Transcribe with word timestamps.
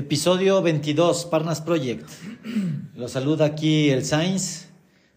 Episodio 0.00 0.62
22, 0.62 1.26
Parnas 1.26 1.60
Project. 1.60 2.08
Lo 2.96 3.06
saluda 3.06 3.44
aquí 3.44 3.90
el 3.90 4.02
Sainz. 4.02 4.70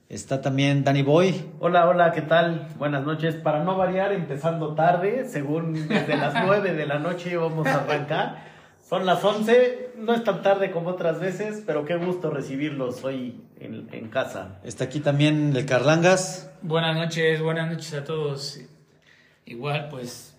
Está 0.09 0.41
también 0.41 0.83
Danny 0.83 1.03
Boy. 1.03 1.45
Hola, 1.61 1.87
hola, 1.87 2.11
¿qué 2.11 2.21
tal? 2.21 2.67
Buenas 2.77 3.05
noches. 3.05 3.35
Para 3.35 3.63
no 3.63 3.77
variar, 3.77 4.11
empezando 4.11 4.75
tarde, 4.75 5.25
según 5.29 5.87
desde 5.87 6.17
las 6.17 6.33
9 6.45 6.73
de 6.73 6.85
la 6.85 6.99
noche 6.99 7.37
vamos 7.37 7.65
a 7.65 7.75
arrancar. 7.75 8.43
Son 8.85 9.05
las 9.05 9.23
11, 9.23 9.91
no 9.99 10.13
es 10.13 10.25
tan 10.25 10.41
tarde 10.43 10.69
como 10.69 10.89
otras 10.89 11.17
veces, 11.21 11.63
pero 11.65 11.85
qué 11.85 11.95
gusto 11.95 12.29
recibirlos 12.29 13.05
hoy 13.05 13.41
en, 13.61 13.87
en 13.93 14.09
casa. 14.09 14.59
Está 14.65 14.83
aquí 14.83 14.99
también 14.99 15.55
el 15.55 15.65
Carlangas. 15.65 16.51
Buenas 16.61 16.93
noches, 16.97 17.41
buenas 17.41 17.71
noches 17.71 17.93
a 17.93 18.03
todos. 18.03 18.59
Igual, 19.45 19.87
pues, 19.87 20.35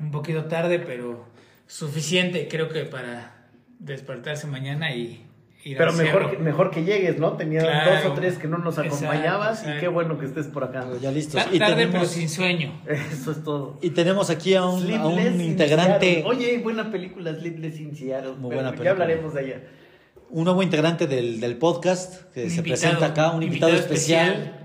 un 0.00 0.10
poquito 0.10 0.46
tarde, 0.46 0.78
pero 0.78 1.26
suficiente, 1.66 2.48
creo 2.48 2.70
que 2.70 2.84
para 2.84 3.33
despertarse 3.78 4.46
mañana 4.46 4.94
y 4.94 5.26
ir 5.64 5.76
Pero 5.78 5.90
al 5.90 5.96
mejor 5.96 6.30
que, 6.30 6.36
mejor 6.38 6.70
que 6.70 6.84
llegues, 6.84 7.18
¿no? 7.18 7.32
Tenía 7.34 7.60
Claro. 7.60 7.90
dos 7.94 8.04
o 8.06 8.14
tres 8.14 8.36
que 8.38 8.48
no 8.48 8.58
nos 8.58 8.76
Exacto, 8.78 8.96
acompañabas 9.06 9.64
y 9.66 9.80
qué 9.80 9.88
bueno 9.88 10.18
que 10.18 10.26
estés 10.26 10.46
por 10.48 10.64
acá. 10.64 10.86
Ya 11.00 11.10
listos. 11.10 11.42
Ta- 11.44 11.54
Y 11.54 11.58
tarde, 11.58 11.88
pero 11.90 12.04
sin 12.04 12.28
sueño. 12.28 12.80
Eso 12.86 13.30
es 13.32 13.42
todo. 13.42 13.78
y 13.82 13.90
tenemos 13.90 14.28
aquí 14.30 14.54
a 14.54 14.64
un, 14.66 14.92
a 14.92 15.06
un 15.06 15.40
integrante. 15.40 16.22
Oye, 16.26 16.58
buena 16.58 16.90
película, 16.90 17.34
Sleepless 17.34 17.80
in 17.80 17.96
Seattle. 17.96 18.32
Muy 18.32 18.54
buena 18.54 18.70
Ya 18.70 18.76
película. 18.76 18.90
hablaremos 18.90 19.34
de 19.34 19.44
ella. 19.46 19.60
un 20.30 20.44
nuevo 20.44 20.62
integrante 20.62 21.06
del, 21.06 21.40
del 21.40 21.56
podcast 21.56 22.30
que 22.32 22.44
Un 22.44 22.50
se 22.50 22.56
invitado, 22.56 22.80
presenta 22.82 23.06
acá, 23.06 23.30
un 23.30 23.42
invitado, 23.42 23.70
invitado 23.72 23.92
especial. 23.94 24.32
especial. 24.32 24.60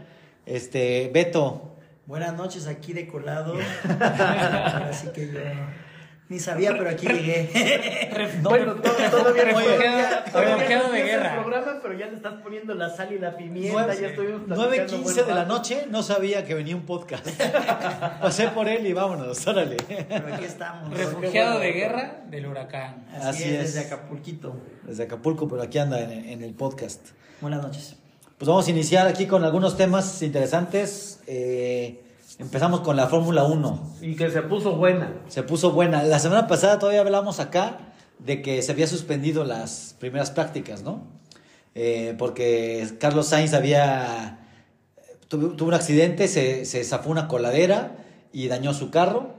Este, 0.46 1.12
Beto. 1.14 1.66
Buenas 2.08 2.36
noches, 2.36 2.66
aquí 2.68 2.92
de 2.94 3.06
colado. 3.08 3.54
Así 4.90 5.08
que 5.14 5.28
yo 5.28 5.40
ni 6.30 6.40
sabía, 6.40 6.78
pero 6.78 6.90
aquí 6.92 7.08
llegué. 7.08 7.50
No, 8.42 8.50
bueno, 8.50 8.76
todo, 8.76 8.94
todavía 9.10 9.46
no 9.46 9.60
refugiado 9.60 10.92
de 10.92 11.02
el 11.02 11.08
guerra. 11.08 11.42
programa, 11.42 11.80
pero 11.82 11.98
ya 11.98 12.06
le 12.08 12.16
estás 12.18 12.34
poniendo 12.44 12.76
la 12.76 12.90
sal 12.96 13.12
y 13.12 13.18
la 13.20 13.36
pimienta. 13.36 13.94
ya 13.94 14.08
estuvimos 14.08 14.42
platicando 14.44 14.98
9.15 14.98 15.02
buen 15.02 15.16
de 15.28 15.34
la 15.34 15.46
noche, 15.46 15.86
no 15.90 16.04
sabía 16.04 16.46
que 16.46 16.54
venía 16.54 16.76
un 16.76 16.86
podcast. 16.86 17.26
Pasé 18.22 18.50
por 18.50 18.68
él 18.68 18.86
y 18.86 18.94
vámonos, 18.94 19.46
órale. 19.48 19.78
Pero 20.08 20.34
aquí 20.34 20.46
estamos. 20.46 20.96
Refugiado 20.96 21.58
bueno. 21.58 21.66
de 21.66 21.72
guerra 21.72 22.22
del 22.30 22.46
huracán. 22.46 23.06
Así, 23.16 23.28
Así 23.28 23.44
es, 23.44 23.50
es. 23.50 23.74
desde 23.74 23.88
Acapulquito. 23.88 24.56
Desde 24.84 25.04
Acapulco, 25.04 25.48
pero 25.48 25.62
aquí 25.64 25.78
anda 25.80 26.00
en, 26.02 26.12
en 26.12 26.44
el 26.44 26.54
podcast. 26.54 27.10
Buenas 27.42 27.62
noches. 27.64 27.96
Pues 28.38 28.48
vamos 28.48 28.68
a 28.68 28.72
iniciar 28.72 29.08
aquí 29.08 29.26
con 29.26 29.44
algunos 29.44 29.76
temas 29.78 30.22
interesantes. 30.22 31.22
Eh, 31.28 32.02
empezamos 32.40 32.80
con 32.82 32.96
la 32.96 33.08
Fórmula 33.08 33.44
1. 33.44 33.96
Y 34.02 34.16
que 34.16 34.32
se 34.32 34.42
puso 34.42 34.76
buena. 34.76 35.14
Se 35.28 35.44
puso 35.44 35.72
buena. 35.72 36.04
La 36.04 36.18
semana 36.20 36.48
pasada 36.48 36.80
todavía 36.80 37.02
hablamos 37.02 37.40
acá 37.40 37.78
de 38.18 38.42
que 38.42 38.62
se 38.62 38.72
había 38.72 38.88
suspendido 38.88 39.44
las 39.46 39.96
primeras 40.00 40.32
prácticas, 40.32 40.82
¿no? 40.84 41.04
Eh, 41.76 42.16
porque 42.18 42.88
Carlos 43.00 43.28
Sainz 43.28 43.54
había 43.54 44.40
tuvo, 45.28 45.50
tuvo 45.50 45.68
un 45.70 45.76
accidente, 45.76 46.28
se, 46.28 46.66
se 46.66 46.84
zafó 46.84 47.10
una 47.12 47.28
coladera 47.28 47.98
y 48.34 48.48
dañó 48.48 48.74
su 48.74 48.90
carro. 48.90 49.38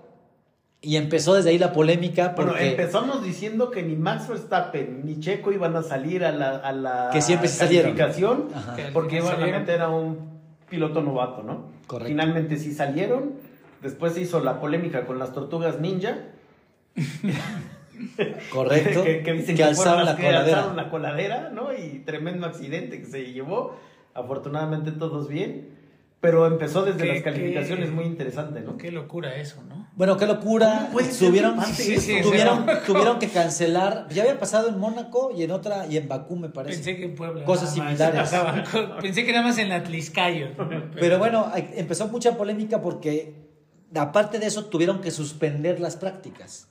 Y 0.82 0.96
empezó 0.96 1.34
desde 1.34 1.50
ahí 1.50 1.58
la 1.58 1.74
polémica 1.74 2.32
Bueno, 2.34 2.52
porque 2.52 2.70
empezamos 2.70 3.22
diciendo 3.22 3.70
que 3.70 3.82
ni 3.82 3.96
Max 3.96 4.28
Verstappen 4.28 5.02
ni 5.04 5.20
Checo 5.20 5.52
iban 5.52 5.76
a 5.76 5.82
salir 5.82 6.24
a 6.24 6.32
la, 6.32 6.56
a 6.56 6.72
la 6.72 7.10
Que 7.12 7.20
siempre 7.20 7.48
sí 7.48 7.58
salieron. 7.58 7.94
porque 8.94 9.20
final 9.20 9.24
iban 9.24 9.34
a 9.34 9.36
salieron. 9.36 9.60
meter 9.60 9.82
a 9.82 9.90
un 9.90 10.39
piloto 10.70 11.02
novato, 11.02 11.42
¿no? 11.42 11.64
Correcto. 11.86 12.08
Finalmente 12.08 12.56
sí 12.56 12.72
salieron. 12.72 13.34
Después 13.82 14.14
se 14.14 14.22
hizo 14.22 14.40
la 14.40 14.60
polémica 14.60 15.04
con 15.04 15.18
las 15.18 15.32
tortugas 15.32 15.80
ninja. 15.80 16.18
correcto 18.52 19.04
que, 19.04 19.22
que 19.22 19.32
dicen 19.32 19.56
que 19.56 19.62
que, 19.62 19.64
alzaron 19.64 20.04
las 20.04 20.14
la 20.14 20.16
que 20.16 20.28
alzaron 20.28 20.70
coladera. 20.70 20.74
la 20.74 20.90
coladera, 20.90 21.50
¿no? 21.50 21.74
Y 21.74 21.98
tremendo 22.00 22.46
accidente 22.46 23.00
que 23.00 23.06
se 23.06 23.32
llevó. 23.32 23.76
Afortunadamente 24.14 24.92
todos 24.92 25.28
bien. 25.28 25.79
Pero 26.20 26.46
empezó 26.46 26.82
desde 26.84 26.98
Qué- 27.02 27.14
las 27.14 27.22
calificaciones 27.22 27.86
qué- 27.88 27.94
muy 27.94 28.04
interesante, 28.04 28.60
¿no? 28.60 28.76
Qué 28.76 28.90
locura 28.92 29.36
eso, 29.36 29.62
¿no? 29.66 29.88
Bueno, 29.96 30.16
qué 30.18 30.26
locura. 30.26 30.80
¿Cómo 30.82 30.92
puede 30.92 31.10
ser 31.12 31.28
Tuvieron, 31.28 31.64
Sí, 31.64 31.98
sí, 31.98 32.20
tuvieron, 32.22 32.66
sí. 32.68 32.72
tuvieron 32.86 33.18
que 33.18 33.28
cancelar. 33.28 34.06
Ya 34.10 34.22
había 34.24 34.38
pasado 34.38 34.68
en 34.68 34.78
Mónaco 34.78 35.30
y 35.34 35.42
en 35.44 35.50
otra 35.50 35.86
y 35.86 35.96
en 35.96 36.08
Bakú, 36.08 36.36
me 36.36 36.50
parece. 36.50 36.76
Pensé 36.76 36.96
que 36.96 37.04
en 37.06 37.14
Puebla. 37.14 37.44
Cosas 37.46 37.72
similares. 37.72 38.30
Pensé 39.00 39.24
que 39.24 39.32
nada 39.32 39.44
más 39.46 39.56
en 39.58 39.72
Atliscayo. 39.72 40.48
Pero 40.94 41.18
bueno, 41.18 41.50
empezó 41.74 42.08
mucha 42.08 42.36
polémica 42.36 42.82
porque 42.82 43.34
aparte 43.94 44.38
de 44.38 44.46
eso 44.46 44.66
tuvieron 44.66 45.00
que 45.00 45.10
suspender 45.10 45.80
las 45.80 45.96
prácticas. 45.96 46.68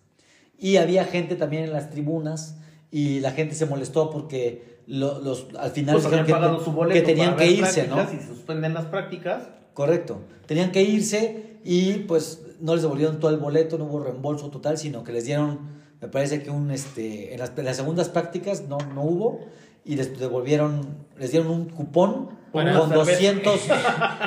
Y 0.60 0.78
había 0.78 1.06
gente 1.06 1.36
también 1.36 1.64
en 1.64 1.74
las 1.74 1.90
tribunas 1.90 2.58
y 2.92 3.20
la 3.22 3.31
gente 3.31 3.56
se 3.56 3.66
molestó 3.66 4.10
porque 4.12 4.78
lo- 4.89 5.19
los, 5.19 5.47
al 5.57 5.72
final 5.72 5.94
Pues 5.95 6.05
dijeron 6.05 6.57
que, 6.57 6.63
su 6.66 6.72
boleto 6.72 7.00
que 7.00 7.05
tenían 7.05 7.35
que 7.35 7.47
irse, 7.47 7.88
¿no? 7.88 8.01
Y 8.01 8.19
suspenden 8.27 8.73
las 8.73 8.85
prácticas. 8.85 9.44
Correcto. 9.73 10.19
Tenían 10.47 10.72
que 10.72 10.81
irse 10.81 11.59
y 11.63 11.94
pues 12.00 12.41
no 12.59 12.73
les 12.73 12.81
devolvieron 12.81 13.19
todo 13.19 13.31
el 13.31 13.38
boleto, 13.38 13.77
no 13.77 13.85
hubo 13.85 14.00
reembolso 14.01 14.50
total, 14.50 14.77
sino 14.77 15.03
que 15.03 15.11
les 15.13 15.25
dieron, 15.25 15.59
me 16.01 16.07
parece 16.07 16.41
que 16.41 16.50
un, 16.50 16.72
este, 16.72 17.33
en 17.33 17.39
las, 17.39 17.53
en 17.55 17.66
las 17.66 17.77
segundas 17.77 18.09
prácticas 18.09 18.63
no, 18.67 18.77
no 18.94 19.03
hubo 19.03 19.39
y 19.85 19.95
les 19.95 20.19
devolvieron, 20.19 20.81
les 21.17 21.31
dieron 21.31 21.50
un 21.51 21.66
cupón 21.69 22.29
con 22.51 22.63
una 22.67 22.73
cerveza. 22.88 23.11
200, 23.11 23.61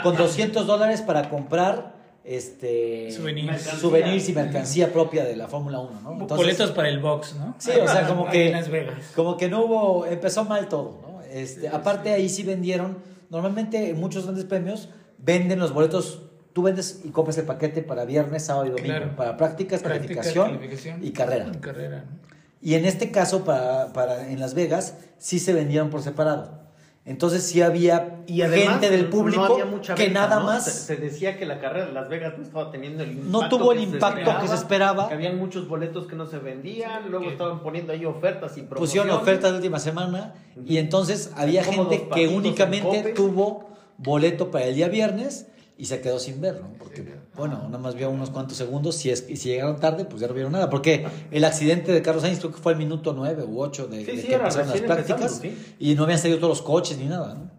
con 0.05 0.17
200 0.17 0.67
dólares 0.67 1.03
para 1.03 1.29
comprar 1.29 1.92
este 2.25 3.11
Souvenirs. 3.13 4.29
Y 4.29 4.33
mercancía 4.33 4.93
propia 4.93 5.25
de 5.25 5.37
la 5.37 5.49
Fórmula 5.49 5.81
1, 5.81 6.01
¿no? 6.03 6.13
Entonces, 6.13 6.37
Boletos 6.37 6.71
para 6.73 6.89
el 6.89 7.01
box, 7.01 7.35
¿no? 7.35 7.55
Sí, 7.59 7.71
o 7.71 7.89
sea, 7.89 8.07
como 8.09 8.29
que, 8.31 8.47
En 8.49 8.53
Las 8.53 8.69
Vegas. 8.69 8.95
como 9.15 9.37
que 9.37 9.49
no 9.49 9.65
hubo, 9.65 10.07
empezó 10.07 10.45
mal 10.45 10.69
todo, 10.69 11.01
¿no? 11.03 11.23
Este, 11.23 11.69
aparte 11.69 12.13
ahí 12.13 12.29
sí 12.29 12.43
vendieron, 12.43 12.99
normalmente 13.31 13.91
en 13.91 13.99
muchos 14.01 14.25
grandes 14.25 14.45
premios 14.45 14.89
venden 15.19 15.59
los 15.59 15.73
boletos, 15.73 16.23
tú 16.53 16.63
vendes 16.63 17.01
y 17.05 17.09
compras 17.11 17.39
el 17.39 17.45
paquete 17.47 17.83
para 17.83 18.05
viernes, 18.05 18.45
sábado 18.45 18.67
y 18.67 18.71
domingo, 18.71 18.89
Claro. 18.89 19.17
para 19.17 19.37
prácticas, 19.37 19.83
Práctica, 19.83 20.15
calificación, 20.15 20.47
calificación 20.59 21.05
y 21.05 21.11
carrera. 21.13 21.51
y 21.53 21.59
carrera, 21.59 22.05
¿no? 22.09 22.23
Y 22.61 22.75
en 22.75 22.85
este 22.85 23.11
caso, 23.11 23.45
para, 23.45 23.93
para 23.93 24.31
en 24.31 24.39
Las 24.39 24.55
Vegas, 24.55 24.95
sí 25.19 25.41
se 25.41 25.53
vendieron 25.53 25.91
por 25.91 26.01
separado. 26.03 26.62
Entonces 27.05 27.43
sí 27.45 27.61
había 27.61 28.21
Y 28.29 28.43
además, 28.43 28.75
gente 28.75 28.91
del 28.91 29.05
no 29.07 29.11
público 29.11 29.45
había 29.45 29.65
mucha 29.65 29.97
que 29.97 30.05
venta, 30.05 30.21
nada 30.21 30.39
¿no? 30.39 30.47
más... 30.47 30.65
Se, 30.65 30.71
se 30.71 30.97
decía 30.97 31.37
que 31.37 31.47
la 31.47 31.59
carrera 31.59 31.87
de 31.87 31.93
Las 31.93 32.09
Vegas 32.09 32.35
no 32.39 32.45
estaba 32.45 32.71
teniendo 32.71 33.03
el 33.03 33.17
No 33.29 33.39
impacto 33.39 33.59
tuvo 33.59 33.73
el 33.73 33.79
que 33.79 33.85
se 33.87 33.91
impacto 33.95 34.39
que 34.41 34.49
se 34.49 34.55
esperaba. 34.55 35.09
Que 35.09 35.15
habían 35.15 35.37
muchos 35.37 35.67
boletos 35.67 36.07
que 36.07 36.15
no 36.15 36.27
se 36.27 36.39
vendían. 36.39 37.11
Luego 37.11 37.27
Que- 37.27 37.33
estaban 37.33 37.61
poniendo 37.61 37.93
ahí 37.93 38.05
ofertas 38.05 38.57
y 38.57 38.63
promociones. 38.63 38.79
pusieron 38.79 39.11
ofertas 39.11 39.51
de 39.51 39.57
última 39.57 39.81
semana 39.81 40.35
y 40.65 40.77
entonces 40.77 41.33
había 41.37 41.65
gente 41.65 42.09
que 42.15 42.29
únicamente 42.29 43.13
tuvo 43.15 43.71
boleto 43.99 44.53
para 44.53 44.67
el 44.67 44.77
día 44.77 44.87
viernes 44.89 45.49
y 45.77 45.87
se 45.87 46.01
quedó 46.01 46.21
sin 46.21 46.41
ver, 46.41 46.61
¿no? 46.61 46.69
Porque, 46.79 47.05
bueno, 47.35 47.63
nada 47.65 47.79
más 47.79 47.95
vio 47.95 48.11
unos 48.11 48.31
cuantos 48.31 48.59
segundos 48.59 48.97
si 48.97 49.11
es, 49.11 49.29
y 49.29 49.37
si 49.37 49.49
llegaron 49.49 49.81
tarde, 49.81 50.05
pues 50.05 50.21
ya 50.21 50.29
no 50.29 50.35
vieron 50.35 50.53
nada. 50.53 50.69
Porque 50.69 51.07
el 51.31 51.45
accidente 51.45 51.91
de 51.91 52.03
Carlos 52.03 52.23
Sainz 52.23 52.41
creo 52.41 52.53
que 52.53 52.59
fue 52.59 52.73
al 52.73 52.79
minuto 52.79 53.15
9 53.15 53.45
u 53.45 53.61
8 53.61 53.87
de, 53.87 54.05
Sí, 54.05 54.13
de 54.13 54.23
sí, 54.23 54.29
que 54.29 54.35
empezaron 54.35 54.69
las 54.69 54.81
prácticas 54.83 55.39
sí. 55.41 55.75
y 55.79 55.95
no 55.95 56.05
habían 56.05 56.19
salido 56.19 56.39
todos 56.39 56.59
los 56.59 56.63
coches 56.63 56.99
ni 56.99 57.07
nada, 57.07 57.35
¿no? 57.35 57.51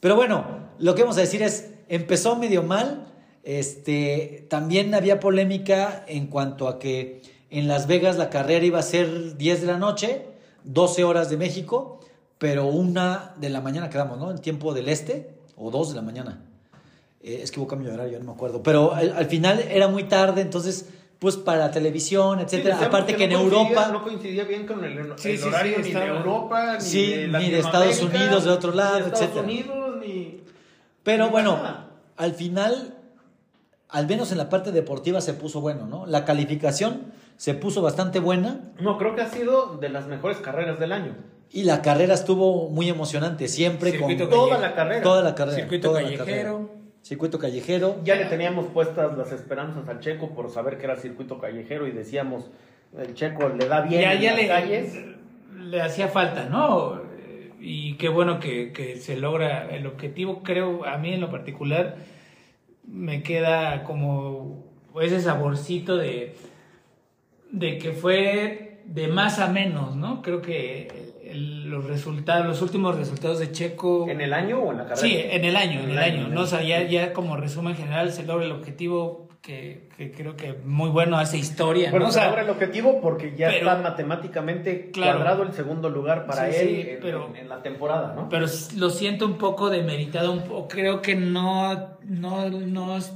Pero 0.00 0.16
bueno, 0.16 0.70
lo 0.78 0.94
que 0.94 1.02
vamos 1.02 1.18
a 1.18 1.20
decir 1.20 1.42
es, 1.42 1.70
empezó 1.88 2.36
medio 2.36 2.62
mal, 2.62 3.06
este, 3.44 4.46
también 4.48 4.94
había 4.94 5.20
polémica 5.20 6.04
en 6.08 6.26
cuanto 6.26 6.66
a 6.66 6.78
que 6.78 7.22
en 7.50 7.68
Las 7.68 7.86
Vegas 7.86 8.16
la 8.16 8.30
carrera 8.30 8.64
iba 8.64 8.78
a 8.78 8.82
ser 8.82 9.36
10 9.36 9.60
de 9.60 9.66
la 9.66 9.78
noche, 9.78 10.26
12 10.64 11.04
horas 11.04 11.28
de 11.28 11.36
México, 11.36 12.00
pero 12.38 12.66
una 12.66 13.34
de 13.38 13.50
la 13.50 13.60
mañana 13.60 13.90
quedamos, 13.90 14.18
¿no? 14.18 14.30
En 14.30 14.38
tiempo 14.38 14.72
del 14.72 14.88
este, 14.88 15.34
o 15.54 15.70
2 15.70 15.90
de 15.90 15.94
la 15.94 16.02
mañana. 16.02 16.42
Eh, 17.22 17.40
es 17.42 17.50
que 17.50 17.60
hubo 17.60 17.68
cambio 17.68 17.88
de 17.88 17.94
horario, 17.94 18.18
no 18.18 18.24
me 18.26 18.32
acuerdo. 18.32 18.62
Pero 18.62 18.94
al, 18.94 19.12
al 19.16 19.26
final 19.26 19.60
era 19.70 19.88
muy 19.88 20.04
tarde, 20.04 20.40
entonces, 20.40 20.88
pues 21.18 21.36
para 21.36 21.58
la 21.58 21.70
televisión, 21.70 22.40
etcétera. 22.40 22.78
Aparte 22.82 23.14
que, 23.14 23.24
en 23.24 23.30
no 23.32 23.40
Europa... 23.42 23.88
No 23.92 24.02
coincidía 24.02 24.44
bien 24.44 24.66
con 24.66 24.84
el, 24.84 24.98
el 24.98 25.12
Sí, 25.18 25.36
sí, 25.38 25.46
horario 25.48 25.76
sí, 25.76 25.82
ni 25.92 26.00
de 26.00 26.06
Europa, 26.06 26.74
ni 26.74 26.80
Sí, 26.80 27.06
de 27.14 27.28
ni 27.28 27.50
de 27.50 27.58
Estados 27.60 28.00
Unidos, 28.02 28.44
de 28.44 28.50
otro 28.50 28.72
lado, 28.72 28.96
ni 28.96 29.00
de 29.02 29.06
Estados 29.06 29.22
etcétera. 29.36 29.44
Unidos, 29.44 29.96
ni... 30.04 30.40
Pero 31.04 31.26
ni 31.26 31.30
bueno, 31.30 31.56
nada. 31.56 31.90
al 32.16 32.34
final, 32.34 32.94
al 33.88 34.06
menos 34.08 34.32
en 34.32 34.38
la 34.38 34.48
parte 34.48 34.72
deportiva 34.72 35.20
se 35.20 35.34
puso 35.34 35.60
bueno, 35.60 35.86
¿no? 35.86 36.06
La 36.06 36.24
calificación 36.24 37.12
se 37.36 37.54
puso 37.54 37.82
bastante 37.82 38.18
buena 38.20 38.72
No, 38.80 38.98
creo 38.98 39.14
que 39.14 39.22
ha 39.22 39.28
sido 39.30 39.76
de 39.78 39.88
las 39.90 40.06
mejores 40.06 40.38
carreras 40.38 40.78
del 40.80 40.90
año. 40.92 41.14
y 41.50 41.64
la 41.64 41.82
carrera 41.82 42.14
estuvo 42.14 42.68
muy 42.68 42.88
emocionante, 42.88 43.46
siempre 43.48 43.92
Circuito 43.92 44.24
con 44.28 44.30
Toda 44.38 44.58
la 44.58 44.74
carrera. 44.74 45.02
toda 45.02 45.22
la 45.22 45.34
carrera. 45.36 45.56
Circuito 45.58 45.88
toda 45.90 46.02
la 46.02 46.16
carrera. 46.16 46.56
Circuito 47.02 47.38
callejero. 47.38 48.00
Ya 48.04 48.14
le 48.14 48.26
teníamos 48.26 48.66
puestas 48.66 49.16
las 49.18 49.32
esperanzas 49.32 49.88
al 49.88 50.00
Checo 50.00 50.30
por 50.30 50.50
saber 50.50 50.78
que 50.78 50.84
era 50.84 50.96
circuito 50.96 51.38
callejero 51.38 51.86
y 51.86 51.90
decíamos, 51.90 52.50
el 52.96 53.14
Checo 53.14 53.48
le 53.48 53.66
da 53.66 53.80
bien 53.80 54.02
ya, 54.02 54.12
en 54.14 54.20
ya 54.20 54.30
las 54.32 54.40
le, 54.40 54.48
calles. 54.48 54.98
le 55.58 55.82
hacía 55.82 56.08
falta, 56.08 56.48
¿no? 56.48 57.02
Y 57.60 57.94
qué 57.94 58.08
bueno 58.08 58.38
que, 58.38 58.72
que 58.72 58.96
se 58.96 59.16
logra 59.16 59.68
el 59.74 59.86
objetivo. 59.86 60.42
Creo, 60.42 60.84
a 60.84 60.96
mí 60.98 61.12
en 61.12 61.20
lo 61.20 61.30
particular, 61.30 61.96
me 62.86 63.22
queda 63.22 63.82
como 63.84 64.64
ese 65.00 65.20
saborcito 65.20 65.96
de, 65.96 66.36
de 67.50 67.78
que 67.78 67.92
fue 67.92 68.80
de 68.84 69.08
más 69.08 69.38
a 69.38 69.48
menos, 69.48 69.96
¿no? 69.96 70.22
Creo 70.22 70.42
que 70.42 71.11
el- 71.32 71.68
los 71.70 71.84
resultados, 71.86 72.46
los 72.46 72.62
últimos 72.62 72.96
resultados 72.96 73.38
de 73.40 73.50
Checo. 73.50 74.08
¿En 74.08 74.20
el 74.20 74.32
año 74.32 74.58
o 74.60 74.70
en 74.72 74.78
la 74.78 74.84
carrera? 74.86 75.00
Sí, 75.06 75.16
en 75.18 75.44
el 75.44 75.56
año, 75.56 75.80
en 75.80 75.90
el 75.90 75.98
año. 75.98 76.28
¿no? 76.28 76.42
O 76.42 76.46
sea, 76.46 76.62
ya, 76.62 76.82
ya 76.82 77.12
como 77.12 77.36
resumen 77.36 77.74
general 77.74 78.12
se 78.12 78.22
logra 78.24 78.44
el 78.44 78.52
objetivo 78.52 79.28
que, 79.42 79.88
que 79.96 80.12
creo 80.12 80.36
que 80.36 80.52
muy 80.64 80.88
bueno 80.90 81.18
hace 81.18 81.36
historia, 81.36 81.90
Bueno, 81.90 82.04
¿no? 82.04 82.10
O 82.10 82.12
se 82.12 82.20
sea, 82.20 82.28
logra 82.28 82.42
el 82.42 82.50
objetivo 82.50 83.00
porque 83.00 83.34
ya 83.36 83.48
pero- 83.48 83.70
está 83.72 83.82
matemáticamente 83.82 84.90
Claro. 84.92 85.18
cuadrado 85.18 85.42
el 85.42 85.52
segundo 85.52 85.88
lugar 85.90 86.26
para 86.26 86.48
Sí, 86.52 86.56
él 86.60 86.68
sí, 86.68 86.90
en, 86.90 86.98
pero- 87.00 87.26
en- 87.30 87.36
en 87.36 87.48
la 87.48 87.60
temporada, 87.60 88.12
¿no? 88.14 88.28
pero 88.28 88.46
lo 88.76 88.90
siento 88.90 89.26
un 89.26 89.38
poco 89.38 89.68
demeritado, 89.68 90.30
un 90.30 90.42
po- 90.44 90.68
creo 90.68 91.02
que 91.02 91.16
no, 91.16 91.96
no, 92.04 92.50
no, 92.50 92.96
es- 92.98 93.14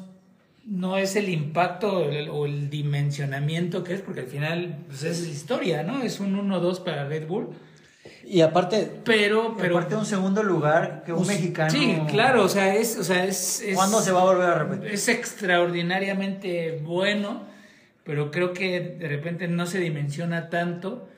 no 0.64 0.96
es 0.96 1.14
el 1.14 1.28
impacto 1.28 1.98
o 1.98 2.10
el, 2.10 2.28
o 2.28 2.44
el 2.46 2.70
dimensionamiento 2.70 3.84
que 3.84 3.94
es, 3.94 4.00
porque 4.00 4.20
al 4.22 4.26
final 4.26 4.78
pues, 4.88 5.04
es 5.04 5.28
historia, 5.28 5.84
¿no? 5.84 6.02
Es 6.02 6.18
un 6.18 6.34
1-2 6.36 6.80
para 6.80 7.04
Red 7.06 7.28
Bull, 7.28 7.50
Y 8.24 8.40
aparte, 8.40 8.90
pero... 9.04 9.54
Aparte 9.58 9.94
un 9.96 10.06
segundo 10.06 10.42
lugar 10.42 11.02
que 11.04 11.12
un 11.12 11.18
Pues, 11.18 11.28
mexicano. 11.28 11.70
Sí, 11.70 11.98
claro, 12.08 12.44
o 12.44 12.48
sea, 12.48 12.74
es... 12.74 12.98
O 12.98 13.04
sea, 13.04 13.24
es, 13.24 13.60
es 13.62 13.74
¿Cuándo 13.76 14.00
se 14.00 14.12
va 14.12 14.22
a 14.22 14.24
volver 14.24 14.48
a 14.48 14.54
repetir? 14.58 14.90
Es 14.90 15.08
extraordinariamente 15.08 16.80
bueno, 16.84 17.42
pero 18.04 18.30
creo 18.30 18.52
que 18.52 18.80
de 18.80 19.08
repente 19.08 19.48
no 19.48 19.66
se 19.66 19.78
dimensiona 19.78 20.48
tanto 20.48 21.08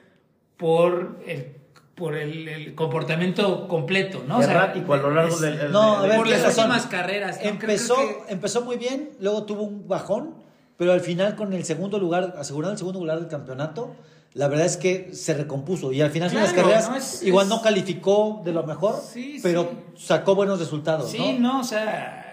por 0.56 1.20
el, 1.26 1.56
por 1.94 2.16
el, 2.16 2.48
el 2.48 2.74
comportamiento 2.74 3.68
completo, 3.68 4.24
¿no? 4.26 4.38
O 4.38 4.42
sea, 4.42 4.50
Errático 4.52 4.94
a 4.94 4.96
lo 4.98 5.10
largo 5.10 5.34
es- 5.34 5.40
del... 5.40 5.72
No, 5.72 5.98
a 5.98 6.02
ver, 6.02 6.16
por 6.16 6.28
las 6.28 6.56
últimas 6.56 6.86
carreras. 6.86 7.36
¿no? 7.36 7.40
Creo- 7.42 7.50
empezó, 7.52 7.94
creo 7.96 8.26
que- 8.26 8.32
empezó 8.32 8.62
muy 8.62 8.76
bien, 8.76 9.10
luego 9.20 9.44
tuvo 9.44 9.62
un 9.62 9.86
bajón, 9.86 10.34
pero 10.76 10.92
al 10.92 11.00
final 11.00 11.36
con 11.36 11.52
el 11.52 11.64
segundo 11.64 11.98
lugar, 11.98 12.34
asegurando 12.38 12.72
el 12.72 12.78
segundo 12.78 13.00
lugar 13.00 13.18
del 13.20 13.28
campeonato, 13.28 13.94
la 14.34 14.46
verdad 14.48 14.66
es 14.66 14.76
que 14.76 15.10
se 15.14 15.34
recompuso 15.34 15.90
y 15.92 16.00
al 16.00 16.10
final 16.10 16.30
en 16.30 16.36
las 16.36 16.52
Claro, 16.52 16.68
carreras 16.68 16.90
¿no? 16.90 16.96
Es- 16.96 17.22
igual 17.22 17.46
es- 17.46 17.50
no 17.50 17.62
calificó 17.62 18.42
de 18.44 18.52
lo 18.52 18.62
mejor, 18.64 19.02
Sí, 19.12 19.38
pero 19.42 19.70
sacó 19.96 20.34
buenos 20.34 20.58
resultados, 20.60 21.10
Sí, 21.10 21.36
¿no? 21.38 21.54
no, 21.54 21.60
o 21.60 21.64
sea, 21.64 22.27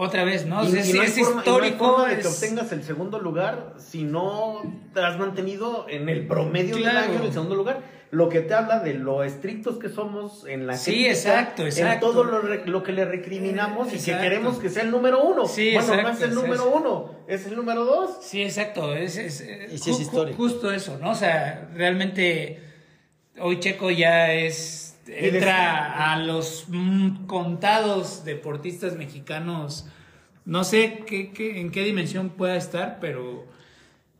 otra 0.00 0.24
vez, 0.24 0.46
¿no? 0.46 0.60
O 0.60 0.64
Y- 0.64 0.70
sea, 0.72 0.80
y 0.80 0.84
sí, 0.84 0.92
no 0.94 1.02
es 1.02 1.18
forma- 1.18 1.42
no 1.44 1.76
forma 1.78 2.08
de 2.08 2.14
que 2.16 2.20
es- 2.22 2.26
obtengas 2.42 2.72
el 2.72 2.82
segundo 2.82 3.18
lugar 3.18 3.74
si 3.78 4.02
no 4.04 4.62
te 4.94 5.00
has 5.00 5.18
mantenido 5.18 5.86
en 5.88 6.08
el 6.08 6.26
promedio 6.26 6.76
Claro. 6.76 7.00
del 7.00 7.08
año 7.10 7.18
en 7.20 7.26
el 7.26 7.32
segundo 7.32 7.54
lugar. 7.54 8.00
Lo 8.12 8.28
que 8.28 8.40
te 8.40 8.54
habla 8.54 8.80
de 8.80 8.94
lo 8.94 9.22
estrictos 9.22 9.78
que 9.78 9.88
somos 9.88 10.44
en 10.48 10.66
la 10.66 10.76
Sí, 10.76 10.90
crítica, 10.90 11.10
exacto, 11.10 11.62
En 11.62 11.68
exacto. 11.68 12.10
todo 12.10 12.24
lo, 12.24 12.40
re- 12.40 12.66
lo 12.66 12.82
que 12.82 12.90
le 12.90 13.04
recriminamos 13.04 13.92
y 13.94 13.98
que 14.04 14.18
queremos 14.18 14.58
que 14.58 14.68
sea 14.68 14.82
el 14.82 14.90
número 14.90 15.22
uno. 15.22 15.46
Sí, 15.46 15.74
bueno, 15.74 15.86
no 15.88 15.94
exacto, 15.94 16.16
es 16.24 16.28
el 16.30 16.34
número 16.34 16.54
eso. 16.54 16.70
uno, 16.74 17.14
es 17.28 17.46
el 17.46 17.54
número 17.54 17.84
dos. 17.84 18.10
Sí, 18.22 18.42
exacto. 18.42 18.94
Es, 18.94 19.16
es, 19.16 19.40
Y 19.72 19.78
sí 19.78 19.90
es 19.92 19.96
ju- 19.98 20.00
histórico. 20.00 20.36
Justo 20.38 20.72
eso, 20.72 20.98
¿no? 21.00 21.10
O 21.10 21.14
sea, 21.14 21.68
realmente 21.76 22.58
hoy 23.38 23.60
Checo 23.60 23.92
ya 23.92 24.32
es. 24.32 24.89
Entra 25.12 26.12
a 26.12 26.18
los 26.18 26.64
mm, 26.68 27.26
contados 27.26 28.24
deportistas 28.24 28.96
mexicanos. 28.96 29.86
No 30.44 30.64
sé 30.64 31.04
qué, 31.06 31.32
qué- 31.32 31.60
en 31.60 31.70
qué 31.70 31.84
dimensión 31.84 32.30
pueda 32.30 32.56
estar, 32.56 32.98
pero. 33.00 33.48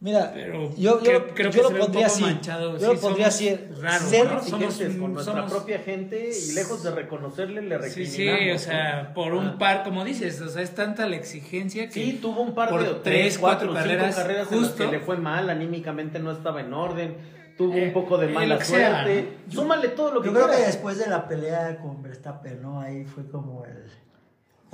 Mira, 0.02 0.30
Pero 0.32 0.70
yo, 0.76 0.76
yo, 0.76 0.98
creo- 1.00 1.26
creo 1.34 1.50
yo 1.50 1.68
que 1.68 1.74
lo 1.74 1.78
pondría 1.78 2.06
así. 2.06 2.22
manchado. 2.22 2.78
Yo 2.78 2.86
lo 2.88 2.94
Sí, 2.94 3.02
pondría 3.02 3.30
somos 3.30 3.52
así. 3.52 3.82
raros, 3.82 4.02
ser 4.08 4.24
¿no? 4.24 4.42
Somos 4.42 4.74
con 4.78 5.02
un- 5.02 5.12
nuestra 5.12 5.34
somos- 5.34 5.50
propia 5.52 5.78
gente 5.80 6.30
y 6.30 6.52
lejos 6.54 6.82
de 6.82 6.90
reconocerle 6.92 7.60
le 7.60 7.76
Sí, 7.90 8.04
recriminamos. 8.04 8.40
sí, 8.40 8.50
o 8.50 8.58
sea, 8.58 9.12
por 9.12 9.34
un 9.34 9.46
Ah. 9.46 9.58
par, 9.58 9.82
como 9.84 10.02
dices, 10.02 10.40
o 10.40 10.48
sea, 10.48 10.62
es 10.62 10.74
tanta 10.74 11.06
la 11.06 11.16
exigencia 11.16 11.86
que. 11.88 11.92
Sí, 11.92 12.18
tuvo 12.22 12.40
un 12.40 12.54
par 12.54 12.70
de 12.82 12.94
tres, 13.02 13.36
cuatro 13.36 13.68
cuatro, 13.68 13.74
carreras, 13.74 14.16
carreras 14.16 14.50
en 14.52 14.60
las 14.62 14.70
justo. 14.70 14.86
que 14.86 14.90
le 14.96 15.00
fue 15.00 15.18
mal, 15.18 15.50
anímicamente 15.50 16.18
no 16.18 16.32
estaba 16.32 16.62
en 16.62 16.72
orden, 16.72 17.16
tuvo 17.60 17.74
Eh, 17.74 17.88
un 17.88 17.92
poco 17.92 18.16
de 18.16 18.30
eh, 18.30 18.32
mala 18.32 18.54
lo 18.54 18.58
que 18.58 18.64
sea, 18.64 19.02
suerte. 19.04 19.38
Súmale 19.50 19.88
todo 19.88 20.12
lo 20.14 20.22
que 20.22 20.28
Yo 20.28 20.32
creo 20.32 20.48
que 20.48 20.56
después 20.56 20.96
de 20.96 21.08
la 21.08 21.28
pelea 21.28 21.78
con 21.78 22.02
Verstappen, 22.02 22.62
¿no? 22.62 22.80
Ahí 22.80 23.04
fue 23.04 23.28
como 23.28 23.64
el. 23.66 23.84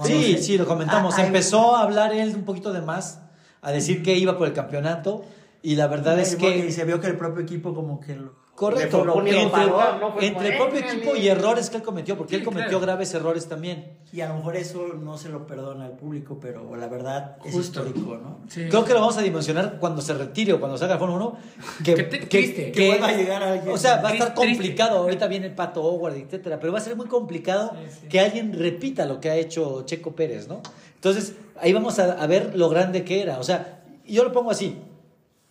Sí, 0.07 0.35
se- 0.37 0.43
sí, 0.43 0.59
lo 0.59 0.67
comentamos. 0.67 1.15
Ah, 1.15 1.23
ahí- 1.23 1.27
Empezó 1.27 1.75
a 1.75 1.83
hablar 1.83 2.13
él 2.13 2.33
un 2.37 2.45
poquito 2.45 2.73
de 2.73 2.83
más, 2.83 3.23
a 3.61 3.73
decir 3.73 4.05
que 4.05 4.15
iba 4.15 4.39
por 4.39 4.47
el 4.47 4.53
campeonato 4.53 5.25
y 5.71 5.75
la 5.77 5.87
verdad 5.89 6.19
es 6.21 6.35
Y 6.35 6.37
que... 6.37 6.71
se 6.73 6.85
vio 6.85 7.01
que 7.01 7.09
el 7.09 7.17
propio 7.17 7.43
equipo 7.43 7.75
como 7.75 7.99
que 8.01 8.15
lo- 8.15 8.47
Correcto, 8.57 9.03
proponieron 9.03 9.43
entre, 9.43 9.65
favor, 9.67 9.85
no 10.01 10.15
entre 10.19 10.49
el 10.49 10.57
como, 10.57 10.71
propio 10.71 10.89
equipo 10.91 11.15
y 11.15 11.29
errores 11.29 11.69
que 11.69 11.77
él 11.77 11.83
cometió, 11.83 12.17
porque 12.17 12.31
Sí, 12.31 12.37
él 12.39 12.45
cometió 12.45 12.69
claro. 12.79 12.81
graves 12.87 13.13
errores 13.13 13.47
también. 13.49 13.99
Y 14.15 14.23
a 14.23 14.29
lo 14.29 14.37
mejor 14.37 14.57
eso 14.57 14.95
no 14.99 15.19
se 15.19 15.29
lo 15.29 15.47
perdona 15.47 15.85
al 15.85 15.93
público, 15.99 16.39
pero 16.41 16.75
la 16.75 16.87
verdad 16.89 17.37
es 17.45 17.53
Justo. 17.53 17.87
histórico, 17.87 18.17
¿no? 18.17 18.39
Sí. 18.49 18.67
Creo 18.71 18.83
que 18.87 18.95
lo 18.95 19.01
vamos 19.01 19.19
a 19.19 19.21
dimensionar 19.21 19.79
cuando 19.79 20.01
se 20.01 20.15
retire 20.15 20.55
o 20.55 20.59
cuando 20.61 20.79
salga 20.79 20.95
el 20.95 21.01
Fórmula 21.01 21.25
1. 21.27 21.39
Que, 21.85 21.95
Que 21.97 22.03
te- 22.05 22.19
triste. 22.27 22.73
Que 22.73 22.89
vuelva 22.89 23.09
a 23.09 23.13
llegar 23.13 23.43
alguien. 23.43 23.75
O 23.75 23.77
sea, 23.77 24.01
va 24.01 24.09
a 24.09 24.13
estar 24.15 24.35
Triste. 24.35 24.55
complicado. 24.57 24.99
Ahorita 25.01 25.27
viene 25.27 25.47
el 25.49 25.55
Pato 25.55 25.83
Howard, 25.83 26.15
etcétera. 26.15 26.59
Pero 26.59 26.73
va 26.73 26.79
a 26.79 26.83
ser 26.83 26.97
muy 26.97 27.09
complicado 27.09 27.73
Sí, 27.91 27.99
sí. 28.03 28.09
que 28.09 28.21
alguien 28.21 28.55
repita 28.59 29.05
lo 29.05 29.21
que 29.21 29.29
ha 29.29 29.37
hecho 29.37 29.83
Checo 29.85 30.15
Pérez, 30.17 30.49
¿no? 30.49 30.63
Entonces, 30.95 31.35
ahí 31.61 31.75
vamos 31.75 31.99
a, 31.99 32.13
a 32.13 32.27
ver 32.27 32.57
lo 32.57 32.71
grande 32.71 33.05
que 33.05 33.21
era. 33.21 33.39
O 33.39 33.43
sea, 33.43 33.83
yo 34.07 34.25
lo 34.25 34.33
pongo 34.33 34.51
así. 34.51 34.79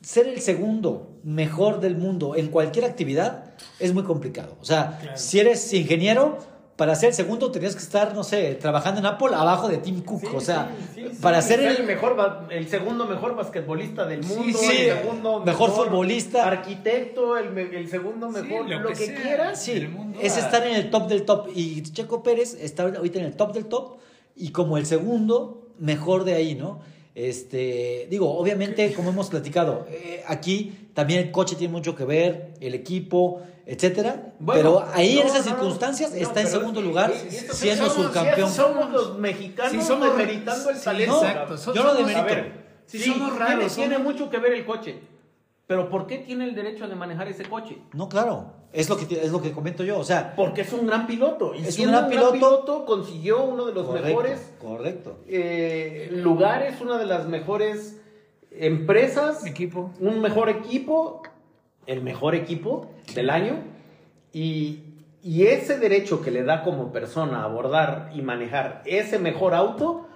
Ser 0.06 0.28
el 0.28 0.40
segundo 0.40 1.18
mejor 1.24 1.80
del 1.80 1.98
mundo 1.98 2.36
en 2.36 2.50
cualquier 2.50 2.86
actividad 2.86 3.56
es 3.80 3.92
muy 3.94 4.04
complicado. 4.04 4.56
O 4.62 4.66
sea, 4.66 5.00
Claro. 5.02 5.18
si 5.18 5.40
eres 5.40 5.74
ingeniero, 5.74 6.38
para 6.75 6.94
ser 6.94 7.10
el 7.10 7.16
segundo 7.16 7.52
tenías 7.52 7.74
que 7.74 7.81
estar, 7.81 8.13
no 8.13 8.24
sé, 8.24 8.54
trabajando 8.56 9.00
en 9.00 9.07
Apple 9.07 9.30
abajo 9.34 9.68
de 9.68 9.78
Tim 9.80 10.02
Cook. 10.02 10.19
Sí, 10.22 10.28
o 10.36 10.40
sea, 10.42 10.69
sí, 10.94 11.07
sí, 11.10 11.18
para 11.22 11.42
sí, 11.42 11.48
ser 11.48 11.60
el, 11.62 11.75
el, 11.78 11.84
mejor, 11.86 12.18
el 12.52 12.68
segundo 12.68 13.07
mejor 13.07 13.36
basquetbolista 13.36 14.06
del 14.06 14.22
mundo, 14.24 14.60
sí, 14.60 14.78
el 14.90 14.98
segundo 15.00 15.40
mejor 15.40 15.72
futbolista. 15.72 16.46
arquitecto, 16.46 17.38
el, 17.38 17.88
segundo 17.90 18.31
Sí, 18.31 18.42
mejor, 18.44 18.69
lo 18.69 18.80
lo, 18.81 18.88
que 18.90 18.94
que, 18.94 19.06
sea. 19.08 19.22
quieras. 19.24 19.63
Sí, 19.63 19.90
es 20.22 20.36
a- 20.38 20.40
estar 20.42 20.68
en 20.68 20.75
el 20.75 20.92
top 20.92 21.08
del 21.08 21.24
top. 21.24 21.48
Y 21.56 21.81
Checo 21.81 22.22
Pérez 22.22 22.56
está 22.62 22.84
ahorita 22.84 23.18
en 23.19 23.25
el 23.25 23.36
top 23.36 23.54
del 23.54 23.66
top 23.66 23.96
y 24.36 24.50
como 24.51 24.78
el 24.78 24.86
segundo 24.86 25.69
mejor 25.80 26.25
de 26.25 26.36
ahí, 26.36 26.54
¿no? 26.56 26.80
Este, 27.15 28.07
digo, 28.09 28.38
obviamente, 28.38 28.91
como 28.94 29.09
hemos 29.09 29.29
platicado, 29.29 29.88
eh, 29.89 30.21
aquí 30.27 30.89
también 30.94 31.21
el 31.21 31.31
coche 31.31 31.56
tiene 31.56 31.71
mucho 31.71 31.95
que 31.95 32.03
ver, 32.03 32.53
el 32.59 32.73
equipo, 32.75 33.41
etcétera. 33.65 34.33
Bueno, 34.39 34.62
pero 34.81 34.85
ahí 34.94 35.17
en 35.19 35.27
esas 35.27 35.45
no, 35.45 35.51
circunstancias 35.53 36.12
no, 36.12 36.17
está 36.17 36.41
en 36.41 36.47
segundo 36.47 36.81
es 36.81 36.85
lugar, 36.85 37.13
siendo 37.53 37.88
somos- 37.89 38.07
subcampeón. 38.07 38.50
si 38.50 38.56
Somos 38.57 38.91
los 38.91 39.17
mexicanos 39.17 39.71
Sí, 39.71 39.81
somos- 39.81 40.09
demeritando 40.17 40.69
el 40.69 40.75
sí, 40.77 40.83
talento. 40.83 41.21
yo 41.23 41.47
no 41.47 41.57
somos- 41.57 41.97
demerito. 41.97 42.19
A 42.19 42.23
ver, 42.23 42.65
Sí, 42.85 43.00
sí, 43.00 43.06
somos 43.06 43.31
tiene- 43.31 43.45
raros, 43.45 43.75
Tiene, 43.75 43.95
somos- 43.95 44.13
mucho 44.13 44.29
que 44.29 44.38
ver 44.38 44.53
el 44.53 44.65
coche. 44.65 45.00
Pero 45.67 45.89
¿por 45.89 46.05
qué 46.05 46.19
tiene 46.19 46.43
el 46.45 46.53
derecho 46.53 46.88
de 46.88 46.95
manejar 46.95 47.27
ese 47.27 47.43
coche? 47.45 47.79
No, 47.93 48.07
claro, 48.07 48.53
es 48.72 48.88
lo 48.88 48.98
que 48.98 49.05
es 49.15 49.31
lo 49.31 49.41
que 49.41 49.51
comento 49.51 49.84
yo, 49.84 49.98
o 49.98 50.03
sea, 50.03 50.36
Porque 50.36 50.62
es 50.62 50.72
un 50.74 50.86
gran 50.86 51.07
piloto. 51.07 51.55
Y 51.55 51.65
Es 51.65 51.79
un 51.79 51.88
gran 51.88 52.07
piloto. 52.07 52.86
consiguió 52.86 53.43
uno 53.43 53.65
de 53.65 53.74
los 53.74 53.86
correcto, 53.88 54.07
mejores 54.07 54.53
correcto. 54.62 55.17
eh, 55.27 56.10
lugares, 56.12 56.79
una 56.81 56.98
de 57.00 57.05
las 57.07 57.27
mejores 57.27 58.00
empresas, 58.51 59.45
Equipo. 59.45 59.91
un 60.00 60.22
mejor 60.22 60.50
equipo, 60.50 61.24
el 61.88 62.01
mejor 62.01 62.36
equipo 62.36 62.91
del 63.13 63.29
año. 63.29 63.55
Y, 64.34 64.81
y 65.24 65.48
ese 65.48 65.79
derecho 65.79 66.22
que 66.22 66.31
le 66.31 66.43
da 66.43 66.63
como 66.63 66.91
persona 66.91 67.39
a 67.41 67.43
abordar 67.45 68.12
y 68.13 68.22
manejar 68.22 68.81
ese 68.86 69.17
mejor 69.19 69.53
auto, 69.55 70.07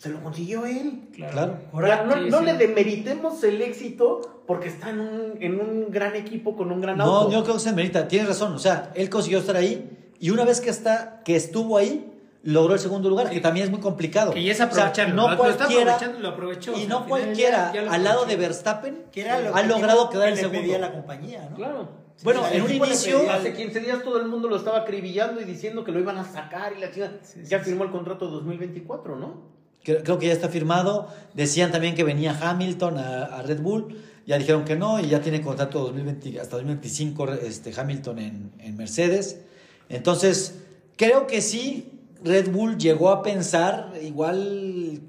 se 0.00 0.08
lo 0.08 0.22
consiguió 0.22 0.64
él. 0.64 1.08
Claro. 1.14 1.58
Ahora, 1.74 2.04
no, 2.04 2.14
Sí, 2.14 2.30
no 2.30 2.38
sí. 2.38 2.44
le 2.46 2.54
demeritemos 2.54 3.44
el 3.44 3.60
éxito 3.60 4.42
porque 4.46 4.68
está 4.68 4.88
en 4.88 5.00
un, 5.00 5.32
en 5.40 5.60
un 5.60 5.90
gran 5.90 6.16
equipo 6.16 6.56
con 6.56 6.72
un 6.72 6.80
gran 6.80 6.96
No, 6.96 7.04
auto. 7.04 7.30
yo 7.32 7.42
creo 7.42 7.56
que 7.56 7.60
se 7.60 7.72
merita, 7.74 8.08
tienes 8.08 8.26
razón, 8.28 8.54
o 8.54 8.58
sea, 8.58 8.92
él 8.94 9.10
consiguió 9.10 9.38
estar 9.40 9.56
ahí 9.56 9.90
y 10.18 10.30
una 10.30 10.46
vez 10.46 10.62
que 10.62 10.70
está 10.70 11.20
que 11.22 11.36
estuvo 11.36 11.76
ahí 11.76 12.06
logró 12.42 12.72
el 12.72 12.80
segundo 12.80 13.10
lugar, 13.10 13.28
que 13.28 13.40
también 13.40 13.64
es 13.66 13.70
muy 13.70 13.80
complicado. 13.80 14.32
Que 14.32 14.42
ya 14.42 14.52
es 14.52 14.56
O 14.56 14.64
sea, 14.70 14.86
aprovecharlo. 14.86 15.14
no 15.14 15.28
lo, 15.28 15.36
lo 15.36 15.50
está 15.50 15.66
cualquiera 15.66 15.98
lo 16.18 16.28
aprovechó. 16.28 16.72
y 16.80 16.86
no 16.86 17.04
cualquiera 17.06 17.70
ya- 17.70 17.74
ya 17.74 17.82
lo 17.82 17.92
al 17.92 18.02
lado 18.04 18.24
de. 18.24 18.36
Verstappen 18.36 19.02
Que 19.12 19.20
era 19.20 19.38
lo 19.40 19.54
ha 19.54 19.62
logrado 19.64 20.08
quedar 20.08 20.28
que 20.28 20.32
el 20.32 20.38
segundo. 20.38 20.60
pedía 20.62 20.78
la 20.78 20.92
compañía, 20.92 21.46
¿no? 21.50 21.56
Claro. 21.56 21.88
Bueno, 22.22 22.42
en 22.50 22.62
un 22.62 22.70
inicio- 22.72 23.30
hace 23.30 23.52
15 23.52 23.80
días 23.80 24.02
todo 24.02 24.18
el 24.18 24.28
mundo 24.28 24.48
lo 24.48 24.56
estaba 24.56 24.78
acribillando 24.78 25.40
y 25.42 25.44
diciendo 25.44 25.84
que 25.84 25.92
lo 25.92 26.00
iban 26.00 26.16
a 26.16 26.24
sacar 26.24 26.72
y 26.74 26.80
la 26.80 26.90
chica 26.90 27.10
Sí, 27.22 27.40
sí, 27.44 27.50
ya 27.50 27.58
sí. 27.58 27.66
firmó 27.66 27.84
el 27.84 27.90
contrato 27.90 28.26
2024, 28.28 29.16
¿no? 29.16 29.59
Creo, 29.82 30.02
creo 30.02 30.18
que 30.18 30.26
ya 30.26 30.32
está 30.32 30.48
firmado. 30.48 31.08
Decían 31.34 31.72
también 31.72 31.94
que 31.94 32.04
venía 32.04 32.38
Hamilton 32.40 32.98
a, 32.98 33.24
a 33.24 33.42
Red 33.42 33.60
Bull. 33.60 33.96
Ya 34.26 34.38
dijeron 34.38 34.64
que 34.64 34.76
no 34.76 35.00
y 35.00 35.08
ya 35.08 35.20
tiene 35.20 35.40
contrato 35.40 35.80
2020, 35.80 36.40
hasta 36.40 36.56
2025 36.56 37.32
este, 37.32 37.72
Hamilton 37.78 38.18
en, 38.18 38.52
en 38.58 38.76
Mercedes. 38.76 39.40
Entonces, 39.88 40.60
creo 40.96 41.26
que 41.26 41.40
sí, 41.40 42.00
Red 42.22 42.50
Bull 42.50 42.78
llegó 42.78 43.10
a 43.10 43.22
pensar, 43.22 43.92
igual, 44.02 45.00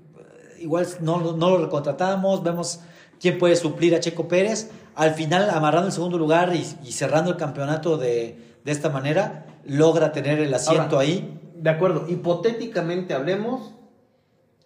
igual 0.59 0.87
no, 1.01 1.33
no 1.33 1.49
lo 1.51 1.63
recontratamos, 1.63 2.41
vemos 2.41 2.79
quién 3.19 3.37
puede 3.37 3.55
suplir 3.55 3.93
a 3.93 3.99
Checo 3.99 4.27
Pérez. 4.27 4.71
Al 4.95 5.13
final, 5.13 5.49
amarrando 5.49 5.87
el 5.87 5.93
segundo 5.93 6.17
lugar 6.17 6.55
y, 6.55 6.65
y 6.83 6.91
cerrando 6.91 7.31
el 7.31 7.37
campeonato 7.37 7.97
de, 7.97 8.37
de 8.63 8.71
esta 8.71 8.89
manera, 8.89 9.45
logra 9.65 10.11
tener 10.11 10.39
el 10.39 10.53
asiento 10.53 10.95
Ahora, 10.95 10.99
ahí. 10.99 11.39
De 11.55 11.69
acuerdo, 11.69 12.07
hipotéticamente 12.09 13.13
hablemos 13.13 13.73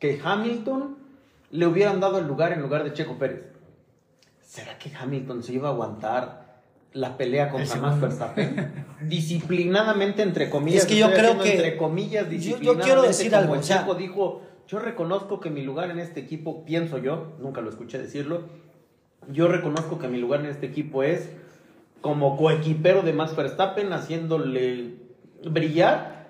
que 0.05 0.21
Hamilton 0.23 0.97
le 1.51 1.65
hubieran 1.67 1.99
dado 1.99 2.19
el 2.19 2.27
lugar 2.27 2.53
en 2.53 2.61
lugar 2.61 2.83
de 2.83 2.93
Checo 2.93 3.17
Pérez. 3.17 3.41
¿será 4.41 4.77
que 4.77 4.89
Hamilton 4.95 5.43
se 5.43 5.53
iba 5.53 5.67
a 5.69 5.71
aguantar 5.71 6.61
la 6.93 7.17
pelea 7.17 7.49
contra 7.49 7.75
El 7.75 7.81
Max. 7.81 7.99
Verstappen? 7.99 8.85
Disciplinadamente, 9.01 10.21
entre 10.21 10.49
comillas. 10.49 10.83
Es 10.83 10.87
que 10.87 10.97
yo 10.97 11.11
creo 11.11 11.39
que- 11.41 11.55
Entre 11.55 11.75
comillas, 11.77 12.23
yo- 12.25 12.29
yo 12.29 12.37
disciplinadamente. 12.37 12.85
quiero 12.85 13.01
decir 13.01 13.31
como 13.31 13.41
algo, 13.41 13.53
el 13.55 13.59
o 13.59 13.63
sea- 13.63 13.79
Checo 13.79 13.95
dijo, 13.95 14.41
yo 14.67 14.79
reconozco 14.79 15.39
que 15.41 15.49
mi 15.49 15.61
lugar 15.63 15.89
en 15.91 15.99
este 15.99 16.21
equipo, 16.21 16.63
pienso 16.63 16.97
yo, 16.99 17.33
nunca 17.39 17.59
lo 17.61 17.69
escuché 17.69 17.97
decirlo, 17.97 18.43
yo 19.31 19.47
reconozco 19.49 19.99
que 19.99 20.07
mi 20.07 20.19
lugar 20.19 20.39
en 20.41 20.45
este 20.47 20.67
equipo 20.67 21.03
es 21.03 21.29
como 22.01 22.37
coequipero 22.37 23.01
de 23.01 23.11
Max 23.13 23.35
Verstappen, 23.35 23.91
haciéndole 23.91 24.93
brillar 25.43 26.24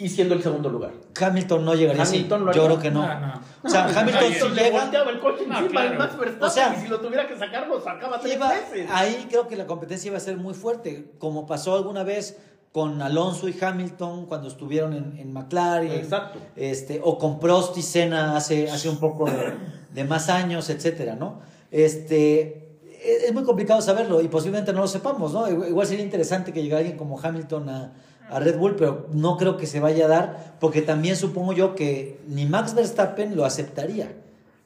y 0.00 0.08
siendo 0.08 0.34
el 0.34 0.42
segundo 0.42 0.68
lugar. 0.68 0.92
Hamilton 1.20 1.64
no 1.64 1.74
llegaría 1.74 2.02
así. 2.02 2.16
Hamilton 2.18 2.44
lo 2.46 2.52
Yo 2.52 2.64
creo 2.66 2.78
que 2.78 2.90
no. 2.92 3.02
No, 3.06 3.20
no. 3.20 3.40
O 3.64 3.68
sea, 3.68 3.88
No, 3.88 3.98
Hamilton 3.98 4.54
le 4.54 4.62
llega. 4.62 4.80
volteaba 4.82 5.10
el 5.10 5.18
coche 5.20 5.44
No, 5.48 5.58
encima 5.58 5.68
claro. 5.70 5.90
de 5.90 5.98
Max 5.98 6.16
Verstappen 6.18 6.48
O 6.48 6.50
sea, 6.50 6.76
y 6.78 6.80
si 6.82 6.88
lo 6.88 7.00
tuviera 7.00 7.26
que 7.26 7.36
sacar, 7.36 7.66
lo 7.66 7.80
sacaba 7.80 8.20
tres 8.20 8.36
iba- 8.36 8.48
veces. 8.48 8.88
ahí 8.92 9.26
creo 9.28 9.48
que 9.48 9.56
la 9.56 9.66
competencia 9.66 10.08
iba 10.08 10.16
a 10.16 10.20
ser 10.20 10.36
muy 10.36 10.54
fuerte, 10.54 11.10
como 11.18 11.46
pasó 11.46 11.74
alguna 11.74 12.04
vez 12.04 12.38
con 12.70 13.02
Alonso 13.02 13.48
y 13.48 13.56
Hamilton 13.60 14.26
cuando 14.26 14.46
estuvieron 14.46 14.92
en, 14.92 15.18
en 15.18 15.32
McLaren. 15.32 15.90
Exacto. 15.90 16.38
Este, 16.54 17.00
o 17.02 17.18
con 17.18 17.40
Prost 17.40 17.76
y 17.78 17.82
Senna 17.82 18.36
hace, 18.36 18.70
hace 18.70 18.88
un 18.88 18.98
poco 19.00 19.24
de, 19.24 19.54
de 19.92 20.04
más 20.04 20.28
años, 20.28 20.70
etcétera, 20.70 21.16
¿no? 21.16 21.40
Este, 21.72 22.76
es, 23.02 23.24
es 23.24 23.32
muy 23.34 23.42
complicado 23.42 23.80
saberlo 23.80 24.20
y 24.20 24.28
posiblemente 24.28 24.72
no 24.72 24.80
lo 24.80 24.86
sepamos, 24.86 25.32
¿no? 25.32 25.48
Igual 25.50 25.68
igual 25.70 25.86
sería 25.86 26.04
interesante 26.04 26.52
que 26.52 26.62
llegara 26.62 26.80
alguien 26.80 26.96
como 26.98 27.18
Hamilton 27.18 27.68
a, 27.68 27.92
a 28.30 28.40
Red 28.40 28.58
Bull, 28.58 28.76
pero 28.76 29.06
no 29.12 29.36
creo 29.36 29.56
que 29.56 29.66
se 29.66 29.80
vaya 29.80 30.04
a 30.04 30.08
dar, 30.08 30.56
porque 30.60 30.82
también 30.82 31.16
supongo 31.16 31.52
yo 31.52 31.74
que 31.74 32.20
ni 32.26 32.46
Max 32.46 32.74
Verstappen 32.74 33.36
lo 33.36 33.44
aceptaría. 33.44 34.12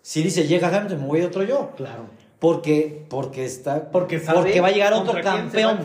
Si 0.03 0.23
dice, 0.23 0.47
llega 0.47 0.69
Hamilton, 0.69 1.01
me 1.01 1.07
voy 1.07 1.23
a 1.23 1.27
otro 1.27 1.45
yo. 1.45 1.71
Claro. 1.77 2.07
Porque, 2.39 3.07
porque 3.09 3.45
está. 3.45 3.91
Porque, 3.91 4.19
sabe 4.19 4.39
porque 4.41 4.61
va 4.61 4.69
a 4.69 4.73
llegar 4.73 4.93
otro 4.95 5.21
campeón, 5.23 5.79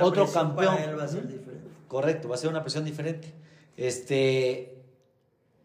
Otro 0.00 0.26
campeón. 0.30 0.76
para 0.76 0.84
él 0.84 0.98
va 0.98 1.04
a 1.04 1.08
ser 1.08 1.26
diferente. 1.26 1.68
Correcto, 1.88 2.28
va 2.28 2.34
a 2.34 2.38
ser 2.38 2.50
una 2.50 2.62
presión 2.62 2.84
diferente. 2.84 3.32
Este, 3.76 4.82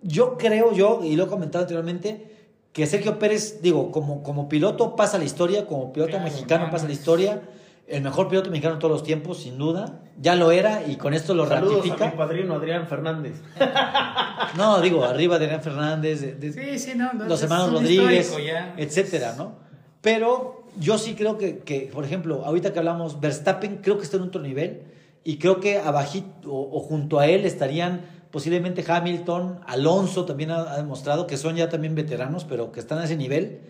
yo 0.01 0.37
creo, 0.37 0.71
yo, 0.71 1.01
y 1.03 1.17
lo 1.17 1.25
he 1.25 1.27
comentado 1.27 1.63
anteriormente, 1.63 2.37
que 2.71 2.85
Sergio 2.85 3.19
Pérez, 3.19 3.61
digo, 3.61 3.91
como, 3.91 4.23
como 4.23 4.47
piloto 4.47 4.95
pasa 4.95 5.17
la 5.17 5.25
historia, 5.25 5.65
como 5.65 5.91
piloto 5.91 6.11
Claro, 6.11 6.25
mexicano 6.25 6.65
no, 6.65 6.71
pasa 6.71 6.85
la 6.85 6.93
historia, 6.93 7.41
el 7.87 8.01
mejor 8.03 8.27
piloto 8.27 8.49
mexicano 8.49 8.75
de 8.75 8.81
todos 8.81 8.91
los 8.91 9.03
tiempos, 9.03 9.39
sin 9.39 9.57
duda. 9.57 10.01
Ya 10.19 10.35
lo 10.35 10.51
era 10.51 10.85
y 10.87 10.95
con 10.97 11.13
esto 11.13 11.33
lo 11.33 11.47
Saludos 11.47 11.81
a 11.81 11.83
mi 11.83 11.89
ratifica. 11.91 12.17
padrino 12.17 12.55
Adrián 12.55 12.87
Fernández. 12.87 13.41
No, 14.55 14.81
digo, 14.81 15.03
arriba 15.03 15.37
de 15.39 15.45
Adrián 15.45 15.61
Fernández, 15.63 16.21
de- 16.21 16.33
de- 16.35 16.53
Sí, 16.53 16.79
sí, 16.79 16.97
no. 16.97 17.13
no, 17.13 17.25
los 17.25 17.41
hermanos 17.43 17.71
Rodríguez, 17.73 18.35
etcétera, 18.77 19.35
¿no? 19.37 19.55
Pero 20.01 20.63
yo 20.79 20.97
sí 20.97 21.15
creo 21.15 21.37
que, 21.37 21.59
que, 21.59 21.89
por 21.93 22.05
ejemplo, 22.05 22.43
ahorita 22.45 22.71
que 22.73 22.79
hablamos, 22.79 23.19
Verstappen 23.19 23.77
creo 23.77 23.97
que 23.97 24.03
está 24.03 24.17
en 24.17 24.23
otro 24.23 24.41
nivel 24.41 24.83
y 25.23 25.37
creo 25.37 25.59
que 25.59 25.77
abajito 25.79 26.51
o, 26.51 26.77
o 26.77 26.79
junto 26.81 27.19
a 27.19 27.27
él 27.27 27.45
estarían 27.45 28.01
posiblemente 28.31 28.83
Hamilton, 28.87 29.59
Alonso 29.67 30.25
también 30.25 30.51
ha, 30.51 30.61
ha 30.71 30.77
demostrado 30.77 31.27
que 31.27 31.37
son 31.37 31.55
ya 31.55 31.69
también 31.69 31.95
veteranos, 31.95 32.43
pero 32.45 32.71
que 32.71 32.79
están 32.79 32.99
a 32.99 33.05
ese 33.05 33.17
nivel. 33.17 33.61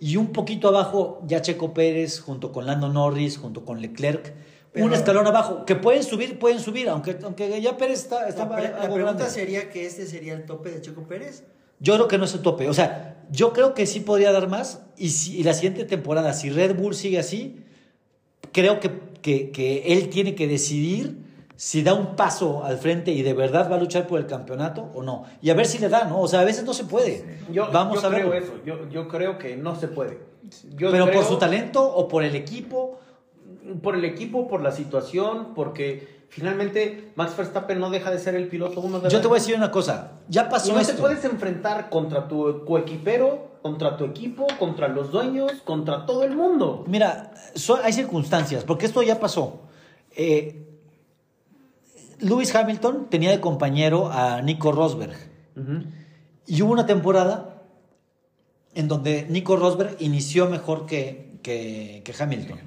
Y 0.00 0.16
un 0.16 0.28
poquito 0.32 0.68
abajo 0.68 1.20
ya 1.26 1.42
Checo 1.42 1.74
Pérez 1.74 2.20
junto 2.20 2.52
con 2.52 2.66
Lando 2.66 2.88
Norris, 2.88 3.36
junto 3.38 3.64
con 3.64 3.80
Leclerc. 3.80 4.32
Pero- 4.72 4.86
un 4.86 4.92
escalón 4.92 5.26
abajo, 5.26 5.64
que 5.64 5.74
pueden 5.76 6.02
subir, 6.04 6.38
pueden 6.38 6.60
subir, 6.60 6.88
aunque, 6.88 7.18
aunque 7.24 7.60
ya 7.60 7.76
Pérez 7.76 8.00
está, 8.00 8.28
está 8.28 8.44
La, 8.46 8.56
pre- 8.56 8.68
la 8.70 8.78
pregunta 8.82 9.02
grande. 9.14 9.26
sería 9.30 9.70
que 9.70 9.86
este 9.86 10.06
sería 10.06 10.34
el 10.34 10.44
tope 10.46 10.70
de 10.70 10.80
Checo 10.80 11.02
Pérez. 11.08 11.42
Yo 11.80 11.94
creo 11.94 12.06
que 12.08 12.18
no 12.18 12.24
es 12.26 12.34
el 12.34 12.42
tope. 12.42 12.68
O 12.68 12.74
sea, 12.74 13.24
yo 13.30 13.52
creo 13.52 13.72
que 13.74 13.86
sí 13.86 14.00
podría 14.00 14.30
dar 14.30 14.48
más. 14.48 14.82
Y, 14.96 15.10
si, 15.10 15.38
y 15.38 15.42
la 15.42 15.54
siguiente 15.54 15.84
temporada, 15.84 16.32
si 16.32 16.50
Red 16.50 16.76
Bull 16.76 16.94
sigue 16.94 17.18
así, 17.18 17.60
creo 18.52 18.78
que, 18.80 18.90
que- 19.22 19.50
que 19.50 19.92
él 19.94 20.10
tiene 20.10 20.34
que 20.34 20.46
decidir 20.46 21.24
si 21.60 21.82
da 21.82 21.92
un 21.92 22.14
paso 22.14 22.62
al 22.64 22.78
frente 22.78 23.10
y 23.10 23.22
de 23.22 23.34
verdad 23.34 23.68
va 23.68 23.74
a 23.74 23.78
luchar 23.80 24.06
por 24.06 24.20
el 24.20 24.26
campeonato 24.26 24.92
o 24.94 25.02
no. 25.02 25.24
Y 25.42 25.50
a 25.50 25.54
ver 25.54 25.66
si 25.66 25.78
le 25.80 25.88
da, 25.88 26.04
¿no? 26.04 26.20
O 26.20 26.28
sea, 26.28 26.40
a 26.40 26.44
veces 26.44 26.62
no 26.64 26.72
se 26.72 26.84
puede. 26.84 27.40
Yo, 27.50 27.68
Vamos 27.72 28.00
yo 28.00 28.06
a 28.06 28.10
ver. 28.10 28.20
creo 28.20 28.34
eso. 28.34 28.52
Yo, 28.64 28.88
yo 28.88 29.08
creo 29.08 29.38
que 29.38 29.56
no 29.56 29.74
se 29.74 29.88
puede. 29.88 30.20
Yo 30.76 30.92
Pero 30.92 31.10
por 31.10 31.24
su 31.24 31.36
talento 31.36 31.82
o 31.82 32.06
por 32.06 32.22
el 32.22 32.36
equipo. 32.36 33.00
Por 33.82 33.96
el 33.96 34.04
equipo, 34.04 34.46
por 34.46 34.62
la 34.62 34.70
situación, 34.70 35.48
porque 35.56 36.22
finalmente 36.28 37.10
Max 37.16 37.36
Verstappen 37.36 37.80
no 37.80 37.90
deja 37.90 38.12
de 38.12 38.20
ser 38.20 38.36
el 38.36 38.46
piloto 38.46 38.80
uno 38.80 39.00
de 39.00 39.10
Yo 39.10 39.18
la- 39.18 39.22
te 39.22 39.26
voy 39.28 39.38
a 39.38 39.40
decir 39.40 39.56
una 39.56 39.72
cosa. 39.72 40.12
Ya 40.28 40.44
Y 40.46 40.50
pasó 40.50 40.72
no 40.72 40.78
esto. 40.78 40.94
te 40.94 41.00
puedes 41.00 41.24
enfrentar 41.24 41.90
contra 41.90 42.28
tu 42.28 42.64
coequipero, 42.66 43.48
contra 43.62 43.96
tu 43.96 44.04
equipo, 44.04 44.46
contra 44.60 44.86
los 44.86 45.10
dueños, 45.10 45.50
contra 45.64 46.06
todo 46.06 46.22
el 46.22 46.36
mundo. 46.36 46.84
Mira, 46.86 47.32
so- 47.56 47.80
hay 47.82 47.92
circunstancias, 47.92 48.62
porque 48.62 48.86
esto 48.86 49.02
ya 49.02 49.18
pasó. 49.18 49.62
Eh, 50.14 50.64
Lewis 52.20 52.54
Hamilton 52.54 53.06
tenía 53.10 53.30
de 53.30 53.40
compañero 53.40 54.10
a 54.10 54.42
Nico 54.42 54.72
Rosberg. 54.72 55.16
Y 56.46 56.62
hubo 56.62 56.72
una 56.72 56.86
temporada 56.86 57.62
en 58.74 58.88
donde 58.88 59.26
Nico 59.28 59.56
Rosberg 59.56 59.96
inició 60.00 60.48
mejor 60.48 60.86
que, 60.86 61.38
que, 61.42 62.02
que 62.04 62.14
Hamilton. 62.18 62.58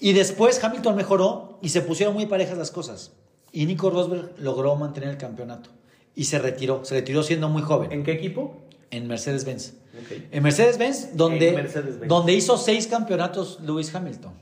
Y 0.00 0.12
después 0.12 0.62
Hamilton 0.62 0.94
mejoró 0.96 1.58
y 1.62 1.70
se 1.70 1.80
pusieron 1.82 2.14
muy 2.14 2.26
parejas 2.26 2.56
las 2.56 2.70
cosas. 2.70 3.12
Y 3.52 3.66
Nico 3.66 3.90
Rosberg 3.90 4.34
logró 4.38 4.76
mantener 4.76 5.08
el 5.10 5.16
campeonato. 5.16 5.70
Y 6.14 6.24
se 6.24 6.38
retiró. 6.38 6.84
Se 6.84 6.94
retiró 6.94 7.22
siendo 7.22 7.48
muy 7.48 7.62
joven 7.62 7.92
¿En 7.92 8.04
qué 8.04 8.12
equipo? 8.12 8.56
en 8.90 9.06
Mercedes-Benz. 9.06 9.74
En 10.30 10.42
Mercedes-Benz, 10.42 11.16
donde, 11.16 11.48
En 11.50 11.54
Mercedes-Benz. 11.56 12.08
donde 12.08 12.34
hizo 12.34 12.56
seis 12.56 12.86
campeonatos 12.86 13.58
Lewis 13.60 13.94
Hamilton. 13.94 14.32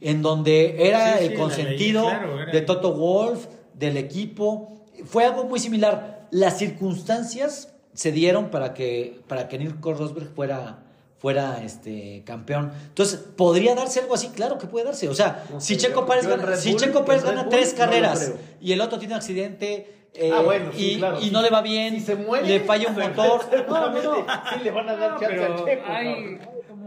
En 0.00 0.22
donde 0.22 0.88
era 0.88 1.18
Sí, 1.18 1.26
sí, 1.26 1.32
el 1.32 1.38
consentido 1.38 2.02
leí, 2.02 2.10
claro, 2.10 2.42
era 2.42 2.52
de 2.52 2.60
Toto 2.62 2.94
Wolf, 2.94 3.46
del 3.74 3.96
equipo. 3.96 4.80
Fue 5.04 5.24
algo 5.24 5.44
muy 5.44 5.60
similar. 5.60 6.26
Las 6.30 6.58
circunstancias 6.58 7.72
se 7.92 8.12
dieron 8.12 8.50
para 8.50 8.72
que, 8.74 9.20
para 9.26 9.48
que 9.48 9.58
Nico 9.58 9.92
Rosberg 9.92 10.28
fuera, 10.34 10.78
fuera 11.18 11.62
este, 11.64 12.22
campeón. 12.24 12.72
Entonces, 12.88 13.18
¿podría 13.36 13.74
darse 13.74 14.00
algo 14.00 14.14
así? 14.14 14.28
Claro 14.28 14.58
que 14.58 14.66
puede 14.66 14.86
darse. 14.86 15.08
O 15.08 15.14
sea, 15.14 15.44
No 15.50 15.60
si 15.60 15.74
sé, 15.74 15.88
Checo 15.88 16.06
Pérez 16.06 16.26
gana, 16.26 16.56
si 16.56 16.74
Checo 16.76 17.04
Pérez 17.04 17.24
gana 17.24 17.42
Bull 17.42 17.50
tres 17.50 17.74
carreras 17.74 18.32
y 18.60 18.72
el 18.72 18.80
otro 18.80 18.98
tiene 18.98 19.14
un 19.14 19.18
accidente 19.18 19.96
eh, 20.14 20.30
Ah, 20.34 20.40
bueno, 20.40 20.72
sí, 20.74 20.92
y, 20.94 20.98
claro. 20.98 21.20
y 21.20 21.30
no 21.30 21.40
le 21.40 21.50
va 21.50 21.62
bien, 21.62 21.94
Si 21.94 22.00
se 22.00 22.16
muere, 22.16 22.46
le 22.48 22.60
falla 22.60 22.88
un 22.88 22.94
motor. 22.98 23.42
No, 23.68 23.90
no, 23.90 24.02
no. 24.02 24.14
Sí, 24.52 24.60
le 24.64 24.70
van 24.72 24.88
a 24.88 24.96
dar 24.96 25.10
chance 25.20 25.26
pero 25.28 25.54
al 25.54 25.64
Checo. 25.64 25.84
hay. 25.86 26.40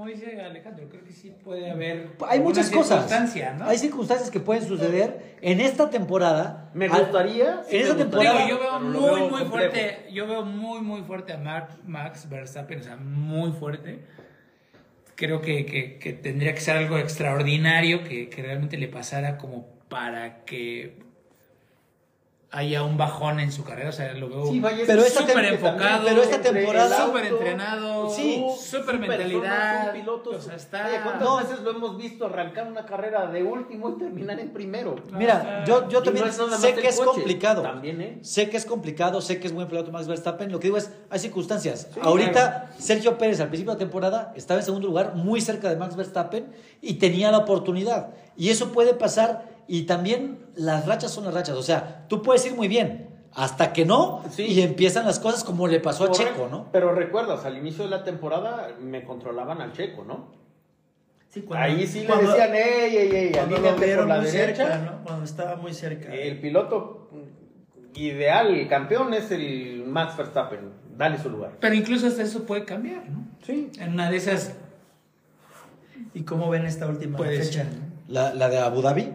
Como 0.03 0.13
dice 0.13 0.41
Alejandro, 0.41 0.89
creo 0.89 1.03
que 1.05 1.13
sí 1.13 1.33
puede 1.43 1.71
haber. 1.71 2.09
Hay 2.27 2.41
muchas 2.41 2.69
cosas. 2.69 3.03
circunstancia, 3.09 3.53
¿no? 3.57 3.65
Hay 3.65 3.77
circunstancias 3.77 4.29
que 4.29 4.41
pueden 4.41 4.67
suceder 4.67 5.35
en 5.41 5.61
esta 5.61 5.89
temporada. 5.89 6.69
Me 6.73 6.87
Al- 6.87 7.03
gustaría. 7.03 7.61
en 7.69 7.81
esta 7.81 7.95
temporada- 7.95 8.45
Digo, 8.45 8.49
yo 8.49 8.59
veo 8.59 8.79
muy, 8.81 8.91
veo 9.01 9.11
muy 9.29 9.29
complejo. 9.29 9.49
fuerte. 9.49 10.07
Yo 10.11 10.27
veo 10.27 10.43
muy, 10.45 10.81
muy 10.81 11.01
fuerte 11.03 11.31
a 11.33 11.37
Mar- 11.37 11.77
Max 11.85 12.27
Verstappen, 12.29 12.79
o 12.79 12.83
sea, 12.83 12.97
muy 12.97 13.51
fuerte. 13.53 13.99
Creo 15.15 15.41
que, 15.41 15.65
que- 15.65 15.99
que 15.99 16.11
tendría 16.13 16.53
que 16.53 16.59
ser 16.59 16.75
algo 16.75 16.97
extraordinario 16.97 18.03
que, 18.03 18.29
que 18.29 18.41
realmente 18.41 18.77
le 18.77 18.89
pasara 18.89 19.37
como 19.37 19.67
para 19.87 20.43
que 20.43 20.97
haya 22.55 22.83
un 22.83 22.97
bajón 22.97 23.39
en 23.39 23.51
su 23.51 23.63
carrera. 23.63 23.89
O 23.89 23.91
sea, 23.91 24.13
lo 24.13 24.29
veo 24.29 24.45
súper 24.45 24.61
tem- 24.77 25.53
enfocado, 25.53 26.05
pero 26.05 26.21
esta 26.21 26.39
temporada- 26.39 27.05
súper 27.07 27.25
entrenado, 27.25 28.09
Sí, 28.11 28.45
súper 28.63 28.99
mentalidad. 28.99 29.91
o 30.25 30.39
sea, 30.39 30.55
está... 30.55 30.85
Oye, 30.87 30.99
¿cuántas 31.03 31.23
No. 31.27 31.37
veces 31.37 31.59
lo 31.61 31.71
hemos 31.71 31.97
visto 31.97 32.27
arrancar 32.27 32.67
una 32.67 32.85
carrera 32.85 33.25
de 33.25 33.41
último 33.41 33.89
y 33.89 33.97
terminar 33.97 34.39
en 34.39 34.53
primero? 34.53 34.95
Mira, 35.13 35.63
yo, 35.65 35.89
yo 35.89 36.03
también 36.03 36.27
no 36.27 36.57
sé 36.57 36.75
que 36.75 36.87
es 36.87 36.97
coche, 36.97 37.09
complicado. 37.11 37.63
También, 37.63 37.99
¿eh? 38.01 38.19
Sé 38.21 38.49
que 38.51 38.57
es 38.57 38.65
complicado, 38.65 39.19
sé 39.19 39.39
que 39.39 39.47
es 39.47 39.53
buen 39.53 39.67
piloto 39.67 39.91
Max 39.91 40.07
Verstappen. 40.07 40.51
Lo 40.51 40.59
que 40.59 40.67
digo 40.67 40.77
es, 40.77 40.91
hay 41.09 41.17
circunstancias. 41.19 41.87
Ahorita 42.01 42.69
Sergio 42.77 43.17
Pérez 43.17 43.39
al 43.39 43.47
principio 43.47 43.73
de 43.73 43.77
la 43.77 43.79
temporada 43.79 44.31
estaba 44.35 44.59
en 44.59 44.65
segundo 44.65 44.87
lugar, 44.87 45.15
muy 45.15 45.41
cerca 45.41 45.69
de 45.69 45.75
Max 45.75 45.95
Verstappen 45.95 46.53
y 46.81 46.95
tenía 46.95 47.31
la 47.31 47.39
oportunidad. 47.39 48.09
Y 48.37 48.49
eso 48.49 48.71
puede 48.71 48.93
pasar 48.93 49.52
y 49.67 49.83
también 49.83 50.39
las 50.55 50.85
rachas 50.85 51.11
son 51.11 51.25
las 51.25 51.33
rachas. 51.33 51.55
O 51.55 51.63
sea, 51.63 52.05
tú 52.07 52.21
puedes 52.21 52.45
ir 52.45 52.53
muy 52.55 52.67
bien 52.67 53.09
hasta 53.33 53.73
que 53.73 53.85
no 53.85 54.23
Sí. 54.29 54.43
y 54.43 54.61
empiezan 54.61 55.05
las 55.05 55.19
cosas 55.19 55.43
como 55.43 55.67
le 55.67 55.79
pasó 55.79 56.05
a. 56.05 56.11
Checo, 56.11 56.47
¿no? 56.49 56.67
Pero 56.71 56.93
recuerdas, 56.93 57.45
al 57.45 57.57
inicio 57.57 57.83
de 57.85 57.89
la 57.89 58.03
temporada 58.03 58.69
me 58.79 59.03
controlaban 59.03 59.61
al 59.61 59.71
Checo, 59.73 60.03
¿no? 60.03 60.31
Sí, 61.29 61.41
cuando- 61.41 61.65
Ahí 61.65 61.87
sí 61.87 62.01
le 62.05 62.15
decían, 62.15 62.53
ey, 62.53 62.95
ey, 62.95 63.11
ey, 63.15 63.31
Cuando 63.31 63.57
lo 63.57 63.69
por 63.75 63.79
vieron 63.85 64.07
la 64.09 64.17
muy 64.21 64.25
derecha. 64.27 64.67
cerca, 64.67 64.77
¿no? 64.79 65.03
Cuando 65.03 65.25
estaba 65.25 65.55
muy 65.55 65.73
cerca. 65.73 66.13
El 66.13 66.39
piloto 66.39 67.09
ideal, 67.95 68.53
el 68.53 68.67
campeón, 68.67 69.13
es 69.15 69.31
el 69.31 69.83
Max 69.87 70.15
Verstappen. 70.15 70.59
Dale 70.95 71.17
su 71.17 71.31
lugar. 71.31 71.53
Pero 71.59 71.73
incluso 71.73 72.05
hasta 72.05 72.21
eso 72.21 72.43
puede 72.43 72.65
cambiar, 72.65 73.09
¿no? 73.09 73.25
Sí. 73.43 73.71
En 73.79 73.93
una 73.93 74.11
de 74.11 74.17
esas 74.17 74.53
¿Y 76.13 76.21
cómo 76.21 76.49
ven 76.49 76.65
esta 76.67 76.85
última 76.87 77.17
puede 77.17 77.41
fecha? 77.41 77.65
La, 78.07 78.33
la 78.33 78.49
de 78.49 78.59
Abu 78.59 78.81
Dhabi. 78.83 79.11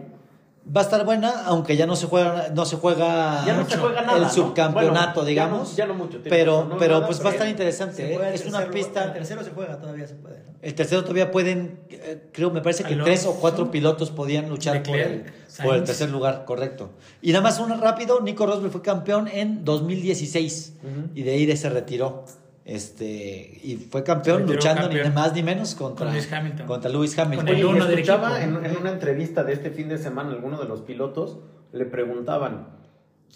Va 0.67 0.81
a 0.81 0.83
estar 0.83 1.03
buena, 1.03 1.45
aunque 1.45 1.75
ya 1.77 1.87
no 1.87 1.95
se 1.95 2.05
juega, 2.05 2.49
no 2.53 2.63
se 2.65 2.75
juega, 2.75 3.43
Ya 3.45 3.55
no 3.55 3.67
se 3.67 3.77
juega 3.77 4.01
nada, 4.03 4.17
el 4.17 4.23
¿no? 4.23 4.29
subcampeonato, 4.29 5.21
ya 5.21 5.27
digamos. 5.27 5.69
no- 5.71 5.75
ya 5.75 5.87
no 5.87 5.93
mucho 5.95 6.09
tiempo, 6.19 6.29
pero, 6.29 6.65
no 6.65 6.77
pero 6.77 6.95
nada, 6.95 7.07
pues 7.07 7.17
pero 7.17 7.25
va 7.25 7.31
a 7.31 7.33
estar 7.33 7.47
interesante. 7.49 8.13
¿eh? 8.13 8.31
Es 8.33 8.45
una 8.45 8.69
pista. 8.69 9.05
El 9.05 9.13
tercero 9.13 9.43
se 9.43 9.49
juega, 9.51 9.79
todavía 9.79 10.05
se 10.07 10.13
puede. 10.15 10.43
El 10.61 10.75
tercero 10.75 11.01
todavía 11.01 11.31
pueden, 11.31 11.79
eh, 11.89 12.29
creo, 12.33 12.51
me 12.51 12.61
parece 12.61 12.83
que 12.83 12.93
Alonso. 12.93 13.05
tres 13.05 13.25
o 13.25 13.33
cuatro 13.35 13.71
pilotos 13.71 14.11
podían 14.11 14.47
luchar 14.49 14.83
por 14.83 14.95
el, 14.97 15.23
por 15.63 15.75
el 15.75 15.83
tercer 15.85 16.09
lugar, 16.11 16.43
correcto. 16.45 16.91
Y 17.21 17.31
nada 17.31 17.41
más 17.43 17.59
uno 17.59 17.75
rápido, 17.77 18.19
Nico 18.21 18.45
Rosberg 18.45 18.71
fue 18.71 18.81
campeón 18.81 19.27
en 19.27 19.63
2016 19.65 20.73
Ujú. 20.83 21.09
y 21.15 21.23
de 21.23 21.31
ahí 21.31 21.45
de 21.45 21.57
se 21.57 21.69
retiró. 21.69 22.25
Este, 22.73 23.59
y 23.63 23.77
fue 23.89 24.03
campeón 24.03 24.45
luchando 24.45 24.83
campeón. 24.83 25.07
ni 25.09 25.13
más 25.15 25.33
ni 25.33 25.41
menos 25.41 25.73
contra, 25.73 26.05
Con 26.05 26.13
Lewis 26.13 26.31
Hamilton. 26.31 26.67
contra 26.67 26.91
Lewis 26.91 27.17
Hamilton. 27.17 27.45
Con 27.47 27.55
el 27.55 27.65
Oye, 27.65 27.65
uno 27.75 27.85
del 27.85 27.99
escuchaba 27.99 28.39
equipo. 28.41 28.59
en, 28.59 28.65
en 28.65 28.77
una 28.77 28.91
entrevista 28.91 29.43
de 29.43 29.53
este 29.53 29.71
fin 29.71 29.89
de 29.89 29.97
semana, 29.97 30.29
alguno 30.31 30.59
de 30.59 30.65
los 30.67 30.81
pilotos 30.81 31.39
le 31.71 31.85
preguntaban, 31.85 32.67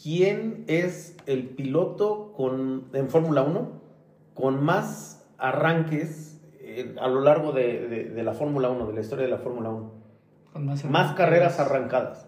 ¿quién 0.04 0.66
es 0.68 1.18
el 1.26 1.50
piloto 1.50 2.32
con, 2.38 2.86
en 2.94 3.10
Fórmula 3.10 3.42
1 3.42 3.82
con 4.36 4.64
más 4.64 5.26
arranques 5.40 6.40
eh, 6.60 6.96
a 7.02 7.08
lo 7.08 7.22
largo 7.22 7.52
de, 7.54 7.88
de- 7.88 8.04
de 8.10 8.24
la 8.24 8.34
Fórmula 8.34 8.70
1, 8.70 8.88
de 8.88 8.94
la 8.94 9.02
historia 9.02 9.26
de 9.26 9.32
la 9.32 9.38
Fórmula 9.40 9.70
1? 9.70 9.92
Con 10.54 10.66
más, 10.68 10.86
Más 10.86 11.14
carreras 11.16 11.60
arrancadas. 11.60 12.28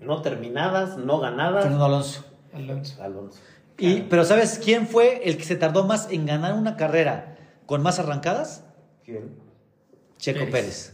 No 0.00 0.20
terminadas, 0.22 0.98
no 0.98 1.20
ganadas. 1.20 1.62
Fernando 1.62 1.84
Alonso. 1.84 2.24
Alonso. 2.52 3.02
Alonso. 3.02 3.40
Y, 3.78 4.02
pero 4.02 4.24
¿sabes 4.24 4.60
quién 4.62 4.86
fue 4.86 5.22
el 5.28 5.36
que 5.36 5.44
se 5.44 5.56
tardó 5.56 5.84
más 5.84 6.08
en 6.10 6.26
ganar 6.26 6.54
una 6.54 6.76
carrera 6.76 7.36
con 7.66 7.82
más 7.82 7.98
arrancadas? 7.98 8.64
¿Quién? 9.04 9.30
Checo 10.18 10.40
Pérez. 10.40 10.50
Pérez. 10.52 10.90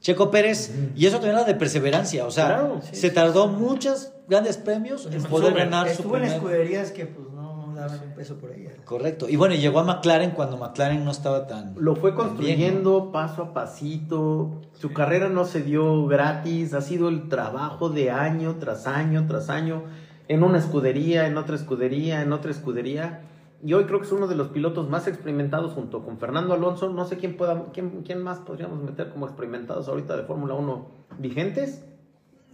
Checo 0.00 0.30
Pérez, 0.30 0.74
y 0.96 1.06
eso 1.06 1.16
también 1.18 1.36
era 1.36 1.44
de 1.44 1.54
perseverancia, 1.54 2.26
o 2.26 2.30
sea, 2.32 2.46
Claro, 2.46 2.80
sí, 2.82 2.96
se 2.96 3.08
sí, 3.08 3.14
tardó 3.14 3.46
muchos 3.46 4.12
grandes 4.28 4.56
premios 4.56 5.06
en 5.06 5.22
poder 5.22 5.54
ganar 5.54 5.86
su 5.86 5.92
Estuvo 5.92 6.16
en 6.16 6.22
primer- 6.22 6.36
escuderías 6.38 6.90
que 6.90 7.06
pues 7.06 7.28
no 7.32 7.72
daban 7.76 8.00
un 8.08 8.14
peso 8.14 8.36
por 8.36 8.50
ella. 8.52 8.70
Correcto. 8.84 9.28
Y 9.28 9.36
bueno, 9.36 9.54
y 9.54 9.58
llegó 9.58 9.78
a 9.78 9.84
McLaren 9.84 10.32
cuando 10.32 10.56
McLaren 10.56 11.04
no 11.04 11.12
estaba 11.12 11.46
tan. 11.46 11.74
Lo 11.78 11.94
fue 11.94 12.14
construyendo 12.16 13.12
paso 13.12 13.42
a 13.42 13.52
pasito. 13.54 14.60
Su 14.72 14.92
carrera 14.92 15.28
no 15.28 15.44
se 15.44 15.62
dio 15.62 16.06
gratis. 16.06 16.74
Ha 16.74 16.80
sido 16.80 17.08
el 17.08 17.28
trabajo 17.28 17.88
de 17.88 18.10
año 18.10 18.56
tras 18.58 18.86
año 18.88 19.26
tras 19.28 19.50
año. 19.50 19.84
En 20.28 20.42
una 20.42 20.58
escudería, 20.58 21.26
en 21.26 21.36
otra 21.36 21.56
escudería, 21.56 22.22
en 22.22 22.32
otra 22.32 22.50
escudería. 22.50 23.22
Y 23.64 23.74
hoy 23.74 23.84
creo 23.84 24.00
que 24.00 24.06
es 24.06 24.12
uno 24.12 24.26
de 24.26 24.34
los 24.34 24.48
pilotos 24.48 24.88
más 24.88 25.06
experimentados 25.06 25.72
junto 25.72 26.04
con 26.04 26.18
Fernando 26.18 26.54
Alonso. 26.54 26.88
No 26.90 27.04
sé 27.04 27.16
quién, 27.16 27.36
pueda, 27.36 27.66
quién, 27.72 28.02
quién 28.04 28.22
más 28.22 28.38
podríamos 28.38 28.82
meter 28.82 29.10
como 29.10 29.26
experimentados 29.26 29.88
ahorita 29.88 30.16
de 30.16 30.24
Fórmula 30.24 30.54
1 30.54 30.86
vigentes. 31.18 31.84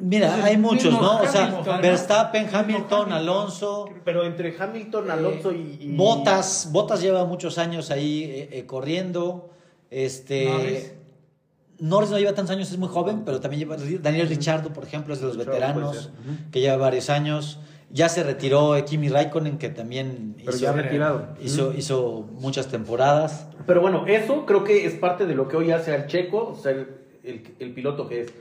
Mira, 0.00 0.44
hay 0.44 0.56
muchos, 0.56 0.92
¿no? 0.92 1.20
O 1.20 1.26
sea. 1.26 1.60
Verstappen, 1.80 2.48
Hamilton, 2.52 2.56
Hamilton. 2.60 3.12
Alonso. 3.12 3.88
Pero 4.04 4.24
entre 4.24 4.54
Hamilton, 4.56 5.10
Alonso 5.10 5.52
y, 5.52 5.78
y- 5.80 5.96
Botas, 5.96 6.68
Botas 6.70 7.00
lleva 7.00 7.24
muchos 7.24 7.58
años 7.58 7.90
ahí 7.90 8.24
eh, 8.24 8.48
eh, 8.52 8.66
corriendo. 8.66 9.50
Este. 9.90 10.44
Norris. 10.44 10.92
Norris 11.80 12.10
no 12.10 12.18
lleva 12.18 12.32
tantos 12.34 12.54
años, 12.54 12.70
es 12.70 12.78
muy 12.78 12.88
joven, 12.88 13.22
pero 13.24 13.40
también 13.40 13.60
lleva. 13.60 13.76
Daniel 14.02 14.28
Richardo, 14.28 14.72
por 14.72 14.84
ejemplo, 14.84 15.14
es 15.14 15.20
de 15.20 15.26
los 15.26 15.36
veteranos, 15.36 16.10
que 16.50 16.60
lleva 16.60 16.76
varios 16.76 17.10
años. 17.10 17.60
Ya 17.90 18.10
se 18.10 18.22
retiró 18.22 18.76
eh, 18.76 18.84
Kimi 18.84 19.08
Raikkonen, 19.08 19.56
que 19.56 19.70
también 19.70 20.34
Pero 20.36 20.50
hizo, 20.50 20.60
ya 20.60 20.72
retirado. 20.72 21.28
hizo, 21.42 21.72
hizo 21.72 22.28
muchas 22.38 22.66
temporadas. 22.68 23.46
Pero 23.66 23.80
bueno, 23.80 24.06
eso 24.06 24.44
creo 24.44 24.62
que 24.62 24.84
es 24.84 24.92
parte 24.94 25.24
de 25.24 25.34
lo 25.34 25.48
que 25.48 25.56
hoy 25.56 25.70
hace 25.70 25.94
al 25.94 26.06
checo, 26.06 26.54
ser 26.62 26.98
el, 27.24 27.44
el 27.58 27.72
piloto 27.72 28.06
que 28.08 28.22
es. 28.22 28.32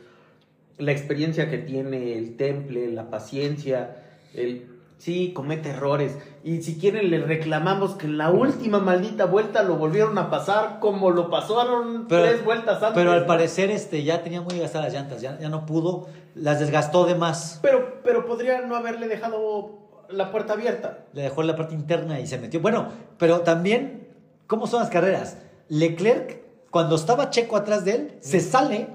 La 0.79 0.91
experiencia 0.91 1.50
que 1.50 1.58
tiene, 1.60 2.17
el 2.17 2.36
temple, 2.36 2.91
la 2.91 3.10
paciencia, 3.10 4.03
el. 4.34 4.77
Sí, 4.98 5.32
comete 5.34 5.70
errores. 5.70 6.18
Y 6.44 6.62
si 6.63 6.77
quieren, 6.80 7.10
le 7.12 7.20
reclamamos 7.20 7.94
que 7.96 8.08
en 8.08 8.18
la 8.18 8.32
última 8.32 8.80
maldita 8.80 9.25
vuelta 9.25 9.62
lo 9.62 9.75
volvieron 9.75 10.18
a 10.18 10.30
pasar 10.32 10.80
como 10.80 11.12
lo 11.12 11.30
pasaron 11.30 12.06
Pero- 12.10 12.24
tres 12.24 12.44
vueltas 12.44 12.77
antes. 12.82 12.94
Pero 12.96 13.12
al 13.12 13.26
parecer 13.26 13.69
este, 13.69 14.04
ya 14.04 14.24
tenía 14.24 14.41
muy 14.41 14.58
gastadas 14.60 14.86
las 14.88 14.93
llantas, 14.93 15.22
ya, 15.22 15.38
ya 15.39 15.50
no 15.50 15.65
pudo, 15.67 16.08
las 16.34 16.60
desgastó 16.60 17.06
de 17.06 17.13
más. 17.15 17.60
Pero, 17.62 18.02
pero 18.04 18.26
podría 18.26 18.62
no 18.62 18.76
haberle 18.76 19.08
dejado 19.08 19.78
la 20.10 20.32
puerta 20.32 20.54
abierta. 20.54 21.00
Le 21.13 21.22
dejó 21.24 21.43
la 21.43 21.56
parte 21.56 21.76
interna 21.76 22.19
y 22.19 22.26
se 22.26 22.39
metió. 22.39 22.60
Bueno, 22.60 22.88
pero 23.19 23.41
también, 23.41 24.08
¿cómo 24.48 24.65
son 24.65 24.80
las 24.80 24.89
carreras? 24.89 25.38
Leclerc, 25.69 26.41
cuando 26.72 26.95
estaba 26.95 27.30
Checo 27.30 27.56
atrás 27.56 27.86
de 27.86 27.91
él, 27.91 28.13
se 28.22 28.39
sale 28.39 28.88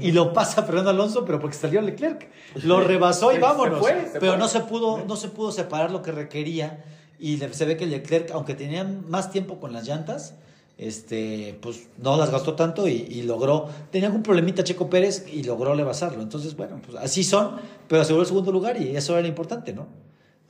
y 0.00 0.12
lo 0.12 0.32
pasa 0.32 0.62
Fernando 0.62 0.90
Alonso, 0.90 1.24
pero 1.24 1.38
porque 1.38 1.56
salió 1.56 1.80
Leclerc. 1.80 2.28
Lo 2.62 2.80
rebasó 2.80 3.32
y 3.32 3.38
vámonos. 3.38 3.78
se 3.78 3.92
fue, 3.92 4.08
se 4.12 4.20
pero 4.20 4.32
fue. 4.32 4.38
no 4.38 4.48
se 4.48 4.60
pudo, 4.60 5.04
no 5.06 5.16
se 5.16 5.28
pudo 5.28 5.52
separar 5.52 5.90
lo 5.90 6.02
que 6.02 6.12
requería. 6.12 6.84
Y 7.18 7.38
se 7.38 7.64
ve 7.64 7.76
que 7.76 7.86
Leclerc, 7.86 8.30
aunque 8.32 8.54
tenía 8.54 8.84
más 8.84 9.30
tiempo 9.30 9.58
con 9.58 9.72
las 9.72 9.86
llantas, 9.86 10.34
este, 10.78 11.58
pues 11.62 11.88
no 11.96 12.16
las 12.16 12.30
gastó 12.30 12.54
tanto 12.54 12.86
y, 12.88 12.92
y 12.92 13.22
logró. 13.22 13.68
Tenía 13.90 14.08
algún 14.08 14.22
problemita 14.22 14.64
Checo 14.64 14.90
Pérez 14.90 15.26
y 15.32 15.42
logró 15.42 15.74
rebasarlo. 15.74 16.22
Entonces, 16.22 16.56
bueno, 16.56 16.80
pues 16.84 16.96
así 16.98 17.24
son, 17.24 17.56
pero 17.88 18.02
aseguró 18.02 18.22
el 18.22 18.28
segundo 18.28 18.52
lugar 18.52 18.80
y 18.80 18.96
eso 18.96 19.18
era 19.18 19.26
importante, 19.26 19.72
¿no? 19.72 19.86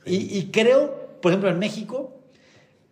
Y, 0.05 0.37
y 0.37 0.51
creo, 0.51 1.17
por 1.21 1.31
ejemplo, 1.31 1.49
en 1.49 1.59
México, 1.59 2.17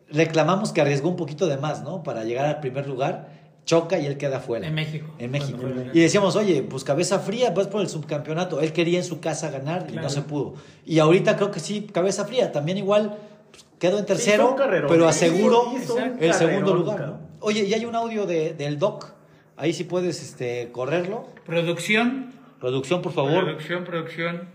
reclamamos 0.09 0.71
que 0.71 0.81
arriesgó 0.81 1.09
un 1.09 1.15
poquito 1.15 1.47
de 1.47 1.57
más, 1.57 1.83
¿no? 1.83 2.03
Para 2.03 2.23
llegar 2.23 2.45
al 2.45 2.59
primer 2.59 2.87
lugar, 2.87 3.34
choca 3.65 3.99
y 3.99 4.06
él 4.06 4.17
queda 4.17 4.39
fuera. 4.39 4.67
En 4.67 4.73
México. 4.73 5.08
En 5.19 5.32
México. 5.32 5.60
Y 5.93 5.99
decíamos, 5.99 6.36
oye, 6.36 6.63
pues 6.63 6.84
cabeza 6.84 7.19
fría, 7.19 7.51
vas 7.51 7.67
por 7.67 7.82
el 7.82 7.89
subcampeonato. 7.89 8.62
Él 8.62 8.71
quería 8.71 8.99
en 8.99 9.04
su 9.04 9.19
casa 9.19 9.49
ganar 9.49 9.88
y 9.91 9.95
no 9.95 10.10
se 10.10 10.21
pudo. 10.21 10.56
Y 10.86 10.99
ahorita 10.99 11.36
creo 11.36 11.51
que 11.51 11.60
sí, 11.60 11.88
cabeza 11.91 12.25
fría. 12.25 12.51
También 12.51 12.78
igual 12.78 13.17
pues, 13.51 13.65
quedó 13.80 13.99
en 13.99 14.06
tercero, 14.06 14.56
pero 14.88 15.08
aseguró 15.08 15.73
Hizo 15.75 15.95
un 15.95 16.17
el 16.19 16.34
segundo 16.34 16.73
lugar. 16.73 16.99
¿no? 17.08 17.19
Oye, 17.41 17.63
y 17.63 17.73
hay 17.73 17.86
un 17.86 17.95
audio 17.95 18.25
de, 18.25 18.54
del 18.54 18.80
doc. 18.80 19.13
Ahí 19.58 19.73
sí 19.73 19.84
puedes 19.84 20.21
este, 20.21 20.69
correrlo. 20.71 21.30
Producción. 21.45 22.34
Producción, 22.60 23.01
por 23.01 23.13
favor. 23.13 23.43
Producción, 23.43 23.84
producción. 23.84 24.49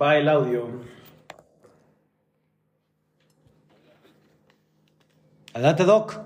Va 0.00 0.16
el 0.16 0.28
audio. 0.28 0.68
Adelante, 5.52 5.84
doc. 5.84 6.20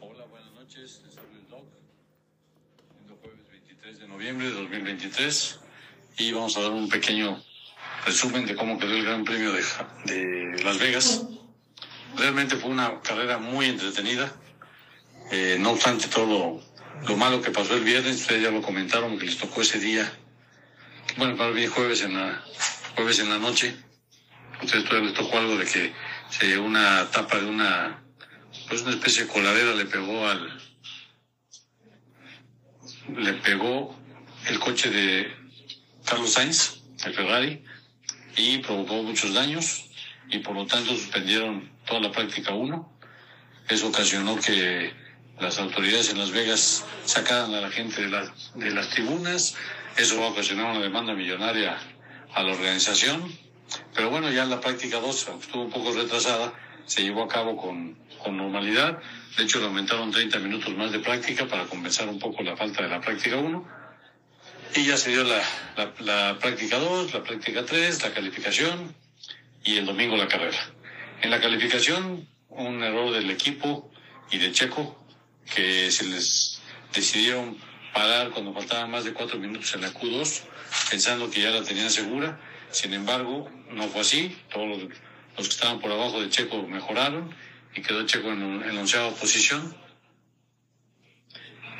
Hola, 0.00 0.24
buenas 0.30 0.52
noches. 0.52 1.02
Les 1.04 1.18
habla 1.18 1.36
el 1.36 1.48
Doc. 1.48 1.64
El 3.04 3.16
jueves 3.16 3.50
23 3.50 3.98
de 3.98 4.06
noviembre 4.32 4.48
de 4.48 4.60
2023. 4.62 5.60
Y 6.18 6.32
vamos 6.32 6.56
a 6.56 6.60
dar 6.60 6.72
un 6.72 6.88
pequeño 6.90 7.42
resumen 8.04 8.44
de 8.44 8.54
cómo 8.56 8.78
quedó 8.78 8.92
el 8.92 9.04
Gran 9.04 9.24
Premio 9.24 9.52
de, 9.52 9.62
de 10.04 10.62
Las 10.64 10.78
Vegas. 10.78 11.24
Realmente 12.16 12.56
fue 12.56 12.70
una 12.70 13.00
carrera 13.00 13.38
muy 13.38 13.66
entretenida. 13.66 14.30
Eh, 15.30 15.56
no 15.58 15.70
obstante 15.70 16.08
todo 16.08 16.26
lo, 16.26 17.08
lo 17.08 17.16
malo 17.16 17.40
que 17.40 17.50
pasó 17.50 17.74
el 17.74 17.84
viernes, 17.84 18.16
ustedes 18.16 18.42
ya 18.42 18.50
lo 18.50 18.60
comentaron, 18.60 19.18
que 19.18 19.24
les 19.24 19.38
tocó 19.38 19.62
ese 19.62 19.78
día. 19.78 20.12
Bueno, 21.16 21.34
para 21.36 21.50
el 21.50 21.68
jueves 21.68 22.02
en 22.02 22.14
la, 22.14 22.44
jueves 22.96 23.20
en 23.20 23.30
la 23.30 23.38
noche. 23.38 23.74
Entonces 24.54 24.84
todavía 24.84 25.08
les 25.08 25.18
tocó 25.18 25.38
algo 25.38 25.56
de 25.56 25.64
que 25.64 25.92
se, 26.28 26.58
una 26.58 27.10
tapa 27.10 27.38
de 27.38 27.46
una 27.46 28.02
pues 28.68 28.82
una 28.82 28.90
especie 28.90 29.22
de 29.24 29.28
coladera 29.28 29.72
le 29.74 29.86
pegó 29.86 30.26
al 30.26 30.60
le 33.16 33.32
pegó 33.34 33.97
el 34.48 34.58
coche 34.58 34.90
de 34.90 35.30
Carlos 36.04 36.32
Sainz, 36.32 36.80
el 37.04 37.14
Ferrari, 37.14 37.62
y 38.36 38.58
provocó 38.58 39.02
muchos 39.02 39.34
daños 39.34 39.84
y 40.30 40.38
por 40.38 40.54
lo 40.54 40.66
tanto 40.66 40.94
suspendieron 40.94 41.70
toda 41.86 42.00
la 42.00 42.12
práctica 42.12 42.52
1. 42.52 42.92
Eso 43.68 43.88
ocasionó 43.88 44.36
que 44.36 44.92
las 45.38 45.58
autoridades 45.58 46.10
en 46.10 46.18
Las 46.18 46.30
Vegas 46.30 46.84
sacaran 47.04 47.54
a 47.54 47.60
la 47.60 47.70
gente 47.70 48.02
de, 48.02 48.08
las 48.08 48.30
de 48.54 48.70
las 48.70 48.88
tribunas. 48.90 49.54
Eso 49.96 50.18
va 50.18 50.26
a 50.26 50.30
ocasionar 50.30 50.70
una 50.70 50.80
demanda 50.80 51.12
millonaria 51.14 51.78
a 52.34 52.42
la 52.42 52.52
organización. 52.52 53.30
Pero 53.94 54.10
bueno, 54.10 54.30
ya 54.30 54.46
la 54.46 54.60
práctica 54.60 54.98
2 54.98 55.28
estuvo 55.42 55.64
un 55.64 55.70
poco 55.70 55.92
retrasada, 55.92 56.54
se 56.86 57.02
llevó 57.02 57.24
a 57.24 57.28
cabo 57.28 57.56
con, 57.56 57.98
con 58.22 58.36
normalidad. 58.36 58.98
De 59.36 59.44
hecho, 59.44 59.60
le 59.60 59.66
aumentaron 59.66 60.10
30 60.10 60.38
minutos 60.38 60.74
más 60.74 60.90
de 60.90 61.00
práctica 61.00 61.46
para 61.46 61.64
compensar 61.64 62.08
un 62.08 62.18
poco 62.18 62.42
la 62.42 62.56
falta 62.56 62.82
de 62.82 62.88
la 62.88 63.00
práctica 63.00 63.36
1. 63.36 63.77
Y 64.74 64.84
ya 64.84 64.96
se 64.96 65.10
dio 65.10 65.24
la, 65.24 65.42
la, 66.00 66.38
práctica 66.38 66.78
2, 66.78 67.14
la 67.14 67.22
práctica 67.22 67.64
3, 67.64 68.02
la 68.02 68.12
calificación 68.12 68.94
y 69.64 69.78
el 69.78 69.86
domingo 69.86 70.16
la 70.16 70.28
carrera. 70.28 70.58
En 71.22 71.30
la 71.30 71.40
calificación, 71.40 72.28
un 72.48 72.82
error 72.82 73.12
del 73.12 73.30
equipo 73.30 73.90
y 74.30 74.38
de 74.38 74.52
Checo, 74.52 75.02
que 75.54 75.90
se 75.90 76.04
les 76.04 76.60
decidieron 76.94 77.56
parar 77.94 78.30
cuando 78.30 78.52
faltaban 78.52 78.90
más 78.90 79.04
de 79.04 79.12
cuatro 79.12 79.38
minutos 79.38 79.74
en 79.74 79.80
la 79.80 79.92
Q2, 79.92 80.42
pensando 80.90 81.30
que 81.30 81.40
ya 81.40 81.50
la 81.50 81.62
tenían 81.62 81.90
segura. 81.90 82.38
Sin 82.70 82.92
embargo, 82.92 83.50
no 83.70 83.88
fue 83.88 84.02
así. 84.02 84.36
Todos 84.52 84.68
los, 84.68 84.78
los 85.36 85.48
que 85.48 85.54
estaban 85.54 85.80
por 85.80 85.90
abajo 85.90 86.20
de 86.20 86.28
Checo 86.28 86.62
mejoraron 86.64 87.34
y 87.74 87.82
quedó 87.82 88.04
Checo 88.06 88.30
en, 88.32 88.62
en 88.62 88.74
la 88.74 88.80
onceava 88.80 89.10
posición. 89.12 89.74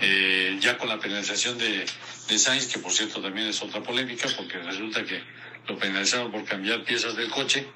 Eh, 0.00 0.56
ya 0.60 0.78
con 0.78 0.88
la 0.88 0.98
penalización 0.98 1.58
de, 1.58 1.84
de 2.28 2.38
Sainz, 2.38 2.66
que 2.72 2.78
por 2.78 2.92
cierto 2.92 3.20
también 3.20 3.48
es 3.48 3.60
otra 3.62 3.82
polémica, 3.82 4.28
porque 4.36 4.58
resulta 4.58 5.04
que 5.04 5.22
lo 5.66 5.78
penalizaron 5.78 6.30
por 6.30 6.44
cambiar 6.44 6.84
piezas 6.84 7.16
del 7.16 7.28
coche 7.30 7.66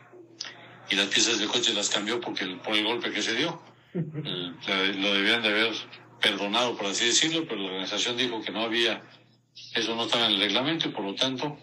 y 0.90 0.94
las 0.96 1.06
piezas 1.06 1.38
del 1.38 1.48
coche 1.48 1.74
las 1.74 1.88
cambió 1.90 2.20
porque 2.20 2.44
el- 2.44 2.58
por 2.58 2.76
el 2.76 2.84
golpe 2.84 3.10
que 3.12 3.22
se 3.22 3.34
dio. 3.34 3.62
Lo 3.94 5.14
debían 5.14 5.42
de 5.42 5.48
haber 5.48 5.72
perdonado, 6.20 6.76
por 6.76 6.86
así 6.86 7.06
decirlo, 7.06 7.44
pero 7.48 7.60
la 7.60 7.66
organización 7.68 8.16
dijo 8.16 8.40
que 8.42 8.52
no 8.52 8.62
había, 8.62 9.02
eso 9.74 9.94
no 9.96 10.04
estaba 10.04 10.26
en 10.26 10.32
el 10.32 10.40
reglamento 10.40 10.88
y 10.88 10.92
por 10.92 11.04
lo 11.04 11.14
tanto 11.14 11.58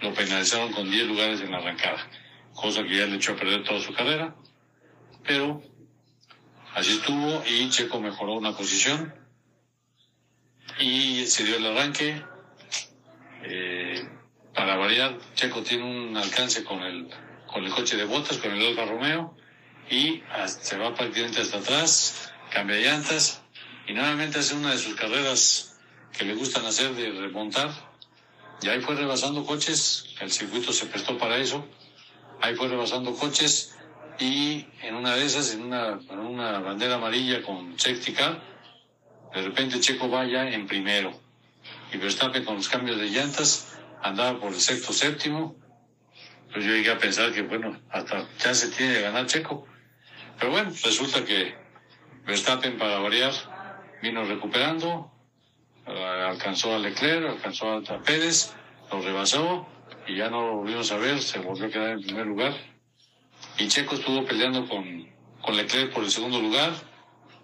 lo 0.00 0.14
penalizaron 0.14 0.72
con 0.72 0.90
10 0.90 1.06
lugares 1.06 1.40
en 1.40 1.50
la 1.50 1.58
arrancada, 1.58 2.08
cosa 2.54 2.84
que 2.84 2.96
ya 2.96 3.06
le 3.06 3.16
echó 3.16 3.32
a 3.32 3.36
perder 3.36 3.64
toda 3.64 3.80
su 3.80 3.92
carrera, 3.92 4.34
pero 5.26 5.62
así 6.74 6.92
estuvo 6.92 7.42
y 7.46 7.68
Checo 7.70 8.00
mejoró 8.00 8.34
una 8.34 8.56
posición 8.56 9.12
y 10.78 11.26
se 11.26 11.44
dio 11.44 11.56
el 11.56 11.66
arranque. 11.66 12.22
Eh, 13.44 14.08
para 14.54 14.76
variar, 14.76 15.18
Checo 15.34 15.62
tiene 15.62 15.84
un 15.84 16.16
alcance 16.16 16.62
con 16.64 16.82
el, 16.82 17.08
con 17.46 17.64
el 17.64 17.72
coche 17.72 17.96
de 17.96 18.04
botas, 18.04 18.38
con 18.38 18.52
el 18.52 18.66
Alfa 18.66 18.84
Romeo, 18.84 19.36
y 19.90 20.22
se 20.46 20.76
va 20.78 20.94
prácticamente 20.94 21.40
hasta 21.40 21.58
atrás, 21.58 22.32
cambia 22.50 22.76
llantas, 22.76 23.42
y 23.86 23.94
nuevamente 23.94 24.38
hace 24.38 24.54
una 24.54 24.70
de 24.72 24.78
sus 24.78 24.94
carreras 24.94 25.80
que 26.16 26.24
le 26.24 26.34
gustan 26.34 26.64
hacer 26.66 26.94
de 26.94 27.10
remontar. 27.10 27.70
Y 28.60 28.68
ahí 28.68 28.80
fue 28.80 28.94
rebasando 28.94 29.44
coches, 29.44 30.14
el 30.20 30.30
circuito 30.30 30.72
se 30.72 30.86
prestó 30.86 31.18
para 31.18 31.36
eso, 31.36 31.66
ahí 32.40 32.54
fue 32.54 32.68
rebasando 32.68 33.14
coches, 33.14 33.74
y 34.18 34.66
en 34.82 34.94
una 34.94 35.16
de 35.16 35.24
esas, 35.24 35.52
en 35.54 35.62
una, 35.62 35.98
en 36.08 36.18
una 36.18 36.60
bandera 36.60 36.96
amarilla 36.96 37.42
con 37.42 37.78
safety 37.78 38.12
car, 38.12 38.51
de 39.34 39.42
repente 39.42 39.80
Checo 39.80 40.08
vaya 40.08 40.50
en 40.50 40.66
primero. 40.66 41.18
Y 41.92 41.96
Verstappen 41.96 42.44
con 42.44 42.56
los 42.56 42.68
cambios 42.68 42.98
de 42.98 43.06
llantas 43.06 43.78
andaba 44.02 44.38
por 44.38 44.52
el 44.52 44.60
sexto 44.60 44.92
séptimo. 44.92 45.56
Pues 46.52 46.64
yo 46.64 46.72
llegué 46.72 46.90
a 46.90 46.98
pensar 46.98 47.32
que, 47.32 47.42
bueno, 47.42 47.80
hasta 47.90 48.28
chance 48.38 48.68
tiene 48.68 48.94
de 48.94 49.02
ganar 49.02 49.26
Checo. 49.26 49.66
Pero 50.38 50.52
bueno, 50.52 50.70
resulta 50.84 51.24
que 51.24 51.54
Verstappen, 52.26 52.76
para 52.76 52.98
variar, 52.98 53.32
vino 54.02 54.24
recuperando, 54.24 55.10
eh, 55.86 56.24
alcanzó 56.28 56.74
a 56.74 56.78
Leclerc, 56.78 57.28
alcanzó 57.28 57.72
a 57.72 58.02
Pérez, 58.02 58.52
lo 58.90 59.00
rebasó 59.00 59.66
y 60.06 60.16
ya 60.16 60.28
no 60.28 60.46
lo 60.46 60.56
volvimos 60.56 60.92
a 60.92 60.96
ver, 60.96 61.22
se 61.22 61.38
volvió 61.38 61.66
a 61.66 61.70
quedar 61.70 61.90
en 61.90 62.02
primer 62.02 62.26
lugar. 62.26 62.54
Y 63.58 63.68
Checo 63.68 63.94
estuvo 63.94 64.24
peleando 64.24 64.68
con, 64.68 65.08
con 65.40 65.56
Leclerc 65.56 65.92
por 65.92 66.04
el 66.04 66.10
segundo 66.10 66.40
lugar. 66.40 66.72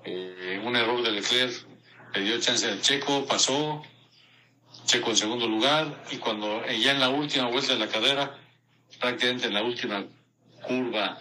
Eh, 0.05 0.61
un 0.65 0.77
error 0.77 1.03
de 1.03 1.13
Leclerc 1.13 1.68
le 2.19 2.25
dio 2.25 2.41
chance 2.41 2.67
al 2.67 2.81
Checo, 2.81 3.27
pasó, 3.27 3.83
Checo 4.87 5.11
en 5.11 5.17
segundo 5.17 5.47
lugar 5.47 6.05
y 6.11 6.17
cuando 6.17 6.65
eh, 6.65 6.81
ya 6.81 6.93
en 6.93 7.01
la 7.01 7.11
última 7.11 7.47
vuelta 7.47 7.75
de 7.75 7.79
la 7.79 7.89
carrera, 7.89 8.37
prácticamente 8.99 9.47
en 9.47 9.55
la 9.55 9.63
última 9.63 10.05
curva 10.63 11.19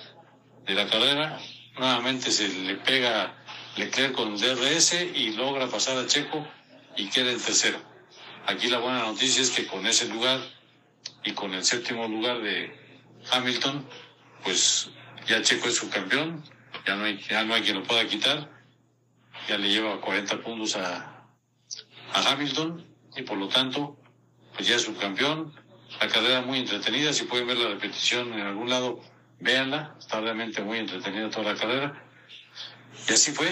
de 0.66 0.74
la 0.74 0.88
carrera, 0.88 1.40
nuevamente 1.78 2.32
se 2.32 2.50
le 2.50 2.76
pega 2.76 3.36
Leclerc 3.76 4.14
con 4.14 4.38
DRS 4.38 4.94
y 5.14 5.34
logra 5.34 5.68
pasar 5.68 5.98
a 5.98 6.08
Checo 6.08 6.48
y 6.96 7.10
queda 7.10 7.32
en 7.32 7.40
tercero. 7.40 7.80
Aquí 8.48 8.68
la 8.68 8.80
buena 8.80 9.04
noticia 9.04 9.44
es 9.44 9.52
que 9.52 9.68
con 9.68 9.86
ese 9.86 10.08
lugar 10.08 10.40
y 11.24 11.34
con 11.34 11.54
el 11.54 11.64
séptimo 11.64 12.08
lugar 12.08 12.42
de 12.42 12.76
Hamilton, 13.32 13.88
pues 14.44 14.90
ya 15.28 15.44
Checo 15.44 15.68
es 15.68 15.76
subcampeón, 15.76 16.44
ya 16.88 16.96
no 16.96 17.06
hay, 17.06 17.20
ya 17.30 17.44
no 17.44 17.54
hay 17.54 17.62
quien 17.62 17.78
lo 17.78 17.84
pueda 17.84 18.08
quitar, 18.08 18.57
ya 19.48 19.58
le 19.58 19.70
lleva 19.70 20.02
40 20.02 20.42
puntos 20.42 20.76
a, 20.76 21.24
a 22.14 22.32
Hamilton 22.32 22.86
y 23.16 23.24
por 23.24 23.38
lo 23.38 23.48
tanto, 23.48 23.98
pues 24.54 24.68
ya 24.68 24.76
es 24.76 24.84
subcampeón. 24.84 25.54
La 26.02 26.08
carrera 26.08 26.42
muy 26.42 26.60
entretenida, 26.60 27.14
si 27.14 27.24
pueden 27.26 27.48
ver 27.48 27.58
la 27.58 27.70
repetición 27.70 28.34
en 28.34 28.46
algún 28.46 28.70
lado, 28.70 29.02
véanla, 29.40 29.96
está 29.98 30.20
realmente 30.20 30.62
muy 30.62 30.80
entretenida 30.80 31.30
toda 31.30 31.54
la 31.54 31.60
carrera. 31.60 32.04
Y 33.08 33.14
así 33.14 33.32
fue, 33.32 33.48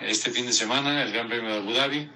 este 0.00 0.30
fin 0.30 0.46
de 0.46 0.52
semana, 0.52 1.02
el 1.02 1.12
Gran 1.12 1.28
Premio 1.28 1.50
de 1.50 1.58
Abu 1.58 1.72
Dhabi, 1.72 2.10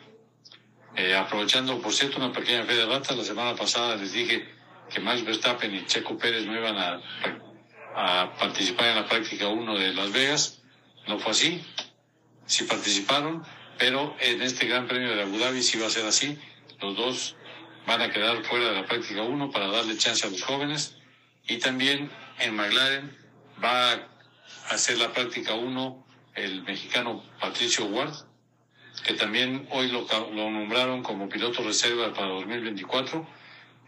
eh, 0.95 1.15
aprovechando, 1.15 1.81
por 1.81 1.93
cierto, 1.93 2.19
una 2.19 2.33
pequeña 2.33 2.65
fe 2.65 2.75
de 2.75 2.87
rata, 2.87 3.15
la 3.15 3.25
semana 3.25 3.55
pasada 3.57 3.97
les 3.97 4.13
dije 4.13 4.49
que 4.89 5.01
Max 5.01 5.25
Verstappen 5.25 5.75
y 5.75 5.85
Checo 5.85 6.17
Pérez 6.17 6.47
no 6.47 6.57
iban 6.57 6.79
a, 6.79 7.01
a 7.97 8.33
participar 8.39 8.87
en 8.89 8.97
la 8.97 9.07
práctica 9.07 9.49
1 9.49 9.79
de 9.79 9.95
Las 9.95 10.13
Vegas, 10.13 10.63
no 11.07 11.19
fue 11.19 11.33
así, 11.33 11.63
sí 12.47 12.65
participaron, 12.65 13.45
pero 13.79 14.17
en 14.21 14.43
este 14.43 14.67
Gran 14.67 14.87
Premio 14.89 15.15
de 15.15 15.23
Abu 15.23 15.39
Dhabi 15.39 15.63
sí 15.63 15.79
va 15.79 15.87
a 15.87 15.91
ser 15.91 16.07
así, 16.07 16.39
los 16.81 16.97
dos 16.97 17.37
van 17.87 18.03
a 18.03 18.11
quedar 18.11 18.43
fuera 18.45 18.71
de 18.71 18.81
la 18.81 18.87
práctica 18.87 19.23
1 19.23 19.51
para 19.51 19.69
darle 19.69 19.97
chance 19.97 20.27
a 20.27 20.31
los 20.31 20.43
jóvenes 20.43 20.97
y 21.47 21.59
también 21.59 22.11
en 22.39 22.57
McLaren 22.57 23.17
va 23.63 23.93
a 23.93 24.09
hacer 24.71 24.99
la 24.99 25.13
práctica 25.13 25.55
1 25.55 26.07
el 26.35 26.63
mexicano 26.63 27.23
Patricio 27.41 27.87
Ward, 27.87 28.15
que 29.05 29.15
también 29.15 29.67
hoy 29.71 29.89
lo, 29.89 30.07
lo 30.35 30.51
nombraron 30.51 31.03
como 31.03 31.29
piloto 31.29 31.63
reserva 31.63 32.13
para 32.13 32.29
2024. 32.29 33.27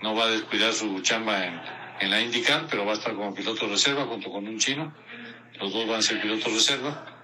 No 0.01 0.14
va 0.14 0.25
a 0.25 0.31
descuidar 0.31 0.73
su 0.73 1.01
chamba 1.01 1.44
en, 1.44 1.61
en 2.01 2.11
la 2.11 2.21
IndyCar, 2.21 2.66
pero 2.71 2.87
va 2.87 2.92
a 2.92 2.94
estar 2.94 3.14
como 3.14 3.35
piloto 3.35 3.66
reserva 3.66 4.07
junto 4.07 4.31
con 4.31 4.47
un 4.47 4.59
chino. 4.59 4.94
Los 5.61 5.73
dos 5.73 5.87
van 5.87 5.99
a 5.99 6.03
ser 6.03 6.21
pilotos 6.21 6.53
reserva. 6.53 7.17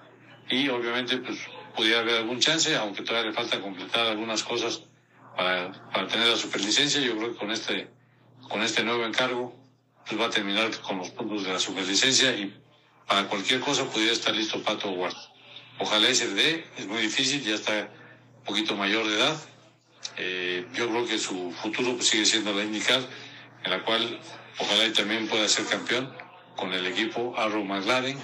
Y 0.49 0.69
obviamente, 0.69 1.17
pues, 1.17 1.39
pudiera 1.75 1.99
haber 1.99 2.15
algún 2.15 2.39
chance, 2.39 2.75
aunque 2.75 3.03
todavía 3.03 3.31
le 3.31 3.35
falta 3.35 3.59
completar 3.59 4.07
algunas 4.07 4.43
cosas 4.43 4.81
para, 5.35 5.71
para 5.91 6.07
tener 6.07 6.27
la 6.27 6.37
superlicencia. 6.37 7.01
Yo 7.01 7.17
creo 7.17 7.33
que 7.33 7.37
con 7.37 7.51
este, 7.51 7.89
con 8.49 8.61
este 8.61 8.83
nuevo 8.83 9.05
encargo, 9.05 9.55
pues 10.07 10.19
va 10.19 10.27
a 10.27 10.29
terminar 10.29 10.69
con 10.81 10.99
los 10.99 11.09
puntos 11.09 11.43
de 11.43 11.53
la 11.53 11.59
superlicencia 11.59 12.35
y 12.35 12.53
para 13.07 13.27
cualquier 13.27 13.59
cosa 13.59 13.85
pudiera 13.85 14.13
estar 14.13 14.35
listo 14.35 14.61
Pato 14.61 14.89
Ward. 14.91 15.15
Ojalá 15.79 16.07
ese 16.07 16.27
le 16.27 16.33
dé, 16.33 16.65
es 16.77 16.87
muy 16.87 17.01
difícil, 17.01 17.43
ya 17.43 17.55
está 17.55 17.89
un 18.37 18.43
poquito 18.45 18.75
mayor 18.75 19.07
de 19.07 19.15
edad. 19.15 19.35
Eh, 20.17 20.65
yo 20.73 20.89
creo 20.89 21.05
que 21.05 21.17
su 21.17 21.51
futuro 21.51 21.95
pues, 21.95 22.07
sigue 22.07 22.25
siendo 22.25 22.53
la 22.53 22.63
IndyCar, 22.63 23.01
en 23.63 23.71
la 23.71 23.83
cual 23.83 24.19
ojalá 24.59 24.85
y 24.85 24.91
también 24.91 25.27
pueda 25.27 25.47
ser 25.49 25.65
campeón 25.65 26.15
con 26.55 26.73
el 26.73 26.85
equipo 26.85 27.33
Arrow 27.37 27.63
McLaren. 27.63 28.17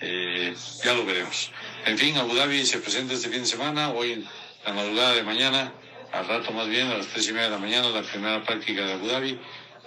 Eh, 0.00 0.54
ya 0.84 0.94
lo 0.94 1.04
veremos. 1.04 1.50
En 1.84 1.98
fin, 1.98 2.16
Abu 2.16 2.34
Dhabi 2.34 2.64
se 2.64 2.78
presenta 2.78 3.14
este 3.14 3.28
fin 3.28 3.40
de 3.40 3.46
semana, 3.46 3.90
hoy 3.90 4.12
en 4.12 4.24
la 4.64 4.72
madrugada 4.72 5.12
de 5.14 5.22
mañana, 5.22 5.72
al 6.12 6.26
rato 6.26 6.52
más 6.52 6.68
bien, 6.68 6.88
a 6.88 6.96
las 6.98 7.06
tres 7.08 7.28
y 7.28 7.32
media 7.32 7.44
de 7.44 7.50
la 7.50 7.58
mañana, 7.58 7.88
la 7.90 8.02
primera 8.02 8.42
práctica 8.42 8.84
de 8.86 8.94
Abu 8.94 9.06
Dhabi, 9.08 9.38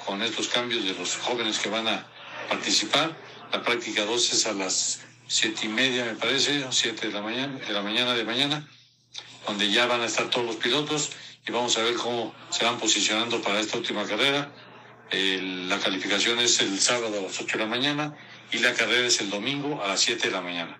con 0.05 0.21
estos 0.21 0.47
cambios 0.49 0.83
de 0.85 0.93
los 0.93 1.17
jóvenes 1.17 1.59
que 1.59 1.69
van 1.69 1.87
a 1.87 2.05
participar. 2.49 3.15
La 3.51 3.61
práctica 3.63 4.05
2 4.05 4.33
es 4.33 4.45
a 4.45 4.53
las 4.53 5.01
siete 5.27 5.65
y 5.65 5.69
media, 5.69 6.05
me 6.05 6.13
parece, 6.15 6.63
siete 6.71 7.07
de 7.07 7.13
la 7.13 7.21
mañana, 7.21 7.57
de 7.59 7.73
la 7.73 7.81
mañana 7.81 8.13
de 8.13 8.23
mañana, 8.23 8.67
donde 9.47 9.71
ya 9.71 9.85
van 9.87 10.01
a 10.01 10.05
estar 10.05 10.29
todos 10.29 10.45
los 10.45 10.55
pilotos 10.57 11.11
y 11.47 11.51
vamos 11.51 11.77
a 11.77 11.81
ver 11.83 11.95
cómo 11.95 12.33
se 12.51 12.65
van 12.65 12.77
posicionando 12.79 13.41
para 13.41 13.59
esta 13.59 13.77
última 13.77 14.05
carrera. 14.05 14.51
El- 15.11 15.69
la 15.69 15.79
calificación 15.79 16.39
es 16.39 16.59
el 16.61 16.79
sábado 16.79 17.19
a 17.19 17.21
las 17.23 17.39
8 17.39 17.57
de 17.57 17.63
la 17.63 17.69
mañana 17.69 18.15
y 18.53 18.59
la 18.59 18.73
carrera 18.73 19.07
es 19.07 19.19
el 19.19 19.29
domingo 19.29 19.83
a 19.83 19.87
las 19.87 20.01
7 20.01 20.27
de 20.27 20.31
la 20.31 20.41
mañana. 20.41 20.79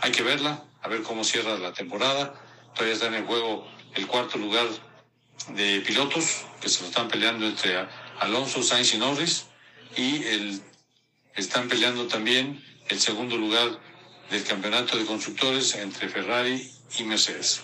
Hay 0.00 0.10
que 0.10 0.22
verla, 0.22 0.64
a 0.82 0.88
ver 0.88 1.02
cómo 1.02 1.22
cierra 1.22 1.56
la 1.56 1.72
temporada. 1.72 2.34
Todavía 2.74 2.94
está 2.94 3.06
en 3.06 3.14
el 3.14 3.24
juego 3.24 3.66
el 3.94 4.06
cuarto 4.08 4.38
lugar 4.38 4.66
de 5.54 5.80
pilotos 5.80 6.44
que 6.60 6.68
se 6.68 6.82
lo 6.82 6.88
están 6.88 7.08
peleando 7.08 7.46
entre 7.46 7.86
Alonso, 8.18 8.62
Sainz 8.62 8.94
y 8.94 8.98
Norris 8.98 9.46
y 9.96 10.24
el, 10.24 10.60
están 11.36 11.68
peleando 11.68 12.06
también 12.08 12.62
el 12.88 12.98
segundo 12.98 13.36
lugar 13.36 13.78
del 14.30 14.44
campeonato 14.44 14.98
de 14.98 15.04
constructores 15.04 15.74
entre 15.76 16.08
Ferrari 16.08 16.70
y 16.98 17.04
Mercedes. 17.04 17.62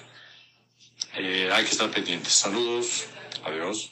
Eh, 1.17 1.51
hay 1.53 1.65
que 1.65 1.71
estar 1.71 1.91
pendientes. 1.91 2.33
Saludos. 2.33 3.07
Adiós. 3.45 3.91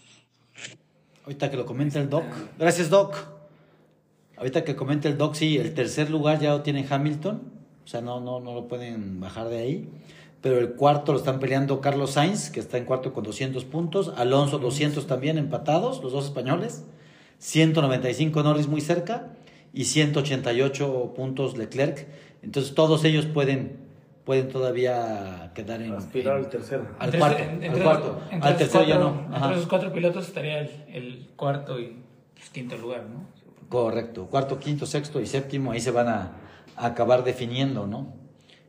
Ahorita 1.24 1.50
que 1.50 1.56
lo 1.56 1.66
comenta 1.66 1.98
el 1.98 2.08
Doc. 2.08 2.24
Gracias, 2.58 2.88
Doc. 2.88 3.35
Ahorita 4.36 4.64
que 4.64 4.76
comenta 4.76 5.08
el 5.08 5.16
Doc, 5.16 5.34
sí, 5.34 5.56
el 5.58 5.72
tercer 5.74 6.10
lugar 6.10 6.40
ya 6.40 6.50
lo 6.50 6.62
tiene 6.62 6.86
Hamilton. 6.88 7.42
O 7.84 7.88
sea, 7.88 8.00
no, 8.00 8.20
no, 8.20 8.40
no 8.40 8.54
lo 8.54 8.68
pueden 8.68 9.20
bajar 9.20 9.48
de 9.48 9.58
ahí. 9.58 9.88
Pero 10.42 10.58
el 10.58 10.74
cuarto 10.74 11.12
lo 11.12 11.18
están 11.18 11.38
peleando 11.40 11.80
Carlos 11.80 12.12
Sainz, 12.12 12.50
que 12.50 12.60
está 12.60 12.76
en 12.78 12.84
cuarto 12.84 13.12
con 13.12 13.24
200 13.24 13.64
puntos. 13.64 14.12
Alonso 14.16 14.58
200 14.58 15.06
también 15.06 15.38
empatados, 15.38 16.02
los 16.02 16.12
dos 16.12 16.26
españoles. 16.26 16.84
195 17.38 18.42
Norris 18.42 18.68
muy 18.68 18.80
cerca. 18.80 19.28
Y 19.72 19.84
188 19.84 21.12
puntos 21.16 21.56
Leclerc. 21.56 22.06
Entonces 22.42 22.74
todos 22.74 23.04
ellos 23.04 23.26
pueden, 23.26 23.76
pueden 24.24 24.48
todavía 24.48 25.52
quedar 25.54 25.82
en... 25.82 25.92
Aspirar 25.92 26.38
en- 26.38 26.44
al 26.44 26.50
tercero. 26.50 26.86
al 26.98 27.04
Entre- 27.06 27.18
cuarto, 27.20 27.42
entre- 27.42 27.68
al 27.68 27.82
cuarto. 27.82 28.20
entre 28.30 28.48
Al 28.48 28.54
esos 28.54 28.58
tercero 28.58 28.84
ya 28.84 28.98
cuatro- 29.00 29.20
no. 29.28 29.34
Ajá. 29.36 29.44
Entre 29.46 29.56
esos 29.58 29.68
cuatro 29.68 29.92
pilotos 29.92 30.26
estaría 30.28 30.60
el, 30.60 30.70
el 30.92 31.26
cuarto 31.36 31.78
y 31.80 31.96
pues, 32.34 32.50
quinto 32.50 32.76
lugar, 32.78 33.04
¿no? 33.04 33.26
Correcto, 33.68 34.26
cuarto, 34.26 34.58
quinto, 34.58 34.86
sexto 34.86 35.20
y 35.20 35.26
séptimo, 35.26 35.72
ahí 35.72 35.80
se 35.80 35.90
van 35.90 36.08
a, 36.08 36.32
acabar 36.76 37.24
definiendo, 37.24 37.86
¿no? 37.86 38.14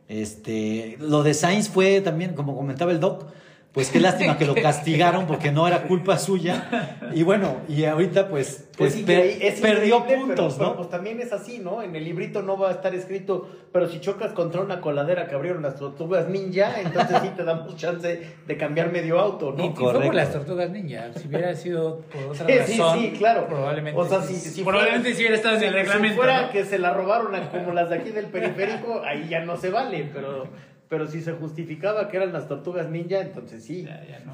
Este, 0.08 0.96
lo 0.98 1.22
de 1.22 1.34
Sainz 1.34 1.68
fue 1.68 2.00
también, 2.00 2.34
como 2.34 2.56
comentaba 2.56 2.90
el 2.90 3.00
Doc, 3.00 3.26
pues 3.72 3.90
qué 3.90 4.00
lástima 4.00 4.36
que 4.38 4.46
lo 4.46 4.54
castigaron 4.54 5.26
porque 5.26 5.52
no 5.52 5.68
era 5.68 5.82
culpa 5.82 6.18
suya. 6.18 6.96
Y 7.14 7.22
bueno, 7.22 7.58
y 7.68 7.84
ahorita 7.84 8.28
pues, 8.28 8.68
pues 8.76 8.94
sí, 8.94 9.02
per- 9.02 9.20
es 9.40 9.60
perdió 9.60 10.04
puntos, 10.04 10.54
pero, 10.54 10.58
pero, 10.58 10.70
¿no? 10.70 10.76
pues 10.76 10.90
también 10.90 11.20
es 11.20 11.32
así, 11.32 11.58
¿no? 11.58 11.82
En 11.82 11.94
el 11.94 12.04
librito 12.04 12.42
no 12.42 12.58
va 12.58 12.68
a 12.70 12.72
estar 12.72 12.94
escrito, 12.94 13.48
pero 13.72 13.88
si 13.88 14.00
chocas 14.00 14.32
contra 14.32 14.62
una 14.62 14.80
coladera 14.80 15.26
que 15.28 15.34
abrieron 15.34 15.62
las 15.62 15.76
tortugas 15.76 16.28
ninja, 16.28 16.80
entonces 16.80 17.18
sí 17.22 17.28
te 17.36 17.44
damos 17.44 17.76
chance 17.76 18.20
de 18.46 18.56
cambiar 18.56 18.90
medio 18.90 19.20
auto, 19.20 19.52
¿no? 19.56 19.64
y 19.64 19.68
fue 19.68 19.74
por 19.76 19.92
Correcto. 19.94 20.12
las 20.16 20.32
tortugas 20.32 20.70
ninja. 20.70 21.10
Si 21.14 21.28
hubiera 21.28 21.54
sido 21.54 22.00
por 22.12 22.22
otra 22.32 22.46
Sí, 22.46 22.72
sí, 22.72 22.78
razón. 22.80 22.98
sí, 22.98 23.12
claro. 23.16 23.46
Probablemente. 23.48 24.00
O 24.00 24.04
sea, 24.06 24.22
sí. 24.22 24.34
si, 24.34 24.50
si 24.50 24.62
probablemente 24.64 25.02
fuera, 25.10 25.16
si 25.16 25.22
hubiera 25.22 25.36
estado 25.36 25.56
en 25.56 25.62
el 25.64 25.72
reglamento. 25.74 26.08
Si 26.08 26.16
fuera 26.16 26.42
¿no? 26.42 26.50
que 26.50 26.64
se 26.64 26.78
la 26.78 26.92
robaron 26.94 27.34
a- 27.34 27.48
como 27.50 27.72
las 27.72 27.90
de 27.90 27.96
aquí 27.96 28.10
del 28.10 28.26
periférico, 28.26 29.02
ahí 29.04 29.28
ya 29.28 29.40
no 29.40 29.56
se 29.56 29.70
vale, 29.70 30.08
pero, 30.12 30.46
pero 30.88 31.06
si 31.06 31.20
se 31.20 31.32
justificaba 31.32 32.08
que 32.08 32.16
eran 32.16 32.32
las 32.32 32.48
tortugas 32.48 32.88
ninja, 32.88 33.20
entonces 33.20 33.64
sí. 33.64 33.84
Ya, 33.84 34.04
ya 34.08 34.20
no. 34.24 34.32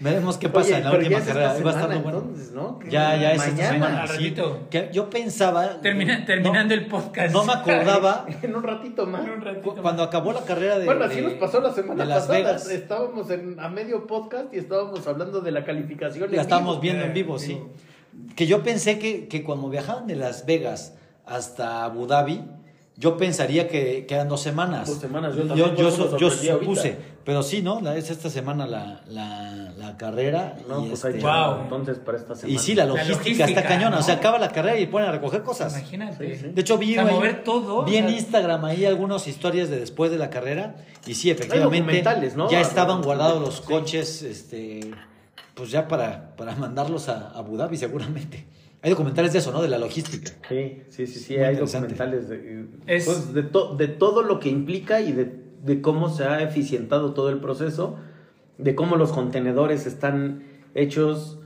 Veremos 0.00 0.36
qué 0.38 0.48
pasa 0.48 0.68
Oye, 0.68 0.76
en 0.78 0.84
la 0.84 0.92
última 0.92 1.18
carrera. 1.18 1.46
esta 1.46 1.56
Ahí 1.56 1.62
va 1.64 1.70
a 1.70 1.74
estar 1.74 1.88
semana, 1.90 1.94
muy 1.94 2.02
bueno. 2.04 2.18
entonces, 2.28 2.52
¿no? 2.54 2.78
Ya, 2.88 3.16
ya 3.16 3.32
es 3.32 3.38
esta 3.42 3.50
mañana. 3.50 3.72
semana. 3.72 4.02
al 4.02 4.08
sí. 4.08 4.14
ratito. 4.14 4.66
Que 4.70 4.90
yo 4.92 5.10
pensaba. 5.10 5.80
Termina- 5.80 6.20
no- 6.20 6.24
terminando 6.24 6.74
el 6.74 6.86
podcast. 6.86 7.32
No 7.34 7.44
me 7.44 7.52
acordaba. 7.52 8.24
En 8.42 8.54
un 8.54 8.62
ratito 8.62 9.06
más. 9.06 9.24
En 9.24 9.30
un 9.30 9.40
ratito 9.40 9.72
más. 9.72 9.80
Cuando 9.82 10.04
acabó 10.04 10.32
la 10.32 10.42
carrera 10.44 10.78
de. 10.78 10.84
Bueno, 10.84 11.04
así 11.04 11.16
de- 11.16 11.22
nos 11.22 11.32
pasó 11.32 11.60
la 11.60 11.72
semana 11.72 12.04
de 12.04 12.08
Las 12.10 12.18
pasada. 12.28 12.38
Vegas. 12.38 12.70
Estábamos 12.70 13.28
en, 13.30 13.58
a 13.58 13.68
medio 13.70 14.06
podcast 14.06 14.54
y 14.54 14.58
estábamos 14.58 15.04
hablando 15.08 15.40
de 15.40 15.50
la 15.50 15.64
calificación. 15.64 16.30
La 16.30 16.42
estábamos 16.42 16.76
vivo. 16.80 16.82
viendo 16.82 17.02
en 17.02 17.10
Eh, 17.10 17.14
vivo, 17.14 17.38
sí. 17.40 17.54
vivo. 17.54 17.70
Que 18.36 18.46
yo 18.46 18.62
pensé 18.62 19.00
que, 19.00 19.26
que 19.26 19.42
cuando 19.42 19.68
viajaban 19.68 20.06
de 20.06 20.14
Las 20.14 20.46
Vegas 20.46 20.94
hasta 21.26 21.82
Abu 21.84 22.06
Dhabi, 22.06 22.44
yo 22.98 23.16
pensaría 23.16 23.68
que, 23.68 24.06
que 24.06 24.14
eran 24.14 24.28
dos 24.28 24.40
semanas. 24.42 24.88
Dos 24.88 24.98
semanas, 24.98 25.34
yo 25.36 25.42
yo, 25.42 25.48
también, 25.48 25.76
yo, 25.76 26.18
yo 26.18 26.26
ahorita. 26.28 26.58
supuse. 26.58 26.96
Pero 27.24 27.42
sí, 27.44 27.62
¿no? 27.62 27.80
La- 27.80 27.96
es 27.96 28.10
esta 28.10 28.28
semana 28.28 28.66
la, 28.66 29.02
la, 29.08 29.72
la 29.76 29.96
carrera. 29.96 30.56
No, 30.68 30.84
y, 30.84 30.88
pues 30.88 31.04
este, 31.04 31.18
hay 31.18 31.22
Wow. 31.22 31.30
chamba, 31.30 31.62
entonces 31.62 31.98
para 31.98 32.18
esta 32.18 32.34
semana. 32.34 32.54
y 32.54 32.58
sí, 32.58 32.74
la 32.74 32.84
La 32.86 32.90
logística, 32.90 33.18
logística, 33.18 33.44
está 33.46 33.62
cañona. 33.68 33.98
O 33.98 34.02
sea, 34.02 34.14
acaba 34.16 34.38
la 34.38 34.48
carrera 34.48 34.80
y 34.80 34.86
ponen 34.86 35.10
a 35.10 35.12
recoger 35.12 35.42
cosas. 35.42 35.72
Imagínate. 35.78 36.34
Sí, 36.36 36.40
sí. 36.46 36.52
De 36.52 36.60
hecho, 36.60 36.76
vi, 36.76 36.92
O 36.92 36.94
sea, 36.94 37.04
ahí- 37.06 37.14
mover 37.14 37.44
todo, 37.44 37.84
vi 37.84 37.96
en 37.98 38.06
o 38.06 38.08
sea- 38.08 38.16
Instagram 38.18 38.64
ahí 38.64 38.84
algunas 38.84 39.28
historias 39.28 39.70
de 39.70 39.78
después 39.78 40.10
de 40.10 40.18
la 40.18 40.30
carrera. 40.30 40.74
Y 41.06 41.14
sí, 41.14 41.30
efectivamente, 41.30 42.02
¿no? 42.34 42.50
ya 42.50 42.60
estaban 42.60 43.02
guardados 43.02 43.40
los 43.40 43.56
sí. 43.56 43.62
coches, 43.64 44.22
este, 44.22 44.90
pues 45.54 45.70
ya 45.70 45.86
para, 45.86 46.34
para 46.36 46.56
mandarlos 46.56 47.08
a 47.08 47.30
Abu 47.30 47.56
Dhabi 47.56 47.76
seguramente. 47.76 48.44
Hay 48.82 48.90
documentales 48.90 49.32
de 49.32 49.40
eso, 49.40 49.50
¿no? 49.52 49.60
De 49.60 49.68
la 49.68 49.78
logística. 49.78 50.30
Sí, 50.48 50.82
sí, 50.88 51.06
sí, 51.06 51.18
sí, 51.18 51.34
Muy 51.36 51.44
hay 51.44 51.56
documentales 51.56 52.28
de, 52.28 52.66
Es- 52.86 53.06
pues, 53.06 53.34
de, 53.34 53.42
to- 53.42 53.74
de 53.76 53.88
todo 53.88 54.22
lo 54.22 54.38
que 54.38 54.48
implica 54.50 55.00
y 55.00 55.12
de, 55.12 55.34
de 55.64 55.80
cómo 55.80 56.08
se 56.10 56.24
ha 56.24 56.42
eficientado 56.42 57.12
todo 57.12 57.30
el 57.30 57.40
proceso, 57.40 57.96
de 58.56 58.74
cómo 58.74 58.96
los 58.96 59.12
contenedores 59.12 59.86
están 59.86 60.44
hechos 60.74 61.40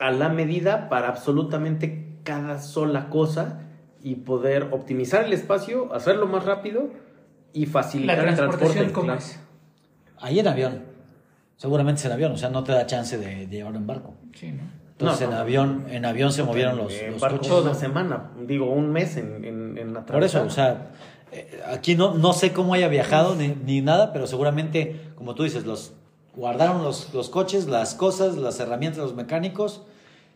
a 0.00 0.10
la 0.10 0.28
medida 0.28 0.88
para 0.88 1.08
absolutamente 1.08 2.08
cada 2.24 2.60
sola 2.60 3.08
cosa 3.08 3.60
y 4.02 4.16
poder 4.16 4.68
optimizar 4.72 5.24
el 5.24 5.32
espacio, 5.32 5.94
hacerlo 5.94 6.26
más 6.26 6.44
rápido 6.44 6.90
y 7.52 7.66
facilitar 7.66 8.16
La 8.18 8.30
el 8.30 8.34
transportación, 8.36 8.72
transporte. 8.86 8.92
¿cómo 8.92 9.06
claro. 9.06 9.20
es? 9.20 9.38
Ahí 10.18 10.40
en 10.40 10.48
avión. 10.48 10.82
Seguramente 11.56 12.00
es 12.00 12.04
en 12.06 12.12
avión, 12.12 12.32
o 12.32 12.36
sea, 12.36 12.50
no 12.50 12.64
te 12.64 12.72
da 12.72 12.84
chance 12.86 13.16
de, 13.16 13.46
de 13.46 13.56
llevarlo 13.56 13.78
en 13.78 13.86
barco. 13.86 14.14
Sí, 14.34 14.50
¿no? 14.50 14.62
Entonces 14.98 15.28
No, 15.28 15.34
en 15.34 15.40
avión, 15.40 15.86
en 15.90 16.04
avión 16.04 16.32
se 16.32 16.44
movieron 16.44 16.76
los, 16.76 16.92
los 17.10 17.20
coches. 17.20 17.52
una 17.52 17.74
semana, 17.74 18.30
digo, 18.46 18.70
un 18.70 18.92
mes 18.92 19.16
en, 19.16 19.44
en, 19.44 19.78
en 19.78 19.94
Por 20.04 20.22
eso, 20.22 20.42
o 20.42 20.50
sea, 20.50 20.92
eh, 21.32 21.60
aquí 21.66 21.96
no, 21.96 22.14
no 22.14 22.32
sé 22.32 22.52
cómo 22.52 22.74
haya 22.74 22.86
viajado 22.86 23.34
ni, 23.34 23.48
ni 23.48 23.80
nada, 23.80 24.12
pero 24.12 24.28
seguramente, 24.28 25.10
como 25.16 25.34
tú 25.34 25.42
dices, 25.42 25.66
los 25.66 25.94
guardaron 26.36 26.84
los, 26.84 27.12
los 27.12 27.28
coches, 27.28 27.66
las 27.66 27.94
cosas, 27.94 28.36
las 28.36 28.60
herramientas 28.60 29.02
los 29.02 29.14
mecánicos 29.14 29.82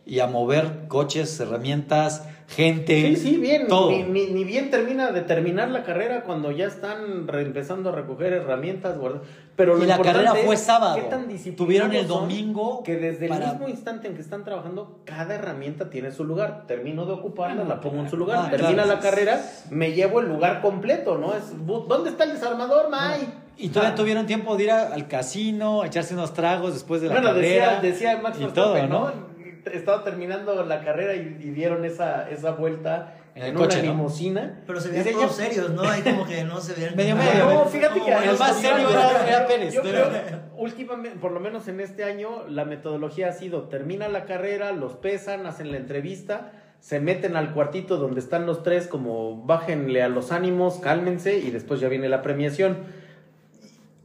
y 0.05 0.19
a 0.19 0.27
mover 0.27 0.87
coches, 0.87 1.39
herramientas, 1.39 2.23
gente. 2.49 3.15
Sí, 3.15 3.15
sí, 3.15 3.37
bien. 3.37 3.67
Todo. 3.67 3.91
Ni, 3.91 4.03
ni- 4.03 4.27
ni 4.27 4.43
bien 4.43 4.69
termina 4.71 5.11
de 5.11 5.21
terminar 5.21 5.69
la 5.69 5.83
carrera 5.83 6.23
cuando 6.23 6.51
ya 6.51 6.65
están 6.65 7.27
re- 7.27 7.43
empezando 7.43 7.89
a 7.89 7.91
recoger 7.93 8.33
herramientas. 8.33 8.97
guarda- 8.97 9.21
Pero 9.55 9.75
lo 9.75 9.83
Y 9.83 9.87
la 9.87 9.99
carrera 10.01 10.33
fue 10.35 10.55
es 10.55 10.61
sábado. 10.61 10.95
qué 10.95 11.01
tan 11.03 11.27
Tuvieron 11.55 11.93
el 11.93 12.07
domingo 12.07 12.81
Que 12.83 12.95
desde 12.95 13.25
el 13.27 13.33
mismo 13.39 13.67
instante 13.67 14.07
en 14.07 14.15
que 14.15 14.21
están 14.21 14.43
trabajando, 14.45 15.01
cada 15.05 15.35
herramienta 15.35 15.89
tiene 15.89 16.11
su 16.11 16.23
lugar. 16.23 16.65
Termino 16.67 17.05
de 17.05 17.13
ocuparla, 17.13 17.63
Ah, 17.63 17.67
la 17.67 17.81
pongo 17.81 17.99
en 18.01 18.09
su 18.09 18.17
lugar. 18.17 18.39
ah, 18.45 18.49
Termina 18.49 18.83
claro. 18.83 18.89
la 18.89 18.99
carrera, 18.99 19.41
me 19.69 19.91
llevo 19.91 20.21
el 20.21 20.29
lugar 20.29 20.61
completo, 20.61 21.17
¿no? 21.17 21.33
Es, 21.35 21.43
¿Dónde 21.65 22.09
está 22.09 22.23
el 22.23 22.33
desarmador, 22.33 22.89
May? 22.89 23.27
Y 23.57 23.67
todavía 23.69 23.91
Ah. 23.91 23.95
tuvieron 23.95 24.25
tiempo 24.25 24.55
de 24.55 24.63
ir 24.63 24.71
a- 24.71 24.93
al 24.93 25.07
casino, 25.09 25.81
a 25.81 25.87
echarse 25.87 26.13
unos 26.13 26.33
tragos 26.33 26.73
después 26.73 27.01
de 27.01 27.07
la 27.09 27.15
Bueno, 27.15 27.27
carrera. 27.33 27.79
decía, 27.81 28.11
decía 28.13 28.21
Max 28.23 28.37
y 28.39 28.45
todo, 28.45 28.87
¿no? 28.87 29.28
Estaba 29.73 30.03
terminando 30.03 30.63
la 30.65 30.81
carrera 30.83 31.15
y, 31.15 31.37
y 31.39 31.49
dieron 31.51 31.85
esa, 31.85 32.29
esa 32.29 32.51
vuelta 32.51 33.15
En 33.35 33.43
en, 33.43 33.49
el 33.49 33.53
coche, 33.55 33.79
una 33.79 33.87
¿no? 33.87 33.93
limusina. 33.93 34.61
Pero 34.67 34.79
se 34.81 34.89
veían 34.89 35.03
Dice, 35.03 35.15
todos 35.15 35.35
serios, 35.35 35.69
¿no? 35.71 35.83
Ahí 35.83 36.01
como 36.01 36.25
que 36.25 36.43
no 36.43 36.59
se 36.61 36.73
veían. 36.73 36.95
Medio, 36.97 37.15
medio, 37.15 37.45
No, 37.45 37.65
fíjate 37.65 38.01
que 38.01 38.11
el 38.13 38.37
más 38.37 38.55
serio 38.59 38.89
era- 38.89 39.27
era 39.27 39.47
Pérez, 39.47 39.73
Yo 39.73 39.81
pero- 39.81 40.09
creo, 40.09 40.39
últimamente, 40.57 41.17
por 41.19 41.31
lo 41.31 41.39
menos 41.39 41.67
en 41.67 41.79
este 41.79 42.03
año, 42.03 42.47
la 42.47 42.65
metodología 42.65 43.29
ha 43.29 43.33
sido, 43.33 43.63
termina 43.69 44.07
la 44.09 44.25
carrera, 44.25 44.71
los 44.71 44.93
pesan, 44.95 45.45
hacen 45.47 45.71
la 45.71 45.77
entrevista, 45.77 46.51
se 46.79 46.99
meten 46.99 47.35
al 47.35 47.53
cuartito 47.53 47.97
donde 47.97 48.19
están 48.19 48.45
los 48.45 48.63
tres, 48.63 48.87
como 48.87 49.43
bájenle 49.45 50.01
a 50.01 50.09
los 50.09 50.31
ánimos, 50.31 50.79
cálmense, 50.79 51.37
y 51.37 51.51
después 51.51 51.79
ya 51.79 51.87
viene 51.89 52.07
la 52.09 52.21
premiación. 52.21 52.77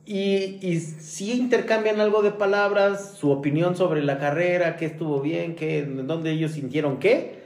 Y, 0.06 0.58
y 0.60 1.32
intercambian 1.32 2.00
algo 2.00 2.22
de 2.22 2.30
palabras, 2.30 3.14
su 3.16 3.30
opinión 3.30 3.74
sobre 3.76 4.02
la 4.02 4.18
carrera, 4.18 4.76
qué 4.76 4.86
estuvo 4.86 5.20
bien, 5.20 5.54
qué, 5.54 5.84
dónde 5.84 6.32
ellos 6.32 6.52
sintieron 6.52 6.98
qué, 6.98 7.42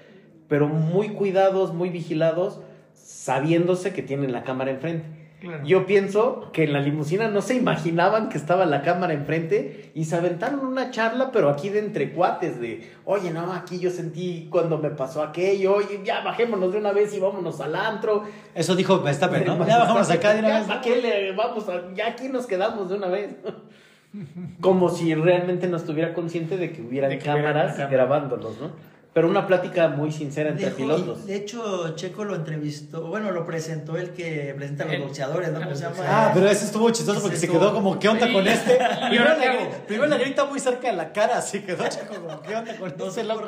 pero 0.49 0.67
muy 0.67 1.11
cuidados, 1.11 1.73
muy 1.73 1.89
vigilados, 1.91 2.61
sabiéndose 2.95 3.93
que 3.93 4.03
tienen 4.03 4.33
la 4.33 4.43
cámara 4.43 4.73
enfrente. 4.73 5.18
Claro. 5.41 5.65
Yo 5.65 5.87
pienso 5.87 6.51
que 6.53 6.65
en 6.65 6.73
la 6.73 6.81
limusina 6.81 7.29
no 7.29 7.43
se 7.43 7.55
imaginaban 7.55 8.29
que 8.29 8.37
estaba 8.37 8.67
la 8.67 8.83
cámara 8.83 9.13
enfrente 9.15 9.93
y 9.95 10.05
se 10.07 10.17
aventaron 10.17 10.61
una 10.67 10.91
charla, 10.91 11.31
pero 11.31 11.49
aquí 11.49 11.69
de 11.69 11.79
entre 11.79 12.13
cuates, 12.13 12.61
de, 12.61 12.91
oye, 13.05 13.31
no, 13.31 13.53
aquí 13.53 13.79
yo 13.79 13.91
sentí 13.91 14.49
cuando 14.51 14.79
me 14.79 14.91
pasó 14.91 15.23
aquello, 15.23 15.77
oye, 15.77 16.01
ya 16.05 16.23
bajémonos 16.23 16.73
de 16.73 16.79
una 16.79 16.91
vez 16.93 17.15
y 17.15 17.21
vámonos 17.21 17.61
al 17.61 17.77
antro. 17.77 18.25
Eso 18.55 18.75
dijo 18.75 19.01
Verstappen, 19.01 19.45
¿no? 19.45 19.65
Ya 19.67 19.79
bajamos 19.79 20.11
acá 20.11 20.33
de 20.33 20.41
una 20.41 20.49
Ya, 20.49 20.59
vez. 20.59 20.67
¿para 20.67 20.81
qué 20.81 20.97
le 20.97 21.33
vamos 21.33 21.69
a- 21.69 21.95
ya 21.95 22.09
aquí 22.09 22.29
nos 22.29 22.47
quedamos 22.47 22.89
de 22.91 22.97
una 22.97 23.07
vez. 23.07 23.31
Como 24.61 24.89
si 24.89 25.15
realmente 25.15 25.69
no 25.69 25.77
estuviera 25.77 26.15
consciente 26.15 26.57
de 26.57 26.73
que 26.73 26.81
hubieran 26.83 27.11
De 27.11 27.19
que 27.19 27.31
hubiera 27.31 27.43
cámaras 27.53 27.75
una 27.77 27.85
cámara. 27.85 27.91
grabándolos, 27.97 28.61
¿no? 28.61 28.71
Pero 29.19 29.29
una 29.31 29.49
plática 29.49 29.89
muy 29.89 30.13
sincera 30.13 30.51
entre 30.51 30.67
Dejó- 30.67 30.77
pilotos. 30.77 31.27
de 31.27 31.35
hecho, 31.35 31.97
Checo 31.97 32.25
lo 32.25 32.37
entrevistó, 32.37 33.09
bueno, 33.09 33.33
lo 33.33 33.45
presentó 33.45 33.97
el 33.97 34.11
que 34.11 34.55
presenta 34.57 34.85
a 34.85 34.87
los 34.87 34.95
El- 34.95 35.03
boxeadores, 35.03 35.49
¿no? 35.51 35.57
a 35.57 35.59
¿Cómo 35.59 35.71
los 35.71 35.79
se 35.81 35.85
llama? 35.87 35.97
Ah, 36.07 36.31
pero 36.33 36.49
ese 36.49 36.67
estuvo 36.67 36.89
chistoso 36.91 37.21
porque 37.21 37.37
se 37.37 37.49
quedó 37.49 37.75
como, 37.75 37.99
¿qué 37.99 38.09
onda 38.09 38.29
Sí. 38.29 38.33
con 38.33 38.47
este? 38.47 38.79
¿Y 39.07 39.09
Primero 39.09 39.37
le, 39.37 39.67
primero 39.89 40.19
grita 40.21 40.45
muy 40.45 40.61
cerca 40.61 40.89
de 40.93 40.97
la 40.97 41.13
cara, 41.13 41.39
así 41.39 41.63
quedó 41.63 41.89
Checo 41.89 42.15
como, 42.15 42.41
¿qué 42.43 42.55
onda 42.55 42.77
con 42.79 42.95
No 42.97 43.11
supo 43.11 43.27
loco? 43.27 43.47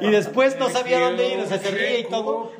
Y 0.00 0.10
después 0.10 0.58
no 0.58 0.70
sabía 0.70 1.00
dónde 1.00 1.28
ir, 1.34 1.40
o 1.40 1.46
sea, 1.46 1.58
se 1.58 1.70
ríe 1.70 2.00
y 2.00 2.04
todo, 2.08 2.50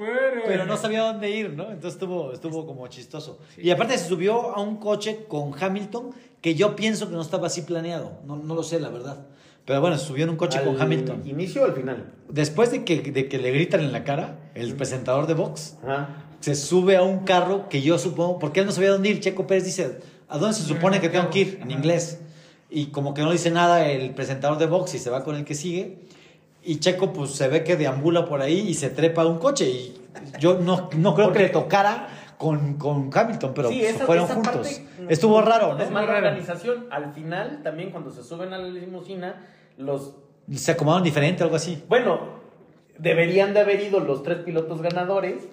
pero 0.47 0.67
no 0.67 0.77
sabía 0.77 1.05
dónde 1.05 1.31
ir, 1.31 1.55
¿no? 1.55 1.65
Entonces 1.71 1.95
estuvo, 1.95 2.33
estuvo 2.35 2.67
como 2.67 2.87
chistoso. 2.89 3.39
Y 3.57 3.71
aparte 3.71 3.97
se 3.97 4.07
subió 4.07 4.55
a 4.55 4.61
un 4.61 4.77
coche 4.77 5.25
con 5.27 5.53
Hamilton 5.59 6.11
que 6.43 6.55
yo 6.55 6.77
pienso 6.77 7.09
que 7.09 7.15
no 7.15 7.23
estaba 7.23 7.47
así 7.47 7.63
planeado, 7.63 8.19
no, 8.27 8.37
no 8.37 8.55
lo 8.55 8.63
sé, 8.63 8.79
la 8.79 8.91
verdad. 8.91 9.25
Pero 9.65 9.81
bueno, 9.81 9.97
subió 9.99 10.25
en 10.25 10.31
un 10.31 10.37
coche 10.37 10.61
con 10.65 10.75
¿Al 10.77 10.83
Hamilton. 10.83 11.23
¿Inicio 11.25 11.63
o 11.63 11.65
al 11.67 11.73
final? 11.73 12.13
Después 12.29 12.71
de 12.73 12.85
que, 12.85 13.01
de 13.01 13.29
que 13.29 13.39
le 13.39 13.51
gritan 13.53 13.81
en 13.81 13.93
la 13.93 14.03
cara, 14.05 14.39
el 14.55 14.75
presentador 14.75 15.27
de 15.27 15.35
Vox, 15.35 15.77
Ajá. 15.85 16.25
se 16.41 16.55
sube 16.55 16.97
a 16.97 17.03
un 17.03 17.21
carro 17.21 17.69
que 17.69 17.81
yo 17.81 17.99
supongo, 17.99 18.39
porque 18.39 18.61
él 18.61 18.67
no 18.67 18.73
sabía 18.73 18.91
dónde 18.91 19.11
ir. 19.11 19.21
Checo 19.21 19.47
Pérez 19.47 19.65
dice, 19.65 20.01
¿a 20.29 20.39
dónde 20.39 20.57
se 20.57 20.65
supone 20.65 21.01
que 21.01 21.09
tengo 21.09 21.31
que 21.31 21.39
ir? 21.41 21.61
En 21.63 21.71
inglés. 21.71 22.19
Y 22.71 22.87
como 22.87 23.15
que 23.15 23.23
no 23.23 23.31
dice 23.31 23.51
nada 23.51 23.89
el 23.89 24.15
presentador 24.15 24.59
de 24.59 24.67
box 24.67 24.95
y 24.95 24.99
se 24.99 25.11
va 25.11 25.23
con 25.23 25.37
el 25.37 25.45
que 25.45 25.55
sigue. 25.55 25.99
Y 26.65 26.79
Checo 26.79 27.13
pues 27.13 27.33
se 27.33 27.49
ve 27.49 27.65
que 27.65 27.77
deambula 27.77 28.25
por 28.25 28.41
ahí 28.41 28.61
y 28.69 28.75
se 28.75 28.89
trepa 28.89 29.23
a 29.23 29.27
un 29.27 29.39
coche. 29.39 29.69
Y 29.69 29.95
yo 30.41 30.59
no, 30.59 30.89
no 30.97 31.15
creo 31.15 31.33
que 31.33 31.41
le 31.41 31.49
tocara 31.51 32.09
con, 32.43 32.75
con 32.77 33.11
Hamilton, 33.15 33.53
pero 33.55 33.69
Sí, 33.69 33.83
esa- 33.85 34.05
fueron 34.05 34.25
esa 34.25 34.35
juntos. 34.35 34.55
parte, 34.69 35.13
Estuvo 35.15 35.41
raro, 35.41 35.79
Es 35.79 35.87
¿no? 35.87 35.95
mala 35.95 36.07
raro. 36.09 36.27
organización. 36.27 36.87
Al 36.91 37.13
final, 37.15 37.61
también 37.63 37.91
cuando 37.91 38.11
se 38.11 38.23
suben 38.25 38.53
a 38.53 38.59
la 38.59 38.69
limusina, 38.69 39.47
los... 39.77 40.17
Se 40.53 40.73
acomodaron 40.73 41.05
diferente, 41.05 41.45
algo 41.45 41.55
así. 41.57 41.83
Bueno, 41.89 42.19
deberían 42.99 43.55
de 43.55 43.61
haber 43.61 43.81
ido 43.81 44.01
los 44.01 44.23
tres 44.25 44.39
pilotos 44.39 44.83
ganadores, 44.83 45.49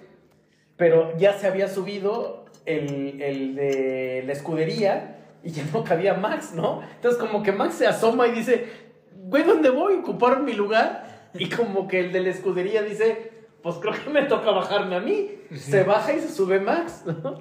pero 0.76 1.16
ya 1.16 1.34
se 1.38 1.46
había 1.46 1.68
subido 1.68 2.44
el, 2.66 3.22
el 3.22 3.54
de 3.54 4.24
la 4.26 4.32
escudería 4.32 5.18
y 5.44 5.50
ya 5.52 5.64
no 5.72 5.84
cabía 5.84 6.14
Max, 6.14 6.52
¿no? 6.54 6.82
Entonces 6.96 7.20
como 7.20 7.42
que 7.42 7.52
Max 7.52 7.74
se 7.74 7.86
asoma 7.86 8.26
y 8.26 8.32
dice, 8.32 8.66
güey, 9.14 9.44
¿dónde 9.44 9.70
voy? 9.70 9.94
¿Ocuparon 9.94 10.44
mi 10.44 10.52
lugar? 10.54 11.28
Y 11.34 11.48
como 11.48 11.86
que 11.86 12.00
el 12.00 12.12
de 12.12 12.20
la 12.20 12.30
escudería 12.30 12.82
dice, 12.82 13.30
pues 13.62 13.76
creo 13.76 13.92
que 13.92 14.10
me 14.10 14.22
toca 14.22 14.50
bajarme 14.50 14.96
a 14.96 15.00
mí. 15.00 15.30
Se 15.56 15.82
baja 15.84 16.12
y 16.12 16.20
se 16.20 16.28
sube 16.32 16.60
Max, 16.60 17.02
¿no? 17.06 17.38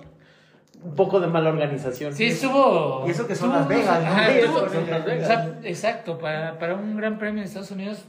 un 0.81 0.95
poco 0.95 1.19
de 1.19 1.27
mala 1.27 1.49
organización. 1.49 2.13
Sí, 2.13 2.27
estuvo. 2.27 3.03
Y 3.05 3.11
eso 3.11 3.27
que 3.27 3.35
son 3.35 3.51
Las 3.51 3.67
Vegas, 3.67 4.01
¿no? 4.01 4.07
Ajá, 4.11 4.27
Sí, 4.29 4.37
estuvo- 4.39 4.65
eso 4.65 4.73
son 4.75 4.89
Las 4.89 5.05
Vegas. 5.05 5.23
o 5.25 5.27
sea, 5.27 5.59
exacto, 5.63 6.17
para, 6.17 6.57
para 6.57 6.75
un 6.75 6.95
gran 6.95 7.17
premio 7.17 7.41
de 7.41 7.47
Estados 7.47 7.71
Unidos, 7.71 8.05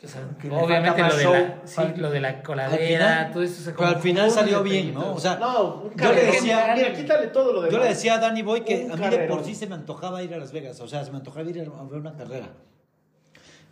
o 0.00 0.06
sea, 0.06 0.20
obviamente 0.62 1.02
lo 1.02 1.16
de, 1.16 1.24
la, 1.24 1.56
sí, 1.64 1.82
lo 1.96 2.10
de 2.10 2.20
la 2.20 2.40
coladera, 2.44 2.78
final- 2.86 3.32
todo 3.32 3.42
eso 3.42 3.62
se 3.64 3.72
pero 3.72 3.88
al 3.88 3.96
final 3.96 4.30
salió 4.30 4.62
bien, 4.62 4.94
¿no? 4.94 5.12
O 5.12 5.18
sea, 5.18 5.38
No, 5.40 5.82
un 5.86 5.96
Yo 5.96 6.12
le 6.12 6.24
decía- 6.26 6.72
Mira, 6.76 6.92
quítale 6.92 7.26
todo 7.28 7.52
lo 7.52 7.62
demás. 7.62 7.72
Yo 7.72 7.78
le 7.82 7.88
decía 7.88 8.14
a 8.14 8.18
Danny 8.18 8.42
Boy 8.42 8.60
que 8.60 8.88
a 8.92 8.94
mí 8.96 9.08
de 9.08 9.18
por 9.26 9.42
sí 9.44 9.56
se 9.56 9.66
me 9.66 9.74
antojaba 9.74 10.22
ir 10.22 10.32
a 10.34 10.38
Las 10.38 10.52
Vegas, 10.52 10.80
o 10.80 10.86
sea, 10.86 11.04
se 11.04 11.10
me 11.10 11.16
antojaba 11.16 11.50
ir 11.50 11.58
a 11.58 11.62
ver 11.64 11.98
una 11.98 12.14
carrera. 12.16 12.46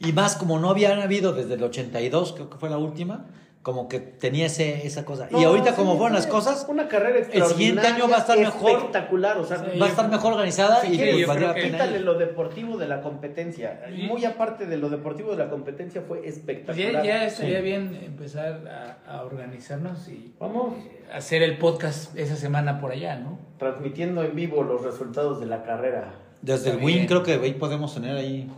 Y 0.01 0.13
más 0.13 0.35
como 0.35 0.59
no 0.59 0.71
habían 0.71 1.01
habido 1.01 1.33
desde 1.33 1.55
el 1.55 1.63
82, 1.63 2.33
creo 2.33 2.51
que 2.51 2.59
fue 2.59 2.69
la 2.71 2.77
última, 2.79 3.27
como 3.67 3.89
que 3.89 3.99
tenía 3.99 4.47
ese, 4.47 4.87
esa 4.87 5.05
cosa. 5.05 5.27
y 5.29 5.43
ahorita 5.43 5.71
sí, 5.71 5.75
como 5.77 5.97
fueron 5.97 6.13
las 6.15 6.29
cosas, 6.29 6.65
Una 6.69 6.87
carrera 6.87 7.19
el 7.33 7.43
siguiente 7.47 7.85
año 7.85 8.09
va 8.09 8.19
a 8.19 8.21
estar 8.21 8.39
mejor. 8.39 8.71
Espectacular, 8.71 9.39
o 9.39 9.45
sea, 9.45 9.57
Sí. 9.59 9.77
va 9.77 9.87
a 9.87 9.89
estar 9.89 10.09
mejor 10.09 10.35
organizada 10.35 10.83
Si 10.83 10.93
y 10.93 10.97
quieres, 10.97 11.15
pues 11.15 11.21
yo 11.23 11.27
valdría 11.27 11.53
creo 11.53 11.65
la 11.65 11.69
que 11.69 11.73
Quítale 11.73 11.99
lo 11.99 12.15
deportivo 12.15 12.77
de 12.77 12.87
la 12.87 13.03
competencia. 13.03 13.81
Sí. 13.89 14.03
Muy 14.05 14.25
aparte 14.25 14.67
de 14.67 14.77
lo 14.77 14.89
deportivo 14.89 15.33
de 15.33 15.39
la 15.39 15.51
competencia 15.51 16.01
fue 16.07 16.23
Ya, 16.23 16.29
espectacular. 16.29 17.05
ya 17.05 17.25
estaría 17.25 17.57
Sí. 17.59 17.65
bien 17.65 18.01
empezar 18.05 18.61
a, 18.69 19.13
a 19.13 19.23
organizarnos 19.25 20.07
y 20.07 20.33
Vamos 20.39 20.75
hacer 21.13 21.43
el 21.43 21.59
podcast 21.59 22.17
esa 22.17 22.37
semana 22.37 22.81
por 22.81 22.93
allá, 22.93 23.17
¿no? 23.17 23.37
transmitiendo 23.59 24.23
en 24.23 24.37
vivo 24.37 24.63
los 24.63 24.85
resultados 24.85 25.41
de 25.41 25.47
la 25.47 25.65
carrera. 25.65 26.15
Desde 26.41 26.71
el 26.71 26.77
Win 26.85 27.07
creo 27.07 27.25
que 27.25 27.33
ahí 27.33 27.55
podemos 27.55 27.93
tener 27.93 28.17
ahí 28.17 28.49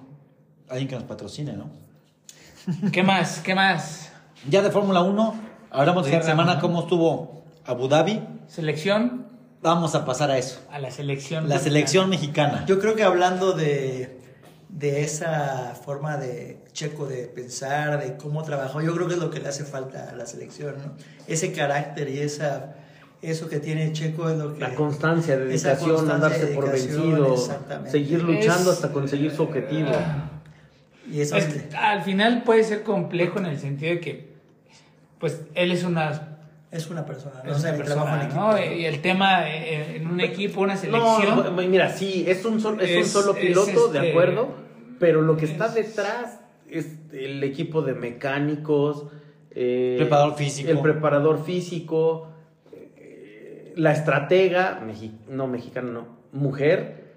alguien 0.68 0.86
que 0.88 0.96
nos 0.96 1.04
patrocine, 1.04 1.54
¿no? 1.54 1.70
¿Qué 2.92 3.02
más? 3.02 3.40
¿Qué 3.40 3.54
más? 3.54 4.07
Ya 4.48 4.62
de 4.62 4.70
Fórmula 4.70 5.02
1, 5.02 5.34
hablamos 5.70 6.04
de 6.06 6.12
esta 6.12 6.24
semana 6.26 6.54
¿no? 6.56 6.60
cómo 6.60 6.80
estuvo 6.80 7.44
Abu 7.64 7.88
Dhabi. 7.88 8.20
Selección 8.46 9.26
Vamos 9.60 9.94
a 9.96 10.04
pasar 10.04 10.30
a 10.30 10.38
eso. 10.38 10.60
a 10.70 10.78
la 10.78 10.90
selección. 10.92 11.48
La 11.48 11.58
selección 11.58 12.08
mexicana. 12.08 12.64
Yo 12.68 12.78
creo 12.78 12.94
que 12.94 13.02
hablando 13.02 13.52
de, 13.54 14.16
de 14.68 15.02
esa 15.02 15.74
forma 15.84 16.16
de 16.16 16.62
Checo 16.72 17.06
de 17.06 17.24
pensar, 17.26 18.00
de 18.00 18.16
cómo 18.16 18.44
trabajó, 18.44 18.80
yo 18.80 18.94
creo 18.94 19.08
que 19.08 19.14
es 19.14 19.20
lo 19.20 19.30
que 19.30 19.40
le 19.40 19.48
hace 19.48 19.64
falta 19.64 20.10
a 20.10 20.14
la 20.14 20.26
selección, 20.26 20.76
¿no? 20.78 20.92
Ese 21.26 21.52
carácter 21.52 22.08
y 22.08 22.20
esa 22.20 22.74
eso 23.20 23.48
que 23.48 23.58
tiene 23.58 23.92
Checo 23.92 24.30
es 24.30 24.38
lo 24.38 24.54
que 24.54 24.60
La 24.60 24.76
constancia, 24.76 25.36
dedicación, 25.36 25.96
constancia, 25.96 26.14
andarse 26.14 26.46
por 26.54 26.70
vencido, 26.70 27.34
exactamente. 27.34 27.90
seguir 27.90 28.22
luchando 28.22 28.70
Es- 28.70 28.76
hasta 28.76 28.92
conseguir 28.92 29.32
su 29.32 29.42
objetivo. 29.42 29.90
y 31.10 31.20
eso 31.20 31.36
Es 31.36 31.46
que 31.46 31.76
al 31.76 32.02
final 32.04 32.44
puede 32.44 32.62
ser 32.62 32.84
complejo 32.84 33.40
en 33.40 33.46
el 33.46 33.58
sentido 33.58 33.94
de 33.94 34.00
que, 34.00 34.27
pues, 35.18 35.42
él 35.54 35.72
es 35.72 35.84
una, 35.84 36.38
es 36.70 36.88
una 36.90 37.04
persona, 37.06 37.42
¿no? 37.44 37.50
es 37.50 37.56
O 37.56 37.60
sea, 37.60 37.70
una 37.70 37.78
el 37.78 37.84
persona, 37.84 38.22
equipo. 38.24 38.40
¿no? 38.40 38.58
Y 38.74 38.84
el 38.84 39.00
tema 39.00 39.48
eh, 39.50 39.96
en 39.96 40.06
un 40.06 40.20
equipo, 40.20 40.60
una 40.60 40.76
selección. 40.76 41.56
No, 41.56 41.62
mira, 41.62 41.90
sí, 41.90 42.24
es 42.28 42.44
un, 42.44 42.60
sol- 42.60 42.80
es 42.80 42.96
un 42.96 43.04
solo 43.04 43.34
es 43.34 43.38
piloto, 43.46 43.88
de 43.88 43.98
este- 43.98 44.10
acuerdo, 44.10 44.54
pero 44.98 45.22
lo 45.22 45.36
que 45.36 45.46
está 45.46 45.66
es- 45.66 45.74
detrás 45.74 46.40
es 46.70 46.96
el 47.12 47.42
equipo 47.42 47.82
de 47.82 47.94
mecánicos, 47.94 49.06
eh, 49.50 49.94
Preparador 49.98 50.34
físico. 50.36 50.70
el 50.70 50.78
preparador 50.80 51.42
físico, 51.44 52.28
eh, 52.72 53.72
la 53.76 53.92
estratega, 53.92 54.80
mexi- 54.86 55.16
no 55.28 55.46
mexicana, 55.46 55.90
no, 55.90 56.06
mujer, 56.32 57.07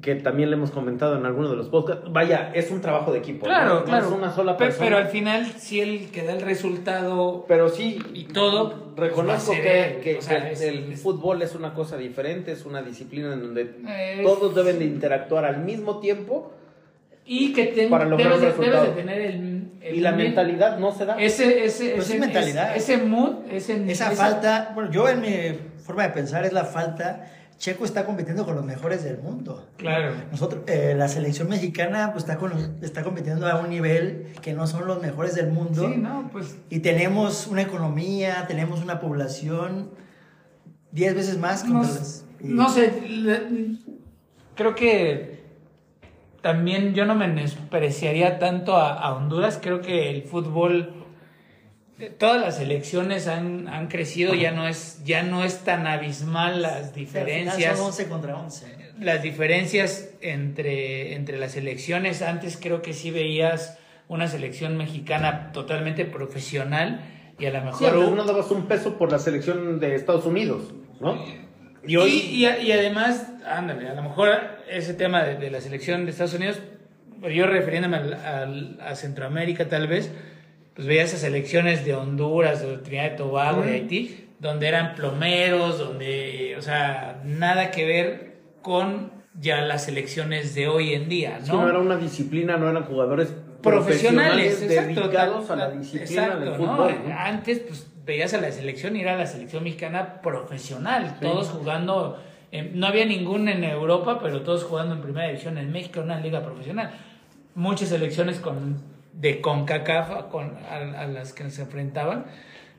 que 0.00 0.14
también 0.14 0.48
le 0.50 0.56
hemos 0.56 0.70
comentado 0.70 1.16
en 1.18 1.26
alguno 1.26 1.50
de 1.50 1.56
los 1.56 1.68
podcasts. 1.68 2.04
Vaya, 2.10 2.50
es 2.54 2.70
un 2.70 2.80
trabajo 2.80 3.12
de 3.12 3.18
equipo. 3.18 3.46
¿no? 3.46 3.52
Claro, 3.52 3.74
No 3.80 3.84
claro. 3.84 4.06
es 4.06 4.12
una 4.12 4.32
sola 4.32 4.56
Pe- 4.56 4.66
persona. 4.66 4.86
Pero 4.86 4.96
al 4.98 5.08
final, 5.08 5.46
si 5.56 5.80
él 5.80 6.08
que 6.12 6.22
da 6.22 6.32
el 6.32 6.40
resultado 6.40 7.44
Pero 7.48 7.68
sí, 7.68 7.98
y 8.14 8.24
todo, 8.24 8.92
reconozco 8.96 9.52
pues, 9.52 9.60
a 9.60 9.62
ser 9.62 10.00
que, 10.00 10.00
que 10.12 10.18
O 10.18 10.22
sea, 10.22 10.38
el, 10.48 10.52
es- 10.52 10.60
el 10.62 10.92
es- 10.92 11.02
fútbol 11.02 11.42
es 11.42 11.54
una 11.54 11.74
cosa 11.74 11.96
diferente, 11.96 12.52
es 12.52 12.64
una 12.64 12.82
disciplina 12.82 13.34
en 13.34 13.40
donde 13.42 13.62
Es- 13.88 14.22
todos 14.22 14.54
deben 14.54 14.78
de 14.78 14.84
interactuar 14.86 15.44
al 15.44 15.58
mismo 15.58 15.98
tiempo 16.00 16.52
y 17.26 17.52
que 17.52 17.66
ten- 17.66 17.90
Para 17.90 18.04
lograr 18.04 18.38
debes, 18.38 18.58
de, 18.58 18.64
debes 18.64 18.82
de 18.82 18.88
tener 19.02 19.20
el, 19.20 19.70
el 19.80 19.96
y 19.96 20.00
la 20.00 20.12
mentalidad 20.12 20.78
no 20.78 20.92
se 20.92 21.04
da. 21.06 21.16
Ese, 21.20 21.64
ese, 21.64 21.90
Pues 21.90 22.06
ese, 22.06 22.14
es 22.14 22.20
mentalidad. 22.20 22.76
Ese, 22.76 22.94
ese 22.94 23.04
mood, 23.04 23.34
ese, 23.50 23.90
Esa 23.90 24.10
falta, 24.12 24.72
bueno, 24.74 24.90
yo 24.90 25.08
en 25.08 25.20
mi 25.20 25.58
forma 25.84 26.04
de 26.04 26.10
pensar 26.10 26.44
es 26.44 26.52
la 26.52 26.64
falta. 26.64 27.26
Checo 27.62 27.84
está 27.84 28.04
compitiendo 28.04 28.44
con 28.44 28.56
los 28.56 28.64
mejores 28.64 29.04
del 29.04 29.18
mundo. 29.18 29.64
Claro. 29.76 30.14
Nosotros, 30.32 30.62
eh, 30.66 30.94
la 30.96 31.06
selección 31.06 31.48
mexicana 31.48 32.10
pues, 32.10 32.24
está, 32.24 32.36
con, 32.36 32.52
está 32.82 33.04
compitiendo 33.04 33.46
a 33.46 33.60
un 33.60 33.70
nivel 33.70 34.32
que 34.42 34.52
no 34.52 34.66
son 34.66 34.88
los 34.88 35.00
mejores 35.00 35.36
del 35.36 35.52
mundo. 35.52 35.88
Sí, 35.88 35.96
no, 35.96 36.28
pues 36.32 36.56
Y 36.70 36.80
tenemos 36.80 37.46
una 37.46 37.62
economía, 37.62 38.46
tenemos 38.48 38.82
una 38.82 38.98
población 38.98 39.90
10 40.90 41.14
veces 41.14 41.38
más. 41.38 41.64
no, 41.64 41.82
las- 41.82 42.24
y- 42.40 42.48
no 42.48 42.68
sé, 42.68 43.00
le- 43.08 43.76
creo 44.56 44.74
que 44.74 45.44
también 46.40 46.94
yo 46.94 47.04
no 47.04 47.14
menospreciaría 47.14 48.40
tanto 48.40 48.74
a, 48.76 48.92
a 48.94 49.14
Honduras, 49.14 49.60
creo 49.62 49.80
que 49.82 50.10
el 50.10 50.24
fútbol, 50.24 51.01
todas 52.18 52.40
las 52.40 52.58
elecciones 52.60 53.28
han, 53.28 53.68
han 53.68 53.88
crecido, 53.88 54.34
ya 54.34 54.50
no 54.50 54.66
es, 54.66 55.02
ya 55.04 55.22
no 55.22 55.44
es 55.44 55.58
tan 55.64 55.86
abismal 55.86 56.62
las 56.62 56.72
Al 56.72 56.80
final 56.82 56.94
diferencias. 56.94 57.76
Son 57.78 57.86
11 57.88 58.08
contra 58.08 58.36
11. 58.36 58.66
las 58.98 59.22
diferencias 59.22 60.10
entre, 60.20 61.14
entre 61.14 61.38
las 61.38 61.52
selecciones. 61.52 62.22
Antes 62.22 62.56
creo 62.60 62.82
que 62.82 62.92
sí 62.92 63.10
veías 63.10 63.78
una 64.08 64.26
selección 64.26 64.76
mexicana 64.76 65.52
totalmente 65.52 66.04
profesional 66.04 67.00
y 67.38 67.46
a 67.46 67.50
lo 67.50 67.58
Sí, 67.60 67.84
mejor... 67.84 67.94
antes 67.94 68.10
no 68.16 68.24
dabas 68.24 68.50
un 68.50 68.66
peso 68.66 68.98
por 68.98 69.10
la 69.12 69.18
selección 69.18 69.80
de 69.80 69.94
Estados 69.94 70.26
Unidos, 70.26 70.74
¿no? 71.00 71.24
y, 71.86 71.96
y, 71.96 72.46
y 72.46 72.72
además, 72.72 73.26
ándale, 73.46 73.88
a 73.88 73.94
lo 73.94 74.02
mejor 74.02 74.28
ese 74.70 74.94
tema 74.94 75.24
de, 75.24 75.36
de 75.36 75.50
la 75.50 75.60
selección 75.60 76.04
de 76.04 76.10
Estados 76.12 76.34
Unidos, 76.34 76.60
pero 77.20 77.32
yo 77.34 77.46
refiriéndome 77.46 77.96
al- 77.96 78.14
al- 78.14 78.78
a 78.80 78.94
Centroamérica 78.96 79.68
tal 79.68 79.86
vez, 79.88 80.12
pues 80.74 80.86
veías 80.88 81.08
esas 81.10 81.20
selecciones 81.20 81.84
de 81.84 81.94
Honduras, 81.94 82.62
de 82.62 82.78
Trinidad 82.78 83.12
y 83.14 83.16
Tobago, 83.16 83.62
de 83.62 83.72
Haití, 83.72 84.28
donde 84.38 84.68
eran 84.68 84.94
plomeros, 84.94 85.78
donde, 85.78 86.54
o 86.58 86.62
sea, 86.62 87.20
nada 87.24 87.70
que 87.70 87.84
ver 87.84 88.36
con 88.62 89.10
ya 89.38 89.60
las 89.62 89.84
selecciones 89.84 90.54
de 90.54 90.68
hoy 90.68 90.94
en 90.94 91.08
día, 91.08 91.38
Sí, 91.42 91.50
no 91.52 91.62
¿no? 91.62 91.68
era 91.68 91.78
una 91.78 91.96
disciplina, 91.96 92.56
no 92.56 92.68
eran 92.70 92.84
jugadores 92.84 93.34
profesionales, 93.62 94.62
exacto, 94.62 95.02
dedicados 95.02 95.50
a 95.50 95.56
la 95.56 95.70
disciplina 95.70 96.34
del 96.36 96.48
exacto, 96.48 96.66
¿no? 96.66 96.76
fútbol. 96.76 96.94
¿no? 97.08 97.14
Antes, 97.18 97.58
pues 97.60 97.86
veías 98.04 98.34
a 98.34 98.40
la 98.40 98.50
selección 98.50 98.96
y 98.96 99.00
era 99.00 99.16
la 99.16 99.26
selección 99.26 99.62
mexicana 99.64 100.20
profesional, 100.20 101.16
todos 101.20 101.48
jugando. 101.48 102.20
en- 102.50 102.78
no 102.78 102.86
había 102.86 103.06
ningún 103.06 103.48
en 103.48 103.64
Europa, 103.64 104.18
pero 104.22 104.42
todos 104.42 104.64
jugando 104.64 104.94
en 104.94 105.00
primera 105.00 105.26
división 105.28 105.56
en 105.56 105.72
México, 105.72 106.00
una 106.00 106.20
liga 106.20 106.42
profesional. 106.44 106.90
Muchas 107.54 107.88
selecciones 107.88 108.38
con, 108.40 108.76
de 109.12 109.40
CONCACAF 109.40 110.10
a, 110.10 110.28
con, 110.28 110.56
a, 110.70 111.02
a 111.02 111.06
las 111.06 111.32
que 111.32 111.48
se 111.50 111.62
enfrentaban, 111.62 112.26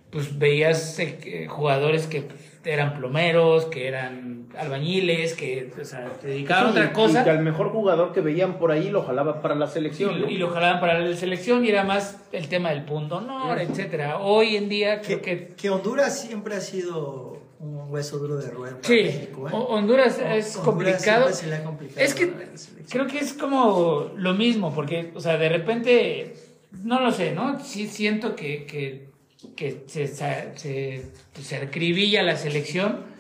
pues 0.10 0.38
veías 0.38 1.00
eh, 1.00 1.48
jugadores 1.50 2.06
que 2.08 2.22
pues, 2.22 2.40
eran 2.66 2.94
plomeros, 2.94 3.66
que 3.66 3.88
eran 3.88 4.48
albañiles, 4.58 5.34
que 5.34 5.72
o 5.80 5.84
sea, 5.84 6.12
se 6.22 6.28
dedicaban 6.28 6.68
a 6.68 6.70
otra 6.70 6.94
cosa. 6.94 7.22
Y 7.22 7.24
que 7.24 7.30
al 7.32 7.42
mejor 7.42 7.70
jugador 7.70 8.14
que 8.14 8.22
veían 8.22 8.60
por 8.60 8.72
ahí 8.72 8.90
lo 8.90 9.04
jalaba 9.04 9.42
para 9.42 9.56
la 9.56 9.68
selección. 9.68 10.16
Y, 10.18 10.22
¿no? 10.22 10.30
y 10.30 10.38
lo 10.38 10.50
jalaban 10.50 10.80
para 10.80 11.00
la 11.00 11.16
selección 11.16 11.66
y 11.66 11.70
era 11.70 11.84
más 11.84 12.22
el 12.32 12.48
tema 12.48 12.70
del 12.70 12.84
punto 12.84 13.18
honor, 13.18 13.60
etcétera. 13.60 14.20
Hoy 14.20 14.56
en 14.56 14.70
día 14.70 15.02
creo 15.02 15.22
Que, 15.22 15.38
que 15.38 15.56
que 15.56 15.70
Honduras 15.70 16.22
siempre 16.22 16.56
ha 16.56 16.62
sido 16.62 17.43
un 17.64 17.92
hueso 17.92 18.18
duro 18.20 18.38
de 18.38 18.50
roer 18.52 18.74
para 18.76 18.88
sí, 18.88 19.04
México. 19.04 19.48
¿eh? 19.48 19.52
Ho- 19.54 19.66
Honduras 19.76 20.20
Hon- 20.20 20.32
es 20.32 20.56
Honduras 20.58 20.66
complicado. 20.66 21.30
Es 21.96 22.14
que 22.14 22.34
creo 22.90 23.08
que 23.08 23.20
es 23.20 23.34
como 23.34 24.12
lo 24.16 24.34
mismo, 24.34 24.74
porque, 24.74 25.12
o 25.16 25.22
sea, 25.22 25.38
de 25.38 25.50
repente, 25.50 26.36
no 26.84 27.00
lo 27.00 27.12
sé, 27.12 27.32
¿no? 27.32 27.64
Sí 27.64 27.88
siento 27.88 28.36
que, 28.36 28.66
que, 28.66 29.10
que 29.56 29.84
se, 29.88 30.08
se, 30.08 30.52
se, 30.56 31.06
se 31.42 31.56
acribilla 31.58 32.22
la 32.24 32.36
selección 32.36 33.12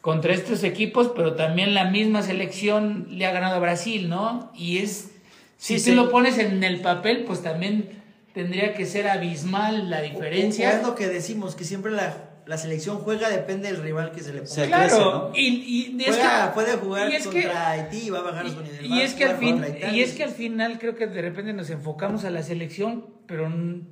contra 0.00 0.32
estos 0.34 0.64
equipos, 0.64 1.12
pero 1.14 1.34
también 1.34 1.74
la 1.74 1.84
misma 1.90 2.22
selección 2.22 3.06
le 3.10 3.26
ha 3.26 3.32
ganado 3.32 3.56
a 3.56 3.60
Brasil, 3.60 4.08
¿no? 4.08 4.50
Y 4.54 4.78
es, 4.78 5.10
si 5.58 5.78
Sí, 5.78 5.84
tú 5.84 5.90
sí. 5.90 5.94
lo 5.96 6.10
pones 6.10 6.38
en 6.38 6.62
el 6.64 6.80
papel, 6.80 7.24
pues 7.24 7.42
también 7.42 8.00
tendría 8.34 8.74
que 8.74 8.84
ser 8.86 9.08
abismal 9.08 9.90
la 9.90 9.98
O- 9.98 10.00
o 10.00 10.02
diferencia. 10.02 10.72
es 10.76 10.82
lo 10.86 10.94
que 10.94 11.06
decimos, 11.08 11.54
que 11.54 11.64
siempre 11.64 11.92
la, 11.92 12.30
la 12.46 12.58
selección 12.58 12.98
juega, 12.98 13.28
depende 13.28 13.70
del 13.70 13.80
rival 13.82 14.10
que 14.12 14.20
se 14.20 14.32
le 14.32 14.40
ponga. 14.40 14.50
Se 14.52 14.66
Claro, 14.66 14.82
crece, 14.88 15.00
¿no? 15.00 15.30
y, 15.34 15.96
y 15.98 16.02
es 16.04 16.16
Juega- 16.16 16.48
que- 16.48 16.54
puede 16.54 16.76
jugar 16.76 17.10
y 17.10 17.14
es 17.16 17.22
contra 17.24 17.42
que- 17.42 17.48
Haití 17.50 18.06
y 18.06 18.10
va 18.10 18.18
a 18.18 18.22
bajar 18.22 18.50
su 18.50 18.60
nivel. 18.62 18.86
y, 18.86 19.00
es 19.00 19.14
que 19.14 19.24
al 19.24 19.36
fin 19.36 19.64
y 19.92 20.00
es 20.00 20.12
que 20.14 20.24
al 20.24 20.30
final 20.30 20.78
creo 20.78 20.96
que 20.96 21.06
de 21.06 21.22
repente 21.22 21.52
nos 21.52 21.70
enfocamos 21.70 22.24
a 22.24 22.30
la 22.30 22.42
selección 22.42 23.06
pero 23.26 23.50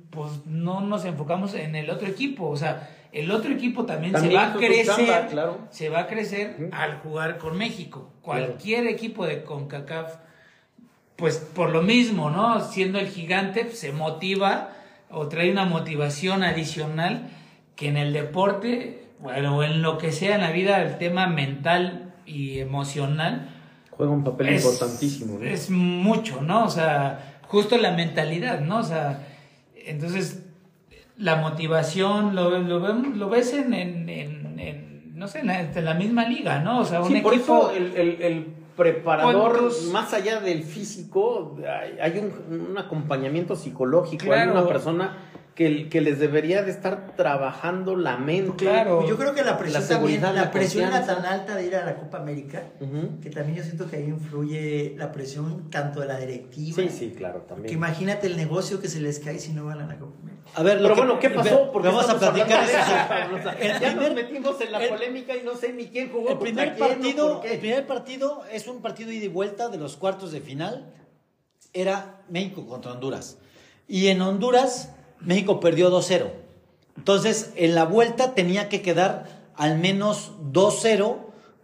pues 0.09 0.45
no 0.45 0.81
nos 0.81 1.05
enfocamos 1.05 1.53
en 1.53 1.75
el 1.75 1.89
otro 1.89 2.07
equipo 2.07 2.49
o 2.49 2.57
sea 2.57 2.89
el 3.13 3.29
otro 3.31 3.51
equipo 3.51 3.85
también, 3.85 4.13
También 4.13 4.31
se 4.33 4.37
va 4.37 4.53
a 4.53 4.55
crecer 4.57 4.85
chamba, 5.07 5.27
claro. 5.27 5.57
se 5.69 5.89
va 5.89 5.99
a 6.01 6.07
crecer 6.07 6.69
al 6.73 6.97
jugar 6.99 7.37
con 7.37 7.57
México 7.57 8.11
cualquier 8.21 8.87
equipo 8.87 9.25
de 9.25 9.43
Concacaf 9.43 10.15
pues 11.15 11.37
por 11.37 11.69
lo 11.69 11.81
mismo 11.81 12.29
no 12.29 12.59
siendo 12.69 12.99
el 12.99 13.07
gigante 13.07 13.63
pues, 13.65 13.79
se 13.79 13.91
motiva 13.93 14.71
o 15.09 15.27
trae 15.27 15.51
una 15.51 15.65
motivación 15.65 16.43
adicional 16.43 17.29
que 17.81 17.87
en 17.89 17.97
el 17.97 18.13
deporte 18.13 19.03
bueno, 19.19 19.57
o 19.57 19.63
en 19.63 19.81
lo 19.81 19.97
que 19.97 20.11
sea 20.11 20.35
en 20.35 20.41
la 20.41 20.51
vida, 20.51 20.81
el 20.81 20.97
tema 20.97 21.27
mental 21.27 22.13
y 22.25 22.59
emocional 22.59 23.49
Juega 23.89 24.11
un 24.13 24.23
papel 24.23 24.49
es, 24.49 24.63
importantísimo. 24.63 25.37
¿no? 25.39 25.45
es 25.45 25.69
mucho, 25.69 26.41
¿no? 26.41 26.63
O 26.65 26.69
sea, 26.69 27.39
justo 27.47 27.77
la 27.77 27.91
mentalidad, 27.91 28.61
¿no? 28.61 28.77
O 28.79 28.83
sea, 28.83 29.27
entonces 29.75 30.43
la 31.17 31.35
motivación 31.35 32.35
lo, 32.35 32.57
lo, 32.59 32.79
lo 32.93 33.29
ves 33.29 33.53
en, 33.53 33.73
en, 33.73 34.09
en- 34.09 34.59
en, 34.59 35.11
no 35.19 35.27
sé, 35.27 35.39
en 35.41 35.47
la, 35.47 35.59
en 35.61 35.85
la 35.85 35.93
misma 35.93 36.27
liga, 36.27 36.59
¿no? 36.59 36.79
O 36.79 36.85
sea, 36.85 37.01
un 37.01 37.07
Sí, 37.09 37.21
por 37.21 37.33
equipo... 37.33 37.69
eso 37.69 37.71
el, 37.71 37.95
el- 37.95 38.21
el 38.21 38.45
preparador, 38.75 39.51
¿Cuántos? 39.51 39.83
más 39.91 40.13
allá 40.13 40.39
del 40.39 40.63
físico, 40.63 41.57
hay, 41.59 41.99
hay 41.99 42.19
un, 42.19 42.69
un 42.71 42.77
acompañamiento 42.77 43.55
psicológico, 43.55 44.23
hay 44.25 44.29
Claro. 44.43 44.51
una 44.53 44.67
persona 44.67 45.17
que, 45.55 45.89
que 45.89 45.99
les 45.99 46.17
debería 46.17 46.63
de 46.63 46.71
estar 46.71 47.13
trabajando 47.17 47.95
la 47.97 48.15
mente. 48.17 48.55
Claro. 48.65 49.05
Yo 49.07 49.17
creo 49.17 49.33
que 49.35 49.43
la 49.43 49.57
presión 49.57 49.81
La 49.83 49.87
también, 49.87 50.19
seguridad, 50.21 50.33
la 50.35 50.45
la 50.45 50.51
presión 50.51 50.87
era 50.87 51.05
tan 51.05 51.25
alta 51.25 51.55
de 51.55 51.67
ir 51.67 51.75
a 51.75 51.85
la 51.85 51.95
Copa 51.97 52.19
América, 52.19 52.63
que 53.21 53.29
también 53.29 53.57
yo 53.57 53.63
siento 53.63 53.89
que 53.89 53.97
ahí 53.97 54.05
influye 54.05 54.95
la 54.97 55.11
presión 55.11 55.69
tanto 55.69 55.99
de 55.99 56.07
la 56.07 56.17
directiva. 56.17 56.75
Sí, 56.81 56.89
sí, 56.89 57.13
claro, 57.15 57.41
Que 57.43 57.49
también. 57.49 57.73
imagínate 57.75 58.27
el 58.27 58.37
negocio 58.37 58.79
que 58.81 58.87
se 58.87 59.01
les 59.01 59.19
cae 59.19 59.39
si 59.39 59.51
no 59.51 59.65
van 59.65 59.81
a 59.81 59.87
la 59.87 59.97
Copa 59.99 60.13
América. 60.21 60.41
A 60.55 60.63
ver, 60.63 60.77
lo 60.81 60.83
Pero 60.83 60.95
que- 60.95 61.01
bueno, 61.01 61.19
¿qué 61.19 61.29
pasó? 61.29 61.69
Porque 61.71 61.87
vamos 61.89 62.09
a 62.09 62.17
platicar 62.17 62.63
eso. 62.63 62.77
eso, 62.77 62.91
Pablo. 63.09 63.37
O 63.37 63.41
sea, 63.41 63.51
El 63.53 63.79
ya 63.79 63.93
nos 63.93 64.13
metimos 64.13 64.61
en 64.61 64.71
la 64.71 64.83
el- 64.83 64.89
polémica 64.89 65.35
y 65.35 65.43
no 65.43 65.55
sé 65.55 65.73
ni 65.73 65.87
quién 65.87 66.09
jugó 66.11 66.29
El 66.29 66.37
contra 66.37 66.43
primer 66.45 66.75
quién, 66.75 66.87
partido, 66.89 67.43
el 67.43 67.59
primer 67.59 67.87
partido 67.87 68.43
es 68.51 68.67
un 68.67 68.81
partido 68.81 69.11
ida 69.11 69.25
y 69.25 69.27
vuelta 69.27 69.67
de 69.69 69.77
los 69.77 69.97
cuartos 69.97 70.31
de 70.31 70.39
final. 70.41 70.93
Era 71.73 72.21
México 72.29 72.65
contra 72.67 72.91
Honduras. 72.93 73.37
Y 73.87 74.07
en 74.07 74.21
Honduras, 74.21 74.93
México 75.23 75.59
perdió 75.59 75.91
2-0. 75.91 76.27
Entonces, 76.97 77.51
en 77.55 77.75
la 77.75 77.85
vuelta 77.85 78.33
tenía 78.35 78.69
que 78.69 78.81
quedar 78.81 79.25
al 79.55 79.77
menos 79.77 80.31
2-0 80.51 81.17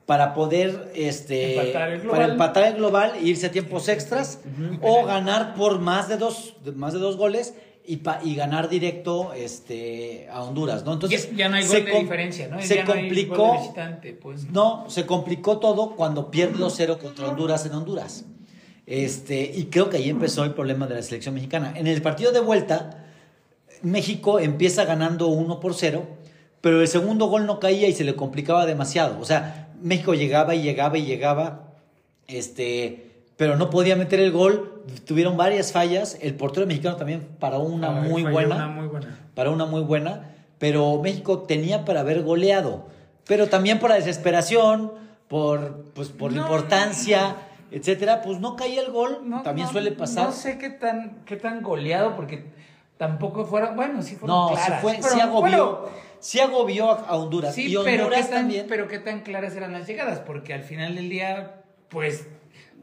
para 0.05 0.33
poder 0.33 0.91
este, 0.95 1.59
Empatar 1.59 1.89
el 1.91 2.01
global. 2.01 2.19
para 2.19 2.31
empatar 2.31 2.63
el 2.63 2.73
global 2.75 3.13
e 3.19 3.23
irse 3.27 3.47
a 3.47 3.51
tiempos 3.51 3.89
extras 3.89 4.39
o 4.81 5.03
ganar 5.05 5.53
por 5.55 5.79
más 5.79 6.07
de 6.07 6.17
dos, 6.17 6.55
más 6.75 6.93
de 6.93 6.99
dos 6.99 7.17
goles 7.17 7.55
y, 7.85 7.97
pa- 7.97 8.19
y 8.23 8.35
ganar 8.35 8.69
directo 8.69 9.33
este, 9.33 10.27
a 10.31 10.43
Honduras. 10.43 10.85
¿no? 10.85 10.93
Entonces, 10.93 11.29
ya, 11.31 11.35
ya 11.37 11.49
no 11.49 11.57
hay 11.57 11.63
se 11.63 11.81
gol 11.81 11.91
de 11.91 11.99
diferencia, 11.99 12.47
¿no? 12.47 12.61
Se 12.61 12.75
ya 12.75 12.85
complicó. 12.85 13.59
visitante, 13.59 14.13
pues. 14.13 14.49
No, 14.49 14.85
se 14.89 15.05
complicó 15.05 15.57
todo 15.59 15.95
cuando 15.97 16.31
pierde 16.31 16.57
2-0 16.57 16.97
contra 16.99 17.27
Honduras 17.27 17.65
en 17.65 17.73
Honduras. 17.73 18.23
Este, 18.85 19.51
y 19.53 19.65
creo 19.65 19.89
que 19.89 19.97
ahí 19.97 20.09
empezó 20.09 20.45
el 20.45 20.53
problema 20.53 20.87
de 20.87 20.95
la 20.95 21.01
selección 21.01 21.35
mexicana. 21.35 21.73
En 21.75 21.87
el 21.87 22.01
partido 22.01 22.31
de 22.31 22.39
vuelta, 22.39 23.06
México 23.81 24.39
empieza 24.39 24.85
ganando 24.85 25.27
1 25.27 25.59
por 25.59 25.73
0, 25.73 26.05
pero 26.61 26.81
el 26.81 26.87
segundo 26.87 27.27
gol 27.27 27.45
no 27.45 27.59
caía 27.59 27.87
y 27.87 27.93
se 27.93 28.03
le 28.03 28.15
complicaba 28.15 28.65
demasiado. 28.65 29.19
O 29.19 29.25
sea, 29.25 29.69
México 29.81 30.13
llegaba 30.13 30.55
y 30.55 30.61
llegaba 30.63 30.97
y 30.97 31.05
llegaba, 31.05 31.73
este, 32.27 33.11
pero 33.37 33.55
no 33.55 33.69
podía 33.69 33.95
meter 33.95 34.19
el 34.19 34.31
gol. 34.31 34.83
Tuvieron 35.05 35.37
varias 35.37 35.71
fallas. 35.71 36.17
El 36.21 36.35
portero 36.35 36.65
mexicano 36.65 36.95
también 36.95 37.27
paró 37.39 37.59
una 37.59 37.91
muy 37.91 38.23
buena 38.23 38.55
Una 38.55 38.67
muy 38.67 38.87
buena. 38.87 39.17
para 39.35 39.51
una 39.51 39.65
muy 39.65 39.81
buena, 39.81 40.31
pero 40.57 40.99
México 41.01 41.39
tenía 41.39 41.85
para 41.85 42.01
haber 42.01 42.23
goleado, 42.23 42.85
pero 43.27 43.47
también 43.47 43.79
por 43.79 43.89
la 43.89 43.95
desesperación, 43.97 44.91
por, 45.27 45.83
pues, 45.93 46.09
por 46.09 46.31
la 46.31 46.37
No. 46.37 46.43
importancia, 46.43 47.35
etcétera, 47.69 48.21
pues 48.21 48.39
no 48.39 48.55
caía 48.55 48.81
el 48.81 48.91
gol, 48.91 49.19
No, 49.25 49.43
también 49.43 49.67
no, 49.67 49.73
suele 49.73 49.91
pasar. 49.91 50.27
No 50.27 50.31
sé 50.31 50.57
qué 50.57 50.69
tan, 50.69 51.17
qué 51.25 51.35
tan 51.35 51.61
goleado, 51.61 52.15
porque 52.15 52.45
tampoco 52.97 53.45
fuera. 53.45 53.71
Bueno, 53.71 54.01
sí 54.01 54.15
fueron 54.15 54.35
No, 54.37 54.47
claras. 54.49 54.65
sí, 54.67 54.73
fue, 54.81 54.93
fueron- 54.97 55.09
sí 55.11 55.19
agobió, 55.21 55.89
sí 56.19 56.39
agobió 56.39 56.91
a, 56.91 57.15
Honduras. 57.15 57.53
Sí, 57.55 57.67
y 57.67 57.75
pero 57.75 57.83
qué, 57.83 58.01
Honduras 58.01 58.29
tan, 58.29 58.39
también. 58.39 58.65
pero 58.67 58.87
qué 58.87 58.99
tan 58.99 59.21
claras 59.21 59.55
eran 59.55 59.73
las 59.73 59.87
llegadas, 59.87 60.19
porque 60.19 60.53
al 60.53 60.63
final 60.63 60.95
del 60.95 61.09
día, 61.09 61.61
pues, 61.89 62.27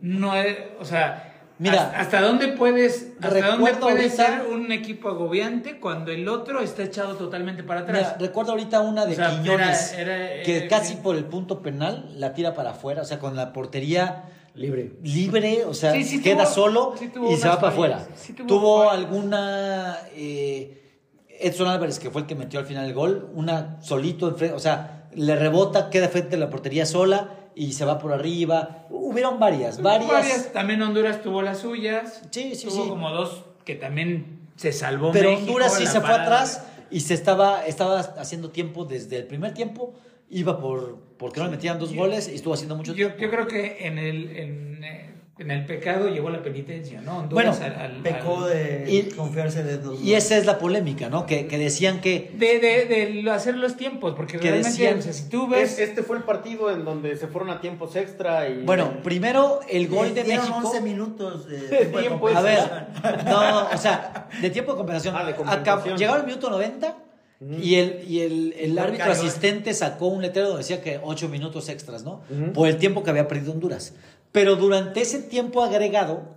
no 0.01 0.35
es, 0.37 0.57
o 0.81 0.85
sea, 0.85 1.31
Mira, 1.59 1.83
hasta, 1.85 2.01
hasta 2.01 2.21
dónde 2.21 2.49
puedes, 2.49 3.13
hasta 3.23 3.47
dónde 3.47 3.73
puede 3.75 3.93
ahorita- 3.93 4.11
ser 4.41 4.47
un 4.53 4.73
equipo 4.73 5.09
agobiante 5.09 5.79
cuando 5.79 6.11
el 6.11 6.29
otro 6.29 6.61
está 6.61 6.83
echado 6.83 7.15
totalmente 7.15 7.63
para 7.63 7.81
atrás. 7.83 8.15
Mira, 8.17 8.17
recuerdo 8.19 8.51
ahorita 8.53 8.81
una 8.81 9.07
de 9.07 9.13
O 9.13 9.17
sea, 9.17 9.31
Quiñones 9.31 9.93
era- 9.93 10.31
era, 10.33 10.43
que 10.43 10.67
casi 10.67 10.95
sí. 10.95 11.01
por 11.01 11.15
el 11.15 11.25
punto 11.25 11.63
penal 11.63 12.11
la 12.19 12.35
tira 12.35 12.55
para 12.55 12.71
afuera, 12.71 13.03
o 13.03 13.05
sea, 13.05 13.21
con 13.21 13.37
la 13.37 13.53
portería 13.53 14.25
Libre. 14.55 14.93
libre, 15.03 15.65
o 15.65 15.75
sea, 15.75 15.93
Sí, 15.93 16.05
sí 16.05 16.23
queda 16.23 16.45
tuvo- 16.45 16.55
solo 16.55 16.95
sí 16.97 17.11
y 17.31 17.37
se 17.37 17.49
va 17.49 17.57
para 17.61 17.73
afuera. 17.73 18.07
tuvo 18.47 18.89
alguna 18.89 19.99
eh, 20.15 20.81
Edson 21.41 21.67
Álvarez 21.67 21.99
que 21.99 22.11
fue 22.11 22.21
el 22.23 22.27
que 22.29 22.37
metió 22.37 22.61
al 22.61 22.67
final 22.67 22.85
el 22.87 22.95
gol, 22.95 23.31
una 23.35 23.81
solito 23.83 24.29
enfrente, 24.29 24.55
o 24.55 24.61
sea, 24.61 25.09
le 25.13 25.35
rebota, 25.37 25.91
queda 25.91 26.09
frente 26.09 26.37
a 26.37 26.39
la 26.39 26.51
portería 26.51 26.87
sola 26.87 27.31
y 27.57 27.73
se 27.73 27.85
va 27.85 27.99
por 27.99 28.13
arriba. 28.13 28.87
Hubieron 28.91 29.39
varias, 29.41 29.83
varias. 29.83 30.53
También 30.53 30.81
Honduras 30.83 31.21
tuvo 31.23 31.43
las 31.43 31.59
suyas. 31.59 32.23
Sí, 32.31 32.55
sí, 32.55 32.69
tuvo 32.69 32.85
sí. 32.85 32.89
como 32.89 33.11
dos 33.11 33.45
que 33.65 33.75
también 33.75 34.49
se 34.57 34.73
salvó 34.73 35.11
Pero 35.11 35.31
México, 35.31 35.47
Honduras 35.49 35.75
sí 35.75 35.87
se 35.87 36.01
fue 36.01 36.11
atrás 36.13 36.63
y 36.91 37.01
se 37.01 37.15
estaba, 37.15 37.67
estaba 37.67 37.99
haciendo 37.99 38.51
tiempo 38.51 38.85
desde 38.85 39.17
el 39.17 39.27
primer 39.27 39.53
tiempo. 39.55 39.95
Iba 40.31 40.61
por 40.61 40.99
porque 41.19 41.39
no 41.41 41.47
le 41.47 41.53
metían 41.53 41.79
dos 41.79 41.91
Yo- 41.91 41.97
goles 42.01 42.29
y 42.29 42.35
estuvo 42.35 42.55
haciendo 42.55 42.75
mucho 42.77 42.93
Yo, 42.93 43.07
tiempo. 43.15 43.19
yo 43.23 43.31
creo 43.31 43.47
que 43.47 43.87
en 43.87 43.99
el, 43.99 44.37
en, 44.37 44.85
eh, 44.85 45.11
en 45.39 45.51
el 45.51 45.65
pecado 45.65 46.09
llegó 46.09 46.29
la 46.31 46.43
penitencia, 46.43 47.01
¿no? 47.03 47.27
Bueno, 47.31 47.51
Honduras 47.53 47.61
al- 47.61 47.77
al- 47.97 48.03
Pecó 48.03 48.45
de 48.47 48.85
Y- 48.89 49.15
confiarse 49.15 49.63
de 49.63 49.79
dos. 49.79 50.01
Y 50.03 50.15
esa 50.15 50.37
es 50.37 50.45
la 50.45 50.59
polémica, 50.59 51.09
¿no? 51.09 51.25
Que, 51.27 51.47
que 51.47 51.57
decían 51.59 52.01
que 52.01 52.33
De, 52.37 52.59
de, 52.59 53.31
hacer 53.31 53.57
los 53.57 53.77
tiempos, 53.77 54.15
porque 54.17 54.39
Que 54.39 54.51
realmente, 54.51 54.71
decían- 54.71 54.99
o 54.99 55.03
sea, 55.03 55.13
si 55.13 55.29
tú 55.29 55.47
ves... 55.49 55.73
Es- 55.75 55.89
este 55.91 56.03
fue 56.03 56.17
el 56.17 56.25
partido 56.25 56.71
en 56.71 56.85
donde 56.85 57.17
se 57.17 57.27
fueron 57.29 57.51
a 57.51 57.61
tiempos 57.61 57.95
extra 57.97 58.49
y 58.49 58.63
Bueno, 58.65 59.03
primero 59.05 59.61
el 59.69 59.89
gol 59.89 60.15
de 60.15 60.25
dieron 60.25 60.47
México. 60.49 60.67
11 60.69 60.81
minutos 60.81 61.47
de 61.49 61.59
De 61.69 61.87
tiempo 61.87 62.29
de 62.29 62.35
A 62.35 62.41
ver, 62.43 62.59
compensación. 62.59 63.25
no, 63.27 63.67
o 63.73 63.79
sea, 63.79 64.29
de 64.41 64.51
tiempo 64.51 64.73
de 64.73 64.77
compensación. 64.79 65.15
Ah, 65.17 65.25
de 65.25 65.35
Acab- 65.37 65.97
llegaron 65.97 66.21
al 66.23 66.27
minuto 66.27 66.51
90 66.51 66.97
y 67.41 67.75
el, 67.77 68.05
y 68.09 68.21
el, 68.21 68.55
el 68.59 68.79
árbitro 68.79 69.07
cayó. 69.07 69.21
asistente 69.21 69.75
sacó 69.75 70.07
un 70.07 70.23
letrero 70.23 70.49
donde 70.49 70.63
decía 70.63 70.81
que 70.83 71.01
8 71.03 71.29
minutos 71.29 71.69
extras, 71.69 72.03
¿no? 72.05 72.23
Por 72.55 72.69
el 72.69 72.79
tiempo 72.79 73.03
que 73.03 73.11
había 73.11 73.29
perdido 73.29 73.53
Honduras. 73.53 73.95
Pero 74.33 74.57
durante 74.57 75.01
ese 75.03 75.21
tiempo 75.23 75.63
agregado, 75.63 76.37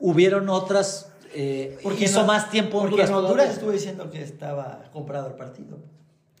hubieron 0.00 0.48
otras. 0.48 1.12
Eh, 1.34 1.78
Porque 1.82 2.04
hizo 2.06 2.20
no- 2.22 2.26
más 2.26 2.50
tiempo 2.50 2.72
porque 2.80 2.86
Honduras. 3.02 3.10
en 3.10 3.14
Honduras 3.16 3.50
estuvo 3.50 3.70
diciendo 3.70 4.10
que 4.10 4.22
estaba 4.22 4.84
comprado 4.92 5.28
el 5.28 5.34
partido. 5.34 5.78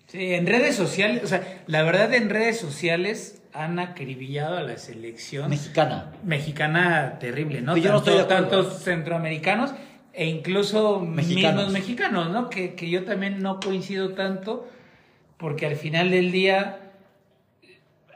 Sí, 0.06 0.32
en 0.32 0.46
redes 0.46 0.74
sociales, 0.74 1.22
o 1.22 1.26
sea, 1.26 1.62
la 1.66 1.82
verdad 1.82 2.12
en 2.14 2.30
redes 2.30 2.58
sociales 2.58 3.42
han 3.52 3.78
acribillado 3.78 4.56
a 4.56 4.62
la 4.62 4.78
selección 4.78 5.50
Mexicana. 5.50 6.12
mexicana 6.24 7.18
terrible, 7.20 7.60
¿no? 7.60 7.74
Pero 7.74 7.84
yo 7.84 7.92
no 7.92 7.98
estoy 7.98 8.14
de 8.14 8.20
acuerdo. 8.22 8.48
Tantos 8.48 8.82
centroamericanos 8.82 9.72
e 10.18 10.26
incluso 10.26 10.98
Mexicanos. 10.98 11.54
mismos 11.54 11.72
mexicanos, 11.72 12.30
¿no? 12.30 12.50
Que, 12.50 12.74
que 12.74 12.90
yo 12.90 13.04
también 13.04 13.38
no 13.38 13.60
coincido 13.60 14.14
tanto, 14.14 14.68
porque 15.36 15.64
al 15.64 15.76
final 15.76 16.10
del 16.10 16.32
día 16.32 16.80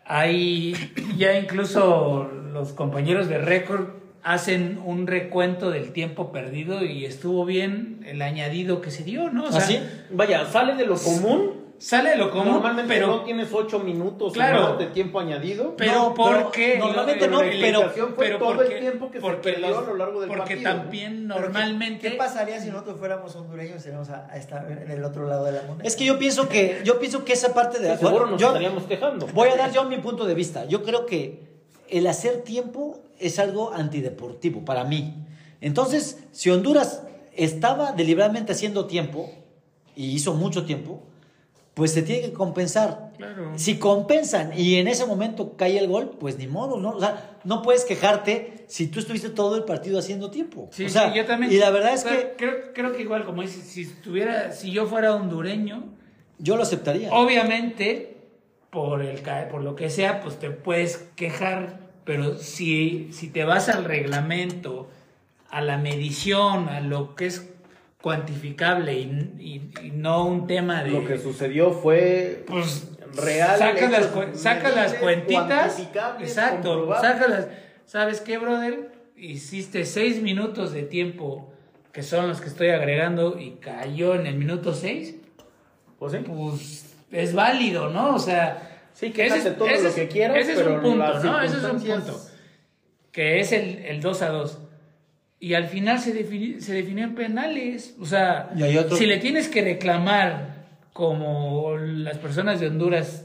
hay 0.05 0.75
ya 1.17 1.39
incluso 1.39 2.29
los 2.53 2.73
compañeros 2.73 3.29
de 3.29 3.39
récord 3.39 3.91
hacen 4.25 4.81
un 4.85 5.07
recuento 5.07 5.71
del 5.71 5.93
tiempo 5.93 6.33
perdido 6.33 6.85
y 6.85 7.05
estuvo 7.05 7.45
bien 7.45 8.01
el 8.05 8.21
añadido 8.21 8.81
que 8.81 8.91
se 8.91 9.05
dio, 9.05 9.31
¿no? 9.31 9.45
O 9.45 9.53
sea, 9.53 9.61
¿Ah, 9.61 9.65
sí? 9.65 9.79
Vaya, 10.11 10.45
sale 10.47 10.75
de 10.75 10.87
lo 10.87 10.97
común. 10.97 11.62
Sale 11.83 12.11
de 12.11 12.17
lo 12.17 12.31
común, 12.31 12.53
Normalmente 12.53 12.95
pero 12.95 13.07
no 13.09 13.23
tienes 13.25 13.53
ocho 13.53 13.81
minutos 13.81 14.33
Claro. 14.33 14.77
de 14.77 14.87
tiempo 14.87 15.19
añadido. 15.19 15.75
Pero 15.77 15.93
No, 15.93 16.15
¿por 16.15 16.33
pero 16.37 16.51
qué? 16.53 16.79
normalmente 16.79 17.27
no, 17.29 17.43
la 17.43 17.51
pero- 17.51 17.91
fue 18.15 18.31
todo 18.31 18.53
el 18.53 18.57
porque- 18.59 18.79
tiempo 18.81 19.11
que 19.11 19.19
se 19.19 19.21
porque 19.23 19.53
perdió 19.53 19.69
los- 19.71 19.79
a 19.79 19.81
lo 19.91 19.97
largo 19.97 20.21
del 20.21 20.29
Porque 20.29 20.57
partido. 20.57 20.71
también 20.75 21.25
Pero 21.29 21.35
¿qué- 21.41 21.43
normalmente... 21.43 22.11
¿Qué, 22.11 22.17
pasaría 22.17 22.61
si 22.61 22.71
nosotros 22.71 22.99
fuéramos 22.99 23.35
hondureños 23.35 23.75
y 23.75 23.77
estaríamos 23.79 24.11
a, 24.11 24.27
a 24.31 24.37
estar 24.37 24.71
en 24.71 24.91
el 24.91 25.05
otro 25.05 25.27
lado 25.27 25.45
de 25.45 25.53
la 25.53 25.63
moneda? 25.63 25.83
Es 25.85 25.97
que 25.97 26.05
yo 26.05 26.19
pienso 26.19 26.49
que, 26.49 26.81
yo 26.85 26.99
pienso 27.01 27.25
que 27.25 27.33
esa 27.33 27.53
parte 27.53 27.79
de 27.81 27.93
Sí, 27.97 28.05
seguro 28.05 28.27
nos 28.27 28.41
yo- 28.41 28.49
estaríamos 28.49 28.85
quejando. 28.85 29.27
Voy 29.35 29.49
a 29.49 29.57
dar 29.57 29.73
yo 29.73 29.85
mi 29.85 29.99
punto 29.99 30.25
de 30.25 30.35
vista. 30.35 30.65
Yo 30.67 30.83
creo 30.85 31.05
que 31.07 31.43
el 31.89 32.07
hacer 32.07 32.43
tiempo 32.43 33.01
es 33.19 33.39
algo 33.39 33.73
antideportivo 33.73 34.65
para 34.65 34.85
mí. 34.85 35.15
Entonces, 35.61 36.23
si 36.33 36.49
Honduras 36.51 37.03
estaba 37.35 37.93
deliberadamente 37.93 38.53
haciendo 38.53 38.87
tiempo 38.87 39.31
y 39.97 40.13
hizo 40.13 40.35
mucho 40.35 40.65
tiempo, 40.65 41.03
pues 41.75 41.93
se 41.93 42.03
tiene 42.03 42.23
que 42.23 42.33
compensar. 42.33 43.13
Claro. 43.17 43.53
Si 43.57 43.79
compensan 43.79 44.53
y 44.57 44.77
en 44.77 44.89
ese 44.89 45.07
momento 45.07 45.57
cae 45.57 45.79
el 45.79 45.89
gol, 45.89 46.11
pues 46.21 46.37
ni 46.39 46.47
modo, 46.47 46.79
¿no? 46.79 46.91
O 46.91 47.01
sea, 47.01 47.39
no 47.45 47.63
puedes 47.63 47.85
quejarte 47.85 48.65
si 48.69 48.89
tú 48.89 49.01
estuviste 49.01 49.31
todo 49.31 49.57
el 49.57 49.65
partido 49.65 49.99
haciendo 49.99 50.31
tiempo. 50.31 50.69
Sí, 50.71 50.85
o 50.85 50.89
sea, 50.89 51.11
sí, 51.11 51.17
yo 51.17 51.25
también. 51.25 51.51
Y 51.53 51.57
la 51.57 51.71
verdad 51.71 51.95
es 51.95 52.05
O 52.05 52.09
sea, 52.09 52.17
que 52.19 52.37
Creo, 52.37 52.73
creo 52.75 52.93
que 52.93 53.03
igual, 53.03 53.25
como 53.25 53.43
dices, 53.43 53.65
si 53.65 53.83
estuviera, 53.83 54.53
si 54.53 54.71
yo 54.71 54.87
fuera 54.87 55.15
hondureño, 55.15 55.85
yo 56.39 56.57
lo 56.57 56.63
aceptaría. 56.63 57.11
obviamente, 57.13 58.17
por, 58.71 59.03
el, 59.03 59.21
por 59.51 59.63
lo 59.63 59.75
que 59.75 59.89
sea, 59.89 60.21
pues 60.21 60.39
te 60.39 60.51
puedes 60.51 60.99
quejar, 61.17 61.79
pero 62.05 62.37
si, 62.37 63.09
si 63.13 63.29
te 63.29 63.45
vas 63.45 63.69
al 63.69 63.85
reglamento, 63.85 64.89
a 65.51 65.61
la 65.61 65.79
medición, 65.79 66.69
a 66.69 66.81
lo 66.81 67.15
que 67.15 67.27
es 67.27 67.52
cuantificable 68.03 68.93
y, 68.99 69.33
y- 69.39 69.87
y 69.87 69.91
no 69.93 70.27
un 70.27 70.47
tema 70.47 70.83
de... 70.85 70.91
Lo 70.91 71.07
que 71.07 71.19
sucedió 71.19 71.73
fue 71.73 72.45
Pues 72.47 72.89
real. 73.15 73.59
Saca 73.59 73.89
las, 73.89 74.07
cu- 74.09 74.35
saca 74.35 74.69
las 74.71 74.93
medibles, 74.93 75.01
cuentitas. 75.01 75.79
Exacto. 76.21 76.69
comprobables. 76.75 77.11
Saca 77.13 77.29
las. 77.29 77.47
¿Sabes 77.87 78.21
qué, 78.21 78.39
brother? 78.39 78.91
Hiciste 79.17 79.85
seis 79.85 80.21
minutos 80.21 80.73
de 80.73 80.83
tiempo, 80.83 81.53
que 81.93 82.03
son 82.03 82.29
los 82.29 82.41
que 82.41 82.49
estoy 82.49 82.71
agregando, 82.71 83.39
y 83.39 83.53
cayó 83.61 84.15
en 84.15 84.27
el 84.27 84.35
minuto 84.37 84.75
seis. 84.75 85.15
Pues 85.99 86.13
sí. 86.13 86.19
Pues 86.27 86.95
es 87.13 87.35
válido, 87.35 87.89
¿no? 87.91 88.15
O 88.15 88.19
sea. 88.19 88.69
Sí, 88.95 89.11
quéjate 89.11 89.41
ese- 89.41 89.51
todo 89.53 89.69
ese 89.69 89.83
lo 89.85 89.89
es- 89.91 89.95
que 89.95 90.09
quieras, 90.09 90.39
Ese 90.39 90.53
es 90.53 90.59
pero 90.59 90.75
un 90.75 90.81
punto, 90.83 91.19
¿no? 91.23 91.41
Ese 91.41 91.57
es 91.59 91.63
un 91.65 91.81
punto. 91.81 92.21
Que 93.13 93.41
es 93.41 93.53
el, 93.53 93.79
el 93.85 94.01
2 94.01 94.23
a 94.23 94.29
2. 94.31 94.59
Y 95.43 95.55
al 95.55 95.67
final 95.67 95.99
se, 95.99 96.15
defini- 96.15 96.61
se 96.61 96.73
definían 96.73 97.17
penales. 97.17 97.97
O 98.01 98.07
sea, 98.07 98.51
Y 98.55 98.63
hay 98.63 98.79
otro- 98.79 98.97
si 98.97 99.07
le 99.07 99.19
tienes 99.19 99.49
que 99.49 99.61
reclamar 99.61 100.67
como 100.93 101.77
las 101.77 102.19
personas 102.19 102.61
de 102.61 102.69
Honduras, 102.69 103.25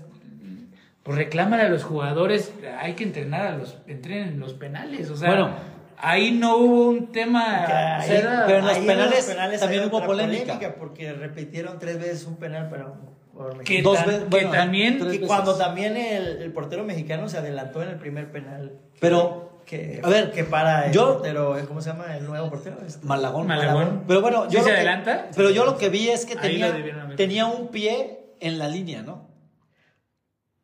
pues 1.03 1.15
reclaman 1.15 1.59
a 1.59 1.69
los 1.69 1.83
jugadores, 1.83 2.51
hay 2.79 2.93
que 2.93 3.03
entrenar 3.03 3.45
a 3.45 3.57
los, 3.57 3.77
entrenen 3.85 4.39
los 4.39 4.55
penales. 4.55 5.11
O 5.11 5.15
sea, 5.15 5.29
Bueno. 5.29 5.51
ahí 5.97 6.31
no 6.31 6.57
hubo 6.57 6.89
un 6.89 7.11
tema. 7.11 7.99
Ahí- 7.99 8.09
o 8.09 8.21
sea, 8.21 8.43
pero 8.47 8.59
en 8.59 8.65
los 8.65 8.77
ahí 8.77 8.85
penales 8.87 9.59
también 9.59 9.85
hubo 9.87 9.97
otra 9.97 10.07
polémica. 10.07 10.75
Porque 10.79 11.13
repitieron 11.13 11.77
tres 11.77 11.99
veces 11.99 12.25
un 12.25 12.37
penal 12.37 12.67
para 12.69 12.87
un 12.87 13.17
que. 13.63 13.83
Dos 13.83 13.97
tan- 13.99 14.07
veces- 14.07 14.23
que 14.23 14.29
bueno, 14.29 14.49
también. 14.51 14.99
veces. 14.99 15.19
cuando 15.27 15.55
también 15.55 15.95
el, 15.95 16.41
el 16.41 16.51
portero 16.51 16.83
mexicano 16.83 17.29
se 17.29 17.37
adelantó 17.37 17.83
en 17.83 17.89
el 17.89 17.97
primer 17.97 18.31
penal. 18.31 18.71
Pero, 18.99 19.56
Que, 19.67 19.99
a 20.01 20.07
ver, 20.07 20.31
que 20.31 20.45
para 20.45 20.85
el 20.87 20.93
yo- 20.93 21.15
portero, 21.15 21.57
¿cómo 21.67 21.81
se 21.81 21.89
llama 21.89 22.15
el 22.15 22.25
nuevo 22.25 22.49
portero? 22.49 22.77
Este, 22.87 23.05
Malagón. 23.05 23.47
Malagón. 23.47 24.03
Pero 24.07 24.21
bueno, 24.21 24.45
yo 24.45 24.51
¿Sí 24.51 24.57
lo 24.59 24.63
se 24.63 24.69
que- 24.69 24.75
adelanta? 24.77 25.29
Pero 25.35 25.49
yo 25.49 25.65
lo 25.65 25.77
que 25.77 25.89
vi 25.89 26.07
es 26.07 26.25
que 26.25 26.37
tenía, 26.37 26.73
tenía 27.17 27.45
un 27.47 27.67
pie 27.67 28.17
en 28.39 28.57
la 28.59 28.69
línea, 28.69 29.01
¿no? 29.01 29.27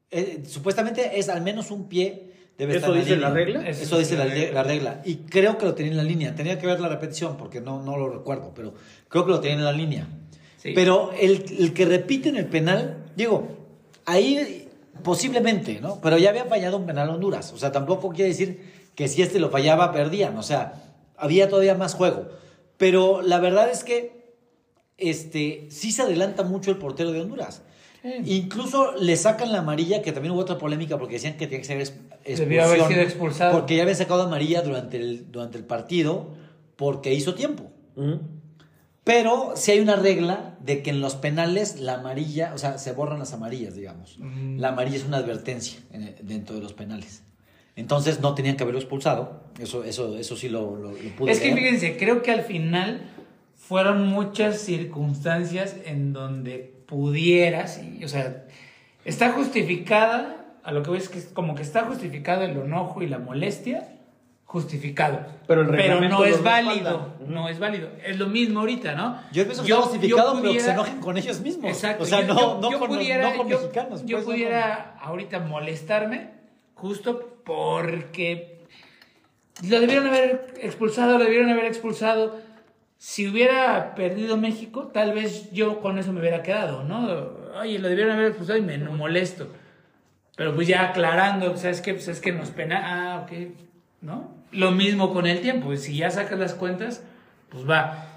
Eh, 0.10 0.44
supuestamente 0.48 1.20
es 1.20 1.28
al 1.30 1.42
menos 1.42 1.70
un 1.72 1.90
pie 1.90 2.32
debe 2.58 2.74
¿Eso 2.78 2.80
estar 2.86 2.92
en 2.94 3.00
dice 3.00 3.16
línea. 3.16 3.28
la 3.30 3.36
regla? 3.36 3.68
Eso, 3.68 3.84
Eso 3.84 3.98
dice 3.98 4.16
dice 4.16 4.18
la, 4.18 4.26
la 4.26 4.34
regla. 4.34 4.54
la 4.54 4.64
regla. 4.64 5.02
Y 5.06 5.16
creo 5.18 5.58
que 5.58 5.66
lo 5.66 5.74
tenía 5.74 5.92
en 5.92 5.98
la 5.98 6.04
línea. 6.04 6.34
Tenía 6.36 6.58
que 6.60 6.68
ver 6.68 6.80
la 6.80 6.88
repetición 6.88 7.36
porque 7.36 7.60
no, 7.62 7.82
no 7.84 7.98
lo 7.98 8.10
recuerdo, 8.10 8.54
pero 8.56 8.74
creo 9.10 9.26
que 9.26 9.32
lo 9.32 9.40
tenía 9.42 9.58
en 9.58 9.66
la 9.66 9.72
línea. 9.74 10.08
Sí. 10.58 10.72
Pero 10.76 11.12
el, 11.20 11.44
el 11.60 11.74
que 11.74 11.86
repite 11.86 12.30
en 12.30 12.38
el 12.38 12.46
penal, 12.46 13.04
digo, 13.18 13.48
ahí 14.06 14.70
posiblemente, 15.04 15.82
¿no? 15.82 16.00
Pero 16.00 16.18
ya 16.20 16.30
había 16.30 16.46
fallado 16.46 16.78
un 16.78 16.86
penal 16.86 17.10
Honduras. 17.10 17.52
O 17.52 17.58
sea, 17.58 17.72
tampoco 17.72 18.10
quiere 18.10 18.30
decir 18.30 18.73
que 18.96 19.08
si 19.08 19.22
este 19.22 19.40
lo 19.40 19.50
fallaba, 19.50 19.92
perdían. 19.92 20.38
O 20.38 20.44
sea, 20.44 20.84
había 21.18 21.50
todavía 21.50 21.76
más 21.76 21.94
juego. 21.96 22.28
Pero 22.78 23.22
la 23.22 23.40
verdad 23.40 23.70
es 23.70 23.84
que 23.84 24.24
este, 24.98 25.68
sí 25.70 25.92
se 25.92 26.02
adelanta 26.04 26.44
mucho 26.44 26.72
el 26.72 26.78
portero 26.78 27.12
de 27.12 27.22
Honduras. 27.22 27.62
Incluso 28.26 28.92
le 28.98 29.16
sacan 29.16 29.54
la 29.54 29.60
amarilla, 29.60 30.02
que 30.02 30.12
también 30.12 30.34
hubo 30.34 30.42
otra 30.42 30.58
polémica 30.58 30.98
porque 30.98 31.14
decían 31.16 31.38
que 31.38 31.48
tenía 31.48 31.62
que 31.62 31.66
ser 31.66 31.78
sido 32.90 33.02
expulsado. 33.02 33.54
Porque 33.54 33.78
ya 33.78 33.84
habían 33.84 33.98
sacado 33.98 34.24
amarilla 34.24 34.62
durante 34.62 34.98
el, 34.98 35.32
durante 35.32 35.58
el 35.58 35.64
partido 35.64 36.28
porque 36.76 37.14
hizo 37.14 37.34
tiempo. 37.34 37.72
Pero 39.06 39.54
sí 39.56 39.72
hay 39.72 39.80
una 39.80 39.96
regla 39.98 40.56
de 40.62 40.82
que 40.82 40.90
en 40.90 41.02
los 41.02 41.16
penales 41.16 41.80
la 41.80 41.96
amarilla, 41.96 42.52
o 42.54 42.58
sea, 42.58 42.78
se 42.78 42.94
borran 42.94 43.20
las 43.20 43.34
amarillas, 43.34 43.76
digamos. 43.76 44.18
Mm. 44.20 44.60
La 44.60 44.70
amarilla 44.70 44.98
es 44.98 45.04
una 45.06 45.18
advertencia 45.18 45.80
en 45.92 46.04
el- 46.04 46.16
dentro 46.22 46.56
de 46.56 46.62
los 46.62 46.74
penales. 46.74 47.24
Entonces 47.76 48.20
no 48.20 48.36
tenían 48.36 48.56
que 48.56 48.64
haberlo 48.64 48.80
expulsado. 48.80 49.42
Eso, 49.60 49.84
eso, 49.84 50.18
eso 50.18 50.36
sí 50.36 50.48
lo, 50.50 50.76
lo, 50.76 50.92
lo 50.92 51.10
pude 51.18 51.32
Es 51.32 51.40
que 51.40 51.48
leer. 51.48 51.58
fíjense, 51.58 51.98
creo 51.98 52.22
que 52.22 52.32
al 52.32 52.44
final 52.44 53.02
fueron 53.56 54.08
muchas 54.08 54.60
circunstancias 54.60 55.76
en 55.86 56.14
donde 56.14 56.72
pudieras, 56.86 57.82
y, 57.82 58.04
o 58.04 58.08
sea, 58.08 58.46
está 59.06 59.32
justificada, 59.32 60.46
a 60.64 60.72
lo 60.72 60.84
que 60.84 60.90
voy 60.92 61.00
es 61.00 61.10
que 61.10 61.18
es 61.20 61.26
como 61.26 61.56
que 61.56 61.62
está 61.64 61.84
justificado 61.86 62.44
el 62.44 62.52
enojo 62.58 63.02
y 63.02 63.08
la 63.08 63.18
molestia, 63.20 63.90
justificado. 64.46 65.20
Pero 65.48 65.62
el 65.62 65.68
reglamento 65.70 66.18
no 66.20 66.26
es 66.26 66.44
válido, 66.44 67.14
no 67.28 67.50
es 67.50 67.58
válido. 67.58 67.90
Es 68.06 68.20
lo 68.20 68.28
mismo 68.28 68.60
ahorita, 68.60 68.94
¿no? 68.94 69.18
Yo 69.32 69.46
pienso 69.46 69.64
que 69.64 69.72
está 69.72 69.82
justificado, 69.82 70.34
pero 70.42 70.54
que 70.54 70.60
se 70.60 70.66
pudiera- 70.66 70.74
enojen 70.74 71.00
con 71.00 71.18
ellos 71.18 71.42
mismos. 71.42 71.72
Exacto. 71.72 72.04
O 72.04 72.06
sea, 72.06 72.22
yo, 72.22 72.34
no, 72.36 72.40
yo- 72.40 72.60
no 72.62 72.72
yo 72.72 72.80
con, 72.80 72.90
los- 72.90 72.98
pudiera, 72.98 73.32
no 73.32 73.38
con 73.38 73.50
yo- 73.50 73.60
mexicanos. 73.60 74.06
yo 74.06 74.18
pues, 74.18 74.28
no 74.28 74.32
pudiera 74.34 74.96
ahorita 75.02 75.40
molestarme 75.40 76.30
justo 76.76 77.33
porque 77.44 78.60
lo 79.68 79.80
debieron 79.80 80.08
haber 80.08 80.54
expulsado, 80.62 81.18
lo 81.18 81.24
debieron 81.24 81.50
haber 81.50 81.66
expulsado. 81.66 82.40
Si 82.98 83.28
hubiera 83.28 83.96
perdido 83.96 84.38
México, 84.38 84.88
tal 84.94 85.14
vez 85.14 85.52
yo 85.52 85.82
con 85.82 85.98
eso 86.00 86.14
me 86.14 86.22
hubiera 86.22 86.42
quedado, 86.42 86.84
¿no? 86.84 87.08
Oye, 87.60 87.78
lo 87.80 87.90
debieron 87.90 88.14
haber 88.14 88.28
expulsado 88.28 88.58
y 88.58 88.62
me 88.62 88.78
no 88.78 88.94
molesto. 88.94 89.48
Pero 90.36 90.56
pues 90.56 90.68
ya 90.68 90.90
aclarando, 90.90 91.56
¿sabes 91.58 91.82
qué? 91.82 91.94
Pues 91.94 92.08
es 92.08 92.20
que 92.20 92.32
nos 92.32 92.50
pena. 92.50 92.82
Ah, 92.84 93.20
ok, 93.24 93.32
¿no? 94.02 94.32
Lo 94.52 94.72
mismo 94.72 95.14
con 95.14 95.28
el 95.28 95.42
tiempo. 95.42 95.68
pues, 95.68 95.84
Si 95.84 95.98
ya 95.98 96.10
sacas 96.10 96.40
las 96.40 96.54
cuentas, 96.54 97.04
pues 97.50 97.70
va. 97.70 98.08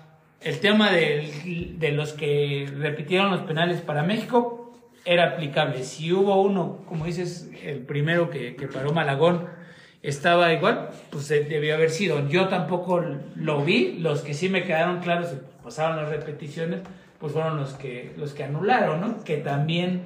El 0.41 0.61
tema 0.61 0.91
del- 0.93 1.79
de 1.79 1.93
los 1.93 2.13
que 2.13 2.71
repitieron 2.79 3.31
los 3.31 3.41
penales 3.41 3.81
para 3.81 4.03
México 4.03 4.66
era 5.07 5.25
aplicable. 5.35 5.83
Si 5.85 6.13
hubo 6.13 6.41
uno, 6.43 6.81
como 6.89 7.05
dices, 7.07 7.49
el 7.65 7.79
primero 7.81 8.29
que, 8.29 8.57
que 8.57 8.67
paró 8.69 8.93
Malagón, 8.93 9.47
estaba 10.03 10.53
igual, 10.53 10.91
pues 11.11 11.31
eh, 11.31 11.47
debió 11.49 11.75
haber 11.75 11.91
sido. 11.91 12.29
Yo 12.29 12.49
tampoco 12.49 13.03
lo 13.35 13.65
vi. 13.65 13.95
Los 13.99 14.21
que 14.23 14.35
sí 14.35 14.49
me 14.49 14.63
quedaron 14.65 15.01
claros 15.01 15.33
y 15.33 15.63
pasaron 15.65 15.97
las 15.97 16.09
repeticiones, 16.11 16.81
pues 17.19 17.33
fueron 17.33 17.57
los 17.57 17.75
que, 17.75 18.13
los 18.17 18.35
que 18.35 18.45
anularon, 18.45 19.01
¿no? 19.01 19.25
Que 19.25 19.39
también 19.39 20.03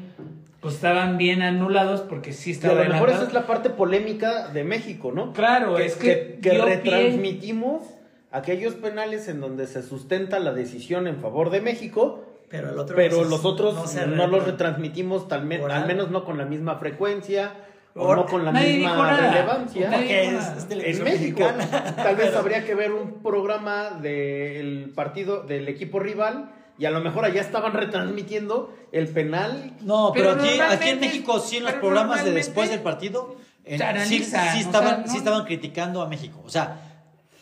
pues 0.61 0.75
estaban 0.75 1.17
bien 1.17 1.41
anulados 1.43 2.03
porque 2.03 2.33
sí 2.35 2.59
Y 2.63 2.67
a 2.67 2.75
lo 2.75 2.85
mejor 2.85 3.09
esa 3.11 3.23
es 3.25 3.33
la 3.33 3.47
parte 3.47 3.71
polémica 3.71 4.49
de 4.49 4.63
México, 4.63 5.11
¿no? 5.15 5.33
Claro, 5.33 5.75
que, 5.77 5.87
es 5.87 5.97
que 5.97 6.39
que, 6.41 6.41
que 6.43 6.51
dio 6.51 6.65
pie- 6.67 6.77
retransmitimos 6.77 7.83
aquellos 8.31 8.75
penales 8.75 9.27
en 9.29 9.41
donde 9.41 9.67
se 9.67 9.83
sustenta 9.83 10.39
la 10.39 10.53
decisión 10.53 11.07
en 11.07 11.17
favor 11.17 11.51
de 11.51 11.61
México, 11.63 12.25
Pero, 12.51 12.71
el 12.71 12.79
otro 12.79 12.97
pero 12.97 13.19
no 13.19 13.25
se- 13.25 13.31
los 13.31 13.45
otros 13.45 13.95
no 14.09 14.27
los 14.27 14.45
retransmitimos 14.45 15.29
tal 15.29 15.45
me- 15.45 15.57
al 15.65 15.87
menos 15.87 16.11
no 16.11 16.25
con 16.25 16.37
la 16.37 16.45
misma 16.45 16.77
frecuencia 16.77 17.53
o 17.95 18.15
no 18.15 18.27
con 18.27 18.45
la 18.45 18.53
Nadie 18.53 18.79
misma 18.79 19.17
relevancia. 19.17 19.89
Nadie 19.91 19.99
Porque 19.99 20.21
dijo 20.23 20.33
es, 20.39 20.43
nada. 20.45 20.57
es 20.57 20.63
En 20.63 20.69
televisión 20.69 21.05
México, 21.05 21.41
mexicana. 21.41 21.97
tal 21.97 22.17
vez 22.17 22.27
Pero- 22.29 22.39
habría 22.41 22.65
que 22.65 22.75
ver 22.75 22.93
un 22.93 23.23
programa 23.23 23.91
del 23.91 24.93
partido 24.95 25.43
del 25.45 25.69
equipo 25.69 26.01
rival 26.01 26.51
y 26.79 26.87
a 26.87 26.91
lo 26.91 27.01
mejor 27.01 27.25
allá 27.25 27.41
estaban 27.41 27.73
retransmitiendo 27.73 28.75
el 28.93 29.07
penal 29.09 29.75
No, 29.83 30.11
pero, 30.15 30.31
Pero 30.37 30.43
aquí, 30.43 30.61
aquí 30.61 30.89
en 30.91 31.01
México 31.01 31.39
sí 31.39 31.59
en 31.59 31.65
los 31.65 31.75
programas 31.75 32.25
de 32.25 32.33
después 32.33 32.71
del 32.71 32.81
partido 32.81 33.37
en- 33.65 33.79
sí, 34.07 34.17
estaban, 34.17 34.89
sea, 34.89 34.97
¿no? 34.99 35.13
sí 35.13 35.19
estaban 35.19 35.45
criticando 35.45 36.03
a 36.03 36.09
México. 36.09 36.43
O 36.45 36.49
sea, 36.51 36.81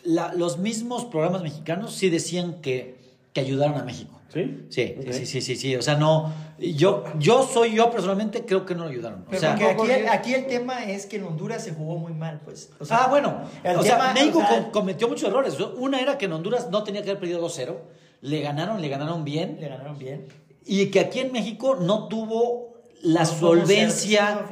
la- 0.03 0.33
los 0.33 0.57
mismos 0.59 1.05
programas 1.05 1.41
mexicanos 1.41 1.95
sí 1.95 2.09
decían 2.11 2.61
que, 2.61 2.95
que 3.33 3.41
ayudaron 3.41 3.77
a 3.79 3.83
México. 3.83 4.18
¿Sí? 4.33 4.65
Sí, 4.69 4.95
sí, 5.11 5.25
sí, 5.25 5.41
sí, 5.41 5.55
sí. 5.55 5.75
O 5.75 5.81
sea, 5.81 5.95
no. 5.95 6.31
Yo, 6.59 7.03
yo 7.17 7.47
soy 7.51 7.73
yo 7.75 7.89
personalmente 7.89 8.45
creo 8.45 8.65
que 8.65 8.75
no 8.75 8.83
lo 8.83 8.89
ayudaron. 8.91 9.25
O 9.31 9.35
sea, 9.35 9.55
Porque 9.75 10.07
aquí, 10.07 10.33
el 10.33 10.45
tema 10.47 10.83
es 10.85 11.05
que 11.05 11.15
en 11.17 11.23
Honduras 11.23 11.63
se 11.63 11.71
jugó 11.73 11.97
muy 11.97 12.13
mal, 12.13 12.41
pues. 12.45 12.69
O 12.79 12.85
sea, 12.85 13.05
ah, 13.05 13.07
bueno. 13.07 13.41
el 13.63 13.77
O 13.77 13.81
sea, 13.83 13.97
tema- 13.97 14.13
México 14.13 14.37
o 14.39 14.41
sea, 14.41 14.63
com- 14.63 14.71
cometió 14.71 15.07
muchos 15.07 15.27
errores. 15.29 15.57
Una 15.77 15.99
era 15.99 16.17
que 16.17 16.25
en 16.25 16.33
Honduras 16.33 16.69
no 16.69 16.83
tenía 16.83 17.01
que 17.01 17.09
haber 17.09 17.19
perdido 17.19 17.41
2-0. 17.41 17.75
Le 18.21 18.41
ganaron, 18.41 18.81
le 18.81 18.89
ganaron 18.89 19.23
bien. 19.23 19.57
le 19.59 19.67
ganaron 19.69 19.97
bien. 19.97 20.27
Y 20.65 20.87
que 20.87 20.99
aquí 20.99 21.19
en 21.19 21.31
México 21.31 21.75
no 21.79 22.07
tuvo 22.07 22.73
la 23.01 23.21
No 23.21 23.25
solvencia, 23.25 24.45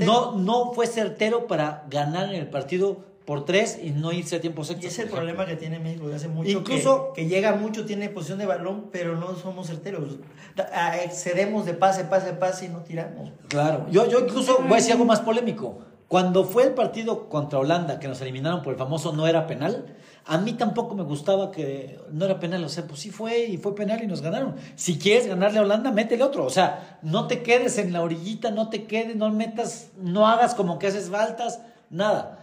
no, 0.00 0.32
no 0.36 0.72
fue 0.72 0.86
certero 0.86 1.46
para 1.48 1.84
ganar 1.90 2.28
en 2.32 2.36
el 2.40 2.48
partido 2.48 3.04
por 3.28 3.44
tres 3.44 3.78
y 3.82 3.90
no 3.90 4.10
irse 4.10 4.36
a 4.36 4.40
tiempos 4.40 4.70
Y 4.70 4.72
extras. 4.72 4.90
ese 4.94 5.02
es 5.02 5.08
el 5.08 5.14
problema 5.14 5.44
que 5.44 5.54
tiene 5.54 5.78
México 5.78 6.04
desde 6.06 6.16
hace 6.16 6.28
mucho. 6.28 6.48
Incluso- 6.48 7.12
que, 7.12 7.24
que 7.24 7.28
llega 7.28 7.54
mucho, 7.56 7.84
tiene 7.84 8.08
posición 8.08 8.38
de 8.38 8.46
balón, 8.46 8.88
pero 8.90 9.16
no 9.16 9.36
somos 9.36 9.66
certeros. 9.66 10.16
Excedemos 11.04 11.66
de 11.66 11.74
pase, 11.74 12.04
pase, 12.04 12.32
pase 12.32 12.64
y 12.64 12.68
no 12.70 12.78
tiramos. 12.78 13.30
Claro, 13.48 13.84
yo, 13.90 14.08
yo 14.08 14.20
incluso 14.20 14.56
voy 14.62 14.72
a 14.72 14.76
decir 14.76 14.92
algo 14.92 15.04
más 15.04 15.20
polémico. 15.20 15.78
Cuando 16.08 16.44
fue 16.46 16.62
el 16.62 16.70
partido 16.72 17.28
contra 17.28 17.58
Holanda, 17.58 18.00
que 18.00 18.08
nos 18.08 18.18
eliminaron 18.22 18.62
por 18.62 18.72
el 18.72 18.78
famoso 18.78 19.12
no 19.12 19.26
era 19.26 19.46
penal, 19.46 19.94
a 20.24 20.38
mí 20.38 20.54
tampoco 20.54 20.94
me 20.94 21.02
gustaba 21.02 21.50
que 21.50 22.00
no 22.10 22.24
era 22.24 22.40
penal. 22.40 22.64
O 22.64 22.70
sea, 22.70 22.86
pues 22.86 23.00
sí 23.00 23.10
fue 23.10 23.44
y 23.44 23.58
fue 23.58 23.74
penal 23.74 24.02
y 24.02 24.06
nos 24.06 24.22
ganaron. 24.22 24.56
Si 24.74 24.98
quieres 24.98 25.26
ganarle 25.26 25.58
a 25.58 25.62
Holanda, 25.62 25.92
métele 25.92 26.22
otro. 26.24 26.46
O 26.46 26.50
sea, 26.50 26.98
no 27.02 27.26
te 27.26 27.42
quedes 27.42 27.76
en 27.76 27.92
la 27.92 28.00
orillita, 28.00 28.50
no 28.50 28.70
te 28.70 28.84
quedes, 28.86 29.16
no 29.16 29.28
metas, 29.28 29.90
no 30.00 30.26
hagas 30.26 30.54
como 30.54 30.78
que 30.78 30.86
haces 30.86 31.10
faltas, 31.10 31.60
nada. 31.90 32.37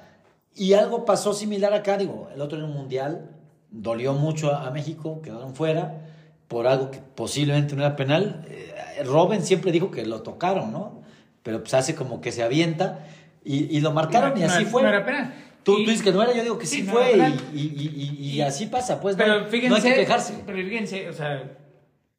Y 0.55 0.73
algo 0.73 1.03
pasó 1.05 1.33
similar 1.33 1.73
acá, 1.73 1.97
digo, 1.97 2.29
el 2.33 2.41
otro 2.41 2.57
en 2.57 2.63
un 2.63 2.73
mundial, 2.73 3.29
dolió 3.69 4.13
mucho 4.13 4.51
a, 4.53 4.65
a 4.67 4.71
México, 4.71 5.21
quedaron 5.21 5.53
fuera 5.53 6.01
por 6.47 6.65
algo 6.67 6.91
que 6.91 6.99
posiblemente 6.99 7.75
no 7.75 7.81
era 7.83 7.95
penal. 7.95 8.45
Eh, 8.49 9.03
Robin 9.05 9.41
siempre 9.41 9.71
dijo 9.71 9.91
que 9.91 10.05
lo 10.05 10.21
tocaron, 10.21 10.71
¿no? 10.71 11.01
Pero 11.43 11.59
pues 11.59 11.73
hace 11.73 11.93
como 11.95 12.21
que 12.21 12.31
se 12.31 12.41
avienta 12.43 13.05
y, 13.43 13.75
y 13.75 13.81
lo 13.81 13.91
marcaron 13.91 14.33
No, 14.33 14.39
y 14.39 14.43
así 14.43 14.63
no, 14.63 14.69
fue. 14.69 14.83
no 14.83 14.89
era 14.89 15.05
penal. 15.05 15.33
Tú, 15.63 15.79
Y- 15.79 15.83
tú 15.85 15.89
dices 15.91 16.03
que 16.05 16.11
no 16.11 16.21
era, 16.23 16.33
yo 16.33 16.43
digo 16.43 16.57
que 16.57 16.67
sí, 16.67 16.77
Sí, 16.77 16.83
no 16.83 16.93
fue 16.93 17.17
y, 17.53 17.57
y- 17.59 18.17
y- 18.35 18.41
así 18.41 18.67
pasa, 18.67 19.01
pues 19.01 19.17
no, 19.17 19.23
Pero 19.23 19.39
no 19.41 19.45
fíjense, 19.47 19.75
hay 19.87 19.93
que 19.95 19.99
quejarse. 20.01 20.43
pero 20.45 20.57
fíjense, 20.59 21.09
o 21.09 21.13
sea, 21.13 21.51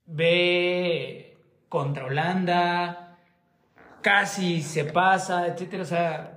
ve 0.05 1.37
contra 1.68 2.07
Holanda, 2.07 3.18
casi 4.03 4.62
se 4.62 4.84
pasa, 4.84 5.47
etcétera. 5.47 5.82
O 5.82 5.87
sea, 5.87 6.36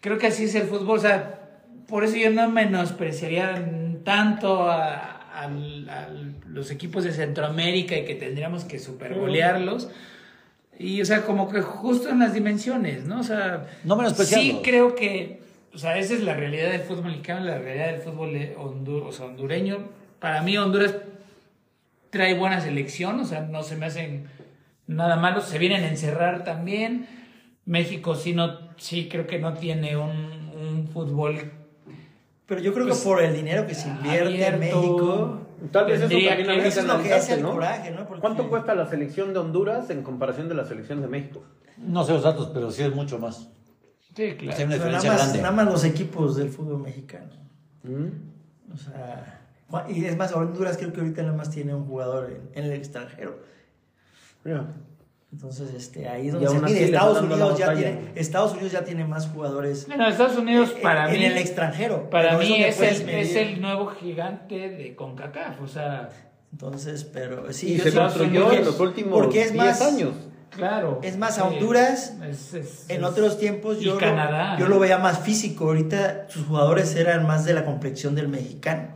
creo 0.00 0.18
que 0.18 0.28
así 0.28 0.44
es 0.44 0.54
el 0.54 0.62
fútbol. 0.64 0.98
O 0.98 1.00
sea, 1.00 1.40
por 1.88 2.04
eso 2.04 2.16
yo 2.16 2.30
no 2.30 2.48
menospreciaría 2.50 3.64
tanto 4.04 4.70
a, 4.70 5.42
al- 5.42 5.88
a 5.88 6.08
los 6.48 6.70
equipos 6.70 7.04
de 7.04 7.12
Centroamérica 7.12 7.96
y 7.96 8.04
que 8.04 8.14
tendríamos 8.14 8.64
que 8.64 8.78
supergolearlos. 8.78 9.90
Y, 10.78 11.00
o 11.02 11.04
sea, 11.04 11.22
como 11.22 11.48
que 11.50 11.60
justo 11.60 12.08
en 12.08 12.20
las 12.20 12.34
dimensiones, 12.34 13.04
¿no? 13.04 13.20
O 13.20 13.24
sea, 13.24 13.66
No 13.84 13.96
menospreciarlos. 13.96 14.46
sí 14.48 14.60
creo 14.62 14.94
que, 14.94 15.40
o 15.74 15.78
sea, 15.78 15.98
esa 15.98 16.14
es 16.14 16.22
la 16.22 16.34
realidad 16.34 16.70
del 16.70 16.82
fútbol 16.82 17.06
mexicano, 17.06 17.40
la 17.44 17.58
realidad 17.58 17.92
del 17.92 18.00
fútbol 18.00 18.32
de 18.32 18.56
hondu- 18.56 19.02
o 19.06 19.10
sea, 19.12 19.26
hondureño. 19.26 19.78
Para 20.20 20.42
mí, 20.42 20.56
Honduras 20.56 20.94
trae 22.10 22.34
buena 22.34 22.60
selección, 22.60 23.20
o 23.20 23.24
sea, 23.24 23.40
no 23.40 23.62
se 23.62 23.76
me 23.76 23.86
hacen 23.86 24.28
nada 24.86 25.16
malos, 25.16 25.44
se 25.46 25.58
vienen 25.58 25.82
a 25.84 25.88
encerrar 25.88 26.44
también. 26.44 27.06
México 27.68 28.14
sí, 28.14 28.32
no, 28.34 28.58
sí 28.78 29.08
creo 29.08 29.26
que 29.26 29.38
no 29.38 29.52
tiene 29.54 29.96
un, 29.96 30.50
un 30.58 30.88
fútbol 30.92 31.52
Pero 32.46 32.60
yo 32.62 32.72
creo 32.72 32.86
Pues, 32.86 32.98
que 33.00 33.04
por 33.04 33.22
el 33.22 33.34
dinero 33.34 33.66
que 33.66 33.74
se 33.74 33.88
invierte 33.88 34.46
en. 34.46 34.58
México, 34.58 35.40
Tal 35.70 35.84
vez 35.86 35.96
eso 36.00 36.02
también 36.08 36.20
que- 36.22 36.30
habría 36.30 36.62
que 36.62 36.68
eso 36.68 36.80
es 36.80 36.86
lo 36.86 36.92
que 36.94 36.98
es 37.00 37.06
analizarse, 37.12 37.34
el 37.34 37.42
¿no? 37.42 37.52
coraje, 37.52 37.90
¿no? 37.90 38.06
Porque- 38.06 38.20
¿Cuánto 38.22 38.48
cuesta 38.48 38.74
la 38.74 38.86
selección 38.88 39.32
de 39.34 39.38
Honduras 39.40 39.90
en 39.90 40.02
comparación 40.02 40.48
de 40.48 40.54
la 40.54 40.64
selección 40.64 41.02
de 41.02 41.08
México? 41.08 41.42
No 41.76 42.04
sé 42.04 42.12
los 42.14 42.22
datos, 42.22 42.50
pero 42.54 42.70
sí 42.70 42.82
es 42.82 42.94
mucho 42.94 43.18
más. 43.18 43.48
Sí, 44.16 44.34
claro. 44.36 44.56
hay 44.58 44.64
una 44.64 44.74
diferencia 44.74 45.10
nada, 45.10 45.12
más, 45.12 45.16
grande. 45.22 45.38
nada 45.42 45.54
más 45.54 45.66
los 45.66 45.84
equipos 45.84 46.36
del 46.36 46.48
fútbol 46.48 46.78
mexicano. 46.82 47.30
¿Mm? 47.84 48.72
O 48.72 48.76
sea, 48.76 49.40
y 49.88 50.04
es 50.06 50.16
más, 50.16 50.32
Honduras 50.32 50.76
creo 50.78 50.92
que 50.92 51.00
ahorita 51.00 51.22
nada 51.22 51.36
más 51.36 51.50
tiene 51.50 51.74
un 51.74 51.84
jugador 51.86 52.30
en, 52.30 52.48
en 52.54 52.64
el 52.70 52.72
extranjero. 52.72 53.38
Mira. 54.44 54.64
Entonces, 55.30 55.74
este, 55.74 56.08
ahí 56.08 56.28
es 56.28 56.32
donde 56.32 56.48
se 56.48 56.58
mide. 56.60 56.84
Estados 56.84 57.20
Unidos, 57.20 57.58
ya 57.58 57.74
tiene, 57.74 57.98
Estados 58.14 58.52
Unidos 58.52 58.72
ya 58.72 58.84
tiene 58.84 59.04
más 59.04 59.28
jugadores 59.28 59.86
Bueno, 59.86 60.08
Estados 60.08 60.38
Unidos 60.38 60.72
en- 60.76 60.82
para 60.82 61.12
en 61.12 61.18
mí 61.18 61.24
el 61.26 61.36
extranjero. 61.36 62.08
Para 62.08 62.38
mí 62.38 62.62
es 62.62 62.80
el, 62.80 63.08
es 63.10 63.36
el 63.36 63.60
nuevo 63.60 63.88
gigante 63.88 64.70
de 64.70 64.94
CONCACAF, 64.96 65.60
o 65.60 65.68
sea, 65.68 66.08
Entonces, 66.50 67.04
pero 67.04 67.52
sí, 67.52 67.74
Y 67.74 67.76
yo 67.76 67.84
se 67.84 67.92
construyó 67.92 68.50
en 68.52 68.64
los 68.64 68.80
últimos 68.80 69.12
porque 69.12 69.42
es 69.42 69.52
10 69.52 69.64
más- 69.66 69.82
años. 69.82 70.14
claro. 70.48 70.98
Es 71.02 71.18
más, 71.18 71.38
a. 71.38 71.44
Honduras, 71.44 72.14
Es- 72.26 72.54
es- 72.54 72.86
En 72.88 73.02
es- 73.02 73.06
otros 73.06 73.38
tiempos 73.38 73.80
yo, 73.80 74.00
lo- 74.00 74.58
yo 74.58 74.66
lo 74.66 74.78
veía 74.78 74.96
más 74.96 75.18
físico. 75.18 75.66
Ahorita 75.66 76.24
sus 76.30 76.46
jugadores 76.46 76.96
eran 76.96 77.26
más 77.26 77.44
de 77.44 77.52
la 77.52 77.66
complexión 77.66 78.14
del 78.14 78.28
mexicano. 78.28 78.88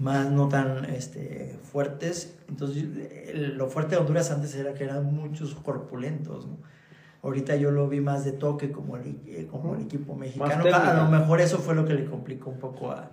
Más 0.00 0.30
no 0.30 0.48
tan 0.48 0.84
este, 0.86 1.56
fuertes. 1.72 2.38
Entonces, 2.48 2.84
lo 3.34 3.68
fuerte 3.68 3.96
de 3.96 4.00
Honduras 4.00 4.30
antes 4.30 4.54
era 4.54 4.74
que 4.74 4.84
eran 4.84 5.12
muchos 5.12 5.54
corpulentos. 5.54 6.46
¿no? 6.46 6.58
Ahorita 7.22 7.56
yo 7.56 7.70
lo 7.70 7.88
vi 7.88 8.00
más 8.00 8.24
de 8.24 8.32
toque 8.32 8.70
como 8.70 8.96
el, 8.96 9.18
eh, 9.26 9.48
como 9.50 9.74
el 9.74 9.82
equipo 9.82 10.14
mexicano. 10.14 10.64
A 10.74 10.94
lo 10.94 11.08
mejor 11.08 11.40
eso 11.40 11.58
fue 11.58 11.74
lo 11.74 11.84
que 11.84 11.94
le 11.94 12.04
complicó 12.04 12.50
un 12.50 12.58
poco 12.58 12.92
a, 12.92 13.10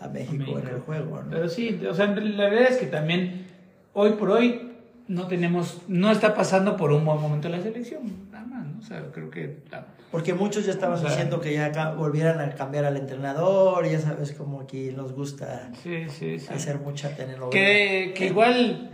a 0.00 0.08
México, 0.08 0.38
México. 0.38 0.58
en 0.58 0.68
el 0.68 0.80
juego. 0.80 1.22
¿no? 1.22 1.30
Pero 1.30 1.48
sí, 1.48 1.80
o 1.88 1.94
sea, 1.94 2.06
la 2.06 2.48
realidad 2.48 2.72
es 2.72 2.78
que 2.78 2.86
también 2.86 3.46
hoy 3.92 4.12
por 4.12 4.30
hoy 4.30 4.63
no 5.08 5.26
tenemos, 5.26 5.82
no 5.88 6.10
está 6.10 6.34
pasando 6.34 6.76
por 6.76 6.92
un 6.92 7.04
buen 7.04 7.20
momento 7.20 7.48
la 7.48 7.60
selección, 7.60 8.30
nada 8.32 8.46
más, 8.46 8.66
¿no? 8.66 8.78
O 8.78 8.82
sea, 8.82 9.02
creo 9.12 9.30
que 9.30 9.58
la- 9.70 9.86
Porque 10.10 10.32
muchos 10.32 10.64
ya 10.64 10.72
estaban 10.72 10.96
O 10.96 11.00
sea- 11.00 11.10
diciendo 11.10 11.40
que 11.40 11.52
ya 11.52 11.92
volvieran 11.92 12.40
a 12.40 12.54
cambiar 12.54 12.84
al 12.84 12.96
entrenador. 12.96 13.84
Ya 13.86 13.98
sabes 14.00 14.32
como 14.32 14.60
aquí 14.60 14.90
nos 14.96 15.12
gusta 15.12 15.70
sí, 15.82 16.08
sí, 16.08 16.38
sí. 16.38 16.46
hacer 16.52 16.78
mucha 16.78 17.16
telenovela. 17.16 17.50
Que, 17.50 18.14
que 18.16 18.26
igual, 18.26 18.90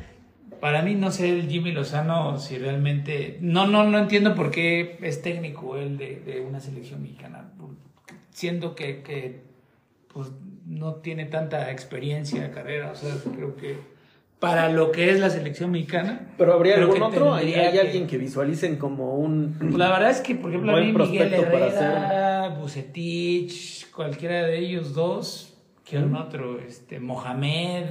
para 0.60 0.80
mí, 0.82 0.94
no 0.94 1.10
sé, 1.10 1.28
el 1.28 1.46
Jimmy 1.48 1.72
Lozano, 1.72 2.38
si 2.38 2.56
realmente. 2.58 3.36
No, 3.42 3.66
no, 3.66 3.84
no 3.84 3.98
entiendo 3.98 4.34
por 4.34 4.50
qué 4.50 4.98
es 5.02 5.20
técnico 5.20 5.76
él 5.76 5.98
de, 5.98 6.20
de 6.20 6.40
una 6.40 6.58
selección 6.58 7.02
mexicana. 7.02 7.50
Siendo 8.30 8.74
que, 8.74 9.02
que 9.02 9.42
pues, 10.12 10.28
no 10.66 10.94
tiene 10.96 11.26
tanta 11.26 11.70
experiencia 11.70 12.42
de 12.42 12.50
carrera. 12.50 12.92
O 12.92 12.94
sea, 12.94 13.14
creo 13.34 13.56
que 13.56 13.76
para 14.40 14.70
lo 14.70 14.90
que 14.90 15.10
es 15.10 15.20
la 15.20 15.28
selección 15.30 15.70
mexicana. 15.70 16.32
Pero 16.38 16.54
habría 16.54 16.76
algún 16.76 16.96
que 16.96 17.02
otro, 17.02 17.34
hay, 17.34 17.52
hay 17.54 17.78
alguien 17.78 18.06
que 18.06 18.16
visualicen 18.18 18.76
como 18.76 19.14
un 19.16 19.54
Pues 19.58 19.74
La 19.74 19.90
verdad 19.90 20.10
es 20.10 20.20
que, 20.22 20.34
por 20.34 20.50
ejemplo, 20.50 20.74
a 20.76 20.80
mí 20.80 20.92
Miguel 20.92 21.32
Herrera, 21.34 22.48
Bucetich, 22.58 23.90
cualquiera 23.90 24.46
de 24.46 24.58
ellos 24.58 24.94
dos, 24.94 25.54
que 25.84 25.98
un 25.98 26.16
otro, 26.16 26.58
este, 26.58 27.00
Mohamed. 27.00 27.84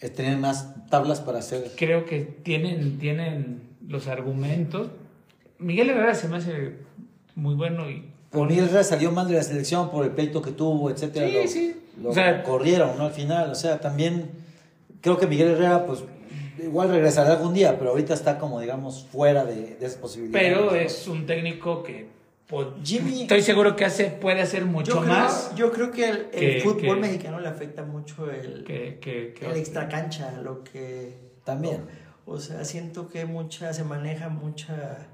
Es 0.00 0.14
tener 0.14 0.36
más 0.36 0.86
tablas 0.90 1.20
para 1.20 1.38
hacer. 1.38 1.72
creo 1.76 2.04
que 2.04 2.20
tienen, 2.20 2.98
tienen 2.98 3.62
los 3.88 4.06
argumentos. 4.06 4.88
Miguel 5.58 5.90
Herrera 5.90 6.14
se 6.14 6.28
me 6.28 6.36
hace 6.36 6.74
muy 7.34 7.54
bueno 7.54 7.90
y 7.90 8.04
Pero 8.30 8.44
Miguel 8.44 8.64
Herrera 8.66 8.84
salió 8.84 9.10
mal 9.10 9.26
de 9.28 9.34
la 9.34 9.42
selección 9.42 9.90
por 9.90 10.04
el 10.04 10.12
pleito 10.12 10.42
que 10.42 10.52
tuvo, 10.52 10.90
etcétera. 10.90 11.26
Sí, 11.26 11.34
lo, 11.34 11.48
sí. 11.48 11.76
lo 12.02 12.10
O 12.10 12.12
sea- 12.12 12.42
corrieron, 12.42 12.98
¿no? 12.98 13.06
Al 13.06 13.12
final. 13.12 13.50
O 13.50 13.54
sea, 13.56 13.80
también 13.80 14.30
creo 15.00 15.18
que 15.18 15.26
Miguel 15.26 15.48
Herrera, 15.52 15.86
pues, 15.86 16.04
igual 16.62 16.90
regresará 16.90 17.32
algún 17.32 17.54
día, 17.54 17.78
pero 17.78 17.90
ahorita 17.90 18.14
está 18.14 18.38
como, 18.38 18.60
digamos, 18.60 19.06
fuera 19.10 19.44
de, 19.44 19.76
de 19.76 19.86
esas 19.86 19.98
posibilidades. 19.98 20.48
pero 20.48 20.74
es 20.74 21.06
un 21.08 21.26
técnico 21.26 21.82
que 21.82 22.08
pues, 22.46 22.66
Jimmy- 22.82 23.22
estoy 23.22 23.42
seguro 23.42 23.76
que 23.76 23.84
hace 23.84 24.06
puede 24.06 24.40
hacer 24.40 24.64
mucho 24.64 24.94
yo 24.94 25.00
creo, 25.02 25.12
más 25.12 25.54
Yo 25.54 25.70
creo 25.70 25.90
que 25.90 26.08
el, 26.08 26.16
el 26.16 26.30
que- 26.32 26.60
fútbol 26.64 26.80
que- 26.80 26.94
mexicano 26.96 27.40
le 27.40 27.48
afecta 27.48 27.82
mucho 27.84 28.30
el, 28.30 28.64
que, 28.64 28.98
que, 29.00 29.34
que- 29.38 29.46
el 29.46 29.56
extracancha, 29.56 30.32
lo 30.42 30.64
que... 30.64 31.14
También. 31.44 31.82
O 32.26 32.38
sea, 32.40 32.64
siento 32.64 33.08
que 33.08 33.24
mucha, 33.24 33.72
se 33.72 33.84
maneja 33.84 34.28
mucha... 34.30 35.06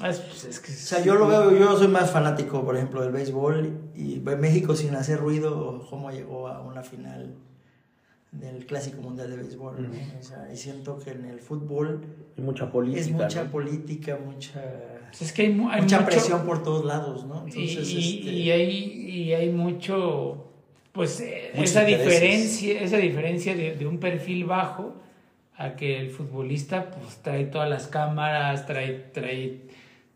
Ah, 0.00 0.10
es- 0.10 0.18
pues, 0.18 0.44
es 0.44 0.58
que 0.60 0.72
O 0.72 0.74
sea, 0.74 1.00
yo 1.02 1.14
lo 1.14 1.26
veo, 1.28 1.56
yo 1.56 1.78
soy 1.78 1.88
más 1.88 2.10
fanático, 2.10 2.64
por 2.64 2.76
ejemplo, 2.76 3.00
del 3.02 3.12
béisbol 3.12 3.72
y 3.94 4.18
ve 4.18 4.36
México 4.36 4.74
sin 4.74 4.94
hacer 4.96 5.18
ruido, 5.20 5.86
cómo 5.88 6.10
llegó 6.10 6.48
a 6.48 6.60
una 6.60 6.82
final 6.82 7.34
del 8.40 8.66
Clásico 8.66 9.00
Mundial 9.00 9.30
de 9.30 9.36
Béisbol. 9.36 9.82
¿no? 9.82 9.88
O 10.18 10.22
sea, 10.22 10.48
y 10.52 10.56
siento 10.56 10.98
que 10.98 11.10
en 11.12 11.24
el 11.26 11.40
fútbol 11.40 12.04
y 12.36 12.40
mucha 12.40 12.70
política. 12.70 13.00
es 13.00 13.10
mucha 13.10 13.44
¿no? 13.44 13.50
política, 13.50 14.18
mucha, 14.24 14.62
pues, 15.10 15.22
es 15.22 15.32
que 15.32 15.42
hay, 15.42 15.48
mu- 15.50 15.68
hay 15.70 15.82
mucha 15.82 15.98
mucho- 16.00 16.10
presión 16.10 16.44
por 16.46 16.62
todos 16.62 16.84
lados, 16.84 17.24
¿no? 17.24 17.46
y, 17.46 17.50
Entonces, 17.70 17.90
y- 17.92 18.18
este, 18.18 18.32
y 18.32 18.50
hay, 18.50 18.70
y 19.10 19.32
hay 19.34 19.50
mucho 19.50 20.50
pues 20.92 21.18
eh, 21.20 21.50
esa 21.54 21.88
intereses. 21.88 22.20
diferencia 22.20 22.80
esa 22.82 22.96
diferencia 22.98 23.54
de, 23.56 23.74
de 23.74 23.86
un 23.86 23.98
perfil 23.98 24.44
bajo 24.44 24.94
a 25.56 25.74
que 25.74 25.98
el 26.00 26.10
futbolista 26.10 26.90
pues 26.90 27.16
trae 27.22 27.46
todas 27.46 27.68
las 27.68 27.88
cámaras 27.88 28.64
trae 28.66 28.92
trae 29.12 29.62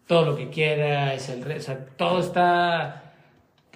todo 0.06 0.24
lo 0.24 0.36
que 0.36 0.50
quiera 0.50 1.14
es 1.14 1.28
el 1.30 1.42
o 1.50 1.60
sea 1.60 1.84
todo 1.96 2.20
está 2.20 3.07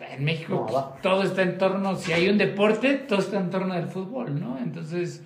en 0.00 0.24
México 0.24 0.54
No, 0.54 0.90
pues, 0.90 1.02
todo 1.02 1.22
está 1.22 1.42
en 1.42 1.58
torno 1.58 1.96
si 1.96 2.12
hay 2.12 2.28
un 2.28 2.38
deporte 2.38 2.94
todo 2.94 3.18
está 3.20 3.38
en 3.38 3.50
torno 3.50 3.74
del 3.74 3.86
fútbol 3.88 4.38
no 4.40 4.58
entonces 4.58 5.22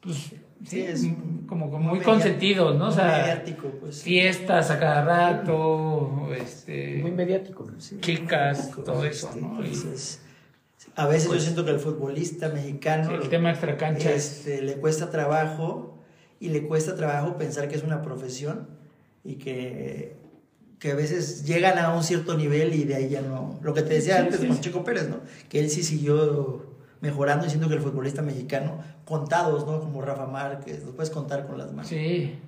pues 0.00 0.16
sí, 0.16 0.40
Sí, 0.64 0.80
es 0.80 1.02
como, 1.46 1.70
como 1.70 1.78
muy 1.78 1.80
muy 1.80 1.84
mediático, 1.98 2.10
consentidos 2.10 2.76
no 2.78 2.88
o 2.88 2.90
sea 2.90 3.18
mediático, 3.18 3.68
pues. 3.78 4.02
fiestas 4.02 4.70
a 4.70 4.78
cada 4.78 5.04
rato 5.04 6.28
este 6.34 6.98
Muy 7.02 7.10
mediático. 7.10 7.66
Sí, 7.78 7.98
chicas, 8.00 8.58
México, 8.58 8.82
todo 8.82 9.04
eso, 9.04 9.28
este, 9.28 9.40
¿no? 9.42 9.62
Entonces, 9.62 10.22
a 10.96 11.06
veces 11.06 11.28
Pues- 11.28 11.40
yo 11.40 11.44
siento 11.44 11.64
que 11.66 11.72
el 11.72 11.78
futbolista 11.78 12.48
mexicano 12.48 13.10
el 13.10 13.28
tema 13.28 13.50
extracancha 13.50 14.10
es 14.12 14.38
este, 14.46 14.62
le 14.62 14.74
cuesta 14.76 15.10
trabajo 15.10 15.98
y 16.40 16.48
le 16.48 16.62
cuesta 16.66 16.96
trabajo 16.96 17.36
pensar 17.36 17.68
que 17.68 17.76
es 17.76 17.82
una 17.82 18.00
profesión 18.00 18.66
y 19.24 19.34
que, 19.34 20.16
que 20.78 20.92
a 20.92 20.94
veces 20.94 21.44
llegan 21.46 21.78
a 21.78 21.94
un 21.94 22.02
cierto 22.04 22.36
nivel 22.36 22.74
y 22.74 22.84
de 22.84 22.94
ahí 22.96 23.08
ya 23.08 23.22
no. 23.22 23.58
Lo 23.62 23.72
que 23.74 23.82
te 23.82 23.94
decía 23.94 24.16
Sí, 24.16 24.22
antes 24.22 24.40
sí, 24.40 24.46
con 24.46 24.56
sí. 24.56 24.62
Chico 24.62 24.84
Pérez, 24.84 25.08
¿no? 25.08 25.20
Que 25.48 25.60
él 25.60 25.70
sí 25.70 25.82
siguió 25.82 26.74
mejorando 27.00 27.46
y 27.46 27.48
siento 27.50 27.68
que 27.68 27.74
el 27.74 27.80
futbolista 27.80 28.22
mexicano, 28.22 28.82
contados, 29.04 29.66
¿no? 29.66 29.80
Como 29.80 30.02
Rafa 30.02 30.26
Márquez, 30.26 30.82
los 30.84 30.94
puedes 30.94 31.10
contar 31.10 31.46
con 31.46 31.58
las 31.58 31.72
manos. 31.72 31.88
Sí, 31.88 32.38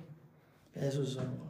Esos 0.75 1.13
son. 1.13 1.49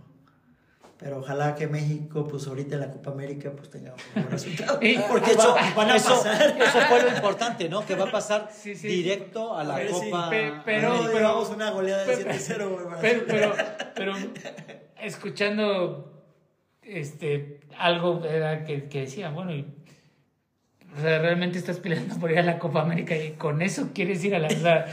Pero 0.98 1.20
ojalá 1.20 1.56
que 1.56 1.66
México, 1.68 2.28
pues 2.28 2.46
ahorita 2.48 2.76
en 2.76 2.82
la 2.82 2.92
Copa 2.92 3.12
América, 3.12 3.52
pues 3.56 3.70
tenga 3.70 3.94
un 3.94 4.22
buen 4.22 4.32
resultado. 4.32 4.80
Porque 5.10 5.32
eso, 5.32 5.56
van 5.76 5.90
a 5.92 5.96
eso, 5.96 6.10
pasar. 6.10 6.58
eso 6.62 6.80
fue 6.90 7.02
lo 7.04 7.08
importante, 7.16 7.70
¿no? 7.70 7.86
Que 7.86 7.96
va 7.96 8.06
a 8.06 8.12
pasar 8.12 8.50
Sí, 8.54 8.76
sí. 8.76 8.88
directo 8.88 9.56
a 9.56 9.64
la 9.64 9.76
A 9.76 9.78
ver, 9.80 9.88
sí, 9.94 9.94
Copa. 10.10 10.30
pe- 10.30 10.54
pero- 10.66 10.90
América. 10.92 11.12
Pero 11.14 11.28
vamos 11.30 11.50
una 11.52 11.72
goleada 11.72 12.04
de 12.06 12.18
pero- 12.18 12.32
7-0, 12.34 12.70
güey, 12.70 12.86
para 12.86 13.00
pero, 13.02 13.24
pero, 13.28 13.54
pero 13.96 14.14
escuchando 15.02 16.12
este 16.92 17.60
algo 17.78 18.24
era 18.26 18.66
que, 18.66 18.86
que 18.90 19.02
decía, 19.02 19.30
bueno, 19.30 19.54
y, 19.56 19.66
o 20.98 21.02
sea, 21.02 21.20
realmente 21.20 21.58
estás 21.58 21.78
peleando 21.78 22.16
por 22.20 22.32
ir 22.32 22.40
a 22.40 22.44
la 22.44 22.60
Copa 22.60 22.82
América 22.82 23.16
y 23.16 23.32
con 23.32 23.62
eso 23.62 23.90
quieres 23.94 24.24
ir 24.24 24.36
a 24.36 24.40
la... 24.40 24.48
O 24.48 24.52
sea, 24.52 24.86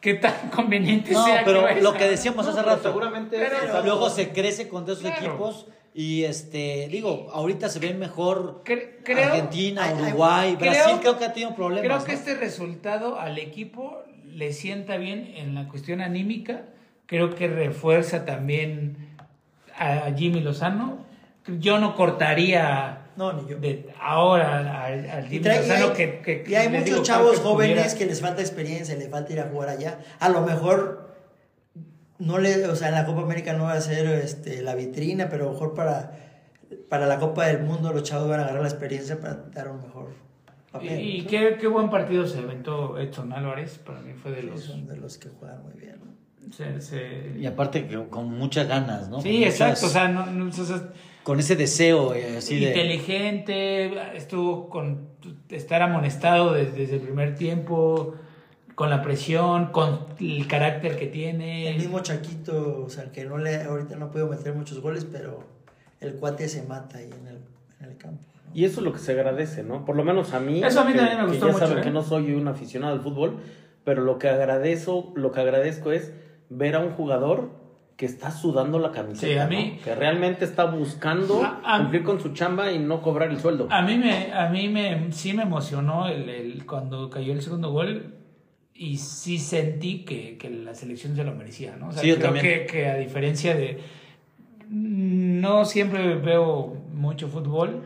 ¿qué 0.00 0.14
tan 0.14 0.50
conveniente 0.50 1.12
No, 1.12 1.24
sea 1.24 1.42
pero 1.44 1.66
que 1.66 1.80
lo 1.80 1.94
que 1.94 2.04
decíamos 2.08 2.44
No, 2.46 2.52
hace 2.52 2.62
rato. 2.62 2.82
seguramente 2.84 3.36
Pero- 3.38 3.82
Luego 3.82 4.10
se 4.10 4.28
crece 4.30 4.68
con 4.68 4.84
esos 4.84 5.00
Claro. 5.00 5.16
equipos 5.16 5.66
y 5.94 6.24
este 6.24 6.86
digo, 6.90 7.28
ahorita 7.32 7.68
se 7.68 7.78
ven 7.80 7.98
mejor 7.98 8.62
Cre- 8.64 8.98
creo- 9.02 9.24
Argentina, 9.24 9.92
Uruguay, 9.94 10.54
creo- 10.58 10.70
Brasil 10.72 10.98
creo 11.00 11.18
que 11.18 11.24
ha 11.24 11.32
tenido 11.32 11.54
problemas. 11.56 11.84
Creo 11.86 11.98
¿no? 11.98 12.04
que 12.04 12.12
este 12.12 12.34
resultado 12.36 13.18
al 13.18 13.38
equipo 13.38 14.02
le 14.26 14.52
sienta 14.52 14.96
bien 14.98 15.32
en 15.36 15.54
la 15.54 15.66
cuestión 15.66 16.00
anímica. 16.00 16.66
Creo 17.06 17.34
que 17.34 17.48
refuerza 17.48 18.24
también 18.26 18.96
a 19.76 20.12
Jimmy 20.16 20.40
Lozano. 20.40 21.07
Yo 21.58 21.78
no 21.78 21.94
cortaría 21.94 23.06
No, 23.16 23.32
ni 23.32 23.48
yo. 23.48 23.58
de 23.58 23.92
ahora 24.00 24.84
al, 24.84 25.08
al 25.10 25.32
Y, 25.32 25.40
trae- 25.40 25.56
y 25.64 25.68
Lozano 25.68 25.86
hay, 25.86 25.92
que, 25.92 26.20
que- 26.20 26.44
y 26.50 26.54
hay 26.54 26.68
muchos 26.68 26.84
digo, 26.84 27.02
chavos 27.02 27.32
que 27.32 27.36
jóvenes 27.38 27.76
pudiera- 27.84 27.98
que 27.98 28.06
les 28.06 28.20
falta 28.20 28.40
experiencia, 28.42 28.94
les 28.96 29.08
falta 29.10 29.32
ir 29.32 29.40
a 29.40 29.44
jugar 29.48 29.68
allá. 29.70 29.98
A 30.20 30.28
lo 30.28 30.42
mejor 30.42 31.08
no 32.18 32.38
le, 32.38 32.66
o 32.66 32.76
sea, 32.76 32.88
en 32.88 32.94
la 32.94 33.06
Copa 33.06 33.22
América 33.22 33.52
no 33.54 33.64
va 33.64 33.72
a 33.74 33.80
ser 33.80 34.06
este, 34.06 34.62
la 34.62 34.74
vitrina, 34.74 35.28
pero 35.28 35.44
a 35.44 35.46
lo 35.48 35.52
mejor 35.52 35.74
para, 35.74 36.12
para 36.88 37.06
la 37.06 37.18
Copa 37.18 37.46
del 37.46 37.62
Mundo 37.62 37.92
los 37.92 38.02
chavos 38.02 38.28
van 38.28 38.40
a 38.40 38.42
agarrar 38.44 38.62
la 38.62 38.68
experiencia 38.68 39.20
para 39.20 39.34
dar 39.54 39.68
un 39.68 39.82
mejor 39.82 40.10
papel. 40.72 41.00
Y, 41.00 41.18
y 41.18 41.22
qué, 41.26 41.56
qué 41.60 41.66
buen 41.68 41.90
partido 41.90 42.26
se 42.26 42.38
aventó 42.40 42.98
Edson 42.98 43.32
Álvarez. 43.32 43.78
Para 43.78 44.00
mí 44.00 44.12
fue 44.14 44.32
de 44.32 44.40
Sí, 44.42 44.46
los. 44.48 44.60
son 44.64 44.86
de 44.86 44.96
los 44.96 45.16
que 45.18 45.28
juegan 45.28 45.62
muy 45.62 45.72
bien. 45.74 45.96
¿no? 46.04 46.52
se- 46.52 46.80
se- 46.80 47.34
Y 47.38 47.44
aparte 47.46 47.86
que 47.86 48.08
con 48.08 48.30
muchas 48.38 48.66
ganas, 48.66 49.08
¿no? 49.10 49.20
Sí, 49.20 49.28
Con 49.30 49.38
muchas- 49.40 49.52
exacto. 49.54 49.86
O 49.86 49.88
sea, 49.90 50.08
no, 50.08 50.26
no- 50.26 50.48
o 50.48 50.52
sea, 50.52 50.80
con 51.28 51.40
ese 51.40 51.56
deseo 51.56 52.14
eh, 52.14 52.38
así 52.38 52.58
de... 52.58 52.68
inteligente, 52.68 54.16
estuvo 54.16 54.70
con 54.70 55.08
estar 55.50 55.82
amonestado 55.82 56.54
desde, 56.54 56.72
desde 56.72 56.94
el 56.96 57.02
primer 57.02 57.34
tiempo, 57.34 58.14
con 58.74 58.88
la 58.88 59.02
presión, 59.02 59.66
con 59.66 60.06
el 60.20 60.46
carácter 60.46 60.96
que 60.96 61.06
tiene. 61.06 61.68
El 61.68 61.76
mismo 61.76 62.00
Chaquito, 62.00 62.82
o 62.82 62.88
sea, 62.88 63.12
que 63.12 63.26
no 63.26 63.36
le, 63.36 63.62
ahorita 63.62 63.96
no 63.96 64.10
puedo 64.10 64.26
meter 64.26 64.54
muchos 64.54 64.80
goles, 64.80 65.04
pero 65.04 65.40
el 66.00 66.14
cuate 66.14 66.48
se 66.48 66.62
mata 66.62 66.96
ahí 66.96 67.10
en 67.20 67.26
el, 67.26 67.38
en 67.82 67.90
el 67.90 67.96
campo. 67.98 68.22
¿no? 68.46 68.50
Y 68.54 68.64
eso 68.64 68.80
es 68.80 68.86
lo 68.86 68.94
que 68.94 68.98
se 68.98 69.12
agradece, 69.12 69.62
¿no? 69.62 69.84
Por 69.84 69.96
lo 69.96 70.04
menos 70.04 70.32
a 70.32 70.40
mí. 70.40 70.64
Eso 70.64 70.80
a 70.80 70.84
mí 70.86 70.92
que- 70.92 70.98
también 70.98 71.18
me 71.18 71.24
que 71.26 71.30
gustó 71.32 71.48
ya 71.48 71.52
mucho, 71.52 71.66
saben 71.66 71.82
¿eh? 71.82 71.84
que 71.84 71.90
no 71.90 72.02
soy 72.04 72.32
un 72.32 72.48
aficionado 72.48 72.94
al 72.94 73.02
fútbol, 73.02 73.36
pero 73.84 74.00
lo 74.02 74.18
que 74.18 74.30
agradezco, 74.30 75.12
lo 75.14 75.30
que 75.30 75.40
agradezco 75.40 75.92
es 75.92 76.10
ver 76.48 76.74
a 76.74 76.78
un 76.78 76.92
jugador 76.92 77.50
que 77.98 78.06
está 78.06 78.30
sudando 78.30 78.78
la 78.78 78.92
camiseta, 78.92 79.26
Sí, 79.26 79.36
a 79.38 79.44
¿no? 79.44 79.50
mí- 79.50 79.80
que 79.82 79.92
realmente 79.94 80.44
está 80.44 80.64
buscando 80.66 81.42
A- 81.44 81.60
a- 81.64 81.78
cumplir 81.80 82.04
con 82.04 82.20
su 82.20 82.32
chamba 82.32 82.70
y 82.72 82.78
no 82.78 83.02
cobrar 83.02 83.28
el 83.28 83.40
sueldo. 83.40 83.66
A 83.70 83.82
mí 83.82 83.98
me, 83.98 84.32
a 84.32 84.48
mí 84.50 84.68
me, 84.68 85.12
sí 85.12 85.34
me 85.34 85.42
emocionó 85.42 86.06
el, 86.08 86.28
el- 86.28 86.64
cuando 86.64 87.10
cayó 87.10 87.32
el 87.32 87.42
segundo 87.42 87.72
gol 87.72 88.14
y 88.72 88.98
sí 88.98 89.38
sentí 89.38 90.04
que, 90.04 90.38
que 90.38 90.48
la 90.48 90.74
selección 90.76 91.16
se 91.16 91.24
lo 91.24 91.34
merecía, 91.34 91.74
¿no? 91.76 91.88
O 91.88 91.92
sea, 91.92 92.02
Sí, 92.02 92.08
yo 92.08 92.14
creo 92.14 92.26
también. 92.32 92.44
que, 92.44 92.66
que 92.66 92.86
a 92.88 92.94
diferencia 92.96 93.54
de... 93.56 93.80
No 94.70 95.64
siempre 95.64 96.14
veo 96.16 96.76
mucho 96.94 97.28
fútbol. 97.28 97.82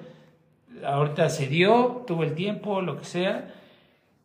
Ahorita 0.85 1.29
se 1.31 1.47
dio, 1.47 2.05
tuvo 2.07 2.25
el 2.25 2.35
tiempo, 2.35 2.83
lo 2.83 2.99
que 2.99 3.05
sea. 3.05 3.55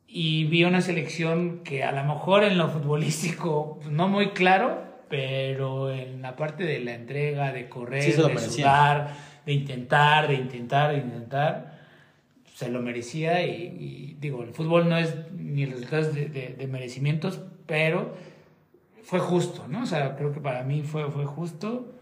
Y 0.07 0.45
vi 0.45 0.63
una 0.63 0.81
selección 0.81 1.59
que 1.63 1.83
a 1.83 1.91
lo 1.91 2.03
mejor 2.03 2.43
en 2.43 2.57
lo 2.57 2.67
futbolístico 2.69 3.79
no 3.89 4.07
muy 4.07 4.29
claro, 4.31 4.81
pero 5.09 5.91
en 5.91 6.21
la 6.21 6.35
parte 6.35 6.63
de 6.63 6.79
la 6.79 6.93
entrega, 6.95 7.51
de 7.51 7.69
correr, 7.69 8.03
Sí 8.03 8.11
de 8.11 8.37
sudar, 8.39 9.13
de 9.45 9.53
intentar, 9.53 10.27
de 10.27 10.33
intentar, 10.35 10.91
de 10.91 10.97
intentar, 10.97 11.77
se 12.53 12.69
lo 12.69 12.81
merecía. 12.81 13.45
Y, 13.45 13.51
y 13.79 14.17
digo, 14.19 14.43
el 14.43 14.49
fútbol 14.53 14.89
no 14.89 14.97
es 14.97 15.15
ni 15.37 15.63
el 15.63 15.71
resultado 15.71 16.11
de, 16.11 16.25
de- 16.29 16.55
de 16.57 16.67
merecimientos, 16.67 17.39
pero 17.65 18.15
fue 19.03 19.19
justo, 19.19 19.65
¿no? 19.69 19.83
O 19.83 19.85
sea, 19.85 20.15
creo 20.15 20.33
que 20.33 20.41
para 20.41 20.63
mí 20.63 20.81
fue, 20.83 21.09
fue 21.11 21.25
justo. 21.25 21.93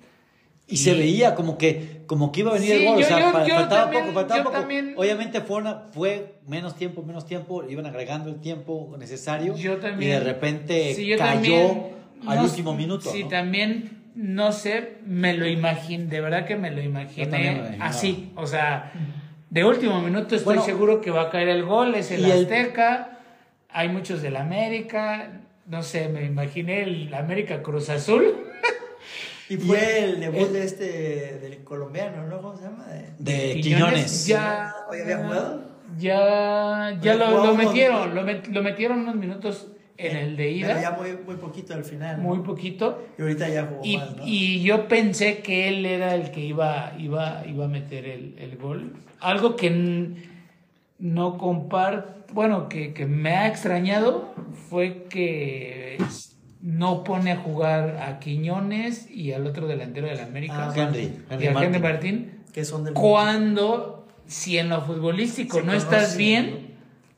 Y 0.67 0.77
se 0.77 0.95
veía 0.95 1.35
como 1.35 1.59
que, 1.59 2.01
como 2.07 2.31
que 2.31 2.39
iba 2.39 2.49
a 2.49 2.53
venir 2.55 2.69
Sí, 2.71 2.75
el 2.77 2.85
gol, 2.85 2.97
yo- 2.99 3.05
o 3.05 3.07
sea, 3.07 3.19
yo- 3.19 3.31
pa- 3.31 3.47
yo 3.47 3.53
faltaba 3.55 3.81
también- 3.83 4.03
poco, 4.05 4.13
faltaba 4.15 4.43
poco. 4.43 4.55
también- 4.57 4.93
Obviamente 4.97 5.41
fue, 5.41 5.57
una, 5.57 5.75
fue 5.91 6.33
menos 6.47 6.75
tiempo, 6.75 7.03
menos 7.03 7.27
tiempo, 7.27 7.63
iban 7.69 7.85
agregando 7.85 8.31
el 8.31 8.37
tiempo 8.41 8.95
necesario 8.97 9.55
Yo 9.55 9.77
también. 9.77 10.09
y 10.09 10.13
de 10.15 10.19
repente 10.21 10.95
Sí, 10.95 11.11
cayó 11.15 11.89
al 12.27 12.37
no- 12.37 12.43
último 12.43 12.73
minuto. 12.73 13.09
Sí, 13.11 13.23
¿no? 13.23 13.29
también, 13.29 14.03
no 14.15 14.51
sé, 14.51 14.93
me 15.05 15.33
lo 15.33 15.47
imaginé, 15.47 16.05
de 16.05 16.21
verdad 16.21 16.45
que 16.45 16.55
me 16.55 16.71
lo 16.71 16.81
imaginé 16.81 17.77
así. 17.79 18.31
O 18.35 18.47
sea, 18.47 18.91
de 19.49 19.63
último 19.65 20.01
minuto 20.01 20.35
estoy 20.35 20.55
Bueno, 20.55 20.61
seguro 20.63 21.01
que 21.01 21.11
va 21.11 21.23
a 21.23 21.29
caer 21.29 21.49
el 21.49 21.63
gol, 21.63 21.95
es 21.95 22.11
el 22.11 22.25
Azteca, 22.31 23.19
hay 23.69 23.89
muchos 23.89 24.21
del 24.21 24.37
América, 24.37 25.41
no 25.67 25.83
sé, 25.83 26.09
me 26.09 26.23
imaginé 26.25 26.83
el 26.83 27.13
América 27.13 27.61
Cruz 27.61 27.89
Azul. 27.89 28.25
Y 29.47 29.57
fue 29.57 30.03
el 30.03 30.19
debut 30.21 30.47
el- 30.47 30.53
de 30.53 30.63
este, 30.63 31.37
del 31.39 31.63
colombiano, 31.63 32.25
¿no? 32.25 32.41
¿Cómo 32.41 32.57
se 32.57 32.63
llama? 32.63 32.85
De- 33.19 33.53
De 33.53 33.61
Quiñones. 33.61 34.25
Ya, 34.25 34.73
¿Hoy 34.89 35.01
había 35.01 35.17
jugado? 35.19 35.61
Ya, 35.99 36.97
ya 36.99 37.13
lo, 37.13 37.53
metieron, 37.53 38.15
lo, 38.15 38.25
met- 38.25 38.47
lo 38.47 38.63
metieron 38.63 39.01
unos 39.01 39.15
minutos 39.15 39.67
en 39.97 40.17
el 40.17 40.35
de 40.35 40.57
Pero 40.61 40.73
ya 40.73 40.79
ida, 40.79 40.91
muy, 40.91 41.17
muy 41.25 41.35
poquito 41.35 41.73
al 41.73 41.83
final. 41.83 42.17
¿no? 42.17 42.23
muy 42.23 42.39
poquito. 42.39 43.05
Y 43.17 43.21
ahorita 43.21 43.49
ya 43.49 43.65
jugó 43.65 43.81
Y, 43.83 43.97
más, 43.97 44.15
¿no? 44.17 44.23
y 44.25 44.61
yo 44.61 44.87
pensé 44.87 45.39
que 45.39 45.69
él 45.69 45.85
era 45.85 46.15
el 46.15 46.31
que 46.31 46.41
iba, 46.41 46.93
iba, 46.97 47.43
iba 47.47 47.65
a 47.65 47.67
meter 47.67 48.05
el, 48.05 48.35
el 48.37 48.57
gol. 48.57 48.93
Algo 49.19 49.55
que 49.55 50.15
no 50.99 51.37
comparto, 51.37 52.33
bueno, 52.33 52.67
que, 52.67 52.93
que 52.93 53.05
me 53.05 53.31
ha 53.31 53.47
extrañado 53.47 54.33
fue 54.69 55.03
que 55.09 55.97
no 56.61 57.03
pone 57.03 57.31
a 57.31 57.37
jugar 57.37 57.97
a 58.01 58.19
Quiñones 58.19 59.09
y 59.09 59.33
al 59.33 59.45
otro 59.45 59.67
delantero 59.67 60.07
del 60.07 60.19
América. 60.19 60.69
Ah, 60.69 60.73
Henry, 60.75 61.13
y 61.29 61.45
a 61.45 61.51
Henry 61.51 61.51
Martin. 61.53 61.81
Martín. 61.81 62.31
que 62.51 62.65
son 62.65 62.83
del 62.83 62.93
Cuando, 62.95 64.07
si 64.25 64.57
en 64.57 64.69
lo 64.69 64.81
futbolístico 64.81 65.59
Se 65.59 65.63
no 65.63 65.73
estás 65.73 66.17
bien, 66.17 66.73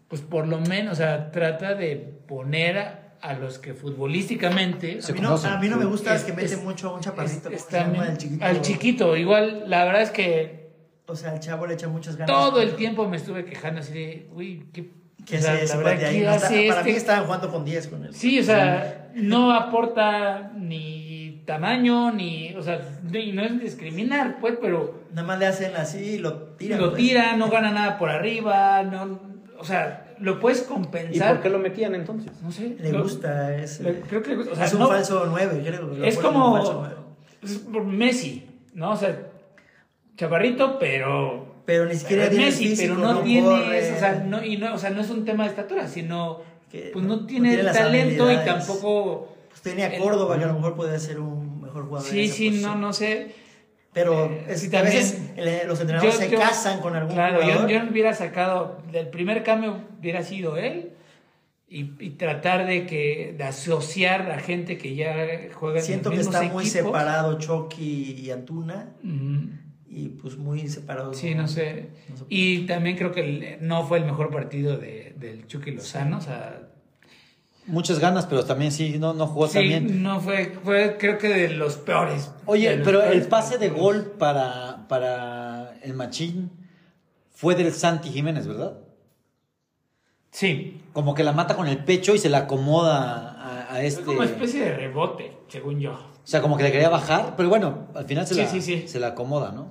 pues 0.09 0.21
por 0.21 0.47
lo 0.47 0.59
menos, 0.59 0.93
o 0.93 0.95
sea, 0.97 1.31
trata 1.31 1.75
de 1.75 2.16
poner 2.27 2.77
a, 2.77 2.99
a 3.21 3.33
los 3.33 3.57
que 3.59 3.73
futbolísticamente 3.73 5.01
Se 5.01 5.11
a 5.11 5.15
mí, 5.15 5.21
no, 5.21 5.35
a 5.35 5.57
mí 5.59 5.69
me 5.69 5.85
gusta 5.85 6.15
Es- 6.15 6.23
que 6.23 6.33
mete 6.33 6.53
es- 6.53 6.63
mucho 6.63 6.89
a 6.89 6.93
un 6.95 7.01
chaparrito. 7.01 7.43
¿cómo 7.43 7.49
se 7.51 7.55
están 7.55 7.93
llama? 7.93 8.03
bien- 8.03 8.11
El 8.11 8.17
chiquito. 8.17 8.45
al 8.45 8.61
chiquito. 8.61 9.15
Igual, 9.17 9.63
la 9.69 9.85
verdad 9.85 10.01
es 10.03 10.11
que 10.11 10.67
O 11.07 11.15
sea, 11.15 11.33
el 11.33 11.39
chavo 11.39 11.65
le 11.67 11.75
echa 11.75 11.87
muchas 11.87 12.15
ganas. 12.17 12.35
todo 12.35 12.61
el 12.61 12.75
tiempo 12.75 13.07
me 13.07 13.17
estuve 13.17 13.45
quejando 13.45 13.79
así 13.79 13.93
de, 13.93 14.27
uy, 14.33 14.65
¿qué, 14.73 14.89
hace 15.37 15.63
ese 15.63 15.77
verdad, 15.77 15.93
ahí? 16.05 16.19
¿qué 16.19 16.25
No 16.25 16.31
está- 16.33 16.47
hace 16.47 16.67
para 16.67 16.83
mí 16.83 16.89
este? 16.89 16.99
estaban 17.01 17.25
jugando 17.25 17.49
con 17.51 17.63
10 17.65 17.87
con 17.87 18.03
él. 18.05 18.13
Sí, 18.13 18.39
o 18.39 18.43
sea, 18.43 19.09
no 19.15 19.53
aporta 19.53 20.51
ni 20.55 21.43
tamaño, 21.45 22.11
ni, 22.11 22.53
o 22.55 22.61
sea, 22.61 22.81
no 23.03 23.41
es 23.43 23.59
discriminar, 23.61 24.37
pues, 24.41 24.55
pero 24.61 25.03
Nada 25.13 25.25
más 25.25 25.39
le 25.39 25.45
hacen 25.45 25.75
así 25.77 25.97
y 25.99 26.17
lo 26.17 26.33
tiran. 26.57 26.79
lo 26.81 26.89
pues. 26.91 27.01
tira, 27.01 27.37
no 27.37 27.49
gana 27.49 27.71
nada 27.71 27.97
por 27.97 28.09
arriba, 28.09 28.83
no, 28.83 29.17
o 29.57 29.63
sea, 29.63 30.06
lo 30.19 30.39
puedes 30.39 30.61
¿Y 30.61 30.65
compensar. 30.65 31.33
por 31.35 31.43
qué 31.43 31.49
lo 31.49 31.59
metían 31.59 31.95
entonces? 31.95 32.31
No 32.41 32.51
sé. 32.51 32.75
Le 32.79 32.91
lo- 32.91 33.03
gusta. 33.03 33.55
Es, 33.55 33.79
le- 33.81 34.01
creo 34.01 34.21
que 34.23 34.29
le 34.31 34.35
gusta. 34.37 34.53
O 34.53 34.55
sea, 34.55 34.65
es 34.65 34.73
un 34.73 34.79
no- 34.79 34.87
falso 34.87 35.25
9, 35.29 35.61
creo. 35.65 35.91
que 35.91 36.07
Es 36.07 36.17
como 36.17 36.87
es 37.43 37.51
por 37.59 37.83
Messi, 37.83 38.45
¿no? 38.73 38.91
O 38.91 38.95
sea, 38.97 39.17
chaparrito, 40.15 40.77
pero 40.79 41.55
Pero 41.65 41.85
ni 41.85 41.95
siquiera 41.95 42.29
tiene 42.29 42.45
Messi, 42.45 42.69
físico, 42.69 42.95
pero 42.95 43.07
no, 43.07 43.13
no 43.15 43.21
tiene, 43.21 43.49
o 43.49 43.99
sea, 43.99 44.23
no, 44.25 44.43
y 44.43 44.57
no, 44.57 44.73
o 44.73 44.77
sea, 44.77 44.89
no 44.89 45.01
es 45.01 45.09
un 45.09 45.25
tema 45.25 45.43
de 45.43 45.49
estatura, 45.49 45.87
sino 45.87 46.41
Que 46.71 46.89
pues 46.93 47.05
no- 47.05 47.15
no 47.15 47.21
no 47.21 47.27
tiene, 47.27 47.49
tiene 47.49 47.63
las 47.63 47.77
talento 47.77 48.31
y 48.31 48.35
tampoco 48.37 49.35
Pues 49.49 49.61
tenía 49.61 49.87
el- 49.87 50.01
Córdoba, 50.01 50.37
que 50.37 50.43
a 50.45 50.47
lo 50.47 50.53
mejor 50.55 50.75
podría 50.75 50.99
ser 50.99 51.19
un 51.19 51.61
mejor 51.61 51.85
jugador. 51.87 52.09
Sí, 52.09 52.27
sí, 52.27 52.49
posición. 52.49 52.71
no, 52.81 52.87
no 52.87 52.93
sé. 52.93 53.35
Pero 53.97 54.25
Eh, 54.25 54.45
es 54.49 54.67
que 54.67 54.77
a 54.77 54.81
también- 54.81 54.97
veces 55.03 55.21
el- 55.35 55.67
los 55.67 55.79
entrenadores 55.81 56.15
Yo- 56.15 56.21
se 56.21 56.29
yo- 56.29 56.39
casan 56.39 56.79
con 56.81 56.95
algún 56.95 57.13
Claro, 57.15 57.39
yo, 57.39 57.45
jugador. 57.45 57.69
yo 57.69 57.83
no 57.83 57.91
hubiera 57.91 58.13
sacado, 58.13 58.81
del 58.91 59.07
primer 59.07 59.43
cambio 59.43 59.81
hubiera 59.99 60.21
sido 60.23 60.55
él 60.57 60.91
y, 61.67 61.91
y 61.99 62.11
tratar 62.11 62.65
de 62.67 62.85
que 62.85 63.33
de 63.37 63.43
asociar 63.43 64.31
a 64.31 64.39
gente 64.39 64.77
que 64.77 64.95
ya 64.95 65.13
juega 65.53 65.79
en 65.79 65.85
Siento 65.85 66.09
los 66.09 66.13
que 66.13 66.17
mismos 66.25 66.41
está 66.43 66.53
muy 66.53 66.65
separado 66.65 67.37
Chucky 67.39 68.15
y 68.19 68.29
Antuna. 68.31 68.93
Y 69.89 70.09
pues 70.09 70.37
muy 70.37 70.67
separado. 70.67 71.13
Sí, 71.13 71.33
no 71.33 71.47
sé. 71.47 71.89
no 72.09 72.17
sé. 72.17 72.25
Y 72.29 72.65
también 72.67 72.97
creo 72.97 73.11
que 73.11 73.21
el- 73.21 73.57
no 73.67 73.83
fue 73.87 73.97
el 73.97 74.05
mejor 74.05 74.29
partido 74.29 74.77
de, 74.77 75.13
del 75.17 75.47
Chucky 75.47 75.71
Lozano. 75.71 76.17
O 76.19 76.21
sea, 76.21 76.69
Muchas 77.67 77.99
ganas, 77.99 78.25
pero 78.25 78.45
también 78.45 78.71
sí, 78.71 78.97
no, 78.97 79.13
no 79.13 79.27
jugó 79.27 79.47
sí, 79.47 79.53
tan 79.55 79.63
bien. 79.63 80.01
no 80.03 80.19
fue, 80.21 80.57
fue 80.63 80.97
creo 80.97 81.17
que 81.17 81.27
de 81.27 81.49
los 81.49 81.75
peores. 81.77 82.31
Oye, 82.45 82.77
pero 82.83 83.03
el 83.03 83.23
pase 83.27 83.57
de 83.57 83.69
gol 83.69 84.13
para, 84.17 84.87
para 84.87 85.75
el 85.83 85.93
Machín 85.93 86.49
fue 87.31 87.55
del 87.55 87.73
Santi 87.73 88.09
Jiménez, 88.09 88.47
¿verdad? 88.47 88.77
Sí, 90.31 90.81
Como 90.93 91.13
que 91.15 91.23
la 91.23 91.31
mata 91.31 91.55
con 91.55 91.67
el 91.67 91.83
pecho 91.83 92.13
y 92.13 92.19
se 92.19 92.29
la 92.29 92.39
acomoda 92.39 93.31
a, 93.33 93.61
a 93.63 93.67
fue 93.75 93.85
este. 93.87 94.03
como 94.03 94.23
especie 94.23 94.61
de 94.65 94.75
rebote, 94.75 95.33
según 95.47 95.79
yo. 95.79 95.93
O 95.93 96.27
sea, 96.29 96.41
como 96.41 96.57
que 96.57 96.63
le 96.63 96.71
quería 96.71 96.89
bajar, 96.89 97.35
pero 97.37 97.49
bueno, 97.49 97.87
al 97.95 98.05
final 98.05 98.27
se, 98.27 98.33
Sí, 98.35 98.41
la, 98.57 98.61
sí. 98.61 98.87
se 98.87 98.99
la 98.99 99.07
acomoda, 99.07 99.51
¿no? 99.51 99.67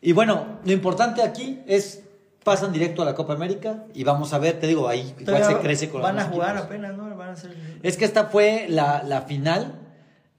Y 0.00 0.12
bueno, 0.12 0.58
lo 0.64 0.72
importante 0.72 1.22
aquí 1.22 1.60
es 1.66 2.03
pasan 2.44 2.72
directo 2.72 3.02
a 3.02 3.04
la 3.04 3.14
Copa 3.14 3.32
América 3.32 3.84
y 3.94 4.04
vamos 4.04 4.32
a 4.32 4.38
ver, 4.38 4.60
te 4.60 4.66
digo, 4.66 4.88
ahí 4.88 5.00
igual 5.00 5.24
Todavía 5.24 5.46
se 5.46 5.56
crece 5.58 5.88
con 5.90 6.02
los 6.02 6.10
Van 6.10 6.18
a 6.20 6.24
jugar 6.24 6.50
equipos. 6.50 6.66
apenas, 6.66 6.96
¿no? 6.96 7.16
Van 7.16 7.30
a 7.30 7.32
hacer. 7.32 7.56
Es 7.82 7.96
que 7.96 8.04
esta 8.04 8.26
fue 8.26 8.66
la, 8.68 9.02
la 9.02 9.22
final, 9.22 9.80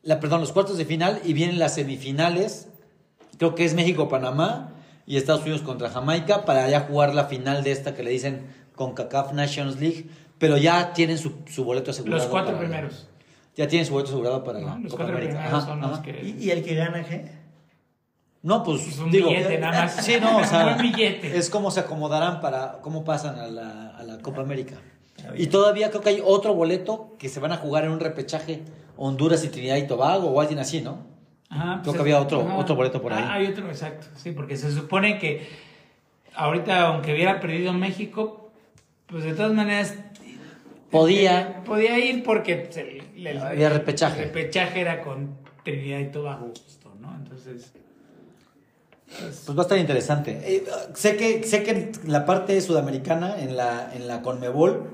la, 0.03 0.19
perdón, 0.19 0.39
los 0.41 0.51
cuartos 0.51 0.77
de 0.77 0.85
final 0.85 1.19
y 1.25 1.33
vienen 1.33 1.59
las 1.59 1.73
semifinales. 1.75 2.67
Creo 3.37 3.55
que 3.55 3.65
es 3.65 3.73
México-Panamá 3.73 4.71
y 5.05 5.17
Estados 5.17 5.41
Unidos 5.41 5.61
contra 5.61 5.89
Jamaica 5.89 6.45
para 6.45 6.69
ya 6.69 6.81
jugar 6.81 7.13
la 7.13 7.25
final 7.25 7.63
de 7.63 7.71
esta 7.71 7.93
que 7.93 8.03
le 8.03 8.11
dicen 8.11 8.45
CONCACAF 8.75 9.33
Nations 9.33 9.79
League, 9.79 10.07
pero 10.37 10.57
ya 10.57 10.93
tienen 10.93 11.17
su, 11.17 11.33
su 11.47 11.63
boleto 11.65 11.91
asegurado. 11.91 12.21
Los 12.21 12.27
cuatro 12.31 12.57
primeros. 12.57 13.07
ya 13.55 13.67
tienen 13.67 13.85
su 13.85 13.93
boleto 13.93 14.09
asegurado 14.11 14.43
para 14.43 14.59
la 14.59 14.75
¿no? 14.75 14.79
Los 14.81 14.91
Copa 14.91 15.03
cuatro 15.05 15.17
América. 15.17 15.45
Ajá, 15.45 15.61
son 15.61 15.81
los 15.81 15.99
que... 15.99 16.11
¿Y, 16.39 16.43
y 16.45 16.51
el 16.51 16.63
que 16.63 16.75
gana 16.75 17.03
qué? 17.03 17.44
No, 18.45 18.61
pues 18.63 18.87
Es 18.87 18.99
un 18.99 19.09
digo, 19.09 19.29
billete 19.29 19.57
nada 19.57 19.83
más. 19.85 19.95
Sí, 20.05 20.17
no, 20.21 20.37
o 20.37 20.43
sea, 20.43 20.75
billete. 20.81 21.35
es 21.35 21.49
como 21.49 21.71
se 21.71 21.79
acomodarán 21.79 22.41
para 22.41 22.73
cómo 22.81 23.03
pasan 23.03 23.39
a 23.39 23.47
la, 23.47 23.89
a 23.97 24.03
la 24.03 24.19
Copa 24.19 24.41
América. 24.41 24.75
Y 25.35 25.47
todavía 25.47 25.89
creo 25.89 26.01
que 26.03 26.09
hay 26.09 26.21
otro 26.23 26.53
boleto 26.53 27.15
que 27.17 27.27
se 27.27 27.39
van 27.39 27.51
a 27.51 27.57
jugar 27.57 27.85
en 27.85 27.89
un 27.91 27.99
repechaje 27.99 28.61
Honduras 28.97 29.43
y 29.43 29.47
Trinidad 29.49 29.77
y 29.77 29.87
Tobago 29.87 30.27
o 30.29 30.39
alguien 30.39 30.59
así, 30.59 30.81
¿no? 30.81 30.99
Ajá, 31.49 31.79
Creo 31.81 31.83
pues 31.85 31.95
que 31.95 32.01
había 32.01 32.19
otro- 32.21 32.55
otro 32.55 32.75
boleto 32.75 33.01
por 33.01 33.13
ahí. 33.13 33.23
Ah, 33.25 33.33
hay 33.33 33.47
otro, 33.47 33.67
exacto. 33.67 34.05
Sí, 34.15 34.31
porque 34.31 34.55
se 34.57 34.71
supone 34.71 35.17
que 35.17 35.47
ahorita, 36.35 36.87
aunque 36.87 37.13
hubiera 37.13 37.39
perdido 37.39 37.73
México, 37.73 38.51
pues 39.07 39.23
de 39.23 39.33
todas 39.33 39.53
maneras. 39.53 39.95
Podía. 40.91 41.41
eh, 41.41 41.55
podía 41.65 41.97
ir 41.97 42.23
porque 42.23 42.69
el, 43.15 43.27
el- 43.27 43.39
Había 43.41 43.69
repechaje. 43.69 44.19
el 44.21 44.25
repechaje 44.27 44.81
era 44.81 45.01
con 45.01 45.35
Trinidad 45.63 45.99
y 45.99 46.05
Tobago, 46.11 46.49
justo, 46.49 46.93
¿no? 46.99 47.13
Entonces. 47.15 47.73
Pues, 49.07 49.43
Pues 49.45 49.57
va 49.57 49.61
a 49.61 49.65
estar 49.65 49.77
interesante. 49.77 50.39
Eh, 50.43 50.65
sé, 50.93 51.15
que, 51.17 51.43
sé 51.43 51.63
que 51.63 51.71
en 51.71 51.91
la 52.05 52.25
parte 52.25 52.59
sudamericana, 52.61 53.39
en 53.39 53.55
la, 53.55 53.91
en 53.93 54.07
la 54.07 54.21
Conmebol, 54.21 54.89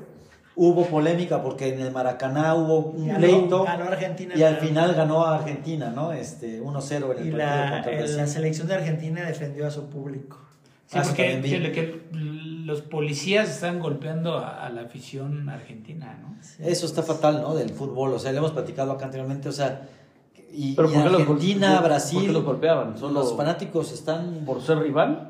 hubo 0.56 0.86
polémica 0.86 1.42
porque 1.42 1.74
en 1.74 1.80
el 1.82 1.92
Maracaná 1.92 2.54
hubo 2.56 2.80
un 2.80 3.08
Ganó- 3.08 3.20
pleito 3.20 3.64
ganó 3.64 3.86
Argentina, 3.86 4.34
y 4.36 4.44
al 4.44 4.58
final 4.58 4.94
ganó 4.94 5.26
a 5.26 5.36
Argentina, 5.38 5.90
¿no? 5.96 6.12
Este, 6.12 6.62
1-0 6.62 7.12
en 7.14 7.20
el 7.22 7.28
Y 7.28 7.32
partido 7.32 7.38
la, 7.38 7.72
contra 7.72 7.92
el- 7.92 7.98
Brasil. 8.00 8.18
la 8.18 8.28
selección 8.28 8.68
de 8.68 8.76
Argentina 8.76 9.26
defendió 9.26 9.66
a 9.66 9.72
su 9.72 9.86
público. 9.90 10.38
sí, 10.88 10.98
Ah, 11.00 11.04
porque 11.06 11.40
que- 11.42 11.72
que 11.72 12.02
los 12.66 12.82
policías 12.82 13.50
están 13.50 13.80
golpeando 13.80 14.38
a, 14.38 14.66
a 14.66 14.70
la 14.70 14.82
afición 14.82 15.48
argentina, 15.50 16.20
¿no? 16.22 16.36
Eso 16.66 16.86
está 16.86 17.02
fatal, 17.02 17.42
¿no? 17.42 17.56
Del 17.56 17.70
fútbol, 17.70 18.14
o 18.14 18.20
sea, 18.20 18.32
le 18.34 18.40
hemos 18.40 18.52
platicado 18.52 18.92
acá 18.92 19.06
anteriormente, 19.06 19.48
o 19.48 19.54
sea, 19.54 19.88
y, 20.54 20.76
Pero 20.76 20.90
y 20.90 20.94
¿por 20.94 21.04
qué 21.04 21.10
los 21.10 21.26
gol- 21.26 21.36
Argentina, 21.38 21.76
por- 21.80 21.86
Brasil, 21.90 22.18
por 22.20 22.28
qué 22.28 22.34
los 22.34 22.44
golpeaban? 22.44 22.98
¿Solo 22.98 23.14
los 23.22 23.36
fanáticos 23.38 23.92
están... 23.92 24.44
por 24.46 24.62
ser 24.62 24.80
rival? 24.80 25.28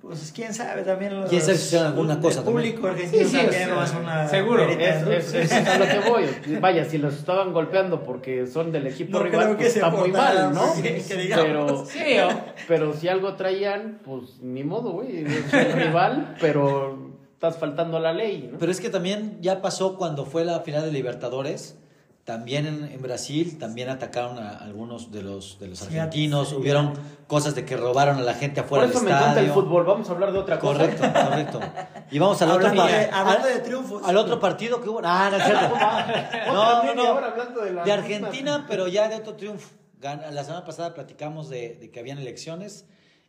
Pues 0.00 0.32
quién 0.34 0.52
sabe 0.52 0.82
también. 0.82 1.20
Los, 1.20 1.30
Quién 1.30 1.40
sabe 1.40 1.56
si 1.56 1.76
alguna 1.76 2.14
el 2.14 2.18
cosa 2.20 2.42
público 2.42 2.88
también. 2.88 3.06
argentino 3.06 3.24
Sí, 3.28 3.36
sí, 3.36 3.36
también 3.36 3.70
es 3.84 3.94
una. 3.94 4.26
seguro, 4.28 4.68
Es, 4.68 5.06
es- 5.06 5.34
es 5.34 5.52
a 5.52 5.78
lo 5.78 5.84
que 5.84 6.10
voy. 6.10 6.58
Vaya, 6.60 6.84
si 6.84 6.98
los 6.98 7.14
estaban 7.14 7.52
golpeando 7.52 8.02
porque 8.02 8.48
son 8.48 8.72
del 8.72 8.88
equipo 8.88 9.18
No 9.18 9.22
rival, 9.24 9.54
pues 9.56 9.76
está 9.76 9.90
muy 9.90 10.10
mal, 10.10 10.52
¿no? 10.52 10.74
que. 10.82 11.00
Pero, 11.36 11.86
Sí, 11.86 12.18
o- 12.18 12.30
pero 12.66 12.94
si 12.94 13.06
algo 13.06 13.34
traían, 13.34 14.00
pues 14.04 14.40
ni 14.42 14.64
modo, 14.64 14.90
güey. 14.90 15.24
Es 15.24 15.54
el 15.54 15.72
rival, 15.72 16.34
pero 16.40 17.12
estás 17.34 17.56
faltando 17.58 17.96
a 17.96 18.00
la 18.00 18.12
ley, 18.12 18.48
¿no? 18.52 18.58
Pero 18.58 18.72
es 18.72 18.80
que 18.80 18.90
también 18.90 19.38
ya 19.40 19.62
pasó 19.62 19.96
cuando 19.96 20.24
fue 20.26 20.44
la 20.44 20.58
final 20.60 20.82
de 20.82 20.90
Libertadores, 20.90 21.78
también 22.24 22.66
en, 22.66 22.84
en 22.84 23.02
Brasil, 23.02 23.58
también 23.58 23.88
atacaron 23.88 24.38
a 24.38 24.58
algunos 24.58 25.10
de 25.10 25.22
los, 25.22 25.58
de 25.58 25.66
los 25.68 25.82
argentinos, 25.82 26.50
sí, 26.50 26.54
hubieron 26.54 26.92
cosas 27.26 27.54
de 27.56 27.64
que 27.64 27.76
robaron 27.76 28.18
a 28.18 28.22
la 28.22 28.34
gente 28.34 28.62
Por 28.62 28.78
afuera 28.78 28.84
eso 28.86 28.98
del 29.00 29.08
me 29.08 29.10
encanta 29.10 29.40
el 29.40 29.50
fútbol. 29.50 29.84
Vamos 29.84 30.08
a 30.08 30.12
hablar 30.12 30.32
de 30.32 30.38
otra 30.38 30.58
cosa. 30.60 30.78
Correcto, 30.78 31.02
correcto. 31.12 31.60
Y 32.12 32.18
vamos 32.20 32.40
al 32.42 32.50
otro, 32.52 32.74
pa- 32.74 32.86
de- 32.86 33.10
hablando 33.10 33.48
al- 33.48 33.54
de 33.54 33.58
triunfos. 33.60 34.02
al 34.04 34.16
otro 34.16 34.38
partido 34.38 34.80
que 34.80 34.88
hubo. 34.88 35.00
Ah, 35.02 35.28
no 35.30 35.36
es 35.38 35.44
cierto. 35.44 35.74
No, 36.52 36.82
no, 36.84 36.94
no. 36.94 37.60
de 37.64 37.82
De 37.84 37.92
Argentina, 37.92 38.66
pero 38.68 38.86
ya 38.88 39.08
de 39.08 39.16
otro 39.16 39.34
triunfo. 39.34 39.70
La 40.00 40.44
semana 40.44 40.64
pasada 40.64 40.94
platicamos 40.94 41.48
de, 41.48 41.76
de 41.80 41.90
que 41.90 42.00
habían 42.00 42.18
elecciones 42.18 42.86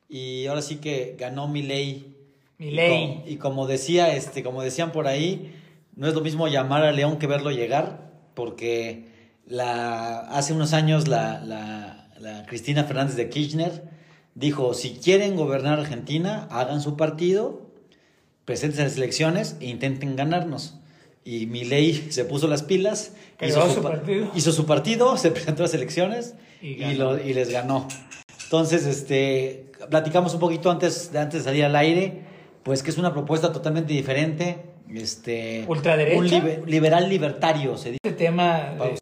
y 0.10 0.46
ahora 0.48 0.62
sí 0.62 0.78
que 0.78 1.16
ganó 1.20 1.48
Milei. 1.48 2.16
Milei. 2.58 3.24
Y, 3.26 3.34
y 3.34 3.38
como 3.38 3.66
decía, 3.68 4.14
este, 4.16 4.44
como 4.44 4.62
decían 4.62 4.92
por 4.92 5.08
ahí, 5.08 5.56
no 5.96 6.08
es 6.08 6.14
lo 6.14 6.22
mismo 6.22 6.48
llamar 6.48 6.84
a 6.84 6.92
León 6.92 7.18
que 7.18 7.28
verlo 7.28 7.52
llegar, 7.52 8.13
porque 8.34 9.06
la, 9.48 10.20
hace 10.22 10.54
unos 10.54 10.74
años 10.74 11.08
la, 11.08 11.42
la- 11.44 12.00
la 12.20 12.46
Cristina 12.46 12.86
Fernández 12.86 13.16
de 13.18 13.30
Kirchner 13.30 13.84
dijo, 14.36 14.74
si 14.74 14.92
quieren 14.92 15.36
gobernar 15.36 15.80
Argentina, 15.80 16.48
hagan 16.52 16.80
su 16.82 16.96
partido, 16.96 17.70
presenten 18.46 18.86
las 18.86 18.96
elecciones 18.98 19.58
e 19.60 19.66
intenten 19.68 20.16
ganarnos. 20.16 20.76
Y 21.26 21.46
Milei 21.48 21.94
se 22.12 22.24
puso 22.26 22.48
las 22.48 22.64
pilas, 22.64 23.14
Creó 23.38 23.70
su 23.70 23.82
pa- 23.82 23.92
partido. 23.92 24.32
hizo 24.36 24.52
su 24.52 24.66
partido, 24.66 25.18
se 25.18 25.32
presentó 25.32 25.64
a 25.64 25.66
las 25.66 25.74
elecciones 25.74 26.36
Y 26.62 26.68
y, 26.70 26.76
ganó. 26.78 27.14
lo- 27.14 27.24
y 27.24 27.34
les 27.34 27.50
ganó. 27.50 27.88
Entonces, 28.46 28.86
este, 28.86 29.72
platicamos 29.90 30.34
un 30.34 30.40
poquito 30.40 30.70
antes 30.72 31.12
antes 31.16 31.42
de 31.44 31.50
salir 31.50 31.66
al 31.66 31.76
aire, 31.76 32.22
pues 32.64 32.84
que 32.84 32.92
es 32.92 32.98
una 32.98 33.12
propuesta 33.14 33.52
totalmente 33.52 33.92
diferente. 33.94 34.64
Este, 34.90 35.66
¿Ultraderecha? 35.68 36.20
Un 36.20 36.28
libe- 36.30 36.64
liberal 36.66 37.10
libertario, 37.10 37.78
se 37.78 37.90
dice. 37.92 38.00
Este 38.04 38.18
tema. 38.26 38.76
de-. 38.80 39.00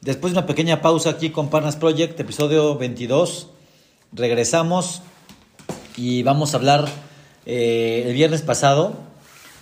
Después 0.00 0.32
de 0.32 0.38
una 0.38 0.46
pequeña 0.46 0.80
pausa 0.82 1.10
aquí 1.10 1.30
con 1.30 1.48
Partners 1.50 1.76
Project, 1.76 2.18
episodio 2.20 2.76
22, 2.76 3.50
regresamos 4.12 5.02
y 5.96 6.22
vamos 6.22 6.54
a 6.54 6.58
hablar 6.58 6.86
eh, 7.46 8.04
el 8.06 8.12
viernes 8.14 8.42
pasado, 8.42 8.94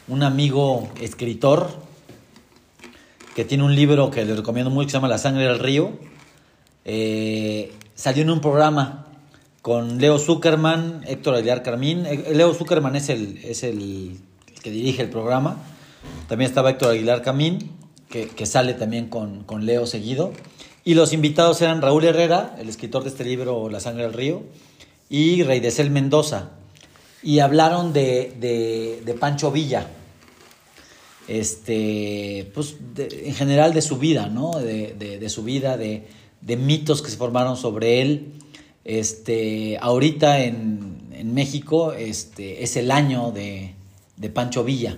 un 0.08 0.22
amigo 0.22 0.88
escritor 1.00 1.68
que 3.36 3.44
tiene 3.44 3.64
un 3.64 3.74
libro 3.74 4.10
que 4.10 4.24
les 4.24 4.36
recomiendo 4.36 4.70
mucho 4.70 4.86
que 4.86 4.90
se 4.90 4.96
llama 4.96 5.08
La 5.08 5.18
sangre 5.18 5.44
del 5.44 5.58
río, 5.58 5.92
eh, 6.84 7.72
salió 7.94 8.22
en 8.22 8.30
un 8.30 8.40
programa 8.40 9.06
con 9.62 9.98
Leo 9.98 10.18
Zuckerman, 10.18 11.04
Héctor 11.06 11.36
Aguilar 11.36 11.62
Carmín. 11.62 12.04
Eh, 12.04 12.32
Leo 12.34 12.52
Zuckerman 12.52 12.96
es 12.96 13.08
el, 13.08 13.38
es 13.44 13.62
el 13.62 14.18
que 14.62 14.70
dirige 14.70 15.02
el 15.02 15.10
programa. 15.10 15.62
También 16.28 16.48
estaba 16.48 16.70
Héctor 16.70 16.92
Aguilar 16.92 17.22
Camín, 17.22 17.70
que, 18.08 18.28
que 18.28 18.46
sale 18.46 18.74
también 18.74 19.08
con, 19.08 19.44
con 19.44 19.66
Leo 19.66 19.86
seguido. 19.86 20.32
Y 20.84 20.94
los 20.94 21.12
invitados 21.12 21.60
eran 21.62 21.80
Raúl 21.82 22.04
Herrera, 22.04 22.56
el 22.58 22.68
escritor 22.68 23.04
de 23.04 23.10
este 23.10 23.24
libro 23.24 23.68
La 23.68 23.80
sangre 23.80 24.02
del 24.02 24.12
río, 24.12 24.42
y 25.08 25.42
Rey 25.42 25.60
de 25.60 25.70
Cel 25.70 25.90
Mendoza. 25.90 26.50
Y 27.22 27.38
hablaron 27.38 27.92
de, 27.92 28.34
de, 28.40 29.02
de 29.04 29.14
Pancho 29.14 29.52
Villa, 29.52 29.86
este, 31.28 32.50
pues 32.52 32.76
en 32.98 33.34
general 33.34 33.74
de 33.74 33.82
su 33.82 33.98
vida, 33.98 34.26
¿no? 34.26 34.58
De, 34.58 34.94
de- 34.98 35.28
su 35.28 35.44
vida, 35.44 35.76
de, 35.76 36.08
de 36.40 36.56
mitos 36.56 37.00
que 37.00 37.10
se 37.10 37.16
formaron 37.16 37.56
sobre 37.56 38.02
él. 38.02 38.32
Este, 38.84 39.78
ahorita 39.80 40.40
en, 40.40 41.08
en 41.12 41.32
México 41.32 41.92
este, 41.92 42.64
es 42.64 42.76
el 42.76 42.90
año 42.90 43.30
de, 43.30 43.76
de 44.16 44.28
Pancho 44.30 44.64
Villa. 44.64 44.96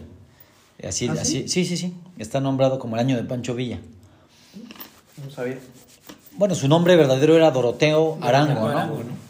Así, 0.86 1.08
¿Ah, 1.08 1.14
sí? 1.16 1.20
así, 1.44 1.48
sí, 1.48 1.64
sí, 1.64 1.76
sí. 1.76 1.94
Está 2.18 2.40
nombrado 2.40 2.78
como 2.78 2.96
el 2.96 3.00
año 3.00 3.16
de 3.16 3.24
Pancho 3.24 3.54
Villa. 3.54 3.78
No 5.24 5.30
sabía. 5.30 5.58
Bueno, 6.32 6.54
su 6.54 6.66
nombre 6.68 6.96
verdadero 6.96 7.36
era 7.36 7.50
Doroteo 7.50 8.18
Arango, 8.20 8.54
¿no? 8.54 8.66
Arango, 8.68 8.96
¿no? 8.98 9.24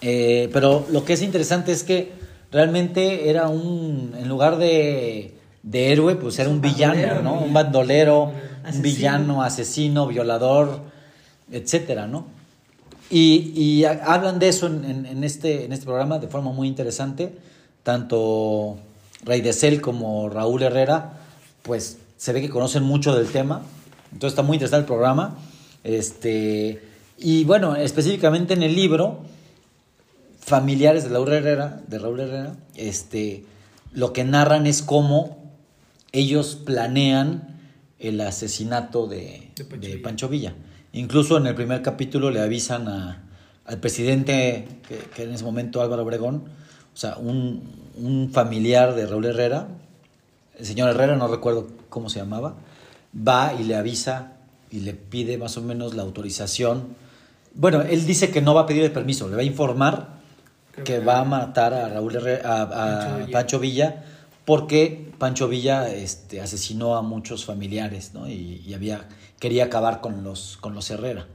Eh, 0.00 0.48
pero 0.52 0.86
lo 0.90 1.04
que 1.04 1.14
es 1.14 1.22
interesante 1.22 1.72
es 1.72 1.82
que 1.82 2.12
realmente 2.52 3.28
era 3.28 3.48
un, 3.48 4.14
en 4.16 4.28
lugar 4.28 4.56
de, 4.58 5.34
de 5.62 5.92
héroe, 5.92 6.14
pues 6.14 6.38
era 6.38 6.48
un 6.48 6.60
villano, 6.60 6.94
bandolero, 6.94 7.22
¿no? 7.22 7.40
Un 7.40 7.52
bandolero, 7.52 8.32
un 8.72 8.82
villano, 8.82 9.42
asesino, 9.42 10.06
violador, 10.06 10.80
etcétera, 11.50 12.06
¿no? 12.06 12.26
Y, 13.10 13.52
y 13.60 13.84
ha- 13.84 14.02
hablan 14.04 14.38
de 14.38 14.48
eso 14.48 14.66
en, 14.68 14.84
en- 14.84 15.06
en 15.06 15.24
este, 15.24 15.64
en 15.64 15.72
este 15.72 15.84
programa 15.84 16.18
de 16.20 16.28
forma 16.28 16.52
muy 16.52 16.68
interesante. 16.68 17.36
Tanto 17.82 18.78
Rey 19.26 19.40
de 19.42 19.52
Cel 19.52 19.80
como 19.82 20.30
Raúl 20.30 20.62
Herrera, 20.62 21.20
pues 21.62 21.98
se 22.16 22.32
ve 22.32 22.40
que 22.40 22.48
conocen 22.48 22.82
mucho 22.84 23.14
del 23.14 23.26
tema. 23.26 23.62
Entonces 24.12 24.32
está 24.32 24.42
muy 24.42 24.54
interesante 24.56 24.80
el 24.82 24.86
programa. 24.86 25.36
Este, 25.84 26.80
y 27.18 27.44
bueno, 27.44 27.76
específicamente 27.76 28.54
en 28.54 28.62
el 28.62 28.74
libro, 28.74 29.20
familiares 30.40 31.04
de 31.04 31.10
Raúl 31.10 31.32
Herrera, 31.32 31.80
de 31.86 31.98
Raúl 31.98 32.20
Herrera, 32.20 32.56
este, 32.76 33.44
lo 33.92 34.12
que 34.12 34.24
narran 34.24 34.66
es 34.66 34.82
cómo 34.82 35.38
ellos 36.12 36.54
planean 36.64 37.58
el 37.98 38.20
asesinato 38.20 39.06
de, 39.06 39.50
De 39.56 39.64
Pancho 39.64 39.78
de 39.80 39.88
Villa. 39.88 40.02
Pancho 40.02 40.28
Villa. 40.28 40.54
Incluso 40.92 41.36
en 41.36 41.46
el 41.46 41.54
primer 41.54 41.82
capítulo 41.82 42.30
le 42.30 42.40
avisan 42.40 42.88
a- 42.88 43.22
al 43.64 43.78
presidente, 43.80 44.68
que, 44.88 44.96
que 45.14 45.24
en 45.24 45.32
ese 45.32 45.42
momento 45.44 45.82
Álvaro 45.82 46.02
Obregón, 46.04 46.44
o 46.94 46.96
sea, 46.96 47.16
un, 47.16 47.62
un 47.96 48.30
familiar 48.32 48.94
de 48.94 49.06
Raúl 49.06 49.26
Herrera, 49.26 49.68
el 50.58 50.66
señor 50.66 50.90
Herrera, 50.90 51.16
no 51.16 51.28
recuerdo 51.28 51.68
cómo 51.88 52.08
se 52.08 52.18
llamaba, 52.18 52.54
va 53.16 53.54
y 53.58 53.64
le 53.64 53.76
avisa 53.76 54.32
y 54.70 54.80
le 54.80 54.94
pide 54.94 55.38
más 55.38 55.56
o 55.56 55.62
menos 55.62 55.94
la 55.94 56.02
autorización. 56.02 56.88
Bueno, 57.54 57.82
él 57.82 58.04
dice 58.06 58.30
que 58.30 58.40
no 58.42 58.54
va 58.54 58.62
a 58.62 58.66
pedir 58.66 58.82
el 58.84 58.92
permiso, 58.92 59.28
le 59.28 59.36
va 59.36 59.42
a 59.42 59.44
informar 59.44 60.16
Creo 60.72 60.84
que 60.84 60.92
que- 60.94 60.98
va 61.00 61.20
a 61.20 61.24
matar 61.24 61.72
a 61.74 61.88
Raúl 61.88 62.14
Herre- 62.16 62.42
a, 62.44 62.62
a 62.62 62.68
Pancho 62.70 63.16
Villa. 63.18 63.32
Pancho 63.32 63.58
Villa 63.60 64.04
porque 64.44 65.10
Pancho 65.18 65.48
Villa 65.48 65.88
este, 65.92 66.40
asesinó 66.40 66.96
a 66.96 67.02
muchos 67.02 67.44
familiares 67.46 68.12
¿no? 68.14 68.28
y, 68.28 68.62
y 68.66 68.74
había 68.74 69.08
quería 69.40 69.64
acabar 69.64 70.00
con 70.00 70.22
los 70.22 70.56
con 70.60 70.74
los 70.74 70.88
Herrera 70.90 71.26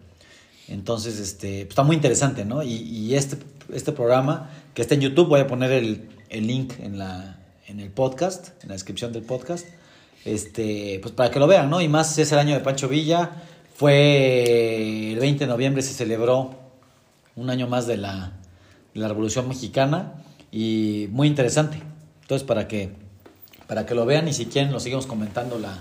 entonces 0.68 1.20
este 1.20 1.62
pues, 1.66 1.70
está 1.70 1.84
muy 1.84 1.96
interesante 1.96 2.46
no 2.46 2.62
y, 2.64 2.72
y 2.74 3.16
este 3.16 3.38
este 3.74 3.92
programa 3.92 4.50
que 4.74 4.82
está 4.84 4.94
en 4.96 5.02
YouTube 5.02 5.28
voy 5.28 5.40
a 5.42 5.48
poner 5.48 5.72
el, 5.72 6.08
el 6.32 6.48
link 6.48 6.74
en 6.80 6.98
la 6.98 7.38
en 7.68 7.80
el 7.80 7.92
podcast 7.92 8.50
en 8.64 8.70
la 8.70 8.74
descripción 8.74 9.14
del 9.14 9.24
podcast 9.24 9.68
este 10.26 11.00
pues 11.02 11.14
para 11.14 11.30
que 11.30 11.40
lo 11.40 11.46
vean 11.46 11.70
no 11.70 11.82
y 11.82 11.88
más 11.88 12.18
es 12.18 12.32
el 12.32 12.40
año 12.40 12.56
de 12.56 12.62
Pancho 12.62 12.88
Villa 12.88 13.32
Fue 13.76 15.12
el 15.14 15.20
20 15.20 15.46
de 15.46 15.48
noviembre 15.48 15.82
se 15.84 15.94
celebró 15.94 16.62
un 17.36 17.50
año 17.50 17.68
más 17.68 17.88
de 17.88 17.98
la, 17.98 18.34
de 18.94 19.00
la 19.00 19.08
Revolución 19.08 19.48
Mexicana 19.48 20.14
y 20.52 21.08
muy 21.12 21.28
interesante. 21.28 21.82
Entonces, 22.22 22.46
para 22.46 22.68
que, 22.68 22.92
para 23.68 23.86
que 23.86 23.96
lo 23.96 24.06
vean 24.06 24.28
y 24.28 24.34
si 24.34 24.46
quieren 24.46 24.72
lo 24.72 24.80
seguimos 24.80 25.08
comentando 25.08 25.60
la, 25.60 25.80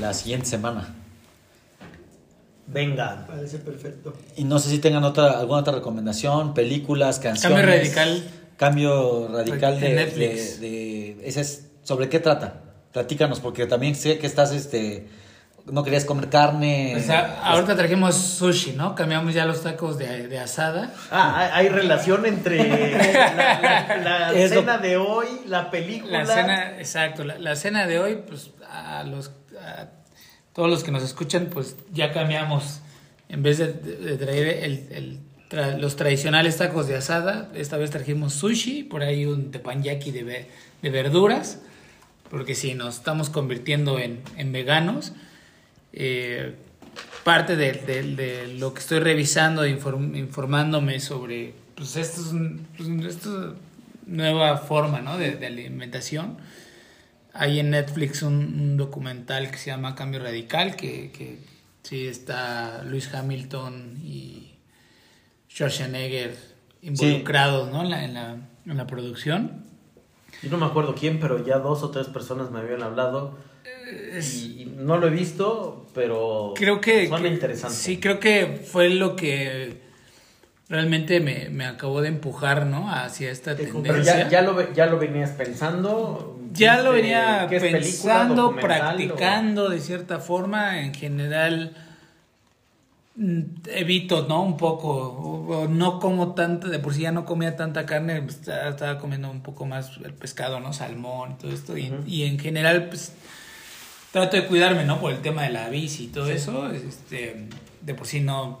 la 0.00 0.14
siguiente 0.14 0.46
semana. 0.46 0.94
Venga. 2.66 3.26
Parece 3.26 3.58
perfecto. 3.58 4.14
Y 4.36 4.44
no 4.44 4.60
sé 4.60 4.70
si 4.70 4.78
tengan 4.78 5.02
otra, 5.02 5.40
alguna 5.40 5.60
otra 5.60 5.74
recomendación, 5.74 6.54
películas, 6.54 7.18
canciones. 7.18 7.58
Cambio 7.58 7.76
radical. 7.76 8.30
Cambio 8.60 9.28
radical 9.32 9.80
de, 9.80 9.94
Netflix. 9.94 10.60
de- 10.60 10.68
de- 11.16 11.26
ese 11.28 11.40
es, 11.40 11.66
¿Sobre 11.82 12.10
qué 12.10 12.20
trata? 12.20 12.60
Platícanos, 12.92 13.40
porque 13.40 13.64
también 13.66 13.94
sé 13.94 14.18
que 14.18 14.26
estás, 14.26 14.52
este, 14.52 15.08
no 15.64 15.82
querías 15.82 16.04
comer 16.04 16.28
carne. 16.28 16.94
O 16.94 17.00
sea, 17.00 17.40
ahorita 17.42 17.74
trajimos 17.74 18.14
sushi, 18.16 18.72
¿no? 18.72 18.94
Cambiamos 18.94 19.32
ya 19.32 19.46
los 19.46 19.62
tacos 19.62 19.96
de, 19.96 20.28
de 20.28 20.38
asada. 20.38 20.92
Ah, 21.10 21.48
hay, 21.54 21.66
hay 21.66 21.72
relación 21.72 22.26
entre 22.26 22.68
la, 23.14 23.96
la- 23.96 23.96
la 24.32 24.32
Es 24.34 24.50
lo- 24.54 24.60
cena 24.60 24.76
de 24.76 24.98
hoy, 24.98 25.26
la 25.46 25.70
película. 25.70 26.18
La 26.22 26.26
cena, 26.26 26.78
exacto, 26.78 27.24
la, 27.24 27.38
la 27.38 27.56
cena 27.56 27.86
de 27.86 27.98
hoy, 27.98 28.22
pues 28.28 28.50
a 28.70 29.02
los 29.04 29.30
a 29.58 29.88
todos 30.52 30.68
los 30.68 30.84
que 30.84 30.90
nos 30.90 31.02
escuchan, 31.02 31.48
pues 31.50 31.76
ya 31.92 32.12
cambiamos. 32.12 32.80
En 33.30 33.42
vez 33.42 33.56
de, 33.58 33.72
de 33.72 34.16
traer 34.18 34.64
el- 34.64 34.88
el 34.90 35.20
los 35.50 35.96
tradicionales 35.96 36.56
tacos 36.58 36.86
de 36.86 36.96
asada, 36.96 37.50
esta 37.54 37.76
vez 37.76 37.90
trajimos 37.90 38.34
sushi, 38.34 38.84
por 38.84 39.02
ahí 39.02 39.26
un 39.26 39.50
teppanyaki 39.50 40.10
de, 40.12 40.46
de 40.82 40.90
verduras, 40.90 41.60
porque 42.30 42.54
si 42.54 42.74
nos 42.74 42.96
estamos 42.98 43.30
convirtiendo 43.30 43.98
en, 43.98 44.20
en 44.36 44.52
veganos. 44.52 45.12
Eh, 45.92 46.54
parte 47.24 47.56
de, 47.56 47.72
de- 47.72 48.54
lo 48.58 48.72
que 48.72 48.80
estoy 48.80 49.00
revisando, 49.00 49.64
e 49.64 49.76
inform- 49.76 50.16
informándome 50.16 51.00
sobre, 51.00 51.52
pues 51.74 51.96
esto 51.96 52.20
es, 52.20 52.28
un- 52.28 52.66
pues, 52.76 52.88
esto 53.06 53.50
es 53.50 53.56
nueva 54.06 54.56
forma 54.58 55.00
¿no? 55.00 55.18
de, 55.18 55.44
alimentación. 55.44 56.38
Hay 57.34 57.58
en 57.60 57.70
Netflix 57.70 58.22
un, 58.22 58.34
un 58.34 58.76
documental 58.76 59.50
que 59.50 59.58
se 59.58 59.66
llama 59.66 59.94
Cambio 59.94 60.20
Radical, 60.20 60.76
que, 60.76 61.10
que 61.12 61.38
sí 61.82 62.06
está 62.06 62.82
Luis 62.84 63.12
Hamilton 63.12 63.98
y 64.02 64.49
Schwarzenegger 65.50 66.36
involucrados 66.82 67.70
¿no? 67.70 67.82
en, 67.82 67.90
la, 67.90 68.04
en, 68.04 68.14
la, 68.14 68.36
en 68.66 68.76
la 68.76 68.86
producción. 68.86 69.64
Yo 70.42 70.50
no 70.50 70.56
me 70.58 70.66
acuerdo 70.66 70.94
quién, 70.94 71.18
pero 71.20 71.44
ya 71.44 71.58
dos 71.58 71.82
o 71.82 71.90
tres 71.90 72.06
personas 72.06 72.50
me 72.50 72.60
habían 72.60 72.82
hablado. 72.82 73.36
Y 74.22 74.72
no 74.76 74.96
lo 74.96 75.08
he 75.08 75.10
visto, 75.10 75.86
pero 75.94 76.54
Creo 76.56 76.80
que... 76.80 77.08
suena 77.08 77.28
que- 77.28 77.34
interesante. 77.34 77.76
Sí, 77.76 77.98
creo 77.98 78.20
que 78.20 78.62
fue 78.64 78.88
lo 78.90 79.16
que 79.16 79.80
realmente 80.68 81.18
me, 81.20 81.48
me 81.50 81.66
acabó 81.66 82.00
de 82.00 82.08
empujar 82.08 82.66
¿no? 82.66 82.90
hacia 82.90 83.30
esta 83.32 83.56
Te 83.56 83.64
tendencia. 83.64 83.92
Pero 83.92 84.04
ya, 84.04 84.28
ya, 84.28 84.42
lo, 84.42 84.72
ya 84.72 84.86
lo 84.86 84.98
venías 84.98 85.30
pensando. 85.30 86.38
Ya 86.52 86.80
lo 86.82 86.92
¿Viste 86.92 87.02
venía 87.08 87.46
película, 87.48 87.78
pensando, 87.80 88.48
o- 88.48 88.56
practicando 88.56 89.68
de 89.68 89.80
cierta 89.80 90.20
forma. 90.20 90.80
En 90.80 90.94
general, 90.94 91.76
evito, 93.68 94.26
¿no? 94.28 94.42
Un 94.42 94.56
poco. 94.56 94.88
o- 94.88 95.40
o 95.64 95.68
no 95.68 95.98
como 96.00 96.34
tanta, 96.34 96.68
de 96.68 96.78
por 96.78 96.94
sí 96.94 97.02
ya 97.02 97.12
no 97.12 97.24
comía 97.26 97.56
tanta 97.56 97.84
carne, 97.86 98.22
pues, 98.22 98.36
estaba 98.36 98.70
estaba 98.70 98.98
comiendo 98.98 99.30
un 99.30 99.42
poco 99.42 99.66
más 99.66 99.90
el 100.04 100.14
pescado, 100.14 100.60
¿no? 100.60 100.72
Salmón, 100.72 101.36
todo 101.38 101.52
esto. 101.52 101.76
Y 101.76 102.22
en 102.24 102.38
general, 102.38 102.88
pues 102.88 103.12
trato 104.12 104.36
de 104.36 104.46
cuidarme, 104.46 104.84
¿no? 104.84 105.00
Por 105.00 105.12
el 105.12 105.20
tema 105.22 105.42
de 105.42 105.50
la 105.50 105.68
bici 105.68 106.04
y 106.04 106.08
todo 106.08 106.30
eso. 106.30 106.70
Este, 106.70 107.46
de 107.82 107.94
por 107.94 108.06
sí 108.06 108.20
no. 108.20 108.60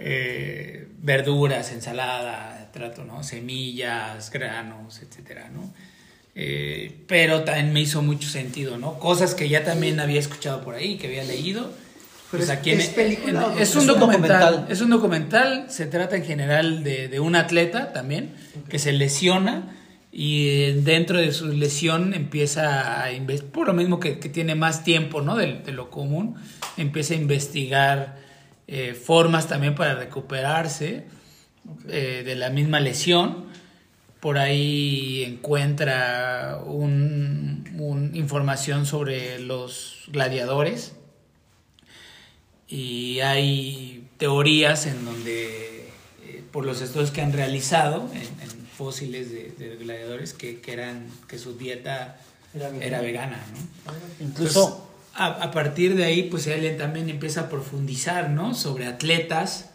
eh, 0.00 0.88
verduras, 1.02 1.72
ensalada, 1.72 2.68
trato, 2.72 3.04
¿no? 3.04 3.22
Semillas, 3.24 4.30
granos, 4.30 5.00
etcétera, 5.02 5.50
¿no? 5.52 5.72
Eh, 6.34 6.96
pero 7.08 7.42
también 7.42 7.72
me 7.72 7.80
hizo 7.80 8.00
mucho 8.02 8.28
sentido, 8.28 8.78
¿no? 8.78 8.98
Cosas 8.98 9.34
que 9.34 9.48
ya 9.48 9.64
también 9.64 9.98
había 9.98 10.20
escuchado 10.20 10.62
por 10.62 10.74
ahí, 10.76 10.96
que 10.98 11.08
había 11.08 11.24
leído. 11.24 11.70
Pero 12.30 12.42
Pues 12.44 12.50
es- 12.50 12.50
aquí 12.50 12.70
en- 12.72 12.80
¿es 12.80 12.88
película 12.90 13.30
en- 13.30 13.36
o 13.38 13.50
es 13.58 13.74
un 13.74 13.82
es 13.82 13.88
un 13.88 14.00
documental? 14.00 14.66
Es 14.68 14.80
un 14.82 14.90
documental. 14.90 15.66
Se 15.70 15.86
trata 15.86 16.16
en 16.16 16.24
general 16.24 16.84
de, 16.84 17.08
de 17.08 17.20
un 17.20 17.34
atleta 17.36 17.92
también 17.92 18.32
que 18.68 18.78
se 18.78 18.92
lesiona 18.92 19.74
y 20.12 20.48
eh, 20.48 20.80
dentro 20.84 21.18
de 21.18 21.32
su 21.32 21.48
lesión 21.48 22.12
empieza 22.12 23.02
a 23.02 23.12
investigar, 23.12 23.52
por 23.52 23.66
lo 23.68 23.72
mismo 23.74 23.98
que, 24.00 24.18
que 24.18 24.28
tiene 24.28 24.54
más 24.54 24.84
tiempo 24.84 25.22
¿no? 25.22 25.36
de, 25.36 25.60
de 25.64 25.72
lo 25.72 25.90
común, 25.90 26.34
empieza 26.76 27.14
a 27.14 27.16
investigar 27.16 28.16
eh, 28.66 28.92
formas 28.94 29.48
también 29.48 29.74
para 29.74 29.94
recuperarse 29.94 31.04
eh, 31.88 32.22
de 32.26 32.34
la 32.36 32.50
misma 32.50 32.80
lesión. 32.80 33.46
Por 34.20 34.36
ahí 34.36 35.24
encuentra 35.26 36.58
un, 36.66 37.64
un- 37.78 38.14
información 38.16 38.84
sobre 38.84 39.38
los 39.38 40.02
gladiadores 40.08 40.94
y 42.68 43.20
hay 43.20 44.06
teorías 44.18 44.86
en 44.86 45.04
donde, 45.04 45.88
eh, 46.24 46.42
por 46.52 46.66
los 46.66 46.80
estudios 46.82 47.10
que 47.10 47.22
han 47.22 47.32
realizado 47.32 48.08
en, 48.12 48.22
en 48.22 48.66
fósiles 48.76 49.30
de, 49.30 49.52
de 49.58 49.76
gladiadores, 49.76 50.34
que, 50.34 50.60
que 50.60 50.72
eran 50.72 51.06
que 51.28 51.38
su 51.38 51.56
dieta 51.56 52.18
Era 52.54 52.68
era, 52.68 53.00
vegana. 53.00 53.00
vegana, 53.02 53.44
¿no? 53.86 53.92
Incluso, 54.26 54.60
Entonces, 54.66 54.88
a, 55.14 55.26
a 55.26 55.50
partir 55.50 55.96
de 55.96 56.04
ahí, 56.04 56.24
pues 56.24 56.46
él 56.46 56.76
también 56.76 57.08
empieza 57.08 57.42
a 57.42 57.48
profundizar, 57.48 58.30
¿no? 58.30 58.54
Sobre 58.54 58.86
atletas 58.86 59.70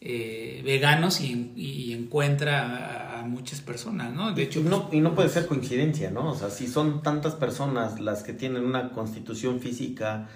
eh, 0.00 0.62
veganos 0.64 1.20
y, 1.20 1.52
y 1.56 1.92
encuentra 1.92 3.16
a, 3.16 3.20
a 3.20 3.22
muchas 3.24 3.60
personas, 3.60 4.12
¿no? 4.12 4.32
De 4.32 4.42
hecho, 4.44 4.60
Y 4.60 4.62
no, 4.62 4.88
y 4.92 5.00
no 5.00 5.14
puede 5.16 5.28
ser 5.28 5.46
coincidencia, 5.46 6.10
¿no? 6.10 6.30
O 6.30 6.36
sea, 6.36 6.50
si 6.50 6.68
son 6.68 7.02
tantas 7.02 7.34
personas 7.34 7.98
las 7.98 8.22
que 8.22 8.32
tienen 8.32 8.64
una 8.64 8.90
constitución 8.90 9.58
física, 9.60 10.28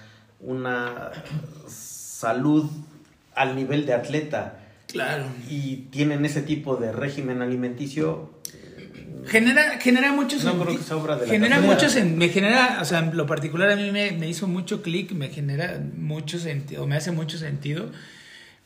una 0.43 1.11
salud 1.69 2.69
al 3.35 3.57
nivel 3.57 3.87
de 3.87 3.95
atleta 3.95 4.59
claro. 4.89 5.25
y 5.49 5.77
tienen 5.91 6.25
ese 6.25 6.43
tipo 6.43 6.77
de 6.77 6.93
régimen 6.93 7.43
alimenticio, 7.43 8.31
Genera, 9.25 9.79
genera 9.79 10.13
mucho 10.13 10.37
No 10.43 10.59
creo 10.65 10.77
que 10.77 10.83
sea 10.83 10.97
obra 10.97 11.15
de 11.17 11.27
la 11.29 11.33
genera 11.33 11.57
casualidad. 11.57 11.81
mucho 11.81 11.97
sen- 11.97 12.17
me 12.17 12.29
genera, 12.29 12.79
o 12.83 12.85
sea, 12.85 12.99
en 12.99 13.17
lo 13.17 13.25
particular 13.25 13.71
a 13.71 13.77
mí 13.77 13.93
me, 13.93 14.11
me 14.13 14.29
hizo 14.29 14.49
mucho 14.49 14.83
clic, 14.83 15.13
me 15.13 15.29
genera 15.29 15.81
mucho 15.97 16.41
sentido, 16.41 16.89
me 16.89 16.97
hace 16.97 17.13
mucho 17.13 17.39
sentido 17.39 17.93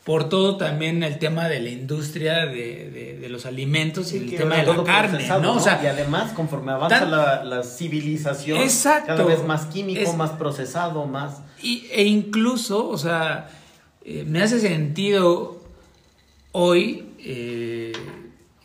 por 0.06 0.28
todo 0.28 0.56
también 0.56 1.02
el 1.02 1.18
tema 1.18 1.48
de 1.48 1.58
la 1.58 1.68
industria 1.68 2.46
de, 2.46 2.88
de- 2.90 3.18
de 3.20 3.28
los 3.28 3.44
alimentos 3.44 4.12
y 4.12 4.18
el 4.18 4.36
tema 4.36 4.54
de 4.56 4.64
la 4.64 4.84
carne, 4.84 5.26
¿no? 5.42 5.54
O 5.56 5.60
sea, 5.60 5.80
y 5.82 5.86
además, 5.88 6.32
conforme 6.32 6.70
avanza 6.70 7.00
tan- 7.00 7.10
la, 7.10 7.42
la 7.44 7.62
civilización, 7.64 8.58
Exacto. 8.58 9.08
cada 9.08 9.24
vez 9.24 9.42
más 9.44 9.66
químico, 9.66 10.00
Es- 10.00 10.14
más 10.16 10.30
procesado, 10.30 11.06
más... 11.06 11.40
Y, 11.60 11.86
e 11.90 12.04
incluso, 12.04 12.88
o 12.88 12.96
sea, 12.96 13.50
eh, 14.04 14.22
me 14.24 14.40
hace 14.42 14.60
sentido 14.60 15.60
hoy, 16.52 17.06
eh, 17.18 17.92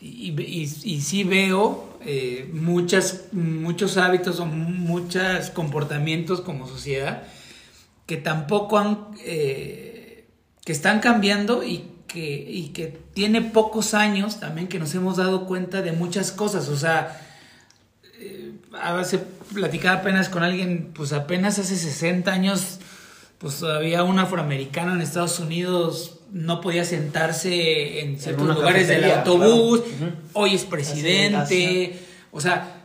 y, 0.00 0.30
y, 0.40 0.62
y 0.84 1.00
sí 1.00 1.24
veo 1.24 1.88
eh, 2.04 2.48
muchas, 2.52 3.24
muchos 3.32 3.96
hábitos 3.96 4.38
o 4.38 4.46
muchos 4.46 5.50
comportamientos 5.50 6.40
como 6.40 6.68
sociedad 6.68 7.24
que 8.06 8.16
tampoco 8.16 8.78
han, 8.78 8.98
que 10.64 10.72
están 10.72 11.00
cambiando 11.00 11.64
y 11.64 11.84
que, 12.06 12.46
y 12.48 12.68
que 12.68 12.98
tiene 13.14 13.42
pocos 13.42 13.94
años 13.94 14.40
también 14.40 14.68
que 14.68 14.78
nos 14.78 14.94
hemos 14.94 15.16
dado 15.16 15.46
cuenta 15.46 15.82
de 15.82 15.92
muchas 15.92 16.30
cosas, 16.30 16.68
o 16.68 16.76
sea, 16.76 17.20
a 18.80 18.92
veces 18.94 19.20
platicaba 19.54 20.00
apenas 20.00 20.28
con 20.28 20.42
alguien, 20.42 20.92
pues 20.94 21.12
apenas 21.12 21.58
hace 21.58 21.76
60 21.76 22.30
años, 22.30 22.78
pues 23.38 23.58
todavía 23.58 24.02
un 24.04 24.18
afroamericano 24.18 24.94
en 24.94 25.00
Estados 25.00 25.38
Unidos 25.40 26.18
no 26.30 26.60
podía 26.60 26.84
sentarse 26.84 28.00
en 28.00 28.18
ciertos 28.18 28.46
lugares 28.46 28.88
del 28.88 29.10
autobús, 29.10 29.80
claro. 29.80 30.12
Hoy 30.32 30.54
es 30.54 30.64
presidente, 30.64 31.98
o 32.30 32.40
sea, 32.40 32.76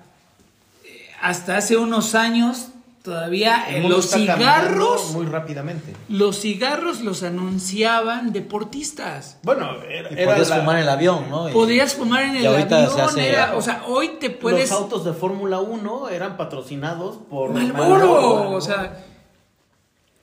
eh, 0.83 1.09
hasta 1.21 1.57
hace 1.57 1.77
unos 1.77 2.15
años 2.15 2.69
todavía 3.07 3.63
El 3.69 3.75
en 3.77 3.81
mundo 3.83 3.97
los 3.97 4.09
cigarros, 4.11 5.11
Muy 5.13 5.25
rápidamente. 5.27 5.93
los 6.09 6.39
cigarros 6.41 6.99
los 7.01 7.23
anunciaban 7.23 8.33
deportistas. 8.33 9.37
Bueno, 9.43 9.81
era, 9.83 10.11
y 10.11 10.15
era 10.15 10.31
podías 10.33 10.49
la- 10.49 10.57
fumar 10.57 10.75
en 10.75 10.81
el 10.83 10.89
avión, 10.89 11.29
¿no? 11.29 11.49
Y- 11.49 11.53
Podías 11.53 11.93
fumar 11.93 12.23
en 12.23 12.35
y 12.35 12.39
el 12.39 12.47
ahorita 12.47 12.77
avión, 12.83 12.95
se 12.95 13.01
hace- 13.01 13.29
era- 13.29 13.55
o 13.55 13.61
sea, 13.61 13.83
hoy 13.87 14.17
te 14.19 14.29
puedes... 14.29 14.69
Los 14.69 14.79
autos 14.81 15.05
de 15.05 15.13
Fórmula 15.13 15.59
1 15.61 16.09
eran 16.09 16.35
patrocinados 16.35 17.17
por 17.29 17.51
Malboro, 17.51 18.51
o 18.51 18.59
sea, 18.61 19.03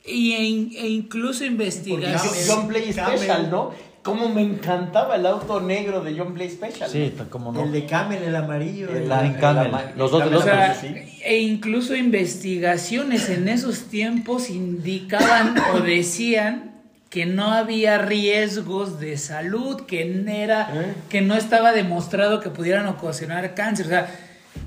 Y, 0.06 0.32
e, 0.32 0.80
e 0.84 0.88
incluso 0.88 1.46
investigación. 1.46 2.30
John, 2.46 2.68
Play. 2.68 2.92
Special, 2.92 3.50
¿no? 3.50 3.70
Cómo 4.04 4.28
me 4.28 4.42
encantaba 4.42 5.16
el 5.16 5.24
auto 5.24 5.60
negro 5.60 6.02
de 6.04 6.16
John 6.16 6.34
Play 6.34 6.50
Special. 6.50 6.90
Sí, 6.90 7.12
como 7.30 7.50
no. 7.52 7.64
El 7.64 7.72
de 7.72 7.86
Camel, 7.86 8.22
el 8.22 8.36
amarillo. 8.36 8.90
El 8.90 8.98
el- 9.04 9.08
La 9.08 9.26
el 9.26 9.36
Camel, 9.40 9.72
los 9.96 10.10
dos 10.10 10.30
los 10.30 10.42
O 10.42 10.44
sea, 10.44 10.74
sí. 10.74 10.94
e 11.24 11.38
incluso 11.38 11.96
investigaciones 11.96 13.30
en 13.30 13.48
esos 13.48 13.84
tiempos 13.84 14.50
indicaban 14.50 15.54
o 15.74 15.80
decían 15.80 16.72
que 17.08 17.24
no 17.24 17.46
había 17.52 17.96
riesgos 17.96 19.00
de 19.00 19.16
salud, 19.16 19.82
que 19.86 20.04
no 20.04 20.30
era, 20.30 20.68
¿Eh? 20.74 20.94
que 21.08 21.22
no 21.22 21.34
estaba 21.34 21.72
demostrado 21.72 22.40
que 22.40 22.50
pudieran 22.50 22.86
ocasionar 22.86 23.54
cáncer, 23.54 23.86
o 23.86 23.88
sea, 23.88 24.14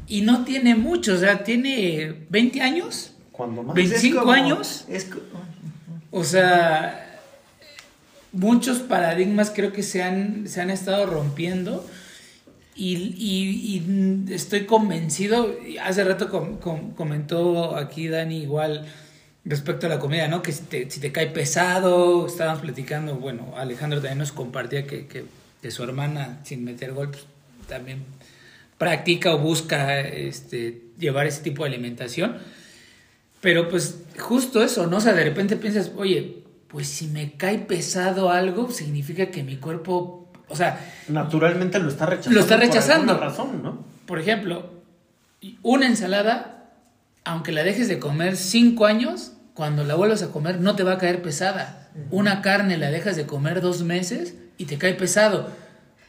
y 0.07 0.21
no 0.21 0.45
tiene 0.45 0.73
mucho, 0.73 1.13
o 1.13 1.17
sea, 1.17 1.43
tiene 1.43 2.25
20 2.29 2.61
años, 2.61 3.11
más. 3.37 3.77
Es 3.77 3.89
25 3.91 4.19
como- 4.21 4.31
años. 4.31 4.85
Es 4.89 5.09
o 6.09 6.23
sea, 6.23 7.03
muchos 8.37 8.79
paradigmas 8.79 9.51
creo 9.53 9.71
que 9.73 9.83
se 9.83 10.03
han, 10.03 10.47
se 10.47 10.61
han 10.61 10.69
estado 10.69 11.05
rompiendo. 11.05 11.85
Y, 12.79 13.81
estoy 14.29 14.65
convencido, 14.65 15.55
hace 15.83 16.03
rato 16.03 16.29
com- 16.29 16.57
com- 16.59 16.91
comentó 16.93 17.75
aquí 17.75 18.07
Dani 18.07 18.37
igual 18.43 18.85
respecto 19.45 19.87
a 19.87 19.89
la 19.89 19.97
comida, 19.97 20.27
¿no? 20.27 20.43
Que 20.43 20.51
si 20.51 20.61
te, 20.63 21.11
cae 21.11 21.27
pesado, 21.27 22.27
estábamos 22.27 22.61
platicando, 22.61 23.15
bueno, 23.15 23.53
Alejandro 23.57 23.99
también 23.99 24.19
nos 24.19 24.31
compartía 24.31 24.85
que, 24.85 25.07
que- 25.07 25.25
su 25.71 25.83
hermana, 25.83 26.39
sin 26.45 26.63
meter 26.63 26.93
gol, 26.93 27.09
pues, 27.09 27.25
también 27.67 28.03
practica 28.77 29.33
o 29.33 29.39
busca 29.39 29.99
este, 30.01 30.81
llevar 30.97 31.25
ese 31.27 31.41
tipo 31.41 31.63
de 31.63 31.69
alimentación. 31.71 32.37
Pero 33.41 33.67
pues 33.69 33.97
justo 34.17 34.63
eso, 34.63 34.87
¿no? 34.87 34.97
O 34.97 35.01
sea, 35.01 35.13
de 35.13 35.23
repente 35.25 35.57
piensas, 35.57 35.91
oye, 35.97 36.37
pues 36.67 36.87
si 36.87 37.07
me 37.07 37.33
cae 37.33 37.59
pesado 37.59 38.29
algo, 38.29 38.71
significa 38.71 39.27
que 39.27 39.43
mi 39.43 39.57
cuerpo, 39.57 40.29
o 40.49 40.55
sea, 40.55 40.79
Naturalmente 41.07 41.79
lo 41.79 41.89
está 41.89 42.05
rechazando. 42.05 42.35
Lo 42.35 42.41
está 42.41 42.55
por 42.57 42.65
rechazando. 42.65 43.11
alguna 43.13 43.29
razón, 43.29 43.63
¿no? 43.63 43.85
por 44.05 44.19
ejemplo, 44.19 44.69
una 45.63 45.85
ensalada, 45.87 46.65
aunque 47.25 47.51
la 47.51 47.63
dejes 47.63 47.87
de 47.87 47.99
comer 47.99 48.37
cinco 48.37 48.85
años, 48.85 49.33
cuando 49.53 49.83
la 49.83 49.95
vuelvas 49.95 50.23
a 50.23 50.29
comer 50.31 50.59
no 50.61 50.75
te 50.75 50.83
va 50.83 50.93
a 50.93 50.97
caer 50.97 51.21
pesada. 51.21 51.89
Una 52.11 52.41
carne 52.41 52.77
la 52.77 52.91
dejas 52.91 53.15
de 53.15 53.25
comer 53.25 53.59
dos 53.59 53.81
meses 53.83 54.35
y 54.57 54.65
te 54.65 54.77
cae 54.77 54.93
pesado. 54.93 55.49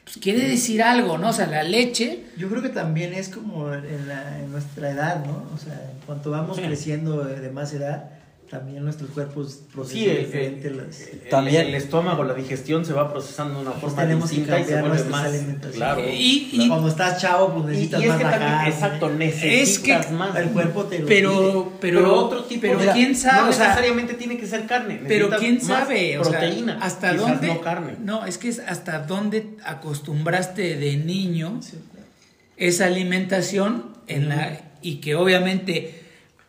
Pues 0.04 0.18
quiere 0.18 0.46
decir 0.48 0.82
algo, 0.82 1.18
¿no? 1.18 1.30
O 1.30 1.32
sea, 1.32 1.46
la 1.46 1.62
leche, 1.62 2.24
Yo 2.36 2.48
creo 2.48 2.62
que 2.62 2.68
también 2.68 3.14
es 3.14 3.28
como 3.30 3.72
en, 3.72 4.06
la- 4.08 4.38
en 4.38 4.50
nuestra 4.52 4.90
edad, 4.90 5.24
¿no? 5.24 5.46
O 5.54 5.58
sea, 5.58 5.74
en 5.92 5.98
cuanto 6.06 6.30
vamos 6.30 6.56
Sí. 6.58 6.62
creciendo 6.62 7.24
de 7.24 7.50
más 7.50 7.72
edad, 7.72 8.10
también 8.50 8.82
nuestros 8.84 9.10
cuerpos 9.10 9.60
procesan 9.74 9.98
Sí, 10.02 10.08
diferente 10.08 10.68
el- 10.68 10.76
las... 10.78 11.00
el- 11.02 11.20
También. 11.28 11.66
el 11.66 11.74
estómago, 11.74 12.24
la 12.24 12.34
digestión 12.34 12.84
se 12.84 12.92
va 12.92 13.12
procesando 13.12 13.56
de 13.56 13.60
una 13.62 13.70
Pues 13.72 13.82
forma 13.82 14.02
tenemos 14.02 14.30
que 14.30 14.36
distinta 14.36 14.60
y 14.60 14.64
se 14.64 14.70
cambiar 14.72 14.90
vuelve 14.96 15.10
más. 15.10 15.72
Claro. 15.74 16.02
Y- 16.08 16.48
y- 16.52 16.68
Cuando 16.68 16.88
estás 16.88 17.20
chavo, 17.20 17.52
pues 17.52 17.64
Y, 17.64 17.68
y 17.68 17.88
necesitas 17.88 18.02
es 18.02 18.08
más 18.08 18.18
que 18.18 18.24
la 18.24 18.30
también, 18.30 18.50
carne. 18.52 18.68
exacto, 18.70 19.10
necesitas 19.10 20.10
más. 20.12 20.36
El 20.36 20.48
cuerpo 20.48 20.84
te 20.84 20.98
lo 21.00 21.06
pero, 21.06 21.30
pide. 21.30 21.76
pero, 21.80 22.00
Pero 22.00 22.14
otro 22.14 22.44
tipo 22.44 22.60
pero 22.62 22.78
de- 22.78 22.92
quién 22.92 23.14
sabe, 23.16 23.42
No 23.42 23.48
o 23.48 23.52
sea, 23.52 23.64
necesariamente 23.68 24.14
tiene 24.14 24.38
que 24.38 24.46
ser 24.46 24.66
carne. 24.66 25.00
Pero 25.06 25.28
necesitas 25.28 25.38
quién 25.40 25.60
sabe, 25.60 26.18
o 26.18 26.24
sea, 26.24 26.40
proteína. 26.40 26.78
hasta 26.80 27.14
dónde. 27.14 27.46
no 27.48 27.60
carne. 27.60 27.96
No, 28.02 28.24
es 28.24 28.38
que 28.38 28.48
es 28.48 28.60
hasta 28.60 29.00
dónde 29.00 29.46
acostumbraste 29.64 30.76
de 30.76 30.96
niño 30.96 31.58
Sí, 31.62 31.72
claro. 31.92 32.06
esa 32.56 32.86
alimentación 32.86 33.84
en 34.06 34.28
la 34.30 34.60
y 34.80 34.96
que 34.96 35.14
obviamente 35.16 36.02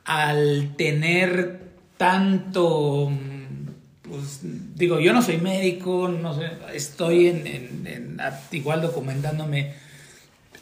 al 0.06 0.74
tener 0.78 1.59
tanto 2.00 3.10
mm, 3.12 4.08
pues 4.10 4.40
digo 4.76 5.02
yo 5.02 5.12
no 5.12 5.22
soy 5.22 5.38
médico 5.38 6.08
no 6.08 6.34
sé 6.34 6.48
estoy 6.74 7.28
en, 7.28 7.46
en- 7.46 7.86
en- 7.88 8.22
a- 8.22 8.40
igual 8.54 8.82
documentándome 8.82 9.74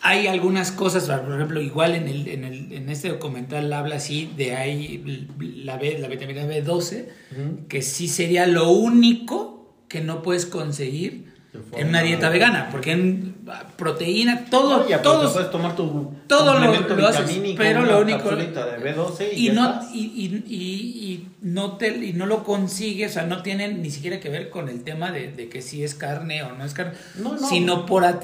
hay 0.02 0.26
algunas 0.26 0.72
cosas 0.72 1.04
por 1.06 1.36
ejemplo 1.36 1.62
igual 1.62 1.94
en 1.94 2.08
el, 2.08 2.28
en 2.28 2.44
el 2.44 2.74
en 2.74 2.90
este 2.90 3.10
documental 3.10 3.72
habla 3.72 3.98
así 3.98 4.32
de 4.36 4.56
hay 4.56 5.28
la 5.40 5.78
B, 5.78 6.00
la 6.00 6.08
vitamina 6.08 6.44
B12 6.48 7.06
Ujú. 7.32 7.68
que 7.68 7.84
sí 7.84 8.08
sería 8.08 8.48
lo 8.48 8.70
único 8.72 9.72
que 9.88 10.02
no 10.02 10.24
puedes 10.24 10.48
conseguir 10.48 11.27
en 11.74 11.90
una 11.90 12.02
dieta 12.02 12.30
vegana, 12.30 12.70
porque 12.72 12.92
en 12.92 13.36
proteína, 13.78 14.46
todo, 14.50 14.86
Oye, 14.86 14.98
todos, 14.98 15.34
puedes 15.34 15.52
tomar 15.52 15.76
tu 15.76 16.14
todo 16.28 16.54
lo- 16.60 17.08
haces, 17.08 17.40
pero 17.58 17.84
lo 17.84 18.02
único- 18.02 18.30
de 18.36 18.48
B12 18.80 19.30
y, 19.34 19.50
no, 19.50 19.82
y, 19.94 20.00
y- 20.00 20.44
y- 20.56 21.28
no 21.42 21.78
te, 21.78 21.90
y 21.96 22.14
no 22.14 22.26
lo 22.26 22.44
consigues, 22.44 23.12
o 23.12 23.14
sea, 23.16 23.24
no 23.24 23.42
tienen 23.44 23.82
ni 23.82 23.90
siquiera 23.92 24.20
que 24.20 24.30
ver 24.30 24.50
con 24.50 24.68
el 24.70 24.84
tema 24.84 25.12
de, 25.12 25.32
de 25.32 25.48
que 25.50 25.62
si 25.62 25.84
es 25.84 25.96
carne 25.96 26.44
o 26.44 26.54
no 26.56 26.66
es 26.66 26.74
carne, 26.74 26.94
No, 27.16 27.36
no. 27.36 27.48
sino 27.48 27.86
por 27.86 28.04
a 28.06 28.20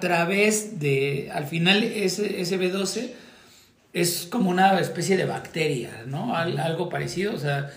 través 0.00 0.78
de, 0.80 1.30
al 1.34 1.46
final 1.46 1.82
ese, 1.82 2.40
ese 2.40 2.58
B12 2.58 3.10
es 3.92 4.26
como 4.30 4.50
una 4.50 4.78
especie 4.80 5.16
de 5.16 5.24
bacteria, 5.24 6.04
¿no? 6.06 6.36
Al- 6.36 6.58
algo 6.58 6.88
parecido, 6.88 7.34
o 7.34 7.38
sea, 7.38 7.70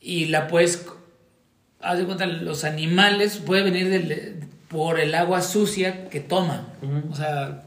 y 0.00 0.26
la 0.26 0.46
puedes, 0.48 0.86
haz 1.80 1.98
de 1.98 2.04
cuenta, 2.04 2.26
los 2.26 2.64
animales 2.64 3.36
puede 3.44 3.62
venir 3.62 3.88
del- 3.88 4.34
por 4.68 5.00
el 5.00 5.14
agua 5.14 5.40
sucia 5.40 6.08
que 6.10 6.20
toman, 6.20 6.66
o 7.10 7.14
sea, 7.16 7.62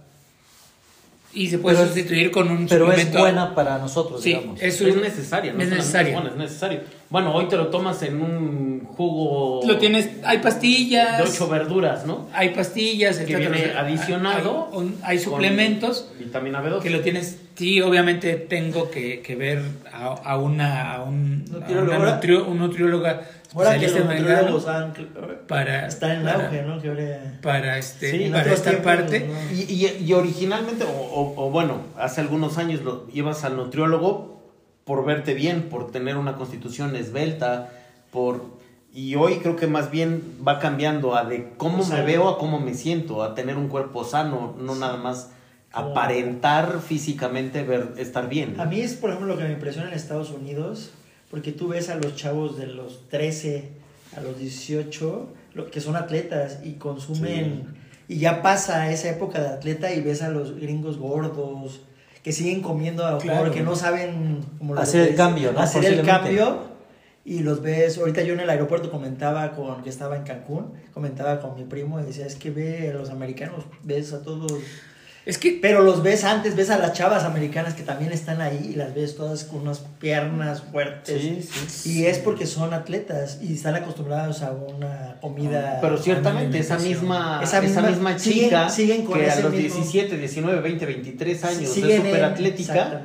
y 1.33 1.47
se 1.47 1.57
puede 1.59 1.77
Pero 1.77 1.87
es- 1.87 1.93
sustituir 1.95 2.29
con 2.29 2.51
un 2.51 2.67
Pero 2.67 2.91
es 2.91 3.09
buena 3.11 3.55
para 3.55 3.77
nosotros, 3.77 4.21
Sí, 4.21 4.29
digamos. 4.33 4.61
es, 4.61 4.81
Es 4.81 4.95
necesaria, 4.97 5.53
no 5.53 5.59
es 5.61 5.65
solamente 5.69 5.75
necesaria. 5.77 6.13
bueno, 6.13 6.29
es 6.29 6.35
necesario. 6.35 6.79
Bueno, 7.09 7.33
hoy 7.33 7.47
te 7.47 7.55
lo 7.57 7.67
tomas 7.67 8.03
en 8.03 8.21
un 8.21 8.85
jugo 8.85 9.61
Lo 9.65 9.77
tienes, 9.77 10.09
hay 10.25 10.39
pastillas, 10.39 11.17
de 11.17 11.23
ocho 11.23 11.47
verduras, 11.47 12.05
¿no? 12.05 12.27
hay 12.33 12.49
pastillas, 12.49 13.17
Que 13.17 13.23
etcétera, 13.33 13.49
viene 13.49 13.73
adicionado. 13.77 14.69
Hay, 14.73 14.77
un- 14.77 14.97
hay 15.03 15.19
suplementos 15.19 16.09
Vitamina 16.19 16.61
B12. 16.61 16.81
que 16.83 16.89
lo 16.89 16.99
tienes. 16.99 17.39
Sí, 17.55 17.79
obviamente 17.81 18.33
tengo 18.35 18.91
que, 18.91 19.21
que 19.21 19.35
ver 19.35 19.61
a, 19.93 20.07
a 20.07 20.37
una, 20.37 20.93
a 20.95 21.03
un, 21.03 21.45
a 21.49 21.59
Nutrióloga. 21.59 21.97
una 21.97 22.43
un 22.47 22.57
nutrióloga 22.59 23.21
Ahora 23.53 23.77
que 23.77 23.87
los 23.87 24.05
nutriólogos 24.05 24.67
han- 24.67 24.93
para 25.47 25.87
están 25.87 26.11
en 26.11 26.23
para- 26.23 26.45
auge, 26.45 26.61
¿no? 26.63 26.81
Que 26.81 26.87
ahora- 26.89 27.39
para 27.41 27.77
este 27.77 28.11
Sí, 28.11 28.29
para 28.31 28.53
esta 28.53 28.81
parte 28.81 29.27
¿no? 29.27 29.33
Y, 29.53 29.63
y- 29.63 30.03
y 30.05 30.13
originalmente, 30.13 30.85
o, 30.85 30.87
o- 30.89 31.45
o 31.47 31.49
bueno, 31.51 31.81
hace 31.97 32.21
algunos 32.21 32.57
años 32.57 32.81
lo, 32.81 33.07
ibas 33.13 33.43
al 33.43 33.57
nutriólogo 33.57 34.39
por 34.85 35.05
verte 35.05 35.33
bien, 35.33 35.63
por 35.69 35.91
tener 35.91 36.17
una 36.17 36.35
constitución 36.35 36.95
esbelta, 36.95 37.69
por... 38.11 38.59
Y 38.93 39.15
hoy 39.15 39.37
creo 39.37 39.55
que 39.55 39.67
más 39.67 39.89
bien 39.91 40.21
va 40.45 40.59
cambiando 40.59 41.15
a 41.15 41.23
de 41.23 41.53
cómo 41.57 41.77
me 41.77 41.83
Sano. 41.83 42.05
veo 42.05 42.29
a 42.29 42.37
cómo 42.37 42.59
me 42.59 42.73
siento, 42.73 43.23
a 43.23 43.35
tener 43.35 43.55
un 43.57 43.67
cuerpo 43.69 44.03
sano, 44.03 44.53
no 44.59 44.75
nada 44.75 44.97
más 44.97 45.29
aparentar 45.71 46.79
físicamente 46.85 47.63
ver, 47.63 47.93
estar 47.97 48.27
bien. 48.29 48.59
A 48.59 48.65
mí 48.65 48.81
es, 48.81 48.93
por 48.95 49.09
ejemplo, 49.11 49.33
lo 49.33 49.37
que 49.39 49.45
me 49.45 49.53
impresiona 49.53 49.87
en 49.89 49.93
Estados 49.93 50.29
Unidos, 50.31 50.91
porque 51.31 51.53
tú 51.53 51.69
ves 51.69 51.89
a 51.89 51.95
los 51.95 52.15
chavos 52.15 52.57
de 52.57 52.67
los 52.67 53.07
13 53.07 53.69
a 54.17 54.21
los 54.21 54.37
18, 54.37 55.29
lo, 55.53 55.71
que 55.71 55.79
son 55.79 55.95
atletas 55.95 56.59
y 56.63 56.73
consumen, 56.73 57.73
y 58.07 58.17
ya 58.17 58.41
pasa 58.41 58.91
esa 58.91 59.09
época 59.09 59.41
de 59.41 59.47
atleta 59.47 59.93
y 59.93 60.01
ves 60.01 60.21
a 60.21 60.29
los 60.29 60.59
gringos 60.59 60.97
gordos, 60.97 61.81
que 62.21 62.33
siguen 62.33 62.61
comiendo 62.61 63.05
a 63.05 63.17
Claro. 63.17 63.51
que 63.51 63.63
no 63.63 63.75
saben 63.75 64.39
Hacer 64.75 65.09
el 65.09 65.15
cambio, 65.15 65.53
¿no? 65.53 65.59
Hacer 65.59 65.85
el 65.85 66.05
cambio. 66.05 66.69
Y 67.23 67.39
los 67.39 67.61
ves, 67.61 67.97
ahorita 67.99 68.23
yo 68.23 68.33
en 68.33 68.41
el 68.41 68.49
aeropuerto 68.49 68.91
comentaba 68.91 69.51
con, 69.51 69.83
que 69.83 69.89
estaba 69.89 70.17
en 70.17 70.23
Cancún, 70.23 70.73
comentaba 70.91 71.39
con 71.39 71.55
mi 71.55 71.63
primo 71.63 71.99
y 71.99 72.03
decía, 72.03 72.25
es 72.25 72.35
que 72.35 72.49
ve 72.49 72.89
a 72.89 72.93
los 72.93 73.11
americanos, 73.11 73.63
ves 73.83 74.11
a 74.11 74.23
todos 74.23 74.53
es 75.25 75.37
que 75.37 75.59
pero 75.61 75.81
los 75.83 76.01
ves 76.03 76.23
antes, 76.23 76.55
ves 76.55 76.69
a 76.69 76.77
las 76.77 76.93
chavas 76.93 77.23
americanas 77.23 77.73
que 77.75 77.83
también 77.83 78.11
están 78.11 78.41
ahí 78.41 78.71
y 78.73 78.75
las 78.75 78.93
ves 78.95 79.15
todas 79.15 79.43
con 79.43 79.61
unas 79.61 79.79
piernas 79.99 80.61
fuertes. 80.71 81.21
Sí, 81.21 81.47
sí. 81.67 81.91
Y 81.99 82.05
es 82.05 82.17
porque 82.17 82.45
son 82.47 82.73
atletas 82.73 83.37
y 83.41 83.53
están 83.53 83.75
acostumbrados 83.75 84.41
a 84.41 84.51
una 84.51 85.17
comida. 85.21 85.77
Pero 85.81 85.93
a 85.93 85.95
una 85.95 86.03
ciertamente 86.03 86.59
esa 86.59 86.77
misma, 86.79 87.39
Esa 87.43 87.63
esa 87.63 87.81
misma- 87.81 88.17
siguen- 88.17 88.43
chica 88.45 88.69
siguen 88.69 89.05
con 89.05 89.19
que 89.19 89.29
a 89.29 89.39
los 89.39 89.51
mismo- 89.51 89.75
17, 89.77 90.17
19, 90.17 90.59
20, 90.61 90.85
23 90.85 91.43
años 91.43 91.69
Siguen 91.69 91.91
es 92.01 92.05
súper 92.07 92.23
atlética, 92.23 93.01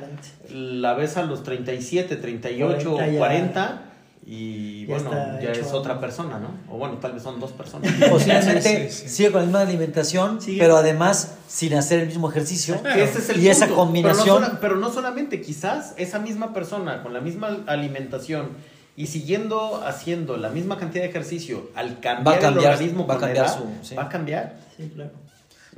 la 0.51 0.93
ves 0.93 1.17
a 1.17 1.23
los 1.23 1.43
37, 1.43 2.15
38, 2.15 2.91
40 2.93 3.11
ya- 3.11 3.17
40 3.19 3.81
y 4.29 4.85
ya 4.85 4.95
bueno, 4.97 5.11
ya 5.41 5.51
hecho 5.51 5.61
es 5.61 5.71
otra 5.71 6.01
persona, 6.01 6.37
¿no? 6.37 6.49
O 6.69 6.77
bueno, 6.77 6.95
tal 6.97 7.13
vez 7.13 7.23
son 7.23 7.39
dos 7.39 7.51
personas. 7.53 7.89
Posiblemente 8.09 8.89
Sí, 8.89 8.93
sí, 8.93 9.03
sí. 9.07 9.15
sigue 9.15 9.31
con 9.31 9.39
la 9.41 9.45
misma 9.45 9.61
alimentación, 9.61 10.41
Sigue. 10.41 10.59
pero 10.59 10.75
además 10.75 11.35
sin 11.47 11.73
hacer 11.75 12.01
el 12.01 12.07
mismo 12.07 12.29
ejercicio. 12.29 12.81
Que 12.83 13.03
ese 13.05 13.19
es 13.19 13.29
el 13.29 13.41
y 13.41 13.47
esa 13.47 13.69
combinación. 13.69 14.25
Pero 14.25 14.39
no, 14.39 14.45
sola- 14.47 14.59
pero 14.59 14.75
no 14.75 14.91
solamente, 14.91 15.39
quizás 15.41 15.93
esa 15.95 16.19
misma 16.19 16.53
persona 16.53 17.01
con 17.03 17.13
la 17.13 17.21
misma 17.21 17.59
alimentación 17.67 18.49
y 18.97 19.07
siguiendo 19.07 19.81
haciendo 19.85 20.35
la 20.35 20.49
misma 20.49 20.77
cantidad 20.77 21.03
de 21.03 21.09
ejercicio, 21.09 21.69
al 21.75 21.99
cambiar, 22.01 22.27
Va 22.27 22.37
a 22.37 22.39
cambiar- 22.41 22.65
el 22.65 22.73
organismo 22.73 23.07
va 23.07 23.15
a 23.15 23.19
cambiar 23.19 23.45
edad, 23.45 23.57
su- 23.57 23.87
sí. 23.87 23.95
va 23.95 24.03
a 24.03 24.09
cambiar. 24.09 24.57
Sí, 24.75 24.91
claro. 24.93 25.11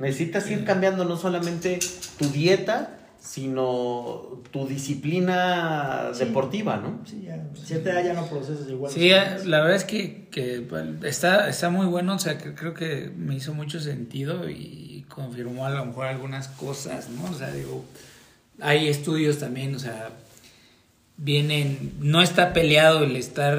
Necesitas 0.00 0.50
ir 0.50 0.64
cambiando 0.64 1.04
no 1.04 1.16
solamente 1.16 1.78
tu 2.18 2.26
dieta, 2.30 2.96
sino 3.20 4.40
tu 4.50 4.66
disciplina 4.66 6.10
deportiva, 6.18 6.76
¿no? 6.78 7.00
Sí, 7.06 7.22
ya, 7.26 7.44
cierta 7.54 7.90
edad 7.92 8.04
ya 8.04 8.12
no 8.14 8.26
procesas 8.26 8.68
igual. 8.68 8.90
Sí, 8.92 9.10
la 9.10 9.60
verdad 9.60 9.76
es 9.76 9.84
que, 9.84 10.28
que, 10.30 10.60
bueno, 10.60 11.04
está, 11.06 11.48
está 11.48 11.70
muy 11.70 11.86
bueno, 11.86 12.14
o 12.14 12.18
sea, 12.18 12.38
que 12.38 12.54
creo 12.54 12.74
que 12.74 13.10
me 13.16 13.34
hizo 13.36 13.54
mucho 13.54 13.78
sentido 13.80 14.48
y 14.48 15.04
confirmó 15.08 15.66
a 15.66 15.70
lo 15.70 15.84
mejor 15.84 16.06
algunas 16.06 16.48
cosas, 16.48 17.08
¿no? 17.10 17.24
O 17.30 17.34
sea, 17.34 17.50
digo, 17.52 17.84
hay 18.60 18.88
estudios 18.88 19.38
también, 19.38 19.74
o 19.74 19.78
sea, 19.78 20.10
vienen, 21.16 21.92
no 22.00 22.22
está 22.22 22.52
peleado 22.52 23.04
el 23.04 23.16
estar, 23.16 23.58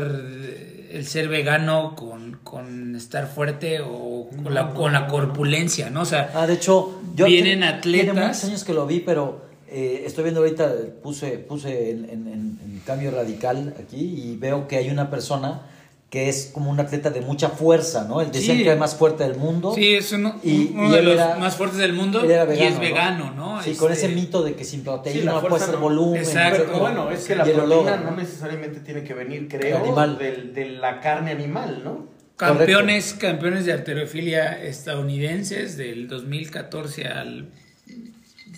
el 0.91 1.05
ser 1.05 1.27
vegano 1.27 1.95
con, 1.95 2.39
con 2.43 2.95
estar 2.95 3.27
fuerte 3.27 3.79
o 3.81 4.29
con, 4.43 4.53
la, 4.53 4.73
con 4.73 4.93
la 4.93 5.07
corpulencia, 5.07 5.89
¿no? 5.89 6.01
O 6.01 6.05
sea, 6.05 6.31
Ah, 6.33 6.47
de 6.47 6.53
hecho, 6.55 6.99
yo 7.15 7.25
Vienen 7.25 7.59
tiene- 7.59 7.67
atletas. 7.67 8.05
Tiene 8.13 8.27
muchos 8.27 8.43
años 8.45 8.63
que 8.63 8.73
lo 8.73 8.87
vi, 8.87 8.99
pero 9.01 9.50
eh, 9.71 10.03
estoy 10.05 10.23
viendo 10.25 10.41
ahorita, 10.41 10.69
puse, 11.01 11.37
puse 11.39 11.91
en, 11.91 12.05
en- 12.05 12.27
en- 12.27 12.59
en 12.65 12.81
cambio 12.85 13.09
radical 13.11 13.73
aquí 13.79 14.01
y 14.31 14.35
veo 14.37 14.67
que 14.67 14.75
hay 14.77 14.89
una 14.89 15.09
persona 15.09 15.61
que 16.09 16.27
es 16.27 16.51
como 16.53 16.69
un 16.69 16.77
atleta 16.77 17.09
de 17.09 17.21
mucha 17.21 17.47
fuerza, 17.47 18.03
¿no? 18.03 18.19
Él 18.19 18.31
decía 18.33 18.53
Sí. 18.53 18.63
que 18.63 18.71
el 18.73 18.77
más 18.77 18.95
fuerte 18.95 19.23
del 19.23 19.37
mundo. 19.37 19.73
sí, 19.73 19.93
es 19.93 20.11
uno, 20.11 20.35
Y- 20.43 20.71
uno 20.73 20.89
y 20.89 20.91
de 20.91 21.01
los 21.03 21.13
era- 21.13 21.35
más 21.37 21.55
fuertes 21.55 21.79
del 21.79 21.93
mundo 21.93 22.19
y 22.25 22.29
es 22.61 22.73
¿no? 22.73 22.79
vegano, 22.81 23.31
¿no? 23.33 23.63
Sí, 23.63 23.75
con 23.75 23.93
Este, 23.93 24.07
ese 24.07 24.15
mito 24.15 24.43
de 24.43 24.53
que 24.55 24.65
sin 24.65 24.83
proteína 24.83 25.21
Sí, 25.21 25.25
no 25.41 25.47
puede 25.47 25.63
ser 25.63 25.75
no- 25.75 25.79
volumen. 25.79 26.17
Exacto. 26.21 26.63
Pero 26.67 26.79
bueno, 26.79 27.09
es 27.11 27.25
que 27.25 27.35
la 27.35 27.45
proteína 27.45 27.65
logra, 27.75 27.97
no 27.97 28.11
necesariamente 28.17 28.81
tiene 28.81 29.05
que 29.05 29.13
venir, 29.13 29.47
creo, 29.47 29.77
Animal. 29.77 30.17
del- 30.17 30.53
de 30.53 30.65
la 30.71 30.99
carne 30.99 31.31
animal, 31.31 31.81
¿no? 31.85 32.07
Campeones, 32.35 33.13
campeones 33.13 33.65
de 33.65 33.71
arterofilia 33.71 34.61
estadounidenses 34.61 35.77
del 35.77 36.09
2014 36.09 37.05
al 37.07 37.45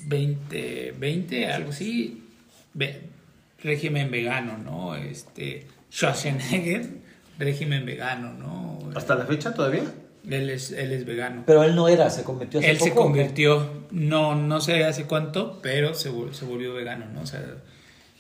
2020, 0.08 1.48
algo 1.52 1.70
así, 1.72 2.24
ve- 2.74 3.02
régimen 3.64 4.12
vegano, 4.12 4.58
¿no? 4.58 4.96
Este, 4.96 5.68
Schwarzenegger, 5.92 6.88
régimen 7.40 7.86
vegano, 7.86 8.34
¿no? 8.34 8.80
¿Hasta 8.96 9.16
la 9.16 9.26
fecha 9.26 9.54
todavía? 9.54 9.84
Él 10.30 10.50
es, 10.50 10.72
él 10.72 10.92
es 10.94 11.06
vegano. 11.06 11.44
Pero 11.46 11.64
él 11.64 11.76
no 11.76 11.88
era, 11.90 12.10
se 12.10 12.24
convirtió 12.24 12.60
hace 12.60 12.70
Él 12.70 12.80
se 12.80 12.94
convirtió, 12.94 13.86
no, 13.92 14.36
no 14.36 14.62
sé 14.62 14.84
hace 14.86 15.04
cuánto, 15.06 15.60
pero 15.62 15.94
se, 15.94 16.12
vol- 16.12 16.32
se 16.34 16.46
volvió 16.46 16.74
vegano, 16.74 17.06
¿no? 17.14 17.22
O 17.22 17.26
sea, 17.26 17.42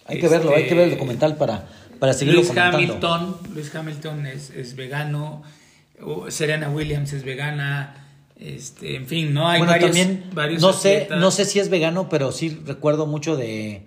Hay 0.05 0.19
que 0.19 0.27
verlo, 0.27 0.53
hay 0.55 0.63
que 0.67 0.73
ver 0.73 0.83
el 0.85 0.89
este, 0.89 0.95
documental 0.99 1.37
para, 1.37 1.65
para 1.99 2.13
seguirlo 2.13 2.41
Luis 2.41 2.49
comentando. 2.49 2.77
Hamilton, 2.77 3.37
Luis 3.53 3.73
Hamilton 3.73 4.25
es, 4.27 4.49
es 4.49 4.75
vegano, 4.75 5.43
Serena 6.27 6.69
Williams 6.69 7.13
es 7.13 7.23
vegana, 7.23 7.95
este, 8.39 8.95
en 8.95 9.07
fin, 9.07 9.33
¿no? 9.33 9.47
Hay 9.47 9.59
bueno, 9.59 9.71
varios, 9.73 9.91
también 9.91 10.25
varios 10.33 10.61
no 10.61 10.73
sé, 10.73 11.07
no 11.11 11.31
sé 11.31 11.45
si 11.45 11.59
es 11.59 11.69
vegano, 11.69 12.09
pero 12.09 12.31
sí 12.31 12.61
recuerdo 12.65 13.05
mucho 13.05 13.35
de, 13.37 13.83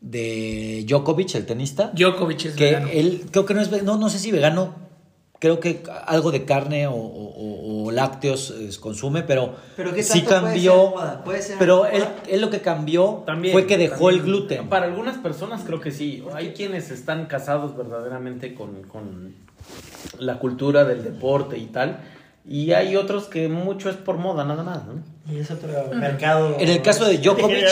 de 0.00 0.84
Djokovic, 0.88 1.34
el 1.34 1.46
tenista. 1.46 1.90
Djokovic 1.94 2.44
es 2.46 2.54
que 2.54 2.64
vegano. 2.64 2.88
él 2.92 3.22
creo 3.30 3.44
que 3.46 3.54
no 3.54 3.60
es 3.60 3.82
no, 3.82 3.96
no 3.98 4.08
sé 4.08 4.18
si 4.18 4.30
vegano, 4.32 4.74
creo 5.40 5.60
que 5.60 5.82
algo 6.06 6.30
de 6.30 6.44
carne 6.44 6.86
o, 6.86 6.94
o- 6.94 7.84
o 7.86 7.90
lácteos 7.90 8.50
eh, 8.58 8.68
consume, 8.80 9.22
pero, 9.22 9.54
Pero 9.76 9.94
¿qué 9.94 10.02
sí 10.02 10.20
puede 10.20 10.34
cambió. 10.40 10.72
ser 10.72 10.90
moda? 10.90 11.24
¿Puede 11.24 11.42
ser 11.42 11.58
pero 11.58 11.86
él, 11.86 12.04
él 12.28 12.40
lo 12.40 12.50
que 12.50 12.60
cambió 12.60 13.22
También. 13.24 13.52
fue 13.52 13.66
que 13.66 13.78
dejó 13.78 14.06
también. 14.08 14.14
el 14.14 14.22
gluten. 14.22 14.68
Para 14.68 14.86
algunas 14.86 15.16
personas 15.18 15.62
creo 15.64 15.80
que 15.80 15.90
sí. 15.90 16.22
Hay 16.34 16.52
quienes 16.52 16.90
están 16.90 17.26
casados 17.26 17.76
verdaderamente 17.76 18.54
con, 18.54 18.82
con 18.82 19.34
la 20.18 20.38
cultura 20.38 20.84
del 20.84 21.02
deporte 21.04 21.56
y 21.58 21.66
tal. 21.66 21.98
Y 22.48 22.72
hay 22.72 22.96
otros 22.96 23.24
que 23.26 23.48
mucho 23.48 23.90
es 23.90 23.96
por 23.96 24.16
moda 24.16 24.44
nada 24.44 24.62
más, 24.62 24.80
¿no? 24.86 25.02
Y 25.30 25.38
es 25.40 25.50
otro 25.50 25.68
mercado. 25.94 26.56
En 26.58 26.68
el 26.70 26.80
caso 26.82 27.04
de 27.04 27.18
Djokovic, 27.22 27.64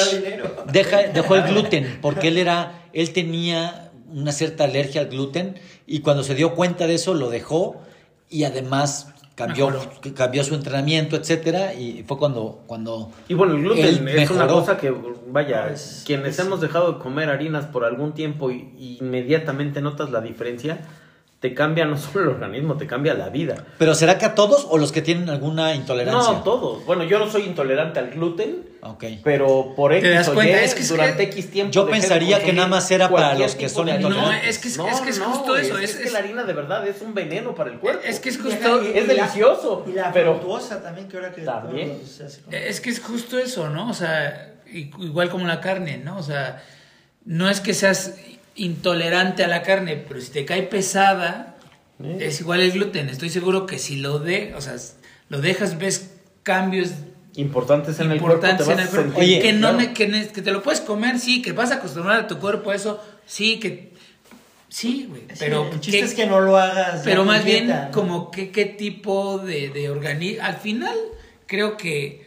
deja, 0.71 1.03
dejó 1.05 1.37
el 1.37 1.43
gluten 1.51 1.99
porque 2.03 2.29
él 2.29 2.37
era, 2.39 2.83
él 2.93 3.13
tenía 3.13 3.91
una 4.13 4.33
cierta 4.33 4.65
alergia 4.65 5.01
al 5.01 5.09
gluten 5.09 5.55
y 5.87 6.01
cuando 6.01 6.23
se 6.23 6.35
dio 6.35 6.55
cuenta 6.55 6.87
de 6.87 6.95
eso 6.95 7.15
lo 7.15 7.31
dejó 7.31 7.81
y 8.29 8.45
además 8.45 9.09
cambió, 9.35 9.71
Mejoró. 9.71 9.91
cambió 10.15 10.45
su 10.45 10.55
entrenamiento, 10.55 11.17
etcétera 11.17 11.75
y 11.75 12.05
fue 12.07 12.19
cuando, 12.19 12.63
cuando 12.67 13.11
Y 13.29 13.35
bueno, 13.35 13.55
el 13.55 13.63
gluten 13.63 14.09
es 14.09 14.31
una 14.31 14.47
cosa 14.47 14.77
que, 14.77 14.95
vaya, 15.29 15.69
Es- 15.71 16.03
quienes 16.07 16.39
es- 16.39 16.45
hemos 16.45 16.61
dejado 16.61 16.93
de 16.93 16.99
comer 16.99 17.31
harinas 17.31 17.67
por 17.67 17.85
algún 17.85 18.13
tiempo 18.15 18.51
y, 18.51 18.73
y 18.79 18.99
inmediatamente 19.01 19.81
notas 19.81 20.11
la 20.11 20.21
diferencia, 20.21 20.79
te 21.49 21.55
cambia 21.55 21.85
no 21.85 21.97
solo 21.97 22.23
el 22.25 22.29
organismo, 22.31 22.77
te 22.77 22.89
cambia 22.89 23.15
la 23.15 23.29
vida. 23.29 23.65
Pero 23.79 23.95
¿será 23.95 24.19
que 24.19 24.25
a 24.25 24.35
todos 24.35 24.67
o 24.69 24.79
los 24.79 24.91
que 24.91 25.01
tienen 25.01 25.29
alguna 25.31 25.75
intolerancia? 25.77 26.33
No, 26.33 26.43
todos. 26.43 26.85
Bueno, 26.85 27.05
yo 27.05 27.21
no 27.21 27.31
soy 27.31 27.43
intolerante 27.43 28.01
al 28.01 28.11
gluten, 28.11 28.65
Ok. 28.83 29.05
pero 29.23 29.73
por 29.77 29.93
X 29.93 30.11
das 30.13 30.27
o 30.29 30.35
cuenta? 30.35 30.61
Y, 30.61 30.65
Es 30.65 30.75
que 30.75 30.81
es 30.83 30.89
durante 30.89 31.31
que- 31.31 31.31
X 31.39 31.51
tiempo. 31.53 31.73
Yo 31.73 31.87
pensaría 31.89 32.43
que 32.43 32.53
nada 32.53 32.67
más 32.67 32.91
era 32.91 33.09
para 33.09 33.35
los 33.39 33.55
que 33.55 33.69
son 33.69 33.89
intolerantes. 33.89 34.43
No, 34.43 34.49
es 34.49 34.59
que 34.59 34.67
es- 34.69 34.77
es 34.79 35.01
que 35.03 35.11
es 35.11 35.21
justo 35.21 35.57
eso, 35.57 35.79
Es, 35.79 35.91
es- 35.91 35.97
que 35.99 36.05
es- 36.09 36.13
la 36.13 36.19
harina 36.19 36.43
de 36.43 36.53
verdad 36.53 36.85
es 36.89 37.01
un 37.01 37.15
veneno 37.15 37.55
para 37.55 37.71
el 37.71 37.79
cuerpo. 37.79 38.03
Es 38.05 38.19
que 38.19 38.31
es 38.31 38.39
justo, 38.43 38.83
y 38.83 38.99
es 38.99 39.07
la- 39.07 39.15
delicioso, 39.15 39.85
Y 39.87 39.93
la 39.93 40.13
pero- 40.13 40.33
fructuosa 40.35 40.83
también, 40.83 41.07
que 41.09 41.17
ahora 41.17 41.33
que. 41.33 41.43
También. 41.43 41.97
todo 41.99 42.07
se 42.09 42.25
hace 42.25 42.41
con- 42.43 42.55
es 42.55 42.81
que 42.81 42.91
es 42.91 43.01
justo 43.01 43.39
eso, 43.39 43.71
¿no? 43.71 43.89
O 43.89 43.95
sea, 43.95 44.55
igual 44.73 45.29
como 45.31 45.47
la 45.47 45.61
carne, 45.61 45.99
¿no? 45.99 46.17
O 46.19 46.23
sea, 46.25 46.61
no 47.25 47.49
es 47.49 47.61
que 47.61 47.73
seas 47.73 48.15
intolerante 48.57 49.45
a 49.45 49.49
la 49.49 49.63
carne, 49.63 49.97
pero 49.97 50.21
si 50.21 50.31
te 50.31 50.45
cae 50.45 50.63
pesada, 50.63 51.57
es 52.19 52.41
igual 52.41 52.61
el 52.61 52.73
gluten. 52.73 53.09
Estoy 53.09 53.31
seguro 53.31 53.67
que 53.67 53.79
si 53.79 53.97
lo 53.97 54.19
de, 54.19 54.55
o 54.57 54.61
sea, 54.61 54.77
lo 55.29 55.41
dejas, 55.41 55.79
ves 55.79 56.11
cambios 56.43 56.91
Importantes 57.37 58.01
en 58.01 58.11
el 58.13 58.19
cuerpo. 58.21 58.41
te 58.41 58.47
importantes 58.51 58.67
vas 58.67 58.77
en 58.79 58.83
el 58.85 58.89
cuerpo. 58.89 59.11
sentir- 59.21 59.23
Oye, 59.23 59.39
que, 59.41 59.53
no, 59.53 59.77
claro. 59.77 59.93
que, 59.95 60.29
que 60.33 60.43
te 60.43 60.51
lo 60.53 60.63
puedes 60.63 60.81
comer, 60.81 61.19
sí, 61.19 61.43
que 61.43 61.53
vas 61.53 61.71
a 61.71 61.75
acostumbrar 61.77 62.21
a 62.21 62.27
tu 62.27 62.39
cuerpo 62.39 62.71
a 62.71 62.75
eso, 62.75 63.03
sí, 63.27 63.59
que... 63.61 63.93
Sí, 64.69 65.07
güey, 65.09 65.23
Sí, 65.29 65.37
pero... 65.39 65.69
el 65.71 65.81
chiste 65.81 66.01
¿qué- 66.01 66.05
es 66.07 66.15
que 66.15 66.27
no 66.27 66.41
lo 66.41 66.57
hagas. 66.57 67.03
pero 67.05 67.25
más 67.25 67.45
bien 67.45 67.71
como 67.93 68.31
qué, 68.31 68.51
qué 68.51 68.65
tipo 68.65 69.39
de, 69.39 69.69
de 69.69 69.91
organismo... 69.91 70.43
Al 70.45 70.57
final 70.57 70.97
creo 71.47 71.77
que 71.77 72.27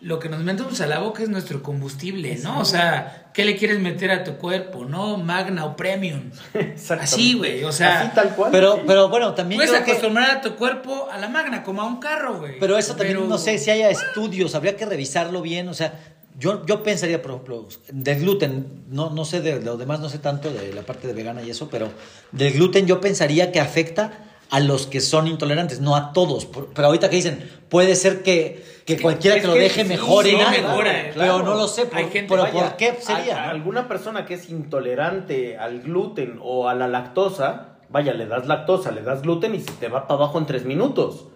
lo 0.00 0.18
que 0.20 0.28
nos 0.28 0.42
metemos 0.44 0.80
a 0.80 0.86
la 0.86 1.00
boca 1.00 1.22
es 1.22 1.28
nuestro 1.28 1.62
combustible, 1.62 2.36
¿no? 2.42 2.60
O 2.60 2.64
sea, 2.64 3.23
¿qué 3.34 3.44
le 3.44 3.56
quieres 3.56 3.78
meter 3.80 4.10
a 4.10 4.24
tu 4.24 4.36
cuerpo, 4.36 4.86
no? 4.86 5.18
Magna 5.18 5.66
o 5.66 5.76
Premium. 5.76 6.30
Así, 7.00 7.34
güey, 7.34 7.62
o 7.64 7.72
sea... 7.72 8.00
Así 8.00 8.10
tal 8.14 8.34
cual. 8.34 8.50
Pero, 8.52 8.76
sí. 8.76 8.80
pero 8.86 9.08
bueno, 9.10 9.34
también 9.34 9.58
Puedes 9.58 9.72
creo 9.72 9.84
que- 9.84 9.90
acostumbrar 9.90 10.30
a 10.30 10.40
tu 10.40 10.54
cuerpo 10.54 11.08
a 11.12 11.18
la 11.18 11.28
Magna, 11.28 11.62
como 11.62 11.82
a 11.82 11.84
un 11.86 11.98
carro, 12.00 12.38
güey. 12.38 12.58
Pero 12.58 12.78
eso 12.78 12.94
también 12.94 13.18
Pero- 13.18 13.28
no 13.28 13.36
sé 13.36 13.58
si 13.58 13.70
haya 13.70 13.90
estudios, 13.90 14.54
habría 14.54 14.76
que 14.76 14.86
revisarlo 14.86 15.42
bien, 15.42 15.68
o 15.68 15.74
sea, 15.74 16.00
yo, 16.38 16.64
yo 16.66 16.82
pensaría, 16.82 17.20
por 17.22 17.32
ejemplo, 17.32 17.68
del 17.92 18.20
gluten, 18.20 18.84
no, 18.88 19.10
no 19.10 19.24
sé 19.24 19.40
de 19.40 19.60
lo 19.60 19.76
demás, 19.76 20.00
no 20.00 20.08
sé 20.08 20.18
tanto 20.18 20.50
de 20.52 20.72
la 20.72 20.82
parte 20.82 21.06
de 21.06 21.12
vegana 21.12 21.42
y 21.42 21.50
eso, 21.50 21.68
pero 21.70 21.90
del 22.32 22.52
gluten 22.54 22.86
yo 22.86 23.00
pensaría 23.00 23.52
que 23.52 23.60
afecta 23.60 24.30
a 24.54 24.60
los 24.60 24.86
que 24.86 25.00
son 25.00 25.26
intolerantes, 25.26 25.80
no 25.80 25.96
a 25.96 26.12
todos. 26.12 26.46
Pero 26.46 26.86
ahorita 26.86 27.10
que 27.10 27.16
dicen, 27.16 27.50
puede 27.68 27.96
ser 27.96 28.22
que, 28.22 28.64
que 28.86 29.00
cualquiera 29.00 29.36
es 29.36 29.42
que 29.42 29.48
lo 29.48 29.54
deje 29.54 29.84
sí, 29.84 29.92
en 29.92 29.98
algo, 29.98 30.68
mejora, 30.68 30.94
pero 31.14 31.42
no 31.42 31.54
lo 31.54 31.66
sé, 31.66 31.86
por- 31.86 31.98
Hay 31.98 32.04
gente- 32.10 32.26
pero 32.28 32.42
Vaya, 32.42 32.52
¿por 32.52 32.76
qué 32.76 32.94
sería? 33.00 33.44
a 33.44 33.50
alguna 33.50 33.88
persona 33.88 34.26
que 34.26 34.34
es 34.34 34.48
intolerante 34.50 35.58
al 35.58 35.80
gluten 35.82 36.38
o 36.42 36.68
a 36.68 36.74
la 36.74 36.86
lactosa, 36.86 37.78
vaya, 37.88 38.12
le 38.14 38.26
das 38.26 38.46
lactosa, 38.46 38.92
le 38.92 39.02
das 39.02 39.22
gluten 39.22 39.54
y 39.56 39.60
se 39.60 39.72
te 39.72 39.88
va 39.88 40.06
para 40.06 40.18
abajo 40.22 40.38
en 40.38 40.46
tres 40.46 40.64
minutos. 40.64 41.26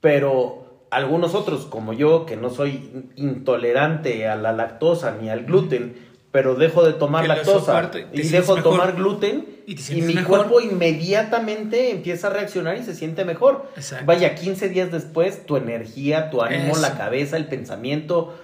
Pero 0.00 0.84
algunos 0.90 1.34
otros, 1.34 1.64
como 1.66 1.92
yo, 1.92 2.24
que 2.26 2.36
no 2.36 2.50
soy 2.50 3.10
intolerante 3.16 4.28
a 4.28 4.36
la 4.36 4.52
lactosa 4.52 5.16
ni 5.20 5.28
al 5.28 5.44
gluten, 5.44 6.13
pero 6.34 6.56
dejo 6.56 6.84
de 6.84 6.94
tomar 6.94 7.28
lactosa 7.28 7.92
y 8.12 8.22
dejo 8.22 8.56
de 8.56 8.62
tomar 8.62 8.96
gluten 8.96 9.46
Y 9.68 9.76
mi 10.02 10.14
mejor. 10.14 10.48
cuerpo 10.48 10.60
inmediatamente 10.60 11.92
empieza 11.92 12.26
a 12.26 12.30
reaccionar 12.30 12.76
y 12.76 12.82
se 12.82 12.92
siente 12.92 13.24
mejor. 13.24 13.70
Exacto. 13.76 14.04
Vaya, 14.04 14.34
15 14.34 14.68
días 14.68 14.90
después, 14.90 15.46
tu 15.46 15.56
energía, 15.56 16.30
tu 16.30 16.42
ánimo, 16.42 16.72
Eso. 16.72 16.80
la 16.80 16.96
cabeza, 16.98 17.36
el 17.36 17.46
pensamiento, 17.46 18.36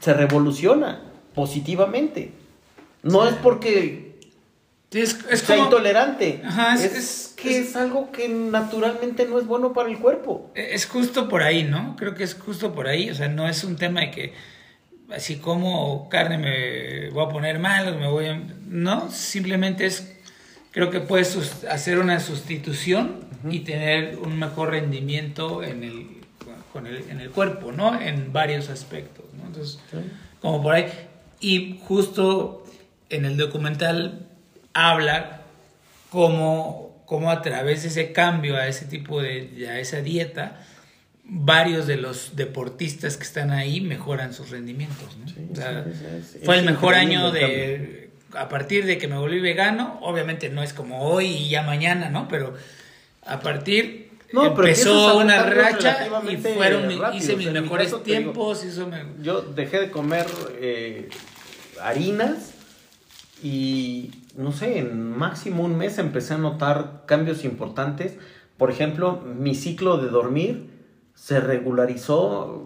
se 0.00 0.14
revoluciona 0.14 1.02
positivamente. 1.34 2.32
No 3.02 3.28
es 3.28 3.34
porque 3.34 4.18
es, 4.90 5.18
es 5.30 5.40
sea 5.40 5.56
como- 5.56 5.68
intolerante, 5.68 6.40
Ajá, 6.46 6.76
es- 6.82 7.34
que 7.36 7.58
es 7.58 7.76
algo 7.76 8.10
que 8.10 8.30
naturalmente 8.30 9.26
no 9.26 9.38
es 9.38 9.46
bueno 9.46 9.74
para 9.74 9.90
el 9.90 9.98
cuerpo. 9.98 10.50
Es 10.54 10.86
justo 10.86 11.28
por 11.28 11.42
ahí, 11.42 11.62
¿no? 11.64 11.94
Creo 11.98 12.14
que 12.14 12.24
es 12.24 12.32
justo 12.34 12.72
por 12.74 12.88
ahí. 12.88 13.10
O 13.10 13.14
sea, 13.14 13.28
no 13.28 13.46
es 13.46 13.64
un 13.64 13.76
tema 13.76 14.00
de 14.00 14.10
que 14.10 14.55
así 15.14 15.36
como 15.36 16.08
carne 16.08 16.38
me 16.38 17.10
voy 17.10 17.24
a 17.24 17.28
poner 17.28 17.58
mal 17.58 17.96
me 17.98 18.08
voy 18.08 18.26
a... 18.26 18.40
No, 18.66 19.10
simplemente 19.10 19.86
es... 19.86 20.12
Creo 20.72 20.90
que 20.90 21.00
puedes 21.00 21.64
hacer 21.64 21.98
una 21.98 22.20
sustitución 22.20 23.24
y 23.50 23.60
tener 23.60 24.18
un 24.18 24.38
mejor 24.38 24.70
rendimiento 24.70 25.62
en 25.62 25.84
el, 25.84 26.06
con 26.72 26.86
el, 26.86 27.08
en 27.08 27.20
el 27.20 27.30
cuerpo, 27.30 27.72
¿no? 27.72 27.98
En 27.98 28.32
varios 28.32 28.68
aspectos, 28.68 29.24
¿no? 29.38 29.46
Entonces, 29.46 29.78
como 30.40 30.62
por 30.62 30.74
ahí. 30.74 30.92
Y 31.40 31.80
justo 31.82 32.64
en 33.08 33.24
el 33.24 33.36
documental 33.36 34.26
habla 34.74 35.42
cómo, 36.10 37.02
cómo 37.06 37.30
a 37.30 37.42
través 37.42 37.82
de 37.82 37.88
ese 37.88 38.12
cambio 38.12 38.56
a 38.56 38.66
ese 38.68 38.86
tipo 38.86 39.22
de, 39.22 39.68
a 39.68 39.78
esa 39.78 40.00
dieta, 40.00 40.60
varios 41.28 41.86
de 41.86 41.96
los 41.96 42.36
deportistas 42.36 43.16
que 43.16 43.24
están 43.24 43.50
ahí 43.50 43.80
mejoran 43.80 44.32
sus 44.32 44.50
rendimientos. 44.50 45.16
¿no? 45.18 45.28
Sí, 45.28 45.34
O 45.52 45.56
sea, 45.56 45.84
sí, 45.84 45.90
es- 45.90 46.34
es- 46.36 46.44
fue 46.44 46.58
el 46.58 46.64
mejor 46.64 46.94
año 46.94 47.30
de... 47.32 48.10
A 48.34 48.48
partir 48.48 48.84
de 48.86 48.98
que 48.98 49.08
me 49.08 49.16
volví 49.16 49.40
vegano, 49.40 49.98
obviamente 50.02 50.50
no 50.50 50.62
es 50.62 50.72
como 50.72 51.02
hoy 51.02 51.26
y 51.26 51.48
ya 51.48 51.62
mañana, 51.62 52.10
¿no? 52.10 52.28
Pero 52.28 52.54
a 53.24 53.40
partir 53.40 54.10
No, 54.32 54.46
empezó 54.46 55.16
una 55.18 55.42
racha 55.44 56.06
y 56.28 56.36
fueron 56.36 56.90
hice 57.14 57.36
mis 57.36 57.50
mejores 57.50 57.86
digo, 57.88 58.00
tiempos, 58.00 58.64
hizo 58.64 58.86
me- 58.88 59.04
Yo 59.22 59.40
dejé 59.42 59.78
de 59.80 59.90
comer 59.90 60.26
eh, 60.60 61.08
harinas 61.80 62.52
y 63.42 64.10
no 64.36 64.52
sé, 64.52 64.78
en 64.78 65.10
máximo 65.16 65.64
un 65.64 65.76
mes 65.76 65.98
empecé 65.98 66.34
a 66.34 66.38
notar 66.38 67.04
cambios 67.06 67.44
importantes. 67.44 68.14
Por 68.58 68.70
ejemplo, 68.70 69.22
mi 69.22 69.54
ciclo 69.54 69.96
de 69.98 70.08
dormir 70.08 70.70
se 71.16 71.40
regularizó 71.40 72.64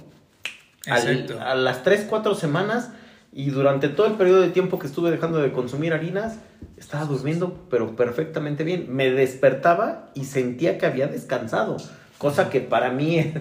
al- 0.87 1.39
a 1.41 1.55
las 1.55 1.83
3, 1.83 2.05
4 2.09 2.35
semanas 2.35 2.91
y 3.33 3.49
durante 3.51 3.89
todo 3.89 4.07
el 4.09 4.15
periodo 4.15 4.41
de 4.43 4.49
tiempo 4.51 4.79
que 4.79 4.87
estuve 4.87 5.11
dejando 5.11 5.39
de 5.39 5.53
consumir 5.53 5.93
harinas, 5.95 6.37
estaba 6.77 7.05
durmiendo 7.07 7.55
pero 7.71 7.97
perfectamente 7.97 8.63
bien. 8.65 8.87
Me 8.95 9.11
despertaba 9.11 10.11
y 10.15 10.25
sentía 10.25 10.77
que 10.79 10.85
había 10.87 11.07
descansado, 11.07 11.77
cosa 12.19 12.51
que 12.51 12.61
para 12.61 12.91
mí 12.91 13.19
es 13.19 13.33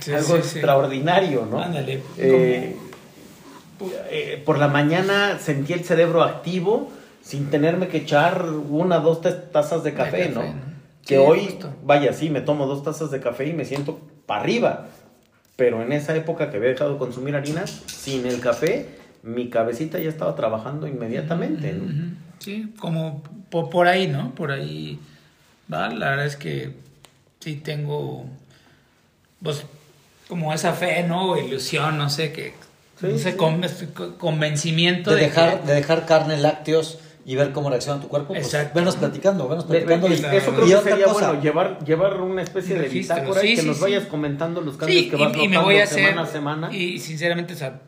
Sí, 0.00 0.12
algo 0.14 0.36
sí, 0.36 0.42
sí. 0.42 0.58
extraordinario, 0.58 1.46
¿no? 1.50 1.60
Ándale. 1.60 2.02
Eh, 2.16 2.76
eh, 4.10 4.42
por 4.46 4.58
la 4.58 4.68
mañana 4.68 5.38
sentí 5.40 5.72
el 5.72 5.84
cerebro 5.84 6.22
activo 6.22 6.90
sin 7.20 7.50
tenerme 7.50 7.88
que 7.88 7.98
echar 7.98 8.44
una 8.50 8.98
dos 8.98 9.20
tres 9.20 9.50
tazas 9.52 9.82
de 9.82 9.92
café, 9.94 10.24
De 10.24 10.28
¿no? 10.30 10.40
café, 10.42 10.52
¿no? 10.54 10.72
Que 11.04 11.18
hoy, 11.18 11.46
justo. 11.46 11.74
vaya, 11.84 12.12
sí, 12.12 12.30
me 12.30 12.40
tomo 12.42 12.66
dos 12.66 12.84
tazas 12.84 13.10
de 13.10 13.18
café 13.20 13.46
y 13.48 13.52
me 13.52 13.64
siento 13.64 13.98
para 14.26 14.40
arriba. 14.42 14.86
Pero 15.56 15.82
en 15.82 15.92
esa 15.92 16.16
época 16.16 16.50
que 16.50 16.56
había 16.56 16.70
dejado 16.70 16.94
de 16.94 16.98
consumir 16.98 17.36
harinas, 17.36 17.82
sin 17.86 18.26
el 18.26 18.40
café, 18.40 18.88
mi 19.22 19.48
cabecita 19.50 19.98
ya 19.98 20.08
estaba 20.08 20.34
trabajando 20.34 20.86
inmediatamente, 20.86 21.74
Sí, 22.38 22.72
como 22.80 23.22
po- 23.50 23.70
por, 23.70 23.86
ahí, 23.86 24.08
¿no? 24.08 24.34
Por 24.34 24.50
ahí 24.50 24.98
va. 25.72 25.88
La 25.90 26.10
verdad 26.10 26.26
es 26.26 26.34
que 26.36 26.72
sí 27.38 27.54
tengo, 27.56 28.26
pues, 29.42 29.64
como 30.28 30.52
esa 30.52 30.72
fe, 30.72 31.04
¿no? 31.04 31.32
O 31.32 31.36
ilusión, 31.36 31.98
no 31.98 32.10
sé, 32.10 32.32
que, 32.32 32.54
Sí, 33.00 33.06
no 33.08 33.18
sé, 33.18 33.32
sí. 33.32 33.36
con- 33.36 33.62
co- 33.94 34.18
convencimiento 34.18 35.10
De 35.10 35.16
de, 35.16 35.22
dejar, 35.26 35.60
que- 35.60 35.66
de 35.68 35.74
dejar 35.74 36.06
carne, 36.06 36.36
lácteos 36.38 36.98
y 37.24 37.36
ver 37.36 37.52
cómo 37.52 37.70
reacciona 37.70 38.00
tu 38.00 38.08
cuerpo. 38.08 38.28
Pues, 38.34 38.46
Exacto. 38.46 38.78
venos 38.78 38.96
platicando, 38.96 39.48
venos 39.48 39.68
De- 39.68 39.80
de- 39.80 39.84
platicando. 39.86 40.08
y- 40.08 40.36
eso 40.36 40.50
y 40.50 40.54
creo 40.54 40.66
que 40.66 40.74
otra 40.74 40.90
sería 40.92 41.04
cosa, 41.06 41.26
bueno, 41.28 41.42
llevar, 41.42 41.84
llevar 41.84 42.20
una 42.20 42.42
especie 42.42 42.78
de 42.78 42.88
bitácora 42.88 43.44
y 43.44 43.48
sí, 43.48 43.54
que 43.56 43.60
sí, 43.62 43.66
nos 43.68 43.76
sí. 43.76 43.82
vayas 43.82 44.04
comentando 44.06 44.60
los 44.60 44.76
cambios 44.76 45.00
Sí, 45.04 45.10
que 45.10 45.16
vas 45.16 45.36
y, 45.36 45.40
y 45.42 45.48
me 45.48 45.58
voy 45.58 45.78
a 45.78 45.84
hacer, 45.84 46.04
semana 46.04 46.22
a 46.22 46.26
semana. 46.26 46.74
y 46.74 46.98
sinceramente, 46.98 47.54
o 47.54 47.56
sea, 47.56 47.80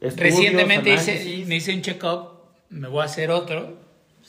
Estudios, 0.00 0.34
recientemente 0.34 0.92
hice, 0.94 1.44
me 1.46 1.56
hice 1.56 1.74
un 1.74 1.80
check-up, 1.82 2.28
me 2.70 2.88
voy 2.88 3.02
a 3.02 3.04
hacer 3.04 3.30
otro, 3.30 3.76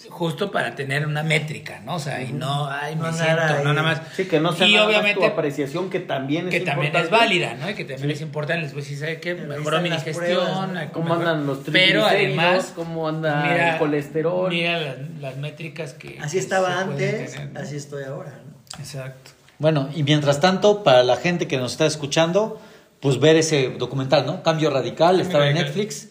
justo 0.10 0.52
para 0.52 0.76
tener 0.76 1.06
una 1.08 1.24
métrica, 1.24 1.80
¿no? 1.86 1.96
O 1.96 2.00
sea, 2.00 2.22
y 2.22 2.34
no, 2.34 2.68
ay, 2.70 2.96
me 2.96 3.04
No 3.04 3.14
siento, 3.14 3.64
no 3.64 3.74
nada 3.74 3.84
más. 3.84 4.02
Sí, 4.16 4.26
que 4.26 4.40
no 4.40 4.52
sea 4.54 4.68
y 4.68 4.74
nada 4.74 4.86
más 4.86 4.90
obviamente, 4.96 5.20
tu 5.22 5.26
apreciación, 5.28 5.90
que 5.90 6.00
también 6.00 6.48
es 6.48 6.52
que 6.54 6.60
también 6.62 6.96
es 6.96 7.10
válida, 7.10 7.56
¿no? 7.56 7.70
Y 7.70 7.74
que 7.74 7.86
también 7.86 8.12
es 8.12 8.22
importante. 8.22 8.64
Les 8.64 8.74
voy 8.74 8.82
a 8.82 8.84
decir, 8.84 9.00
¿sabe 9.00 9.20
qué? 9.20 9.36
Pero 9.36 9.48
Mejoró 9.48 9.82
mi 9.82 9.90
digestión. 9.90 10.16
pruebas, 10.16 10.70
¿no? 10.70 10.92
¿Cómo 10.92 11.06
mejor- 11.06 11.20
andan 11.28 11.48
los 11.48 11.58
Pero 11.60 11.72
triglicéridos? 12.06 12.10
además, 12.12 12.74
¿Cómo 12.76 13.08
anda 13.08 13.72
el 13.74 13.78
colesterol? 13.80 14.50
Mira 14.50 14.80
las, 14.80 14.98
las 15.20 15.38
métricas 15.38 15.94
que. 15.94 16.18
Así 16.22 16.38
estaba 16.38 16.80
antes, 16.82 17.32
tener, 17.34 17.52
¿no? 17.54 17.60
así 17.60 17.76
estoy 17.78 18.04
ahora. 18.04 18.40
¿no? 18.46 18.80
Exacto. 18.80 19.32
Bueno, 19.60 19.90
y 19.96 20.04
mientras 20.04 20.40
tanto, 20.40 20.84
para 20.84 21.04
la 21.04 21.16
gente 21.16 21.48
que 21.48 21.58
nos 21.58 21.72
está 21.74 21.86
escuchando, 21.86 22.60
pues 23.00 23.20
ver 23.20 23.36
ese 23.38 23.70
documental, 23.78 24.26
¿no? 24.26 24.44
Cambio 24.44 24.70
Radical, 24.70 25.08
Cambio 25.18 25.24
estaba 25.24 25.48
en. 25.48 25.56
Netflix. 25.56 26.10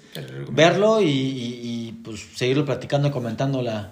Verlo 0.50 1.00
y, 1.00 1.06
y- 1.06 1.60
y, 1.62 1.71
pues 2.04 2.20
seguirlo 2.36 2.64
platicando 2.64 3.08
y 3.08 3.10
comentando 3.10 3.62
la, 3.62 3.88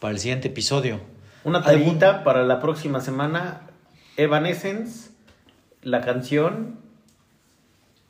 para 0.00 0.12
el 0.12 0.18
siguiente 0.20 0.48
episodio. 0.48 1.00
Una 1.44 1.58
¿Algún- 1.58 1.98
tareita 1.98 2.24
para 2.24 2.42
la 2.44 2.60
próxima 2.60 3.00
semana. 3.00 3.62
Evanescence, 4.16 5.10
la 5.82 6.00
canción 6.02 6.76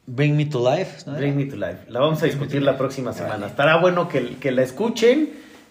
Bring 0.07 0.37
Me 0.37 0.47
to 0.47 0.59
Life. 0.69 1.05
¿no? 1.07 1.15
Bring 1.17 1.37
Me 1.37 1.45
to 1.47 1.57
Life. 1.57 1.79
La 1.89 2.01
vamos 2.01 2.23
a 2.23 2.27
discutir 2.27 2.63
la 2.63 2.77
próxima 2.77 3.13
semana. 3.13 3.47
Estará 3.47 3.77
bueno 3.77 4.09
que, 4.09 4.37
que 4.39 4.51
la 4.51 4.63
escuchen, 4.63 5.31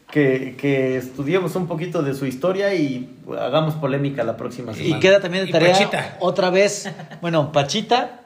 que, 0.10 0.56
que 0.58 0.98
estudiemos 0.98 1.56
un 1.56 1.68
poquito 1.68 2.02
de 2.02 2.14
su 2.14 2.26
historia 2.26 2.74
y 2.74 3.14
hagamos 3.40 3.76
polémica 3.76 4.24
la 4.24 4.38
próxima 4.38 4.74
semana. 4.74 4.98
Y 4.98 5.00
queda 5.00 5.20
también 5.20 5.44
de 5.44 5.50
Y 5.50 5.54
tarea 5.54 5.74
Pachita. 5.74 6.18
otra 6.22 6.50
vez, 6.50 6.90
bueno, 7.22 7.52
Pachita 7.52 8.22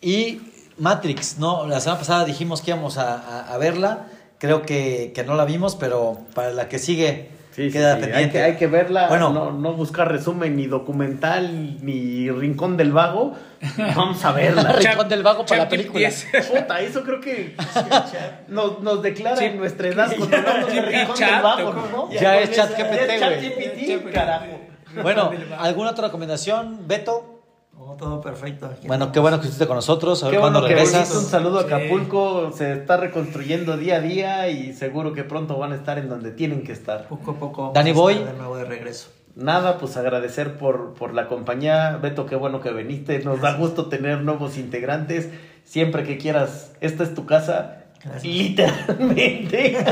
y 0.00 0.40
Matrix, 0.78 1.38
¿no? 1.38 1.66
La 1.66 1.80
semana 1.80 2.00
pasada 2.00 2.24
dijimos 2.24 2.60
que 2.60 2.72
íbamos 2.72 2.98
a, 2.98 3.16
a- 3.16 3.54
a 3.54 3.58
verla, 3.58 4.08
creo 4.38 4.62
que, 4.62 5.12
que 5.14 5.24
no 5.24 5.34
la 5.34 5.44
vimos, 5.44 5.76
pero 5.76 6.18
para 6.34 6.50
la 6.50 6.68
que 6.68 6.78
sigue 6.78 7.30
Sí, 7.52 7.70
queda 7.70 7.94
sí. 7.94 8.02
pendiente. 8.02 8.18
Hay, 8.18 8.30
que, 8.30 8.42
hay 8.42 8.56
que 8.56 8.66
verla, 8.66 9.08
Bueno. 9.08 9.30
no, 9.32 9.50
no 9.50 9.72
buscar 9.72 10.12
resumen 10.12 10.56
ni 10.56 10.66
documental 10.66 11.82
ni 11.82 12.30
rincón 12.30 12.76
del 12.76 12.92
vago. 12.92 13.32
Vamos 13.78 14.22
a 14.26 14.32
verla. 14.32 14.72
Rincón 14.78 15.08
del 15.08 15.22
Vago 15.22 15.46
para 15.46 15.62
la 15.64 15.68
película. 15.70 15.98
10. 15.98 16.26
Puta, 16.52 16.80
eso 16.82 17.02
creo 17.02 17.18
que 17.18 17.56
nos, 18.48 18.80
nos 18.80 19.02
declara 19.02 19.36
Sí. 19.36 19.46
en 19.46 19.56
nuestra 19.56 19.88
edad 19.88 20.12
cuando 20.18 20.36
hablamos 20.36 20.66
de 20.66 20.72
Sí, 20.72 20.80
Rincón 20.80 21.16
chat, 21.16 21.30
del 21.32 21.42
Vago, 21.42 21.72
¿no? 21.90 22.10
Ya 22.12 22.38
es 22.40 22.48
con 22.50 22.56
chat 22.56 22.70
esa- 22.72 22.82
GPT, 22.84 23.06
ya 23.06 23.14
es 23.14 23.20
chat 23.20 23.54
güey. 23.56 23.98
GPT, 24.00 24.12
carajo. 24.12 24.60
Bueno, 25.02 25.30
¿alguna 25.58 25.90
otra 25.92 26.06
recomendación, 26.08 26.86
Beto? 26.86 27.35
Oh, 27.78 27.94
todo 27.94 28.20
perfecto. 28.20 28.66
aquí 28.66 28.86
Bueno, 28.86 29.12
qué 29.12 29.20
bueno 29.20 29.36
que 29.38 29.42
estuviste 29.46 29.66
con 29.66 29.76
nosotros, 29.76 30.22
a 30.22 30.26
ver 30.26 30.34
Qué 30.36 30.40
cuándo 30.40 30.60
bueno 30.60 30.68
que 30.68 30.74
regresas. 30.74 31.08
regresas. 31.08 31.24
Un 31.24 31.30
saludo 31.30 31.58
a 31.58 31.62
Sí. 31.62 31.68
Acapulco. 31.72 32.52
Se 32.52 32.72
está 32.72 32.96
reconstruyendo 32.96 33.76
día 33.76 33.96
a 33.96 34.00
día 34.00 34.48
y 34.48 34.72
seguro 34.72 35.12
que 35.12 35.24
pronto 35.24 35.58
van 35.58 35.72
a 35.72 35.76
estar 35.76 35.98
en 35.98 36.08
donde 36.08 36.30
tienen 36.30 36.62
que 36.64 36.72
estar. 36.72 37.06
Poco 37.08 37.32
a 37.32 37.34
poco. 37.34 37.72
estar 37.74 37.92
Boy. 37.92 38.14
De 38.24 38.32
nuevo 38.32 38.56
de 38.56 38.64
regreso. 38.64 39.10
Nada, 39.34 39.76
pues 39.76 39.96
agradecer 39.98 40.56
por, 40.56 40.94
por 40.94 41.12
la 41.12 41.28
compañía. 41.28 41.98
Beto, 42.00 42.24
qué 42.24 42.36
bueno 42.36 42.60
que 42.60 42.72
viniste. 42.72 43.18
Nos 43.22 43.42
da 43.42 43.54
gusto 43.54 43.86
tener 43.86 44.22
nuevos 44.22 44.56
integrantes. 44.56 45.28
Siempre 45.64 46.04
que 46.04 46.16
quieras, 46.16 46.72
esta 46.80 47.02
es 47.02 47.14
tu 47.14 47.26
casa. 47.26 47.82
Gracias. 48.02 48.24
Literalmente. 48.24 49.76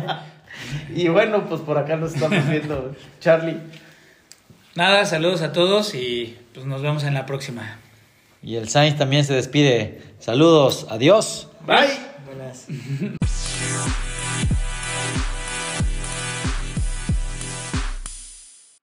y 0.94 1.08
bueno, 1.08 1.44
pues 1.48 1.60
por 1.60 1.76
acá 1.76 1.96
nos 1.96 2.14
estamos 2.14 2.48
viendo. 2.48 2.92
Charlie. 3.20 3.58
Nada, 4.74 5.04
saludos 5.04 5.42
a 5.42 5.52
todos 5.52 5.94
y 5.94 6.38
pues 6.54 6.64
nos 6.66 6.82
vemos 6.82 7.04
en 7.04 7.14
la 7.14 7.26
próxima. 7.26 7.78
Y 8.42 8.56
el 8.56 8.68
Sainz 8.68 8.96
también 8.96 9.24
se 9.24 9.34
despide. 9.34 10.02
Saludos, 10.18 10.86
adiós. 10.88 11.48
Bye. 11.66 11.98
Buenas. 12.26 12.66